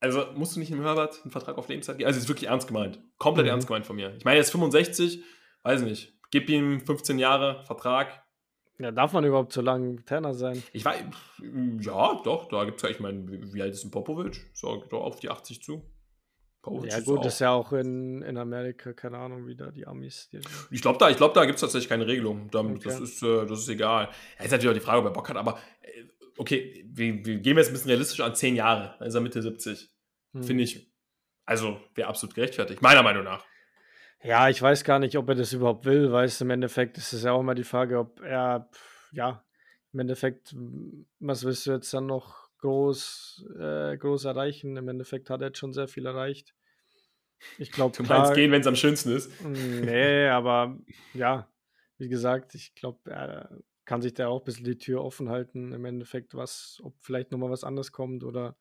Also 0.00 0.26
musst 0.34 0.54
du 0.54 0.60
nicht 0.60 0.70
im 0.70 0.82
Herbert 0.82 1.20
einen 1.22 1.30
Vertrag 1.30 1.58
auf 1.58 1.68
Lebenszeit 1.68 1.98
geben? 1.98 2.06
Also, 2.06 2.20
ist 2.20 2.28
wirklich 2.28 2.48
ernst 2.48 2.68
gemeint. 2.68 3.00
Komplett 3.18 3.46
mhm. 3.46 3.50
ernst 3.50 3.66
gemeint 3.66 3.86
von 3.86 3.96
mir. 3.96 4.14
Ich 4.16 4.24
meine, 4.24 4.36
er 4.36 4.42
ist 4.42 4.50
65, 4.50 5.22
weiß 5.62 5.82
nicht. 5.82 6.14
Gib 6.30 6.48
ihm 6.50 6.80
15 6.80 7.18
Jahre 7.18 7.64
Vertrag, 7.64 8.22
ja, 8.80 8.92
darf 8.92 9.12
man 9.12 9.24
überhaupt 9.24 9.52
so 9.52 9.60
lange 9.60 10.04
Trainer 10.04 10.34
sein? 10.34 10.62
Ich 10.72 10.84
weiß, 10.84 11.02
ja, 11.80 12.20
doch, 12.22 12.46
da 12.48 12.64
gibt 12.64 12.76
es 12.76 12.82
ja, 12.82 12.90
ich 12.90 13.00
meine, 13.00 13.26
wie 13.52 13.60
alt 13.60 13.72
ist 13.72 13.84
ein 13.84 13.90
Popovic? 13.90 14.50
So, 14.54 14.84
doch 14.88 15.02
auf 15.02 15.18
die 15.18 15.30
80 15.30 15.62
zu. 15.62 15.82
Popovic 16.62 16.92
ja, 16.92 17.00
gut, 17.00 17.24
das 17.24 17.34
ist 17.34 17.40
ja 17.40 17.50
auch 17.50 17.72
in, 17.72 18.22
in 18.22 18.36
Amerika, 18.36 18.92
keine 18.92 19.18
Ahnung, 19.18 19.48
wie 19.48 19.56
da 19.56 19.72
die 19.72 19.84
Amis. 19.84 20.28
Die 20.30 20.40
ich 20.70 20.80
glaube, 20.80 20.98
da, 20.98 21.10
glaub, 21.10 21.34
da 21.34 21.44
gibt 21.44 21.56
es 21.56 21.60
tatsächlich 21.60 21.88
keine 21.88 22.06
Regelung. 22.06 22.50
Da, 22.52 22.60
okay. 22.60 22.78
das, 22.84 23.00
ist, 23.00 23.22
äh, 23.24 23.46
das 23.46 23.60
ist 23.60 23.68
egal. 23.68 24.10
Ja, 24.38 24.44
ist 24.44 24.52
natürlich 24.52 24.70
auch 24.70 24.80
die 24.80 24.86
Frage, 24.86 25.00
ob 25.00 25.06
er 25.06 25.12
Bock 25.12 25.28
hat, 25.28 25.36
aber 25.36 25.58
äh, 25.82 26.04
okay, 26.38 26.84
wir, 26.88 27.24
wir 27.24 27.38
gehen 27.38 27.56
jetzt 27.56 27.68
ein 27.68 27.72
bisschen 27.72 27.90
realistisch 27.90 28.20
an 28.20 28.34
10 28.34 28.56
Jahre, 28.56 28.96
dann 28.98 29.08
ist 29.08 29.14
er 29.14 29.20
Mitte 29.20 29.42
70. 29.42 29.90
Hm. 30.32 30.42
Finde 30.42 30.64
ich, 30.64 30.90
also 31.44 31.80
wäre 31.94 32.08
absolut 32.08 32.34
gerechtfertigt, 32.34 32.80
meiner 32.82 33.02
Meinung 33.02 33.24
nach. 33.24 33.44
Ja, 34.22 34.48
ich 34.48 34.60
weiß 34.60 34.84
gar 34.84 34.98
nicht, 34.98 35.16
ob 35.16 35.28
er 35.28 35.34
das 35.34 35.52
überhaupt 35.52 35.84
will, 35.84 36.10
weil 36.10 36.24
es 36.24 36.40
im 36.40 36.50
Endeffekt 36.50 36.98
ist 36.98 37.12
es 37.12 37.22
ja 37.22 37.32
auch 37.32 37.40
immer 37.40 37.54
die 37.54 37.64
Frage, 37.64 37.98
ob 37.98 38.20
er, 38.20 38.68
ja, 39.12 39.44
im 39.92 40.00
Endeffekt, 40.00 40.54
was 41.20 41.44
willst 41.44 41.66
du 41.66 41.72
jetzt 41.72 41.92
dann 41.94 42.06
noch 42.06 42.50
groß, 42.58 43.46
äh, 43.58 43.96
groß 43.96 44.24
erreichen? 44.24 44.76
Im 44.76 44.88
Endeffekt 44.88 45.30
hat 45.30 45.40
er 45.40 45.48
jetzt 45.48 45.58
schon 45.58 45.72
sehr 45.72 45.88
viel 45.88 46.06
erreicht. 46.06 46.54
Ich 47.58 47.70
glaube, 47.70 47.96
du 47.96 48.02
meinst 48.02 48.34
gehen, 48.34 48.50
wenn 48.50 48.60
es 48.60 48.66
am 48.66 48.74
schönsten 48.74 49.14
ist. 49.14 49.30
Nee, 49.44 50.26
aber 50.26 50.76
ja, 51.14 51.48
wie 51.96 52.08
gesagt, 52.08 52.56
ich 52.56 52.74
glaube, 52.74 53.10
er 53.10 53.50
kann 53.88 54.02
sich 54.02 54.12
da 54.12 54.28
auch 54.28 54.42
ein 54.42 54.44
bisschen 54.44 54.66
die 54.66 54.76
Tür 54.76 55.02
offen 55.02 55.30
halten. 55.30 55.72
Im 55.72 55.86
Endeffekt, 55.86 56.34
was, 56.34 56.78
ob 56.84 56.94
vielleicht 57.00 57.32
nochmal 57.32 57.50
was 57.50 57.64
anderes 57.64 57.90
kommt 57.90 58.22
oder 58.22 58.54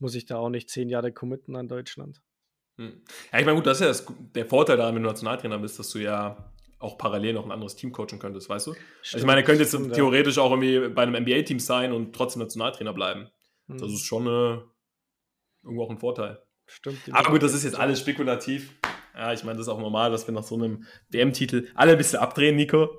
muss 0.00 0.16
ich 0.16 0.26
da 0.26 0.38
auch 0.38 0.48
nicht 0.48 0.68
zehn 0.68 0.88
Jahre 0.88 1.12
committen 1.12 1.54
an 1.54 1.68
Deutschland. 1.68 2.20
Hm. 2.78 3.00
Ja, 3.32 3.38
ich 3.38 3.44
meine, 3.44 3.54
gut, 3.54 3.66
das 3.66 3.80
ist 3.80 3.80
ja 3.80 3.86
das, 3.86 4.06
der 4.34 4.44
Vorteil 4.44 4.76
daran, 4.76 4.96
wenn 4.96 5.04
du 5.04 5.08
Nationaltrainer 5.08 5.60
bist, 5.60 5.78
dass 5.78 5.90
du 5.90 6.00
ja 6.00 6.52
auch 6.80 6.98
parallel 6.98 7.34
noch 7.34 7.44
ein 7.44 7.52
anderes 7.52 7.76
Team 7.76 7.92
coachen 7.92 8.18
könntest, 8.18 8.48
weißt 8.48 8.66
du? 8.66 8.72
Stimmt, 8.72 8.84
also 9.04 9.18
ich 9.18 9.24
meine, 9.24 9.42
er 9.42 9.44
könnte 9.44 9.62
jetzt 9.62 9.70
stimmt, 9.70 9.94
theoretisch 9.94 10.38
auch 10.38 10.50
irgendwie 10.50 10.88
bei 10.92 11.04
einem 11.04 11.22
NBA-Team 11.22 11.60
sein 11.60 11.92
und 11.92 12.12
trotzdem 12.12 12.42
Nationaltrainer 12.42 12.92
bleiben. 12.92 13.28
Hm. 13.68 13.78
Das 13.78 13.92
ist 13.92 14.02
schon 14.02 14.26
äh, 14.26 14.58
irgendwo 15.62 15.84
auch 15.84 15.90
ein 15.90 15.98
Vorteil. 15.98 16.42
Stimmt. 16.66 16.98
Aber 17.12 17.30
gut, 17.30 17.44
das 17.44 17.54
ist 17.54 17.62
jetzt 17.62 17.78
alles 17.78 18.00
spekulativ. 18.00 18.74
Ja, 19.14 19.32
ich 19.32 19.44
meine, 19.44 19.58
das 19.58 19.68
ist 19.68 19.72
auch 19.72 19.78
normal, 19.78 20.10
dass 20.10 20.26
wir 20.26 20.34
nach 20.34 20.42
so 20.42 20.56
einem 20.56 20.86
WM-Titel 21.08 21.68
alle 21.76 21.92
ein 21.92 21.98
bisschen 21.98 22.18
abdrehen, 22.18 22.56
Nico. 22.56 22.98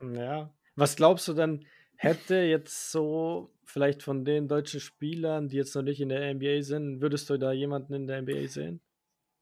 ja. 0.00 0.52
Was 0.78 0.94
glaubst 0.94 1.26
du 1.26 1.32
denn, 1.32 1.66
hätte 1.96 2.36
jetzt 2.36 2.92
so 2.92 3.52
vielleicht 3.64 4.04
von 4.04 4.24
den 4.24 4.46
deutschen 4.46 4.78
Spielern, 4.78 5.48
die 5.48 5.56
jetzt 5.56 5.74
noch 5.74 5.82
nicht 5.82 6.00
in 6.00 6.08
der 6.08 6.32
NBA 6.32 6.62
sind, 6.62 7.00
würdest 7.00 7.28
du 7.28 7.36
da 7.36 7.50
jemanden 7.50 7.94
in 7.94 8.06
der 8.06 8.22
NBA 8.22 8.46
sehen? 8.46 8.80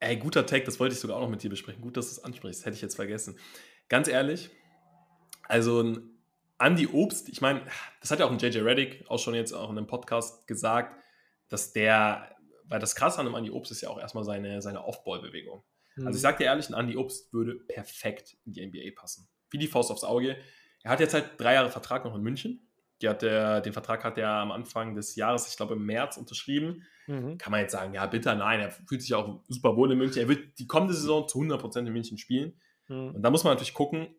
Ey, 0.00 0.16
guter 0.16 0.46
Tag, 0.46 0.64
das 0.64 0.80
wollte 0.80 0.94
ich 0.94 1.00
sogar 1.00 1.18
auch 1.18 1.20
noch 1.20 1.28
mit 1.28 1.42
dir 1.42 1.50
besprechen. 1.50 1.82
Gut, 1.82 1.98
dass 1.98 2.06
du 2.06 2.12
es 2.12 2.24
ansprichst, 2.24 2.64
hätte 2.64 2.76
ich 2.76 2.80
jetzt 2.80 2.96
vergessen. 2.96 3.38
Ganz 3.90 4.08
ehrlich, 4.08 4.48
also 5.42 5.82
ein 5.82 6.10
Andy 6.58 6.86
Obst, 6.86 7.28
ich 7.28 7.42
meine, 7.42 7.66
das 8.00 8.10
hat 8.10 8.18
ja 8.18 8.24
auch 8.24 8.32
ein 8.32 8.38
JJ 8.38 8.60
Reddick 8.60 9.04
auch 9.08 9.18
schon 9.18 9.34
jetzt 9.34 9.52
auch 9.52 9.68
in 9.68 9.76
einem 9.76 9.86
Podcast 9.86 10.46
gesagt, 10.46 10.98
dass 11.48 11.74
der, 11.74 12.34
weil 12.64 12.80
das 12.80 12.94
krass 12.94 13.18
an 13.18 13.26
einem 13.26 13.34
Andy 13.34 13.50
Obst 13.50 13.70
ist 13.72 13.82
ja 13.82 13.90
auch 13.90 14.00
erstmal 14.00 14.24
seine, 14.24 14.62
seine 14.62 14.82
Off-Ball-Bewegung. 14.82 15.62
Mhm. 15.96 16.06
Also 16.06 16.16
ich 16.16 16.22
sag 16.22 16.38
dir 16.38 16.44
ehrlich, 16.44 16.70
ein 16.70 16.74
Andy 16.74 16.96
Obst 16.96 17.30
würde 17.34 17.56
perfekt 17.56 18.38
in 18.46 18.52
die 18.52 18.66
NBA 18.66 18.98
passen. 18.98 19.28
Wie 19.50 19.58
die 19.58 19.68
Faust 19.68 19.90
aufs 19.90 20.02
Auge. 20.02 20.38
Er 20.86 20.92
hat 20.92 21.00
jetzt 21.00 21.14
halt 21.14 21.32
drei 21.36 21.54
Jahre 21.54 21.68
Vertrag 21.68 22.04
noch 22.04 22.14
in 22.14 22.22
München. 22.22 22.60
Die 23.02 23.08
hat 23.08 23.20
der, 23.20 23.60
den 23.60 23.72
Vertrag 23.72 24.04
hat 24.04 24.18
er 24.18 24.30
am 24.30 24.52
Anfang 24.52 24.94
des 24.94 25.16
Jahres, 25.16 25.48
ich 25.48 25.56
glaube 25.56 25.74
im 25.74 25.84
März, 25.84 26.16
unterschrieben. 26.16 26.84
Mhm. 27.08 27.38
Kann 27.38 27.50
man 27.50 27.62
jetzt 27.62 27.72
sagen, 27.72 27.92
ja, 27.92 28.06
bitte, 28.06 28.36
nein, 28.36 28.60
er 28.60 28.70
fühlt 28.70 29.02
sich 29.02 29.12
auch 29.12 29.42
super 29.48 29.76
wohl 29.76 29.90
in 29.90 29.98
München. 29.98 30.22
Er 30.22 30.28
wird 30.28 30.60
die 30.60 30.68
kommende 30.68 30.94
Saison 30.94 31.26
zu 31.26 31.40
100% 31.40 31.80
in 31.80 31.92
München 31.92 32.18
spielen. 32.18 32.52
Mhm. 32.86 33.16
Und 33.16 33.22
da 33.22 33.30
muss 33.30 33.42
man 33.42 33.54
natürlich 33.54 33.74
gucken, 33.74 34.14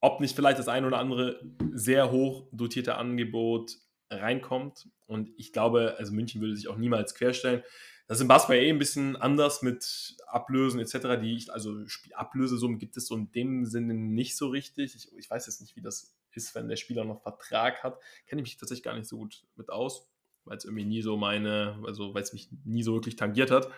ob 0.00 0.20
nicht 0.20 0.36
vielleicht 0.36 0.60
das 0.60 0.68
ein 0.68 0.84
oder 0.84 1.00
andere 1.00 1.40
sehr 1.72 2.12
hoch 2.12 2.46
dotierte 2.52 2.94
Angebot 2.94 3.72
reinkommt. 4.08 4.88
Und 5.06 5.30
ich 5.36 5.52
glaube, 5.52 5.96
also 5.98 6.12
München 6.12 6.40
würde 6.40 6.54
sich 6.54 6.68
auch 6.68 6.76
niemals 6.76 7.16
querstellen. 7.16 7.64
Das 8.08 8.18
ist 8.18 8.22
im 8.22 8.28
Basketball 8.28 8.56
eh 8.56 8.70
ein 8.70 8.78
bisschen 8.78 9.16
anders 9.16 9.60
mit 9.60 10.16
Ablösen 10.26 10.80
etc. 10.80 11.20
Die 11.20 11.36
ich, 11.36 11.52
also 11.52 11.76
Ablösesummen 12.14 12.78
gibt 12.78 12.96
es 12.96 13.06
so 13.06 13.14
in 13.14 13.30
dem 13.32 13.66
Sinne 13.66 13.92
nicht 13.92 14.36
so 14.36 14.48
richtig. 14.48 14.96
Ich, 14.96 15.16
ich 15.16 15.30
weiß 15.30 15.46
jetzt 15.46 15.60
nicht, 15.60 15.76
wie 15.76 15.82
das 15.82 16.16
ist, 16.32 16.54
wenn 16.54 16.68
der 16.68 16.76
Spieler 16.76 17.04
noch 17.04 17.22
Vertrag 17.22 17.82
hat. 17.82 18.00
Kenne 18.26 18.40
ich 18.40 18.48
mich 18.48 18.56
tatsächlich 18.56 18.84
gar 18.84 18.96
nicht 18.96 19.08
so 19.08 19.18
gut 19.18 19.44
mit 19.56 19.68
aus. 19.70 20.08
weil 20.46 20.56
es 20.56 20.64
irgendwie 20.64 20.86
nie 20.86 21.02
so 21.02 21.18
meine, 21.18 21.78
also 21.84 22.14
weil 22.14 22.22
es 22.22 22.32
mich 22.32 22.48
nie 22.64 22.82
so 22.82 22.94
wirklich 22.94 23.16
tangiert 23.16 23.50
hat. 23.50 23.68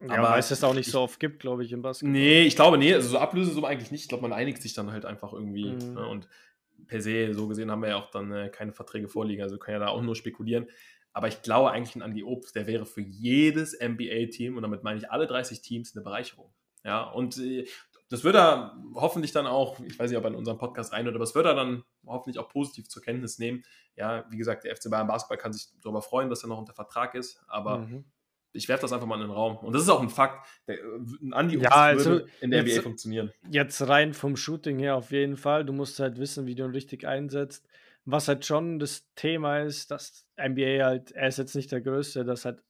Ja, 0.00 0.18
aber 0.18 0.30
weil 0.30 0.40
es 0.40 0.48
das 0.48 0.64
auch 0.64 0.74
nicht 0.74 0.90
so 0.90 1.00
oft 1.00 1.20
gibt, 1.20 1.38
glaube 1.38 1.64
ich, 1.64 1.70
im 1.70 1.82
Basketball. 1.82 2.12
Nee, 2.12 2.42
ich 2.42 2.56
glaube, 2.56 2.76
nee, 2.78 2.92
also 2.92 3.10
so 3.10 3.18
Ablösesummen 3.18 3.70
eigentlich 3.70 3.92
nicht. 3.92 4.02
Ich 4.02 4.08
glaube, 4.08 4.22
man 4.22 4.32
einigt 4.32 4.60
sich 4.60 4.74
dann 4.74 4.90
halt 4.90 5.04
einfach 5.04 5.32
irgendwie. 5.32 5.72
Mhm. 5.72 5.94
Ne? 5.94 6.08
Und 6.08 6.28
per 6.86 7.00
se, 7.00 7.32
so 7.34 7.46
gesehen, 7.46 7.70
haben 7.70 7.82
wir 7.82 7.90
ja 7.90 7.96
auch 7.96 8.10
dann 8.10 8.32
äh, 8.32 8.48
keine 8.48 8.72
Verträge 8.72 9.08
vorliegen. 9.08 9.42
Also 9.42 9.58
können 9.58 9.80
ja 9.80 9.86
da 9.86 9.92
auch 9.92 10.02
nur 10.02 10.16
spekulieren. 10.16 10.66
Aber 11.14 11.28
ich 11.28 11.42
glaube 11.42 11.70
eigentlich 11.70 12.02
an 12.02 12.12
die 12.12 12.24
Obst, 12.24 12.56
der 12.56 12.66
wäre 12.66 12.84
für 12.84 13.00
jedes 13.00 13.78
NBA-Team, 13.80 14.56
und 14.56 14.62
damit 14.62 14.82
meine 14.82 14.98
ich 14.98 15.10
alle 15.10 15.26
30 15.26 15.62
Teams, 15.62 15.94
eine 15.94 16.02
Bereicherung. 16.02 16.52
Ja, 16.82 17.04
und 17.04 17.38
äh, 17.38 17.66
das 18.10 18.24
wird 18.24 18.34
er 18.34 18.76
hoffentlich 18.94 19.32
dann 19.32 19.46
auch, 19.46 19.80
ich 19.80 19.98
weiß 19.98 20.10
nicht, 20.10 20.18
ob 20.18 20.24
er 20.24 20.30
in 20.30 20.36
unserem 20.36 20.58
Podcast 20.58 20.92
rein 20.92 21.08
oder 21.08 21.20
was 21.20 21.34
wird 21.34 21.46
er 21.46 21.54
dann 21.54 21.84
hoffentlich 22.04 22.38
auch 22.38 22.48
positiv 22.48 22.88
zur 22.88 23.00
Kenntnis 23.00 23.38
nehmen. 23.38 23.64
Ja, 23.96 24.26
wie 24.28 24.36
gesagt, 24.36 24.64
der 24.64 24.76
FC 24.76 24.90
Bayern 24.90 25.06
Basketball 25.06 25.38
kann 25.38 25.52
sich 25.52 25.68
darüber 25.82 26.02
freuen, 26.02 26.28
dass 26.28 26.42
er 26.42 26.48
noch 26.48 26.58
unter 26.58 26.74
Vertrag 26.74 27.14
ist, 27.14 27.42
aber 27.46 27.78
mhm. 27.78 28.04
ich 28.52 28.68
werfe 28.68 28.82
das 28.82 28.92
einfach 28.92 29.06
mal 29.06 29.14
in 29.14 29.22
den 29.22 29.30
Raum. 29.30 29.56
Und 29.58 29.72
das 29.72 29.82
ist 29.82 29.88
auch 29.88 30.02
ein 30.02 30.10
Fakt. 30.10 30.46
Der, 30.66 30.78
ein 31.22 31.32
Andi 31.32 31.58
ja, 31.58 31.70
also 31.70 32.10
würde 32.10 32.26
in 32.40 32.50
der 32.50 32.62
NBA 32.64 32.82
funktionieren. 32.82 33.32
Jetzt 33.50 33.80
rein 33.88 34.14
vom 34.14 34.36
Shooting 34.36 34.80
her 34.80 34.96
auf 34.96 35.12
jeden 35.12 35.36
Fall. 35.36 35.64
Du 35.64 35.72
musst 35.72 35.98
halt 36.00 36.18
wissen, 36.18 36.46
wie 36.46 36.54
du 36.54 36.64
ihn 36.64 36.72
richtig 36.72 37.06
einsetzt. 37.06 37.66
Was 38.04 38.28
halt 38.28 38.44
schon 38.44 38.78
das 38.78 39.06
Thema 39.14 39.60
ist, 39.60 39.90
dass 39.90 40.26
NBA 40.36 40.84
halt, 40.84 41.12
er 41.12 41.28
ist 41.28 41.38
jetzt 41.38 41.54
nicht 41.54 41.72
der 41.72 41.80
Größte, 41.80 42.24
das 42.24 42.44
halt 42.44 42.62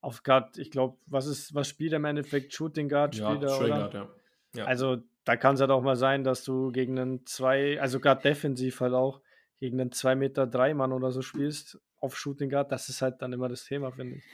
auf 0.00 0.22
Guard, 0.22 0.56
ich 0.56 0.70
glaube, 0.70 0.96
was 1.06 1.26
ist, 1.26 1.54
was 1.54 1.68
spielt 1.68 1.92
er 1.92 1.96
im 1.96 2.06
Endeffekt? 2.06 2.54
Shooting 2.54 2.88
Guard 2.88 3.14
spielt 3.14 3.42
ja, 3.42 3.48
er, 3.48 3.58
oder? 3.58 3.68
Guard, 3.68 3.94
ja. 3.94 4.08
ja. 4.54 4.64
Also 4.64 4.98
da 5.24 5.36
kann 5.36 5.54
es 5.54 5.60
halt 5.60 5.70
auch 5.70 5.82
mal 5.82 5.96
sein, 5.96 6.24
dass 6.24 6.44
du 6.44 6.72
gegen 6.72 6.98
einen 6.98 7.26
zwei, 7.26 7.80
also 7.80 8.00
gerade 8.00 8.22
defensiv 8.22 8.80
halt 8.80 8.94
auch, 8.94 9.20
gegen 9.58 9.78
einen 9.78 9.92
2 9.92 10.14
Meter 10.14 10.46
3 10.46 10.72
Mann 10.72 10.92
oder 10.92 11.12
so 11.12 11.20
spielst 11.20 11.78
auf 11.98 12.16
Shooting 12.16 12.48
Guard, 12.48 12.72
das 12.72 12.88
ist 12.88 13.02
halt 13.02 13.20
dann 13.20 13.32
immer 13.32 13.48
das 13.48 13.64
Thema, 13.64 13.92
finde 13.92 14.16
ich. 14.16 14.24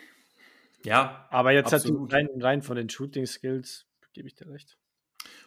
Ja. 0.84 1.26
Aber 1.30 1.50
jetzt 1.50 1.74
absolut. 1.74 2.12
halt 2.12 2.30
rein, 2.30 2.42
rein 2.42 2.62
von 2.62 2.76
den 2.76 2.88
Shooting 2.88 3.26
Skills, 3.26 3.86
gebe 4.12 4.28
ich 4.28 4.36
dir 4.36 4.48
recht. 4.48 4.78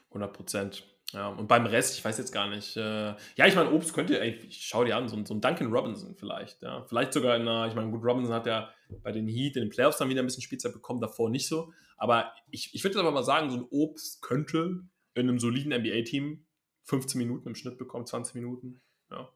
100 0.09 0.33
Prozent. 0.33 0.85
Ja, 1.13 1.29
und 1.29 1.47
beim 1.47 1.65
Rest, 1.65 1.97
ich 1.97 2.05
weiß 2.05 2.17
jetzt 2.19 2.31
gar 2.31 2.47
nicht. 2.47 2.77
Äh, 2.77 3.15
ja, 3.35 3.47
ich 3.47 3.55
meine, 3.55 3.71
Obst 3.71 3.93
könnte, 3.93 4.19
ey, 4.19 4.35
ich 4.47 4.67
schau 4.67 4.83
dir 4.83 4.95
an, 4.95 5.07
so, 5.07 5.23
so 5.25 5.33
ein 5.33 5.41
Duncan 5.41 5.73
Robinson 5.73 6.15
vielleicht. 6.15 6.61
Ja. 6.61 6.85
Vielleicht 6.87 7.13
sogar 7.13 7.35
in 7.35 7.43
einer, 7.43 7.67
ich 7.67 7.73
meine, 7.73 7.89
gut, 7.89 8.03
Robinson 8.03 8.33
hat 8.33 8.45
ja 8.45 8.69
bei 9.01 9.11
den 9.11 9.27
Heat 9.27 9.55
in 9.55 9.63
den 9.63 9.69
Playoffs 9.69 9.97
dann 9.97 10.09
wieder 10.09 10.21
ein 10.21 10.25
bisschen 10.25 10.43
Spielzeit 10.43 10.71
bekommen, 10.71 11.01
davor 11.01 11.29
nicht 11.29 11.47
so. 11.47 11.73
Aber 11.97 12.31
ich, 12.51 12.73
ich 12.73 12.83
würde 12.83 12.95
jetzt 12.95 13.01
aber 13.01 13.11
mal 13.11 13.23
sagen, 13.23 13.49
so 13.49 13.57
ein 13.57 13.67
Obst 13.71 14.21
könnte 14.21 14.83
in 15.15 15.27
einem 15.27 15.39
soliden 15.39 15.73
NBA-Team 15.73 16.45
15 16.83 17.17
Minuten 17.17 17.47
im 17.47 17.55
Schnitt 17.55 17.77
bekommen, 17.77 18.05
20 18.05 18.35
Minuten. 18.35 18.81
Ja. 19.09 19.29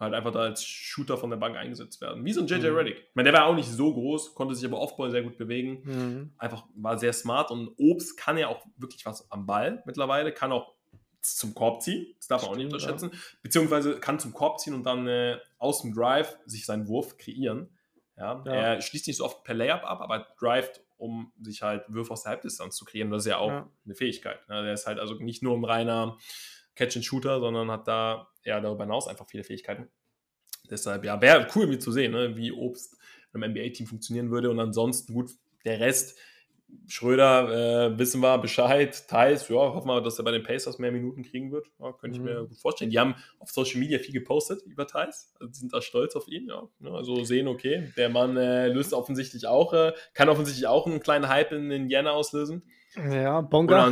Halt 0.00 0.14
einfach 0.14 0.32
da 0.32 0.40
als 0.40 0.64
Shooter 0.64 1.18
von 1.18 1.28
der 1.28 1.36
Bank 1.38 1.56
eingesetzt 1.56 2.00
werden. 2.00 2.24
Wie 2.24 2.32
so 2.32 2.40
ein 2.40 2.46
JJ 2.46 2.70
mhm. 2.70 2.76
Reddick. 2.76 2.98
Ich 2.98 3.14
meine, 3.14 3.30
der 3.30 3.38
war 3.38 3.46
auch 3.46 3.54
nicht 3.54 3.68
so 3.68 3.92
groß, 3.92 4.34
konnte 4.34 4.54
sich 4.54 4.64
aber 4.64 4.80
Offball 4.80 5.10
sehr 5.10 5.22
gut 5.22 5.36
bewegen. 5.36 5.82
Mhm. 5.84 6.32
Einfach 6.38 6.64
war 6.74 6.98
sehr 6.98 7.12
smart 7.12 7.50
und 7.50 7.74
Obst 7.76 8.16
kann 8.16 8.38
ja 8.38 8.48
auch 8.48 8.64
wirklich 8.76 9.04
was 9.04 9.30
am 9.30 9.44
Ball 9.44 9.82
mittlerweile, 9.84 10.32
kann 10.32 10.52
auch 10.52 10.77
zum 11.20 11.54
Korb 11.54 11.82
ziehen, 11.82 12.14
das 12.18 12.28
darf 12.28 12.42
man 12.42 12.52
auch 12.52 12.56
nicht 12.56 12.66
unterschätzen, 12.66 13.10
ja. 13.12 13.18
beziehungsweise 13.42 13.98
kann 14.00 14.18
zum 14.18 14.32
Korb 14.32 14.60
ziehen 14.60 14.74
und 14.74 14.84
dann 14.84 15.06
äh, 15.06 15.38
aus 15.58 15.82
dem 15.82 15.92
Drive 15.94 16.38
sich 16.46 16.64
seinen 16.66 16.88
Wurf 16.88 17.16
kreieren. 17.18 17.68
Ja, 18.16 18.42
ja. 18.44 18.52
Er 18.52 18.80
schließt 18.80 19.06
nicht 19.06 19.16
so 19.16 19.24
oft 19.24 19.44
per 19.44 19.54
Layup 19.54 19.84
ab, 19.84 20.00
aber 20.00 20.26
drivet, 20.38 20.82
um 20.96 21.32
sich 21.40 21.62
halt 21.62 21.84
Würfe 21.88 22.12
aus 22.12 22.24
der 22.24 22.30
Halbdistanz 22.30 22.76
zu 22.76 22.84
kreieren. 22.84 23.10
Das 23.10 23.24
ist 23.24 23.30
ja 23.30 23.38
auch 23.38 23.50
ja. 23.50 23.70
eine 23.84 23.94
Fähigkeit. 23.94 24.48
Ne? 24.48 24.64
Der 24.64 24.72
ist 24.72 24.86
halt 24.86 24.98
also 24.98 25.14
nicht 25.14 25.42
nur 25.42 25.56
ein 25.56 25.64
reiner 25.64 26.18
Catch-and-Shooter, 26.74 27.40
sondern 27.40 27.70
hat 27.70 27.86
da 27.86 28.28
ja 28.44 28.60
darüber 28.60 28.84
hinaus 28.84 29.06
einfach 29.06 29.26
viele 29.28 29.44
Fähigkeiten. 29.44 29.88
Deshalb, 30.70 31.04
ja, 31.04 31.20
wäre 31.20 31.46
cool 31.54 31.66
mir 31.66 31.78
zu 31.78 31.92
sehen, 31.92 32.12
ne? 32.12 32.36
wie 32.36 32.52
Obst 32.52 32.96
im 33.32 33.40
NBA-Team 33.40 33.86
funktionieren 33.86 34.30
würde. 34.30 34.50
Und 34.50 34.58
ansonsten, 34.58 35.14
gut, 35.14 35.30
der 35.64 35.80
Rest, 35.80 36.18
Schröder, 36.86 37.92
äh, 37.92 37.98
wissen 37.98 38.20
wir 38.20 38.38
Bescheid. 38.38 39.06
Thais, 39.08 39.48
ja, 39.48 39.56
hoffen 39.56 39.88
wir, 39.88 40.00
dass 40.00 40.18
er 40.18 40.24
bei 40.24 40.30
den 40.30 40.42
Pacers 40.42 40.78
mehr 40.78 40.90
Minuten 40.90 41.22
kriegen 41.22 41.52
wird. 41.52 41.66
Ja, 41.78 41.92
könnte 41.92 42.16
ich 42.16 42.22
mhm. 42.22 42.28
mir 42.28 42.46
gut 42.46 42.58
vorstellen. 42.58 42.90
Die 42.90 42.98
haben 42.98 43.14
auf 43.38 43.50
Social 43.50 43.80
Media 43.80 43.98
viel 43.98 44.12
gepostet 44.12 44.62
über 44.62 44.86
Thais. 44.86 45.34
Also 45.38 45.52
sind 45.52 45.72
da 45.72 45.82
stolz 45.82 46.16
auf 46.16 46.28
ihn. 46.28 46.48
Ja. 46.48 46.68
Also 46.90 47.24
sehen, 47.24 47.48
okay, 47.48 47.92
der 47.96 48.08
Mann 48.08 48.36
äh, 48.36 48.68
löst 48.68 48.94
offensichtlich 48.94 49.46
auch, 49.46 49.72
äh, 49.72 49.92
kann 50.14 50.28
offensichtlich 50.28 50.66
auch 50.66 50.86
einen 50.86 51.00
kleinen 51.00 51.28
Hype 51.28 51.52
in 51.52 51.70
Indiana 51.70 52.12
auslösen. 52.12 52.62
Ja, 52.96 53.40
Bonga. 53.42 53.90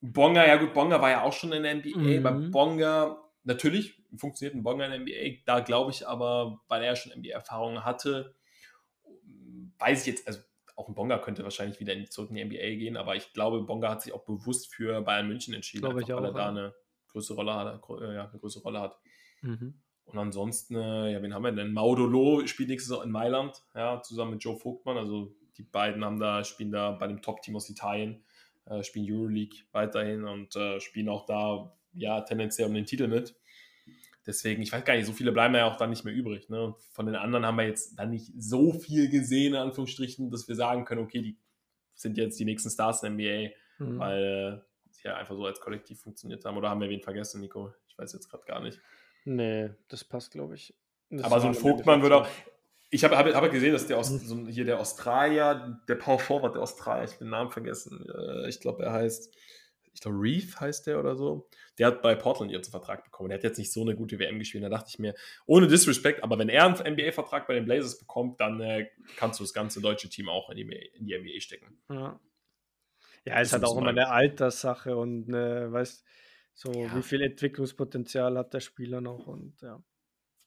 Bonga, 0.00 0.46
ja 0.46 0.56
gut, 0.56 0.74
Bonga 0.74 1.00
war 1.00 1.10
ja 1.10 1.22
auch 1.22 1.32
schon 1.32 1.52
in 1.52 1.62
der 1.62 1.74
NBA. 1.74 1.98
Mhm. 1.98 2.22
Bei 2.22 2.30
Bonga, 2.30 3.22
natürlich 3.44 4.02
funktioniert 4.16 4.54
ein 4.54 4.62
Bonga 4.62 4.84
in 4.86 4.90
der 4.90 5.00
NBA. 5.00 5.42
Da 5.46 5.60
glaube 5.60 5.90
ich 5.90 6.06
aber, 6.06 6.60
weil 6.68 6.82
er 6.82 6.96
schon 6.96 7.12
NBA-Erfahrung 7.18 7.84
hatte, 7.84 8.34
weiß 9.78 10.02
ich 10.02 10.06
jetzt, 10.06 10.28
also 10.28 10.40
auch 10.76 10.88
ein 10.88 10.94
Bonga 10.94 11.18
könnte 11.18 11.44
wahrscheinlich 11.44 11.80
wieder 11.80 11.92
in, 11.92 12.10
zurück 12.10 12.30
in 12.30 12.36
die 12.36 12.44
NBA 12.44 12.78
gehen, 12.78 12.96
aber 12.96 13.16
ich 13.16 13.32
glaube, 13.32 13.62
Bonga 13.62 13.90
hat 13.90 14.02
sich 14.02 14.12
auch 14.12 14.24
bewusst 14.24 14.74
für 14.74 15.00
Bayern 15.02 15.28
München 15.28 15.54
entschieden, 15.54 15.86
einfach, 15.86 16.08
weil 16.08 16.24
er 16.24 16.24
ja. 16.24 16.32
da 16.32 16.48
eine 16.48 16.74
größere 17.08 17.36
Rolle 17.36 17.54
hat. 17.54 17.82
Äh, 18.00 18.14
ja, 18.14 18.28
eine 18.28 18.38
größere 18.38 18.62
Rolle 18.62 18.80
hat. 18.80 18.98
Mhm. 19.42 19.80
Und 20.04 20.18
ansonsten, 20.18 20.74
äh, 20.76 21.12
ja, 21.12 21.22
wen 21.22 21.32
haben 21.32 21.44
wir 21.44 21.52
denn? 21.52 21.72
Maudolo 21.72 22.46
spielt 22.46 22.68
nächstes 22.68 22.94
Jahr 22.94 23.04
in 23.04 23.10
Mailand, 23.10 23.62
ja, 23.74 24.02
zusammen 24.02 24.32
mit 24.32 24.44
Joe 24.44 24.56
Vogtmann. 24.56 24.98
Also 24.98 25.34
die 25.56 25.62
beiden 25.62 26.04
haben 26.04 26.18
da, 26.18 26.44
spielen 26.44 26.72
da 26.72 26.92
bei 26.92 27.06
dem 27.06 27.22
Top-Team 27.22 27.56
aus 27.56 27.70
Italien, 27.70 28.24
äh, 28.66 28.82
spielen 28.82 29.06
Euroleague 29.10 29.60
weiterhin 29.72 30.24
und 30.24 30.54
äh, 30.56 30.80
spielen 30.80 31.08
auch 31.08 31.24
da, 31.24 31.72
ja, 31.94 32.20
tendenziell 32.20 32.68
um 32.68 32.74
den 32.74 32.86
Titel 32.86 33.08
mit. 33.08 33.34
Deswegen, 34.26 34.62
ich 34.62 34.72
weiß 34.72 34.84
gar 34.84 34.96
nicht, 34.96 35.06
so 35.06 35.12
viele 35.12 35.32
bleiben 35.32 35.54
ja 35.54 35.66
auch 35.66 35.76
dann 35.76 35.90
nicht 35.90 36.04
mehr 36.04 36.14
übrig. 36.14 36.48
Ne? 36.48 36.74
Von 36.92 37.06
den 37.06 37.16
anderen 37.16 37.44
haben 37.44 37.58
wir 37.58 37.66
jetzt 37.66 37.98
dann 37.98 38.10
nicht 38.10 38.32
so 38.36 38.72
viel 38.72 39.10
gesehen, 39.10 39.54
in 39.54 39.60
Anführungsstrichen, 39.60 40.30
dass 40.30 40.48
wir 40.48 40.54
sagen 40.54 40.84
können, 40.84 41.02
okay, 41.02 41.20
die 41.20 41.38
sind 41.94 42.16
jetzt 42.16 42.38
die 42.40 42.44
nächsten 42.44 42.70
Stars 42.70 43.02
in 43.02 43.18
der 43.18 43.50
NBA, 43.50 43.54
mhm. 43.84 43.98
weil 43.98 44.64
sie 44.90 45.08
ja 45.08 45.16
einfach 45.16 45.34
so 45.34 45.44
als 45.44 45.60
Kollektiv 45.60 46.00
funktioniert 46.00 46.44
haben. 46.44 46.56
Oder 46.56 46.70
haben 46.70 46.80
wir 46.80 46.88
wen 46.88 47.02
vergessen, 47.02 47.40
Nico? 47.40 47.72
Ich 47.86 47.98
weiß 47.98 48.12
jetzt 48.14 48.30
gerade 48.30 48.44
gar 48.44 48.60
nicht. 48.60 48.80
Nee, 49.24 49.70
das 49.88 50.04
passt, 50.04 50.32
glaube 50.32 50.54
ich. 50.54 50.74
Das 51.10 51.24
Aber 51.24 51.40
so 51.40 51.48
ein 51.48 51.54
Vogtmann 51.54 52.02
würde 52.02 52.16
auch. 52.16 52.28
Ich 52.90 53.04
habe 53.04 53.16
hab, 53.16 53.26
hab 53.26 53.50
gesehen, 53.50 53.72
dass 53.72 53.86
der 53.86 53.98
aus, 53.98 54.10
mhm. 54.10 54.18
so 54.18 54.46
hier 54.46 54.64
der 54.64 54.80
Australier, 54.80 55.80
der 55.88 55.96
Power 55.96 56.18
Forward 56.18 56.54
der 56.54 56.62
Australier, 56.62 57.04
ich 57.04 57.10
habe 57.12 57.24
den 57.24 57.30
Namen 57.30 57.50
vergessen. 57.50 58.06
Äh, 58.08 58.48
ich 58.48 58.60
glaube, 58.60 58.84
er 58.84 58.92
heißt 58.92 59.36
ich 59.94 60.00
glaube, 60.00 60.18
Reef 60.18 60.60
heißt 60.60 60.88
der 60.88 60.98
oder 60.98 61.16
so, 61.16 61.48
der 61.78 61.86
hat 61.86 62.02
bei 62.02 62.14
Portland 62.14 62.50
jetzt 62.50 62.66
einen 62.66 62.82
Vertrag 62.82 63.04
bekommen. 63.04 63.28
Der 63.28 63.38
hat 63.38 63.44
jetzt 63.44 63.58
nicht 63.58 63.72
so 63.72 63.82
eine 63.82 63.94
gute 63.94 64.18
WM 64.18 64.38
gespielt. 64.38 64.64
Da 64.64 64.68
dachte 64.68 64.88
ich 64.88 64.98
mir, 64.98 65.14
ohne 65.46 65.68
Disrespect, 65.68 66.22
aber 66.22 66.38
wenn 66.38 66.48
er 66.48 66.64
einen 66.64 66.94
NBA-Vertrag 66.94 67.46
bei 67.46 67.54
den 67.54 67.64
Blazers 67.64 67.98
bekommt, 67.98 68.40
dann 68.40 68.60
äh, 68.60 68.88
kannst 69.16 69.38
du 69.38 69.44
das 69.44 69.54
ganze 69.54 69.80
deutsche 69.80 70.08
Team 70.08 70.28
auch 70.28 70.50
in 70.50 70.56
die, 70.56 70.90
in 70.94 71.06
die 71.06 71.16
NBA 71.16 71.40
stecken. 71.40 71.78
Ja, 71.88 72.20
ja 73.24 73.40
es 73.40 73.52
hat 73.52 73.64
auch 73.64 73.78
immer 73.78 73.88
eine 73.88 74.10
Alterssache 74.10 74.96
und 74.96 75.28
eine, 75.28 75.72
weißt 75.72 76.04
so, 76.54 76.72
ja. 76.72 76.94
wie 76.96 77.02
viel 77.02 77.22
Entwicklungspotenzial 77.22 78.36
hat 78.36 78.52
der 78.52 78.60
Spieler 78.60 79.00
noch 79.00 79.26
und 79.26 79.60
ja. 79.62 79.82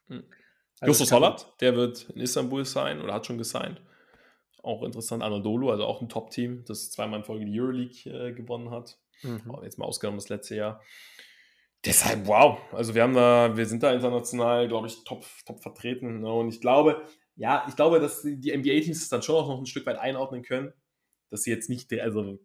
Hm. 0.08 0.24
Also 0.80 0.91
Justus 0.91 1.12
Holland, 1.12 1.48
der 1.60 1.76
wird 1.76 2.10
in 2.12 2.22
Istanbul 2.22 2.64
sein 2.64 3.02
oder 3.02 3.14
hat 3.14 3.26
schon 3.26 3.38
gesigned. 3.38 3.82
Auch 4.62 4.84
interessant. 4.84 5.24
Anadolu, 5.24 5.72
also 5.72 5.86
auch 5.86 6.02
ein 6.02 6.10
Top-Team, 6.10 6.66
das 6.66 6.91
zweimal 6.91 7.20
in 7.20 7.26
Folge 7.26 7.45
die 7.45 7.60
Euroleague 7.60 8.12
äh, 8.12 8.34
gewonnen 8.34 8.70
hat. 8.70 9.00
Mhm. 9.24 9.41
Jetzt 9.63 9.78
mal 9.78 9.86
ausgenommen 9.86 10.20
das 10.20 10.30
letzte 10.30 10.55
Jahr. 10.55 10.82
Deshalb, 11.86 12.28
wow. 12.28 12.59
Also 12.74 12.95
wir 12.95 13.03
haben 13.03 13.13
da, 13.13 13.55
wir 13.55 13.65
sind 13.65 13.84
da 13.84 13.93
international, 13.93 14.68
glaube 14.68 14.88
ich, 14.88 15.03
top, 15.03 15.26
top 15.45 15.61
vertreten. 15.61 16.22
Ne? 16.22 16.32
Und 16.32 16.49
ich 16.49 16.59
glaube, 16.59 17.03
ja, 17.36 17.65
ich 17.70 17.76
glaube, 17.76 17.99
dass 17.99 18.24
die 18.24 18.55
NBA-Teams 18.55 19.01
es 19.01 19.09
dann 19.09 19.22
schon 19.22 19.36
auch 19.36 19.47
noch 19.47 19.59
ein 19.59 19.65
Stück 19.65 19.86
weit 19.86 19.97
einordnen 19.97 20.41
können, 20.41 20.74
dass 21.30 21.43
sie 21.43 21.51
jetzt 21.51 21.70
nicht, 21.70 21.93
also 21.99 22.39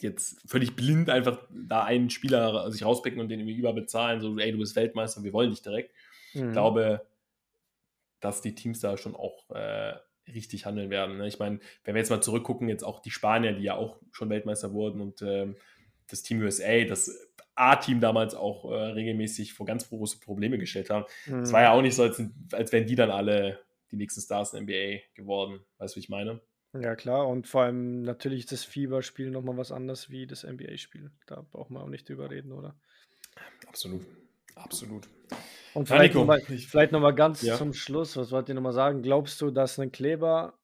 jetzt 0.00 0.40
völlig 0.48 0.74
blind 0.74 1.10
einfach 1.10 1.46
da 1.50 1.84
einen 1.84 2.10
Spieler 2.10 2.70
sich 2.70 2.84
rauspicken 2.84 3.20
und 3.20 3.28
den 3.28 3.40
irgendwie 3.40 3.58
überbezahlen, 3.58 4.20
so, 4.20 4.38
ey, 4.38 4.52
du 4.52 4.58
bist 4.58 4.76
Weltmeister, 4.76 5.22
wir 5.22 5.32
wollen 5.32 5.50
dich 5.50 5.62
direkt. 5.62 5.92
Mhm. 6.34 6.48
Ich 6.48 6.52
glaube, 6.52 7.06
dass 8.20 8.40
die 8.40 8.54
Teams 8.54 8.80
da 8.80 8.96
schon 8.96 9.14
auch 9.14 9.50
äh, 9.50 9.94
richtig 10.32 10.66
handeln 10.66 10.90
werden. 10.90 11.18
Ne? 11.18 11.28
Ich 11.28 11.38
meine, 11.38 11.60
wenn 11.84 11.94
wir 11.94 12.00
jetzt 12.00 12.10
mal 12.10 12.22
zurückgucken, 12.22 12.68
jetzt 12.68 12.84
auch 12.84 13.00
die 13.00 13.10
Spanier, 13.10 13.52
die 13.52 13.64
ja 13.64 13.74
auch 13.74 14.00
schon 14.12 14.30
Weltmeister 14.30 14.72
wurden 14.72 15.00
und 15.00 15.22
ähm, 15.22 15.56
das 16.08 16.22
Team 16.22 16.40
USA, 16.40 16.84
das 16.84 17.10
A-Team 17.54 18.00
damals 18.00 18.34
auch 18.34 18.70
äh, 18.70 18.74
regelmäßig 18.74 19.52
vor 19.52 19.66
ganz 19.66 19.88
große 19.88 20.20
Probleme 20.20 20.58
gestellt 20.58 20.90
haben. 20.90 21.04
Es 21.26 21.32
mhm. 21.32 21.52
war 21.52 21.62
ja 21.62 21.72
auch 21.72 21.82
nicht 21.82 21.96
so, 21.96 22.04
als, 22.04 22.22
als 22.52 22.72
wären 22.72 22.86
die 22.86 22.94
dann 22.94 23.10
alle 23.10 23.60
die 23.90 23.96
nächsten 23.96 24.20
Stars 24.20 24.54
in 24.54 24.66
der 24.66 24.76
NBA 24.76 25.02
geworden. 25.14 25.60
Weißt 25.78 25.94
du, 25.94 25.96
wie 25.96 26.00
ich 26.00 26.08
meine? 26.08 26.40
Ja, 26.78 26.94
klar. 26.94 27.26
Und 27.26 27.48
vor 27.48 27.62
allem 27.62 28.02
natürlich 28.02 28.46
das 28.46 28.64
Fieberspiel 28.64 29.30
nochmal 29.30 29.56
was 29.56 29.72
anderes 29.72 30.10
wie 30.10 30.26
das 30.26 30.44
NBA-Spiel. 30.44 31.10
Da 31.26 31.44
braucht 31.50 31.70
man 31.70 31.82
auch 31.82 31.88
nicht 31.88 32.08
drüber 32.08 32.30
reden, 32.30 32.52
oder? 32.52 32.76
Absolut. 33.66 34.04
Absolut. 34.54 35.08
Und 35.74 35.86
vielleicht 35.86 36.14
nochmal 36.14 36.40
noch 36.90 37.14
ganz 37.14 37.42
ja. 37.42 37.56
zum 37.56 37.72
Schluss, 37.72 38.16
was 38.16 38.32
wollt 38.32 38.48
ihr 38.48 38.54
nochmal 38.54 38.72
sagen? 38.72 39.02
Glaubst 39.02 39.40
du, 39.40 39.50
dass 39.50 39.78
ein 39.78 39.92
Kleber 39.92 40.58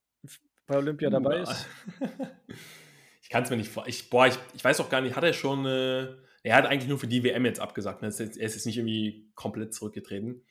bei 0.66 0.76
Olympia 0.76 1.10
dabei 1.10 1.40
ist? 1.40 1.66
ich 3.24 3.30
kann 3.30 3.42
es 3.42 3.48
mir 3.48 3.56
nicht 3.56 3.70
vor. 3.70 3.86
Ich, 3.86 4.10
boah, 4.10 4.26
ich, 4.26 4.34
ich 4.54 4.62
weiß 4.62 4.80
auch 4.80 4.90
gar 4.90 5.00
nicht, 5.00 5.16
hat 5.16 5.24
er 5.24 5.32
schon. 5.32 5.64
Äh, 5.64 6.08
er 6.42 6.56
hat 6.56 6.66
eigentlich 6.66 6.90
nur 6.90 6.98
für 6.98 7.06
die 7.06 7.24
WM 7.24 7.46
jetzt 7.46 7.58
abgesagt. 7.58 8.02
Ne? 8.02 8.08
Er 8.08 8.12
ist 8.12 8.36
jetzt 8.36 8.66
nicht 8.66 8.76
irgendwie 8.76 9.30
komplett 9.34 9.72
zurückgetreten. 9.72 10.44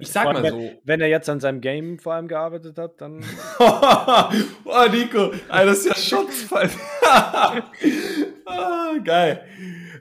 Ich 0.00 0.10
sag 0.10 0.24
mal 0.24 0.42
wenn, 0.42 0.52
so. 0.52 0.72
Wenn 0.82 1.00
er 1.00 1.06
jetzt 1.06 1.28
an 1.28 1.38
seinem 1.38 1.60
Game 1.60 2.00
vor 2.00 2.14
allem 2.14 2.26
gearbeitet 2.26 2.76
hat, 2.76 3.00
dann. 3.00 3.24
oh, 3.60 4.86
Nico, 4.90 5.32
das 5.48 5.78
ist 5.78 5.86
ja 5.86 5.94
Schutzfall. 5.94 6.68
ah, 8.44 8.98
geil. 9.04 9.44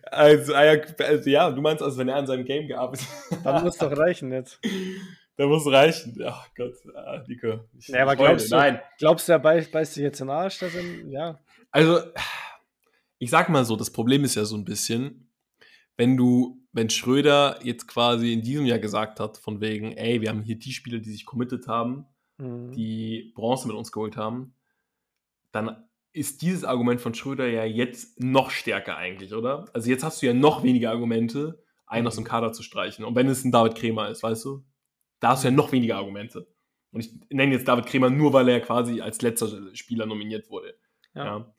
Also, 0.06 0.56
also, 0.56 1.30
ja, 1.30 1.52
du 1.52 1.62
meinst, 1.62 1.84
also 1.84 2.00
wenn 2.00 2.10
er 2.10 2.16
an 2.16 2.26
seinem 2.26 2.44
Game 2.44 2.68
gearbeitet 2.68 3.06
hat. 3.30 3.46
Dann 3.46 3.64
muss 3.64 3.78
doch 3.78 3.96
reichen 3.96 4.32
jetzt. 4.32 4.60
Da 5.40 5.46
muss 5.46 5.72
reichen. 5.72 6.20
Ach 6.26 6.48
Gott, 6.56 6.74
ah, 6.96 7.24
Nico. 7.28 7.60
Ich, 7.78 7.90
ja, 7.90 8.02
aber 8.02 8.16
glaubst 8.16 8.52
du, 8.52 8.56
Nein. 8.56 8.82
glaubst 8.98 9.28
du, 9.28 9.34
er 9.34 9.40
beißt, 9.40 9.72
beißt 9.72 9.94
sich 9.94 10.02
jetzt 10.02 10.20
in 10.20 10.26
den 10.26 10.36
Arsch? 10.36 10.58
Dass 10.58 10.74
er, 10.74 10.82
ja. 11.12 11.40
Also, 11.72 12.00
ich 13.20 13.30
sag 13.30 13.50
mal 13.50 13.66
so, 13.66 13.76
das 13.76 13.92
Problem 13.92 14.24
ist 14.24 14.36
ja 14.36 14.46
so 14.46 14.56
ein 14.56 14.66
bisschen, 14.66 15.32
wenn 15.96 16.16
du, 16.16 16.64
wenn 16.72 16.90
Schröder 16.90 17.60
jetzt 17.64 17.88
quasi 17.88 18.34
in 18.34 18.42
diesem 18.42 18.66
Jahr 18.66 18.80
gesagt 18.80 19.20
hat, 19.20 19.38
von 19.38 19.62
wegen, 19.62 19.94
ey, 19.94 20.22
wir 20.22 20.30
haben 20.30 20.44
hier 20.44 20.58
die 20.58 20.72
Spieler, 20.72 21.00
die 21.00 21.12
sich 21.12 21.26
committed 21.26 21.68
haben, 21.68 22.06
mhm. 22.38 22.72
die 22.72 23.32
Bronze 23.36 23.68
mit 23.68 23.76
uns 23.76 23.92
geholt 23.92 24.16
haben, 24.16 24.54
dann 25.52 25.88
ist 26.14 26.42
dieses 26.42 26.64
Argument 26.64 27.02
von 27.02 27.14
Schröder 27.14 27.48
ja 27.48 27.64
jetzt 27.64 28.20
noch 28.20 28.50
stärker 28.50 28.98
eigentlich, 28.98 29.34
oder? 29.34 29.66
Also 29.74 29.90
jetzt 29.90 30.04
hast 30.04 30.22
du 30.22 30.28
ja 30.28 30.34
noch 30.34 30.64
weniger 30.64 30.92
Argumente, 30.92 31.64
einen 31.86 32.08
aus 32.08 32.16
dem 32.16 32.24
Kader 32.24 32.54
zu 32.54 32.64
streichen. 32.64 33.06
Und 33.06 33.16
wenn 33.16 33.28
es 33.28 33.44
ein 33.44 33.52
David 33.52 33.76
Kremer 33.76 34.10
ist, 34.10 34.24
weißt 34.24 34.44
du? 34.46 34.66
Da 35.20 35.30
hast 35.30 35.44
du 35.44 35.48
ja 35.48 35.54
noch 35.54 35.72
weniger 35.72 35.98
Argumente. 35.98 36.48
Und 36.92 37.02
ich 37.02 37.12
nenne 37.30 37.54
jetzt 37.54 37.68
David 37.68 37.86
Kremer 37.86 38.10
nur, 38.10 38.34
weil 38.34 38.48
er 38.50 38.62
quasi 38.62 39.02
als 39.02 39.22
letzter 39.22 39.76
Spieler 39.76 40.06
nominiert 40.06 40.50
wurde. 40.50 40.76
Ja. 41.14 41.26
ja. 41.26 41.56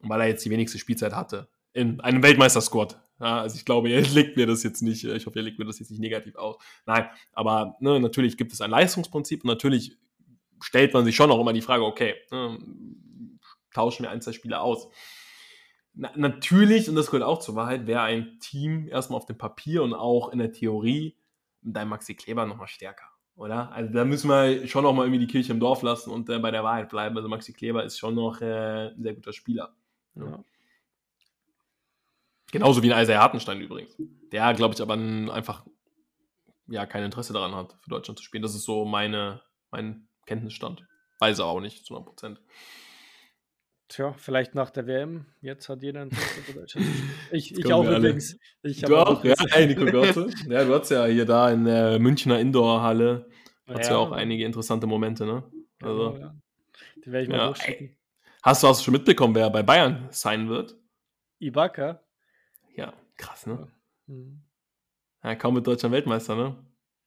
Weil 0.00 0.20
er 0.20 0.28
jetzt 0.28 0.44
die 0.44 0.50
wenigste 0.50 0.78
Spielzeit 0.78 1.14
hatte. 1.14 1.48
In 1.72 2.00
einem 2.00 2.22
Weltmeistersquad. 2.22 3.00
Ja, 3.20 3.40
also 3.40 3.56
ich 3.56 3.64
glaube, 3.64 3.90
er 3.90 4.00
legt 4.14 4.36
mir 4.36 4.46
das 4.46 4.62
jetzt 4.62 4.82
nicht, 4.82 5.04
ich 5.04 5.26
hoffe, 5.26 5.38
er 5.38 5.42
legt 5.42 5.58
mir 5.58 5.64
das 5.64 5.78
jetzt 5.78 5.90
nicht 5.90 6.00
negativ 6.00 6.36
aus. 6.36 6.56
Nein, 6.86 7.08
aber 7.32 7.76
ne, 7.80 8.00
natürlich 8.00 8.36
gibt 8.36 8.52
es 8.52 8.60
ein 8.60 8.70
Leistungsprinzip 8.70 9.44
und 9.44 9.48
natürlich 9.48 9.96
stellt 10.60 10.94
man 10.94 11.04
sich 11.04 11.16
schon 11.16 11.30
auch 11.30 11.40
immer 11.40 11.52
die 11.52 11.62
Frage, 11.62 11.84
okay, 11.84 12.14
ne, 12.30 12.58
tauschen 13.72 14.04
wir 14.04 14.10
ein, 14.10 14.20
zwei 14.20 14.32
Spieler 14.32 14.62
aus. 14.62 14.88
Na, 15.94 16.12
natürlich, 16.16 16.88
und 16.88 16.94
das 16.94 17.06
gehört 17.06 17.24
auch 17.24 17.40
zur 17.40 17.56
Wahrheit, 17.56 17.86
wäre 17.86 18.02
ein 18.02 18.38
Team 18.40 18.86
erstmal 18.88 19.18
auf 19.18 19.26
dem 19.26 19.38
Papier 19.38 19.82
und 19.82 19.94
auch 19.94 20.32
in 20.32 20.38
der 20.38 20.52
Theorie 20.52 21.16
mit 21.62 21.76
deinem 21.76 21.88
Maxi 21.88 22.14
Kleber 22.14 22.46
nochmal 22.46 22.68
stärker, 22.68 23.08
oder? 23.34 23.72
Also 23.72 23.92
da 23.92 24.04
müssen 24.04 24.30
wir 24.30 24.66
schon 24.68 24.84
noch 24.84 24.92
mal 24.92 25.04
irgendwie 25.04 25.26
die 25.26 25.32
Kirche 25.32 25.52
im 25.52 25.60
Dorf 25.60 25.82
lassen 25.82 26.10
und 26.10 26.28
äh, 26.28 26.38
bei 26.38 26.52
der 26.52 26.62
Wahrheit 26.62 26.88
bleiben. 26.88 27.16
Also 27.16 27.28
Maxi 27.28 27.52
Kleber 27.52 27.84
ist 27.84 27.98
schon 27.98 28.14
noch 28.14 28.40
äh, 28.40 28.90
ein 28.90 29.02
sehr 29.02 29.14
guter 29.14 29.32
Spieler. 29.32 29.74
Ja. 30.14 30.44
Genauso 32.50 32.82
wie 32.82 32.92
ein 32.92 33.02
Isaiah 33.02 33.20
Hartenstein 33.20 33.60
übrigens. 33.60 33.94
Der, 34.32 34.54
glaube 34.54 34.74
ich, 34.74 34.80
aber 34.80 34.94
einfach 34.94 35.64
ja, 36.68 36.86
kein 36.86 37.04
Interesse 37.04 37.32
daran 37.32 37.54
hat, 37.54 37.76
für 37.80 37.90
Deutschland 37.90 38.18
zu 38.18 38.24
spielen. 38.24 38.42
Das 38.42 38.54
ist 38.54 38.64
so 38.64 38.84
meine, 38.84 39.42
mein 39.70 40.08
Kenntnisstand. 40.26 40.86
Weiß 41.18 41.40
aber 41.40 41.50
auch 41.50 41.60
nicht 41.60 41.84
zu 41.84 41.94
100 41.94 42.08
Prozent. 42.08 42.40
Tja, 43.88 44.12
vielleicht 44.12 44.54
nach 44.54 44.70
der 44.70 44.86
WM. 44.86 45.26
Jetzt 45.40 45.68
hat 45.70 45.82
jeder 45.82 46.02
Interesse 46.02 46.42
für 46.42 46.52
Deutschland. 46.52 46.86
Ich, 47.30 47.52
ich 47.52 47.72
auch 47.72 47.84
übrigens. 47.84 48.38
Ich 48.62 48.80
du 48.80 48.96
auch, 48.96 49.22
ja, 49.24 49.34
ey, 49.52 49.66
Nico 49.66 49.84
Gotte. 49.84 50.30
Ja, 50.48 50.64
du 50.64 50.74
hast 50.74 50.90
ja 50.90 51.04
hier 51.06 51.26
da 51.26 51.50
in 51.50 51.64
der 51.64 51.98
Münchner 51.98 52.38
Indoor-Halle 52.38 53.26
ja, 53.68 53.80
ja 53.80 53.96
auch 53.96 54.12
einige 54.12 54.44
interessante 54.44 54.86
Momente, 54.86 55.26
ne? 55.26 55.44
Also, 55.82 56.12
genau, 56.12 56.26
ja. 56.26 56.34
Die 57.04 57.12
werde 57.12 57.22
ich 57.24 57.28
mal 57.28 57.36
ja, 57.36 57.46
durchschicken. 57.46 57.96
Hast 58.42 58.62
du, 58.62 58.68
du 58.68 58.74
schon 58.74 58.92
mitbekommen, 58.92 59.34
wer 59.34 59.50
bei 59.50 59.62
Bayern 59.62 60.08
sein 60.10 60.48
wird? 60.48 60.76
Ibaka? 61.38 62.00
Ja, 62.74 62.92
krass, 63.16 63.46
ne? 63.46 63.68
Mhm. 64.06 64.42
Ja, 65.22 65.34
kaum 65.34 65.54
mit 65.54 65.66
Deutschland 65.66 65.94
Weltmeister, 65.94 66.36
ne? 66.36 66.56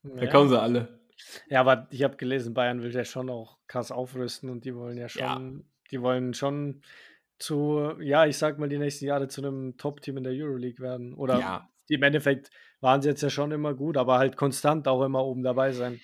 Da 0.03 0.27
kommen 0.27 0.49
sie 0.49 0.59
alle. 0.59 0.99
Ja, 1.49 1.61
aber 1.61 1.87
ich 1.91 2.03
habe 2.03 2.17
gelesen, 2.17 2.53
Bayern 2.53 2.81
will 2.81 2.93
ja 2.93 3.05
schon 3.05 3.29
auch 3.29 3.57
krass 3.67 3.91
aufrüsten 3.91 4.49
und 4.49 4.65
die 4.65 4.75
wollen 4.75 4.97
ja 4.97 5.07
schon 5.07 5.65
die 5.91 6.01
wollen 6.01 6.33
schon 6.33 6.81
zu, 7.37 7.93
ja, 7.99 8.25
ich 8.25 8.37
sag 8.37 8.59
mal, 8.59 8.69
die 8.69 8.77
nächsten 8.77 9.05
Jahre 9.05 9.27
zu 9.27 9.41
einem 9.41 9.77
Top-Team 9.77 10.17
in 10.17 10.23
der 10.23 10.33
Euroleague 10.33 10.79
werden. 10.79 11.13
Oder 11.13 11.39
ja. 11.39 11.69
im 11.89 12.03
Endeffekt 12.03 12.49
waren 12.79 13.01
sie 13.01 13.09
jetzt 13.09 13.21
ja 13.21 13.29
schon 13.29 13.51
immer 13.51 13.73
gut, 13.73 13.97
aber 13.97 14.17
halt 14.17 14.37
konstant 14.37 14.87
auch 14.87 15.03
immer 15.03 15.23
oben 15.25 15.43
dabei 15.43 15.71
sein. 15.71 15.99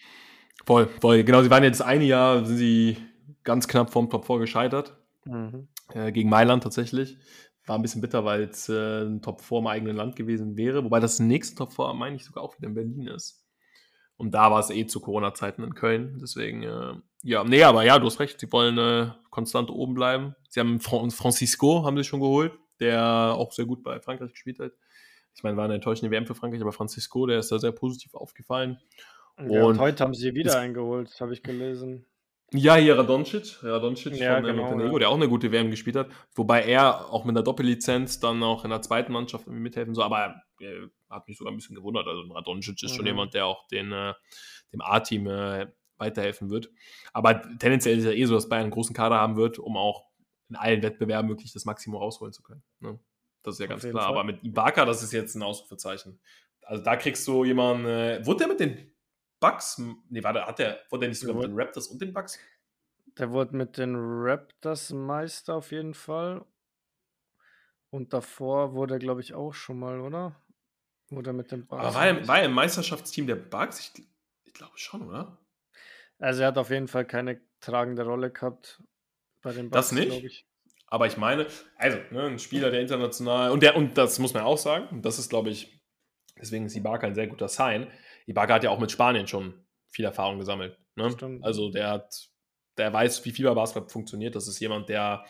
Voll, 0.66 0.88
voll. 1.00 1.24
Genau, 1.24 1.42
sie 1.42 1.50
waren 1.50 1.64
jetzt 1.64 1.82
ein 1.82 2.02
Jahr, 2.02 2.44
sind 2.44 2.58
sie 2.58 2.98
ganz 3.44 3.68
knapp 3.68 3.92
vom 3.92 4.10
Top 4.10 4.26
4 4.26 4.40
gescheitert. 4.40 4.98
Mhm. 5.28 5.68
Äh, 5.94 6.12
gegen 6.12 6.30
Mailand 6.30 6.64
tatsächlich. 6.64 7.18
War 7.66 7.78
ein 7.78 7.82
bisschen 7.82 8.02
bitter, 8.02 8.24
weil 8.24 8.44
es 8.44 8.70
äh, 8.70 9.04
ein 9.04 9.22
Top 9.22 9.42
4 9.42 9.60
im 9.60 9.68
eigenen 9.68 9.96
Land 9.96 10.16
gewesen 10.16 10.56
wäre. 10.56 10.84
Wobei 10.84 11.00
das 11.00 11.20
nächste 11.20 11.56
Top 11.56 11.74
4, 11.74 11.94
meine 11.94 12.16
ich, 12.16 12.26
sogar 12.26 12.44
auch 12.44 12.58
wieder 12.58 12.68
in 12.68 12.74
Berlin 12.76 13.08
ist. 13.08 13.46
Und 14.16 14.32
da 14.32 14.50
war 14.52 14.60
es 14.60 14.70
eh 14.70 14.88
zu 14.88 15.00
Corona-Zeiten 15.00 15.64
in 15.64 15.76
Köln. 15.76 16.18
Deswegen, 16.20 16.64
äh, 16.64 16.94
ja, 17.24 17.44
nee, 17.44 17.64
aber 17.64 17.84
ja, 17.84 18.00
du 18.00 18.06
hast 18.06 18.20
recht. 18.20 18.40
Sie 18.40 18.52
wollen 18.52 18.78
äh, 18.78 19.12
konstant 19.30 19.70
oben 19.70 19.94
bleiben. 19.94 20.36
Sie 20.50 20.60
haben 20.60 20.80
Fran 20.80 21.12
Francisco, 21.12 21.84
haben 21.86 21.98
sie 21.98 22.04
schon 22.04 22.20
geholt, 22.20 22.54
der 22.80 23.04
auch 23.38 23.52
sehr 23.52 23.66
gut 23.66 23.84
bei 23.84 24.00
Frankreich 24.00 24.32
gespielt 24.32 24.60
hat. 24.60 24.72
Ich 25.36 25.44
meine, 25.44 25.56
war 25.56 25.66
eine 25.66 25.76
enttäuschende 25.76 26.10
WM 26.10 26.26
für 26.26 26.34
Frankreich, 26.34 26.62
aber 26.62 26.72
Francisco, 26.72 27.28
der 27.28 27.40
ist 27.40 27.52
da 27.52 27.60
sehr 27.60 27.72
positiv 27.72 28.16
aufgefallen. 28.16 28.80
Ja, 29.38 29.46
und, 29.46 29.74
und, 29.74 29.80
heute 29.80 30.04
haben 30.04 30.16
sie 30.16 30.34
wieder 30.34 30.58
eingeholt, 30.58 31.16
habe 31.22 31.34
ich 31.34 31.44
gelesen. 31.44 32.08
Ja, 32.54 32.76
hier 32.76 32.98
Radoncic, 32.98 33.62
Radoncic 33.62 34.16
ja, 34.16 34.36
von 34.36 34.46
genau, 34.46 34.64
Montenegro, 34.64 34.94
ja. 34.94 35.00
der 35.00 35.10
auch 35.10 35.16
eine 35.16 35.28
gute 35.28 35.52
WM 35.52 35.70
gespielt 35.70 35.98
hat, 35.98 36.10
wobei 36.34 36.64
er 36.64 37.12
auch 37.12 37.26
mit 37.26 37.36
einer 37.36 37.44
Doppellizenz 37.44 38.20
dann 38.20 38.42
auch 38.42 38.64
in 38.64 38.70
der 38.70 38.82
zweiten 38.82 39.12
Mannschaft 39.12 39.48
mithelfen 39.48 39.94
soll, 39.94 40.06
aber 40.06 40.42
äh, 40.62 40.88
hat 41.10 41.28
mich 41.28 41.38
sogar 41.38 41.52
ein 41.52 41.58
bisschen 41.58 41.76
gewundert. 41.76 42.08
Also 42.08 42.22
Radoncic 42.34 42.82
ist 42.84 42.92
mhm. 42.92 42.96
schon 42.96 43.06
jemand, 43.06 43.34
der 43.34 43.48
auch 43.48 43.68
den, 43.68 43.92
äh, 43.92 44.14
dem 44.72 44.82
A-Team 44.82 45.28
äh, 45.28 45.68
weiterhelfen 45.98 46.50
wird. 46.50 46.70
Aber 47.12 47.42
tendenziell 47.60 47.98
ist 47.98 48.06
es 48.06 48.12
ja 48.12 48.18
eh 48.18 48.26
so, 48.26 48.36
dass 48.36 48.48
Bayern 48.48 48.64
einen 48.64 48.72
großen 48.72 48.96
Kader 48.96 49.16
haben 49.16 49.36
wird, 49.36 49.60
um 49.60 49.76
auch 49.76 50.06
in 50.50 50.56
allen 50.56 50.82
Wettbewerben 50.82 51.30
wirklich 51.30 51.52
das 51.52 51.66
Maximum 51.66 52.00
rausholen 52.00 52.34
zu 52.34 52.44
können. 52.44 52.64
Ne? 52.80 53.00
Das 53.44 53.56
ist 53.56 53.60
ja 53.60 53.68
ganz 53.68 53.82
klar. 53.82 54.04
Fall. 54.04 54.12
Aber 54.12 54.24
mit 54.24 54.44
Ibaka, 54.44 54.86
das 54.86 55.04
ist 55.04 55.12
jetzt 55.12 55.36
ein 55.36 55.44
Ausrufezeichen. 55.44 56.20
Also 56.62 56.84
da 56.84 56.96
kriegst 56.96 57.28
du 57.28 57.44
jemanden, 57.44 57.86
äh, 57.86 58.26
wurde 58.26 58.40
der 58.40 58.48
mit 58.48 58.60
den 58.60 58.92
Bucks, 59.40 59.82
nee, 60.10 60.24
warte, 60.24 60.46
hat 60.46 60.60
der, 60.60 60.80
wurde 60.90 61.02
der 61.02 61.10
nicht 61.10 61.20
sogar 61.20 61.36
mit 61.36 61.46
den 61.46 61.60
Raptors 61.60 61.88
und 61.88 62.02
den 62.02 62.14
Bucks? 62.14 62.40
Der 63.18 63.32
wurde 63.32 63.56
mit 63.56 63.78
den 63.78 63.96
Raptors 63.96 64.92
Meister 64.92 65.56
auf 65.56 65.72
jeden 65.72 65.94
Fall. 65.94 66.46
Und 67.90 68.14
davor 68.14 68.74
wurde 68.74 68.96
er, 68.96 69.00
glaube 69.00 69.22
ich, 69.22 69.34
auch 69.34 69.54
schon 69.54 69.80
mal, 69.80 70.02
oder? 70.02 70.36
Oder 71.12 71.34
mit 71.34 71.52
dem 71.52 71.66
Bucks. 71.66 71.84
Aber 71.84 71.96
war 71.96 72.08
er, 72.08 72.28
war 72.28 72.40
er 72.40 72.46
im 72.46 72.54
Meisterschaftsteam 72.54 73.28
der 73.28 73.36
Bucks? 73.36 73.80
Ich, 73.80 74.08
ich 74.44 74.54
glaube 74.54 74.78
schon, 74.78 75.08
oder? 75.08 75.38
Also 76.20 76.42
er 76.42 76.48
hat 76.48 76.58
auf 76.58 76.70
jeden 76.70 76.88
Fall 76.88 77.06
keine 77.06 77.42
tragende 77.60 78.04
Rolle 78.04 78.32
gehabt 78.32 78.84
bei 79.42 79.54
den 79.54 79.70
Bucks, 79.70 79.90
Das 79.90 79.92
nicht? 79.92 80.24
Ich. 80.24 80.48
Aber 80.88 81.06
ich 81.06 81.18
meine, 81.18 81.48
also, 81.76 81.98
ne, 82.12 82.24
ein 82.24 82.40
Spieler, 82.40 82.72
der 82.72 82.82
international, 82.82 83.52
und 83.52 83.62
der, 83.62 83.76
und 83.76 83.98
das 83.98 84.20
muss 84.20 84.34
man 84.34 84.44
auch 84.44 84.58
sagen, 84.58 84.88
und 84.88 85.06
das 85.06 85.20
ist, 85.20 85.30
glaube 85.30 85.50
ich, 85.50 85.82
deswegen 86.40 86.66
ist 86.66 86.76
Ibaka 86.76 87.08
ein 87.08 87.16
sehr 87.16 87.28
guter 87.28 87.50
Sign. 87.50 87.92
Ibaka 88.28 88.56
hat 88.56 88.64
ja 88.64 88.70
auch 88.70 88.80
mit 88.80 88.92
Spanien 88.92 89.28
schon 89.28 89.54
viel 89.88 90.06
Erfahrung 90.06 90.38
gesammelt. 90.38 90.78
Ne? 90.96 91.16
Also 91.42 91.72
der 91.72 91.90
hat, 91.90 92.30
der 92.78 92.94
weiß, 92.94 93.26
wie 93.26 93.32
Fieberbasketball 93.32 93.90
funktioniert. 93.90 94.36
Das 94.36 94.48
ist 94.48 94.60
jemand, 94.60 94.90
der 94.90 95.26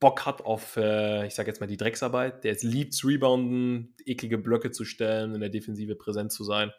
Bock 0.00 0.24
hat 0.24 0.42
auf, 0.42 0.76
äh, 0.76 1.26
ich 1.26 1.34
sage 1.34 1.48
jetzt 1.48 1.60
mal, 1.60 1.66
die 1.66 1.76
Drecksarbeit, 1.76 2.44
der 2.44 2.52
es 2.52 2.62
liebt 2.62 2.94
zu 2.94 3.08
rebounden, 3.08 3.94
eklige 4.04 4.38
Blöcke 4.38 4.70
zu 4.70 4.84
stellen, 4.84 5.34
in 5.34 5.40
der 5.40 5.50
Defensive 5.50 5.96
präsent 5.96 6.32
zu 6.32 6.44
sein. 6.44 6.72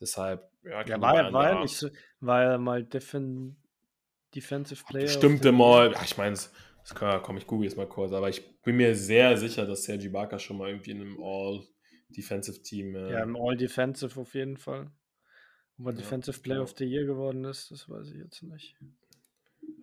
Deshalb, 0.00 0.50
ja, 0.64 0.84
ja 0.84 1.00
war, 1.00 1.16
er, 1.16 1.32
war, 1.32 1.50
er 1.50 1.60
nicht, 1.60 1.86
war 2.20 2.42
er 2.42 2.58
mal 2.58 2.84
Defen 2.84 3.62
Defensive 4.34 4.84
Player? 4.84 5.04
Bestimmte 5.04 5.52
mal, 5.52 5.92
ja, 5.92 6.02
ich 6.02 6.16
meine, 6.16 6.32
das 6.34 6.94
komme 6.94 7.38
ich 7.38 7.46
google 7.46 7.66
jetzt 7.66 7.76
mal 7.76 7.88
kurz, 7.88 8.12
aber 8.12 8.28
ich 8.28 8.60
bin 8.62 8.76
mir 8.76 8.94
sehr 8.94 9.36
sicher, 9.36 9.66
dass 9.66 9.84
Sergi 9.84 10.08
Barker 10.08 10.38
schon 10.38 10.58
mal 10.58 10.68
irgendwie 10.68 10.90
in 10.90 11.00
einem 11.00 11.18
All-Defensive 12.08 12.62
Team. 12.62 12.94
Äh, 12.94 13.12
ja, 13.12 13.22
im 13.22 13.36
All-Defensive 13.36 14.20
auf 14.20 14.34
jeden 14.34 14.56
Fall. 14.56 14.90
Ob 15.78 15.86
er 15.86 15.92
ja, 15.92 15.98
Defensive 15.98 16.40
Player 16.40 16.62
of 16.62 16.74
the 16.76 16.84
Year 16.84 17.04
geworden 17.04 17.44
ist, 17.44 17.70
das 17.70 17.88
weiß 17.88 18.10
ich 18.10 18.18
jetzt 18.18 18.42
nicht. 18.42 18.76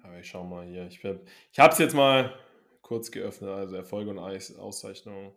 Aber 0.03 0.19
ich 0.19 0.27
schau 0.27 0.43
mal 0.43 0.65
hier. 0.65 0.87
Ich, 0.87 1.03
ich 1.03 1.59
habe 1.59 1.73
es 1.73 1.79
jetzt 1.79 1.95
mal 1.95 2.37
kurz 2.81 3.11
geöffnet, 3.11 3.49
also 3.49 3.75
Erfolge 3.75 4.11
und 4.11 4.19
Auszeichnungen. 4.19 5.31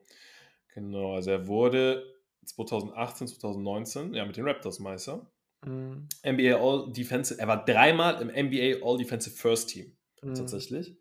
Genau, 0.74 1.14
also 1.14 1.30
er 1.30 1.46
wurde 1.46 2.04
2018, 2.44 3.28
2019, 3.28 4.14
ja, 4.14 4.24
mit 4.26 4.36
den 4.36 4.46
Raptors 4.46 4.78
Meister. 4.78 5.30
Mhm. 5.64 6.08
NBA 6.24 6.56
All 6.56 6.92
Defensive, 6.92 7.40
er 7.40 7.48
war 7.48 7.64
dreimal 7.64 8.20
im 8.20 8.28
NBA 8.28 8.84
All 8.86 8.98
Defensive 8.98 9.34
First 9.34 9.70
Team, 9.70 9.96
mhm. 10.22 10.34
tatsächlich. 10.34 10.96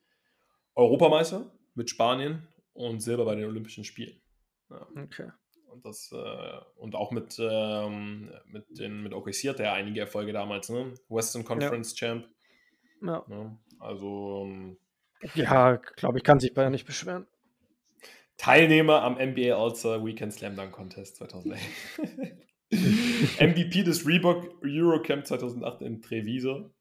Europameister 0.75 1.51
mit 1.73 1.89
Spanien 1.89 2.47
und 2.73 3.01
Silber 3.01 3.25
bei 3.25 3.35
den 3.35 3.45
Olympischen 3.45 3.83
Spielen. 3.83 4.21
Ja. 4.69 4.87
Okay. 4.95 5.29
Und, 5.77 5.85
das, 5.85 6.11
äh, 6.11 6.79
und 6.79 6.95
auch 6.95 7.11
mit, 7.11 7.37
ähm, 7.39 8.31
mit, 8.47 8.65
den, 8.79 9.03
mit 9.03 9.13
OKC 9.13 9.49
hat 9.49 9.59
er 9.59 9.73
einige 9.73 9.99
Erfolge 9.99 10.33
damals, 10.33 10.69
ne? 10.69 10.93
Western 11.07 11.43
Conference 11.43 11.99
ja. 11.99 12.07
Champ. 12.07 12.27
Ja. 13.01 13.23
ja. 13.29 13.57
Also. 13.79 14.43
Ähm, 14.45 14.77
ja, 15.35 15.75
glaube 15.75 16.17
ich, 16.17 16.23
kann 16.23 16.39
sich 16.39 16.53
Bayern 16.53 16.71
nicht 16.71 16.85
beschweren. 16.85 17.27
Teilnehmer 18.37 19.01
am 19.01 19.15
NBA 19.15 19.55
All-Star 19.55 20.03
Weekend 20.05 20.33
Slam 20.33 20.55
Dunk 20.55 20.71
Contest 20.71 21.17
2011. 21.17 21.61
MVP 23.39 23.83
des 23.83 24.05
Reebok 24.05 24.61
Eurocamp 24.63 25.25
2008 25.25 25.81
in 25.81 26.01
Treviso. 26.01 26.71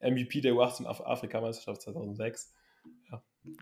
MVP 0.00 0.40
der 0.40 0.52
U18 0.52 0.86
Af 0.86 1.00
Afrikameisterschaft 1.00 1.82
2006. 1.82 2.54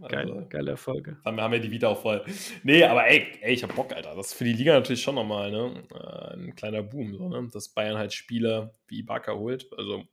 Geil, 0.08 0.30
also, 0.30 0.46
geile 0.48 0.70
Erfolge. 0.72 1.16
Dann 1.24 1.40
haben 1.40 1.52
wir 1.52 1.60
die 1.60 1.70
wieder 1.70 1.90
auch 1.90 2.00
voll. 2.00 2.24
Nee, 2.62 2.84
aber 2.84 3.06
ey, 3.06 3.26
ey 3.40 3.54
ich 3.54 3.62
hab 3.62 3.74
Bock, 3.74 3.92
Alter. 3.92 4.14
Das 4.14 4.28
ist 4.28 4.34
für 4.34 4.44
die 4.44 4.52
Liga 4.52 4.74
natürlich 4.74 5.02
schon 5.02 5.14
nochmal 5.14 5.50
ne? 5.50 5.84
Äh, 5.92 6.34
ein 6.34 6.54
kleiner 6.54 6.82
Boom, 6.82 7.16
so, 7.16 7.28
ne? 7.28 7.48
dass 7.52 7.68
Bayern 7.68 7.98
halt 7.98 8.12
Spieler 8.12 8.74
wie 8.86 9.00
Ibaka 9.00 9.34
holt. 9.34 9.66
Also, 9.76 10.04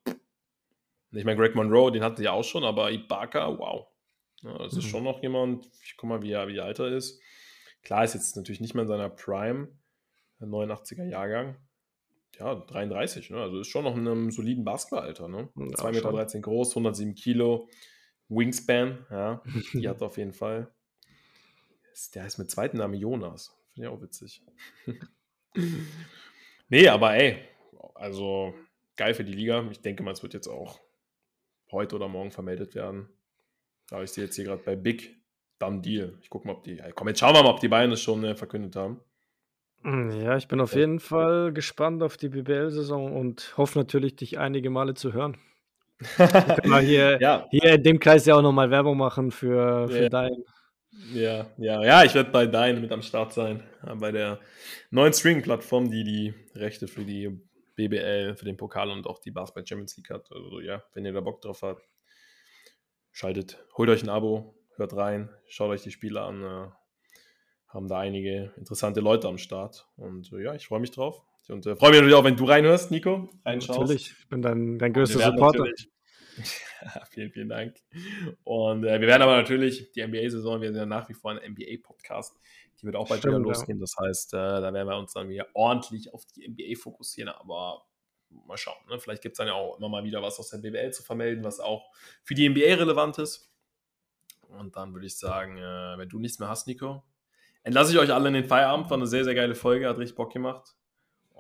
ich 1.11 1.25
meine, 1.25 1.37
Greg 1.37 1.55
Monroe, 1.55 1.91
den 1.91 2.03
hatten 2.03 2.17
sie 2.17 2.23
ja 2.23 2.31
auch 2.31 2.43
schon, 2.43 2.63
aber 2.63 2.91
Ibaka, 2.91 3.57
wow. 3.57 3.87
Ja, 4.43 4.57
das 4.57 4.73
mhm. 4.73 4.79
ist 4.79 4.85
schon 4.85 5.03
noch 5.03 5.21
jemand, 5.21 5.69
ich 5.85 5.95
guck 5.97 6.09
mal, 6.09 6.21
wie 6.21 6.31
er, 6.31 6.47
wie 6.47 6.59
alt 6.59 6.79
er 6.79 6.87
ist. 6.87 7.21
Klar 7.83 8.03
ist 8.03 8.13
jetzt 8.13 8.35
natürlich 8.35 8.61
nicht 8.61 8.73
mehr 8.73 8.83
in 8.83 8.87
seiner 8.87 9.09
Prime, 9.09 9.69
89er 10.39 11.05
Jahrgang. 11.05 11.57
Ja, 12.39 12.55
33, 12.55 13.29
ne? 13.29 13.41
Also 13.41 13.59
ist 13.59 13.67
schon 13.67 13.83
noch 13.83 13.95
in 13.95 14.07
einem 14.07 14.31
soliden 14.31 14.63
Basketballalter, 14.63 15.27
ne? 15.27 15.49
Ja, 15.55 15.63
2,13 15.63 15.91
Meter 15.91 16.39
groß, 16.39 16.71
107 16.71 17.15
Kilo, 17.15 17.67
Wingspan, 18.31 19.05
ja, 19.09 19.41
die 19.73 19.87
hat 19.87 20.01
auf 20.01 20.17
jeden 20.17 20.33
Fall. 20.33 20.71
Der 22.15 22.23
heißt 22.23 22.39
mit 22.39 22.49
zweiten 22.49 22.77
Namen 22.77 22.95
Jonas. 22.95 23.55
Finde 23.73 23.89
ich 23.89 23.93
auch 23.93 24.01
witzig. 24.01 24.41
nee, 26.69 26.87
aber 26.87 27.13
ey, 27.15 27.39
also 27.95 28.53
geil 28.95 29.13
für 29.13 29.25
die 29.25 29.33
Liga. 29.33 29.67
Ich 29.69 29.81
denke 29.81 30.01
mal, 30.01 30.11
es 30.11 30.23
wird 30.23 30.33
jetzt 30.33 30.47
auch 30.47 30.79
heute 31.71 31.95
oder 31.97 32.07
morgen 32.07 32.31
vermeldet 32.31 32.73
werden. 32.73 33.09
Da 33.89 34.01
ich 34.01 34.11
sehe 34.11 34.23
jetzt 34.23 34.35
hier 34.35 34.45
gerade 34.45 34.63
bei 34.63 34.75
Big 34.75 35.21
Done 35.59 35.81
Deal. 35.81 36.17
Ich 36.21 36.29
gucke 36.29 36.47
mal, 36.47 36.53
ob 36.53 36.63
die. 36.63 36.81
Komm, 36.95 37.09
jetzt 37.09 37.19
schauen 37.19 37.35
wir 37.35 37.43
mal, 37.43 37.49
ob 37.49 37.59
die 37.59 37.67
beiden 37.67 37.91
es 37.91 38.01
schon 38.01 38.23
äh, 38.23 38.35
verkündet 38.35 38.75
haben. 38.75 39.01
Hm, 39.83 40.11
ja, 40.11 40.37
ich 40.37 40.47
bin 40.47 40.61
auf 40.61 40.75
jeden 40.75 40.99
Fall 40.99 41.51
gespannt 41.51 42.03
auf 42.03 42.15
die 42.15 42.29
BBL-Saison 42.29 43.15
und 43.15 43.57
hoffe 43.57 43.77
natürlich, 43.79 44.15
dich 44.15 44.39
einige 44.39 44.69
Male 44.69 44.93
zu 44.93 45.11
hören. 45.13 45.37
hier, 46.81 47.19
ja. 47.21 47.47
hier 47.51 47.73
in 47.73 47.83
dem 47.83 47.99
Kreis 47.99 48.25
ja 48.25 48.35
auch 48.35 48.41
nochmal 48.41 48.69
Werbung 48.69 48.97
machen 48.97 49.31
für, 49.31 49.87
für 49.87 50.03
ja. 50.03 50.09
dein. 50.09 50.43
Ja, 51.13 51.47
ja, 51.57 51.83
ja, 51.83 52.03
ich 52.03 52.13
werde 52.13 52.31
bei 52.31 52.45
Dein 52.45 52.79
mit 52.79 52.91
am 52.91 53.01
Start 53.01 53.33
sein. 53.33 53.63
Bei 53.95 54.11
der 54.11 54.39
neuen 54.91 55.13
Streaming-Plattform, 55.13 55.89
die 55.89 56.03
die 56.03 56.33
Rechte 56.55 56.87
für 56.87 57.03
die 57.03 57.41
BBL, 57.75 58.35
für 58.35 58.45
den 58.45 58.57
Pokal 58.57 58.89
und 58.91 59.07
auch 59.07 59.19
die 59.19 59.31
Basketball 59.31 59.65
Champions 59.65 59.97
League 59.97 60.09
hat. 60.09 60.31
Also 60.31 60.59
ja, 60.59 60.83
wenn 60.93 61.05
ihr 61.05 61.13
da 61.13 61.21
Bock 61.21 61.41
drauf 61.41 61.61
habt, 61.63 61.83
schaltet, 63.11 63.63
holt 63.77 63.89
euch 63.89 64.03
ein 64.03 64.09
Abo, 64.09 64.55
hört 64.75 64.95
rein, 64.95 65.29
schaut 65.47 65.69
euch 65.69 65.81
die 65.81 65.91
Spiele 65.91 66.21
an. 66.21 66.43
Äh, 66.43 66.67
haben 67.67 67.87
da 67.87 67.99
einige 67.99 68.53
interessante 68.57 68.99
Leute 68.99 69.27
am 69.27 69.37
Start. 69.37 69.87
Und 69.95 70.31
äh, 70.33 70.43
ja, 70.43 70.53
ich 70.53 70.67
freue 70.67 70.81
mich 70.81 70.91
drauf. 70.91 71.23
Und 71.49 71.65
äh, 71.65 71.75
freue 71.75 71.91
mich 71.91 71.99
natürlich 71.99 72.15
auch, 72.15 72.23
wenn 72.23 72.35
du 72.35 72.45
reinhörst, 72.45 72.91
Nico. 72.91 73.29
Reinschaust. 73.45 73.79
Natürlich, 73.79 74.13
ich 74.19 74.27
bin 74.29 74.41
dein, 74.41 74.77
dein 74.79 74.93
größter 74.93 75.19
Supporter. 75.19 75.65
vielen, 77.09 77.31
vielen 77.31 77.49
Dank. 77.49 77.75
Und 78.43 78.83
äh, 78.85 78.99
wir 78.99 79.07
werden 79.07 79.21
aber 79.21 79.37
natürlich 79.37 79.91
die 79.91 80.05
NBA-Saison, 80.05 80.61
wir 80.61 80.69
sind 80.69 80.77
ja 80.77 80.85
nach 80.85 81.09
wie 81.09 81.13
vor 81.13 81.31
ein 81.31 81.51
NBA-Podcast, 81.51 82.39
die 82.79 82.85
wird 82.85 82.95
auch 82.95 83.07
bald 83.07 83.19
Stimmt, 83.19 83.35
wieder 83.35 83.43
losgehen. 83.43 83.77
Ja. 83.77 83.81
Das 83.81 83.95
heißt, 83.99 84.33
äh, 84.33 84.37
da 84.37 84.73
werden 84.73 84.87
wir 84.87 84.97
uns 84.97 85.13
dann 85.13 85.29
wieder 85.29 85.47
ordentlich 85.53 86.13
auf 86.13 86.25
die 86.25 86.47
NBA 86.47 86.79
fokussieren. 86.79 87.29
Aber 87.29 87.85
mal 88.47 88.57
schauen. 88.57 88.77
Ne? 88.89 88.99
Vielleicht 88.99 89.21
gibt 89.21 89.33
es 89.33 89.37
dann 89.37 89.47
ja 89.47 89.53
auch 89.53 89.77
immer 89.77 89.89
mal 89.89 90.03
wieder 90.03 90.21
was 90.21 90.39
aus 90.39 90.49
der 90.49 90.59
BBL 90.59 90.91
zu 90.91 91.03
vermelden, 91.03 91.43
was 91.43 91.59
auch 91.59 91.91
für 92.23 92.33
die 92.33 92.47
NBA 92.47 92.75
relevant 92.75 93.17
ist. 93.17 93.51
Und 94.47 94.75
dann 94.75 94.93
würde 94.93 95.05
ich 95.05 95.17
sagen, 95.17 95.57
äh, 95.57 95.97
wenn 95.97 96.09
du 96.09 96.19
nichts 96.19 96.39
mehr 96.39 96.49
hast, 96.49 96.67
Nico, 96.67 97.03
entlasse 97.63 97.93
ich 97.93 97.99
euch 97.99 98.13
alle 98.13 98.27
in 98.29 98.33
den 98.33 98.45
Feierabend. 98.45 98.89
War 98.89 98.97
eine 98.97 99.07
sehr, 99.07 99.23
sehr 99.23 99.35
geile 99.35 99.55
Folge, 99.55 99.87
hat 99.87 99.97
richtig 99.97 100.15
Bock 100.15 100.33
gemacht. 100.33 100.75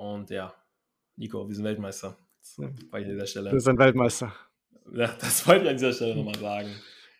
Und 0.01 0.31
ja, 0.31 0.51
Nico, 1.15 1.47
wir 1.47 1.55
sind 1.55 1.63
Weltmeister. 1.63 2.17
Das 2.39 2.57
war 2.57 2.99
ich 2.99 3.05
an 3.05 3.11
dieser 3.11 3.27
Stelle. 3.27 3.51
Wir 3.51 3.59
sind 3.59 3.77
Weltmeister. 3.77 4.33
Ja, 4.93 5.15
das 5.19 5.47
wollte 5.47 5.65
ich 5.65 5.69
an 5.69 5.75
dieser 5.75 5.93
Stelle 5.93 6.15
nochmal 6.15 6.39
sagen. 6.39 6.69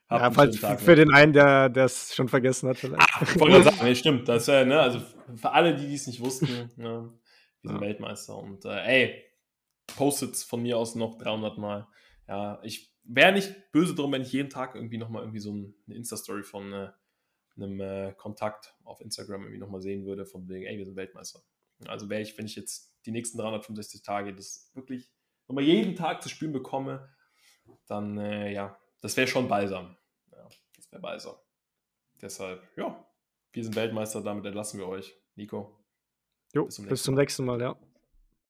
Hab 0.10 0.22
ja, 0.22 0.32
falls 0.32 0.58
für, 0.58 0.78
für 0.80 0.96
den 0.96 1.14
einen, 1.14 1.32
der 1.32 1.72
es 1.76 2.16
schon 2.16 2.28
vergessen 2.28 2.70
hat, 2.70 2.78
vielleicht. 2.78 3.00
Ah, 3.00 3.22
ich 3.22 3.40
wollte 3.40 3.62
sagen, 3.70 3.78
nee, 3.84 3.94
stimmt. 3.94 4.28
Das, 4.28 4.48
äh, 4.48 4.66
ne, 4.66 4.80
also 4.80 5.00
für 5.36 5.52
alle, 5.52 5.76
die 5.76 5.94
es 5.94 6.08
nicht 6.08 6.22
wussten, 6.22 6.48
ne, 6.76 7.14
wir 7.62 7.70
sind 7.70 7.76
ja. 7.76 7.82
Weltmeister. 7.82 8.36
Und 8.36 8.66
äh, 8.66 8.84
ey, 8.84 9.24
postet 9.86 10.36
von 10.38 10.64
mir 10.64 10.80
aus 10.80 10.96
noch 10.96 11.20
300 11.20 11.60
Mal. 11.60 11.88
Ja, 12.28 12.60
ich 12.64 12.92
wäre 13.04 13.32
nicht 13.32 13.72
böse 13.72 13.94
drum, 13.94 14.12
wenn 14.12 14.24
ich 14.24 14.32
jeden 14.32 14.50
Tag 14.50 14.74
irgendwie 14.74 14.98
nochmal 14.98 15.22
irgendwie 15.22 15.40
so 15.40 15.52
eine 15.52 15.96
Insta-Story 15.96 16.42
von 16.42 16.74
äh, 16.74 16.90
einem 17.58 17.80
äh, 17.80 18.14
Kontakt 18.18 18.74
auf 18.84 19.02
Instagram 19.02 19.44
irgendwie 19.44 19.60
nochmal 19.60 19.82
sehen 19.82 20.04
würde, 20.04 20.26
von 20.26 20.50
wegen, 20.50 20.66
ey, 20.66 20.80
wir 20.80 20.86
sind 20.86 20.96
Weltmeister. 20.96 21.42
Also 21.88 22.10
wäre 22.10 22.22
ich, 22.22 22.38
wenn 22.38 22.46
ich 22.46 22.56
jetzt 22.56 22.96
die 23.06 23.12
nächsten 23.12 23.38
365 23.38 24.04
Tage 24.04 24.34
das 24.34 24.72
wirklich 24.74 25.12
nochmal 25.48 25.64
jeden 25.64 25.96
Tag 25.96 26.22
zu 26.22 26.30
spüren 26.30 26.54
bekomme, 26.54 27.14
dann, 27.88 28.18
äh, 28.18 28.52
ja, 28.52 28.80
das 29.02 29.18
wäre 29.18 29.28
schon 29.28 29.48
balsam. 29.48 29.98
Ja, 30.32 30.48
das 30.76 30.92
wäre 30.92 31.02
balsam. 31.02 31.36
Deshalb, 32.22 32.62
ja, 32.78 33.06
wir 33.52 33.64
sind 33.64 33.76
Weltmeister, 33.76 34.22
damit 34.22 34.46
entlassen 34.46 34.80
wir 34.80 34.88
euch. 34.88 35.16
Nico. 35.36 35.84
Jo, 36.54 36.66
bis 36.66 36.76
zum 36.76 36.86
nächsten, 36.86 36.94
bis 36.94 37.04
zum 37.04 37.16
nächsten 37.16 37.46
Mal, 37.46 37.62
ja. 37.62 37.80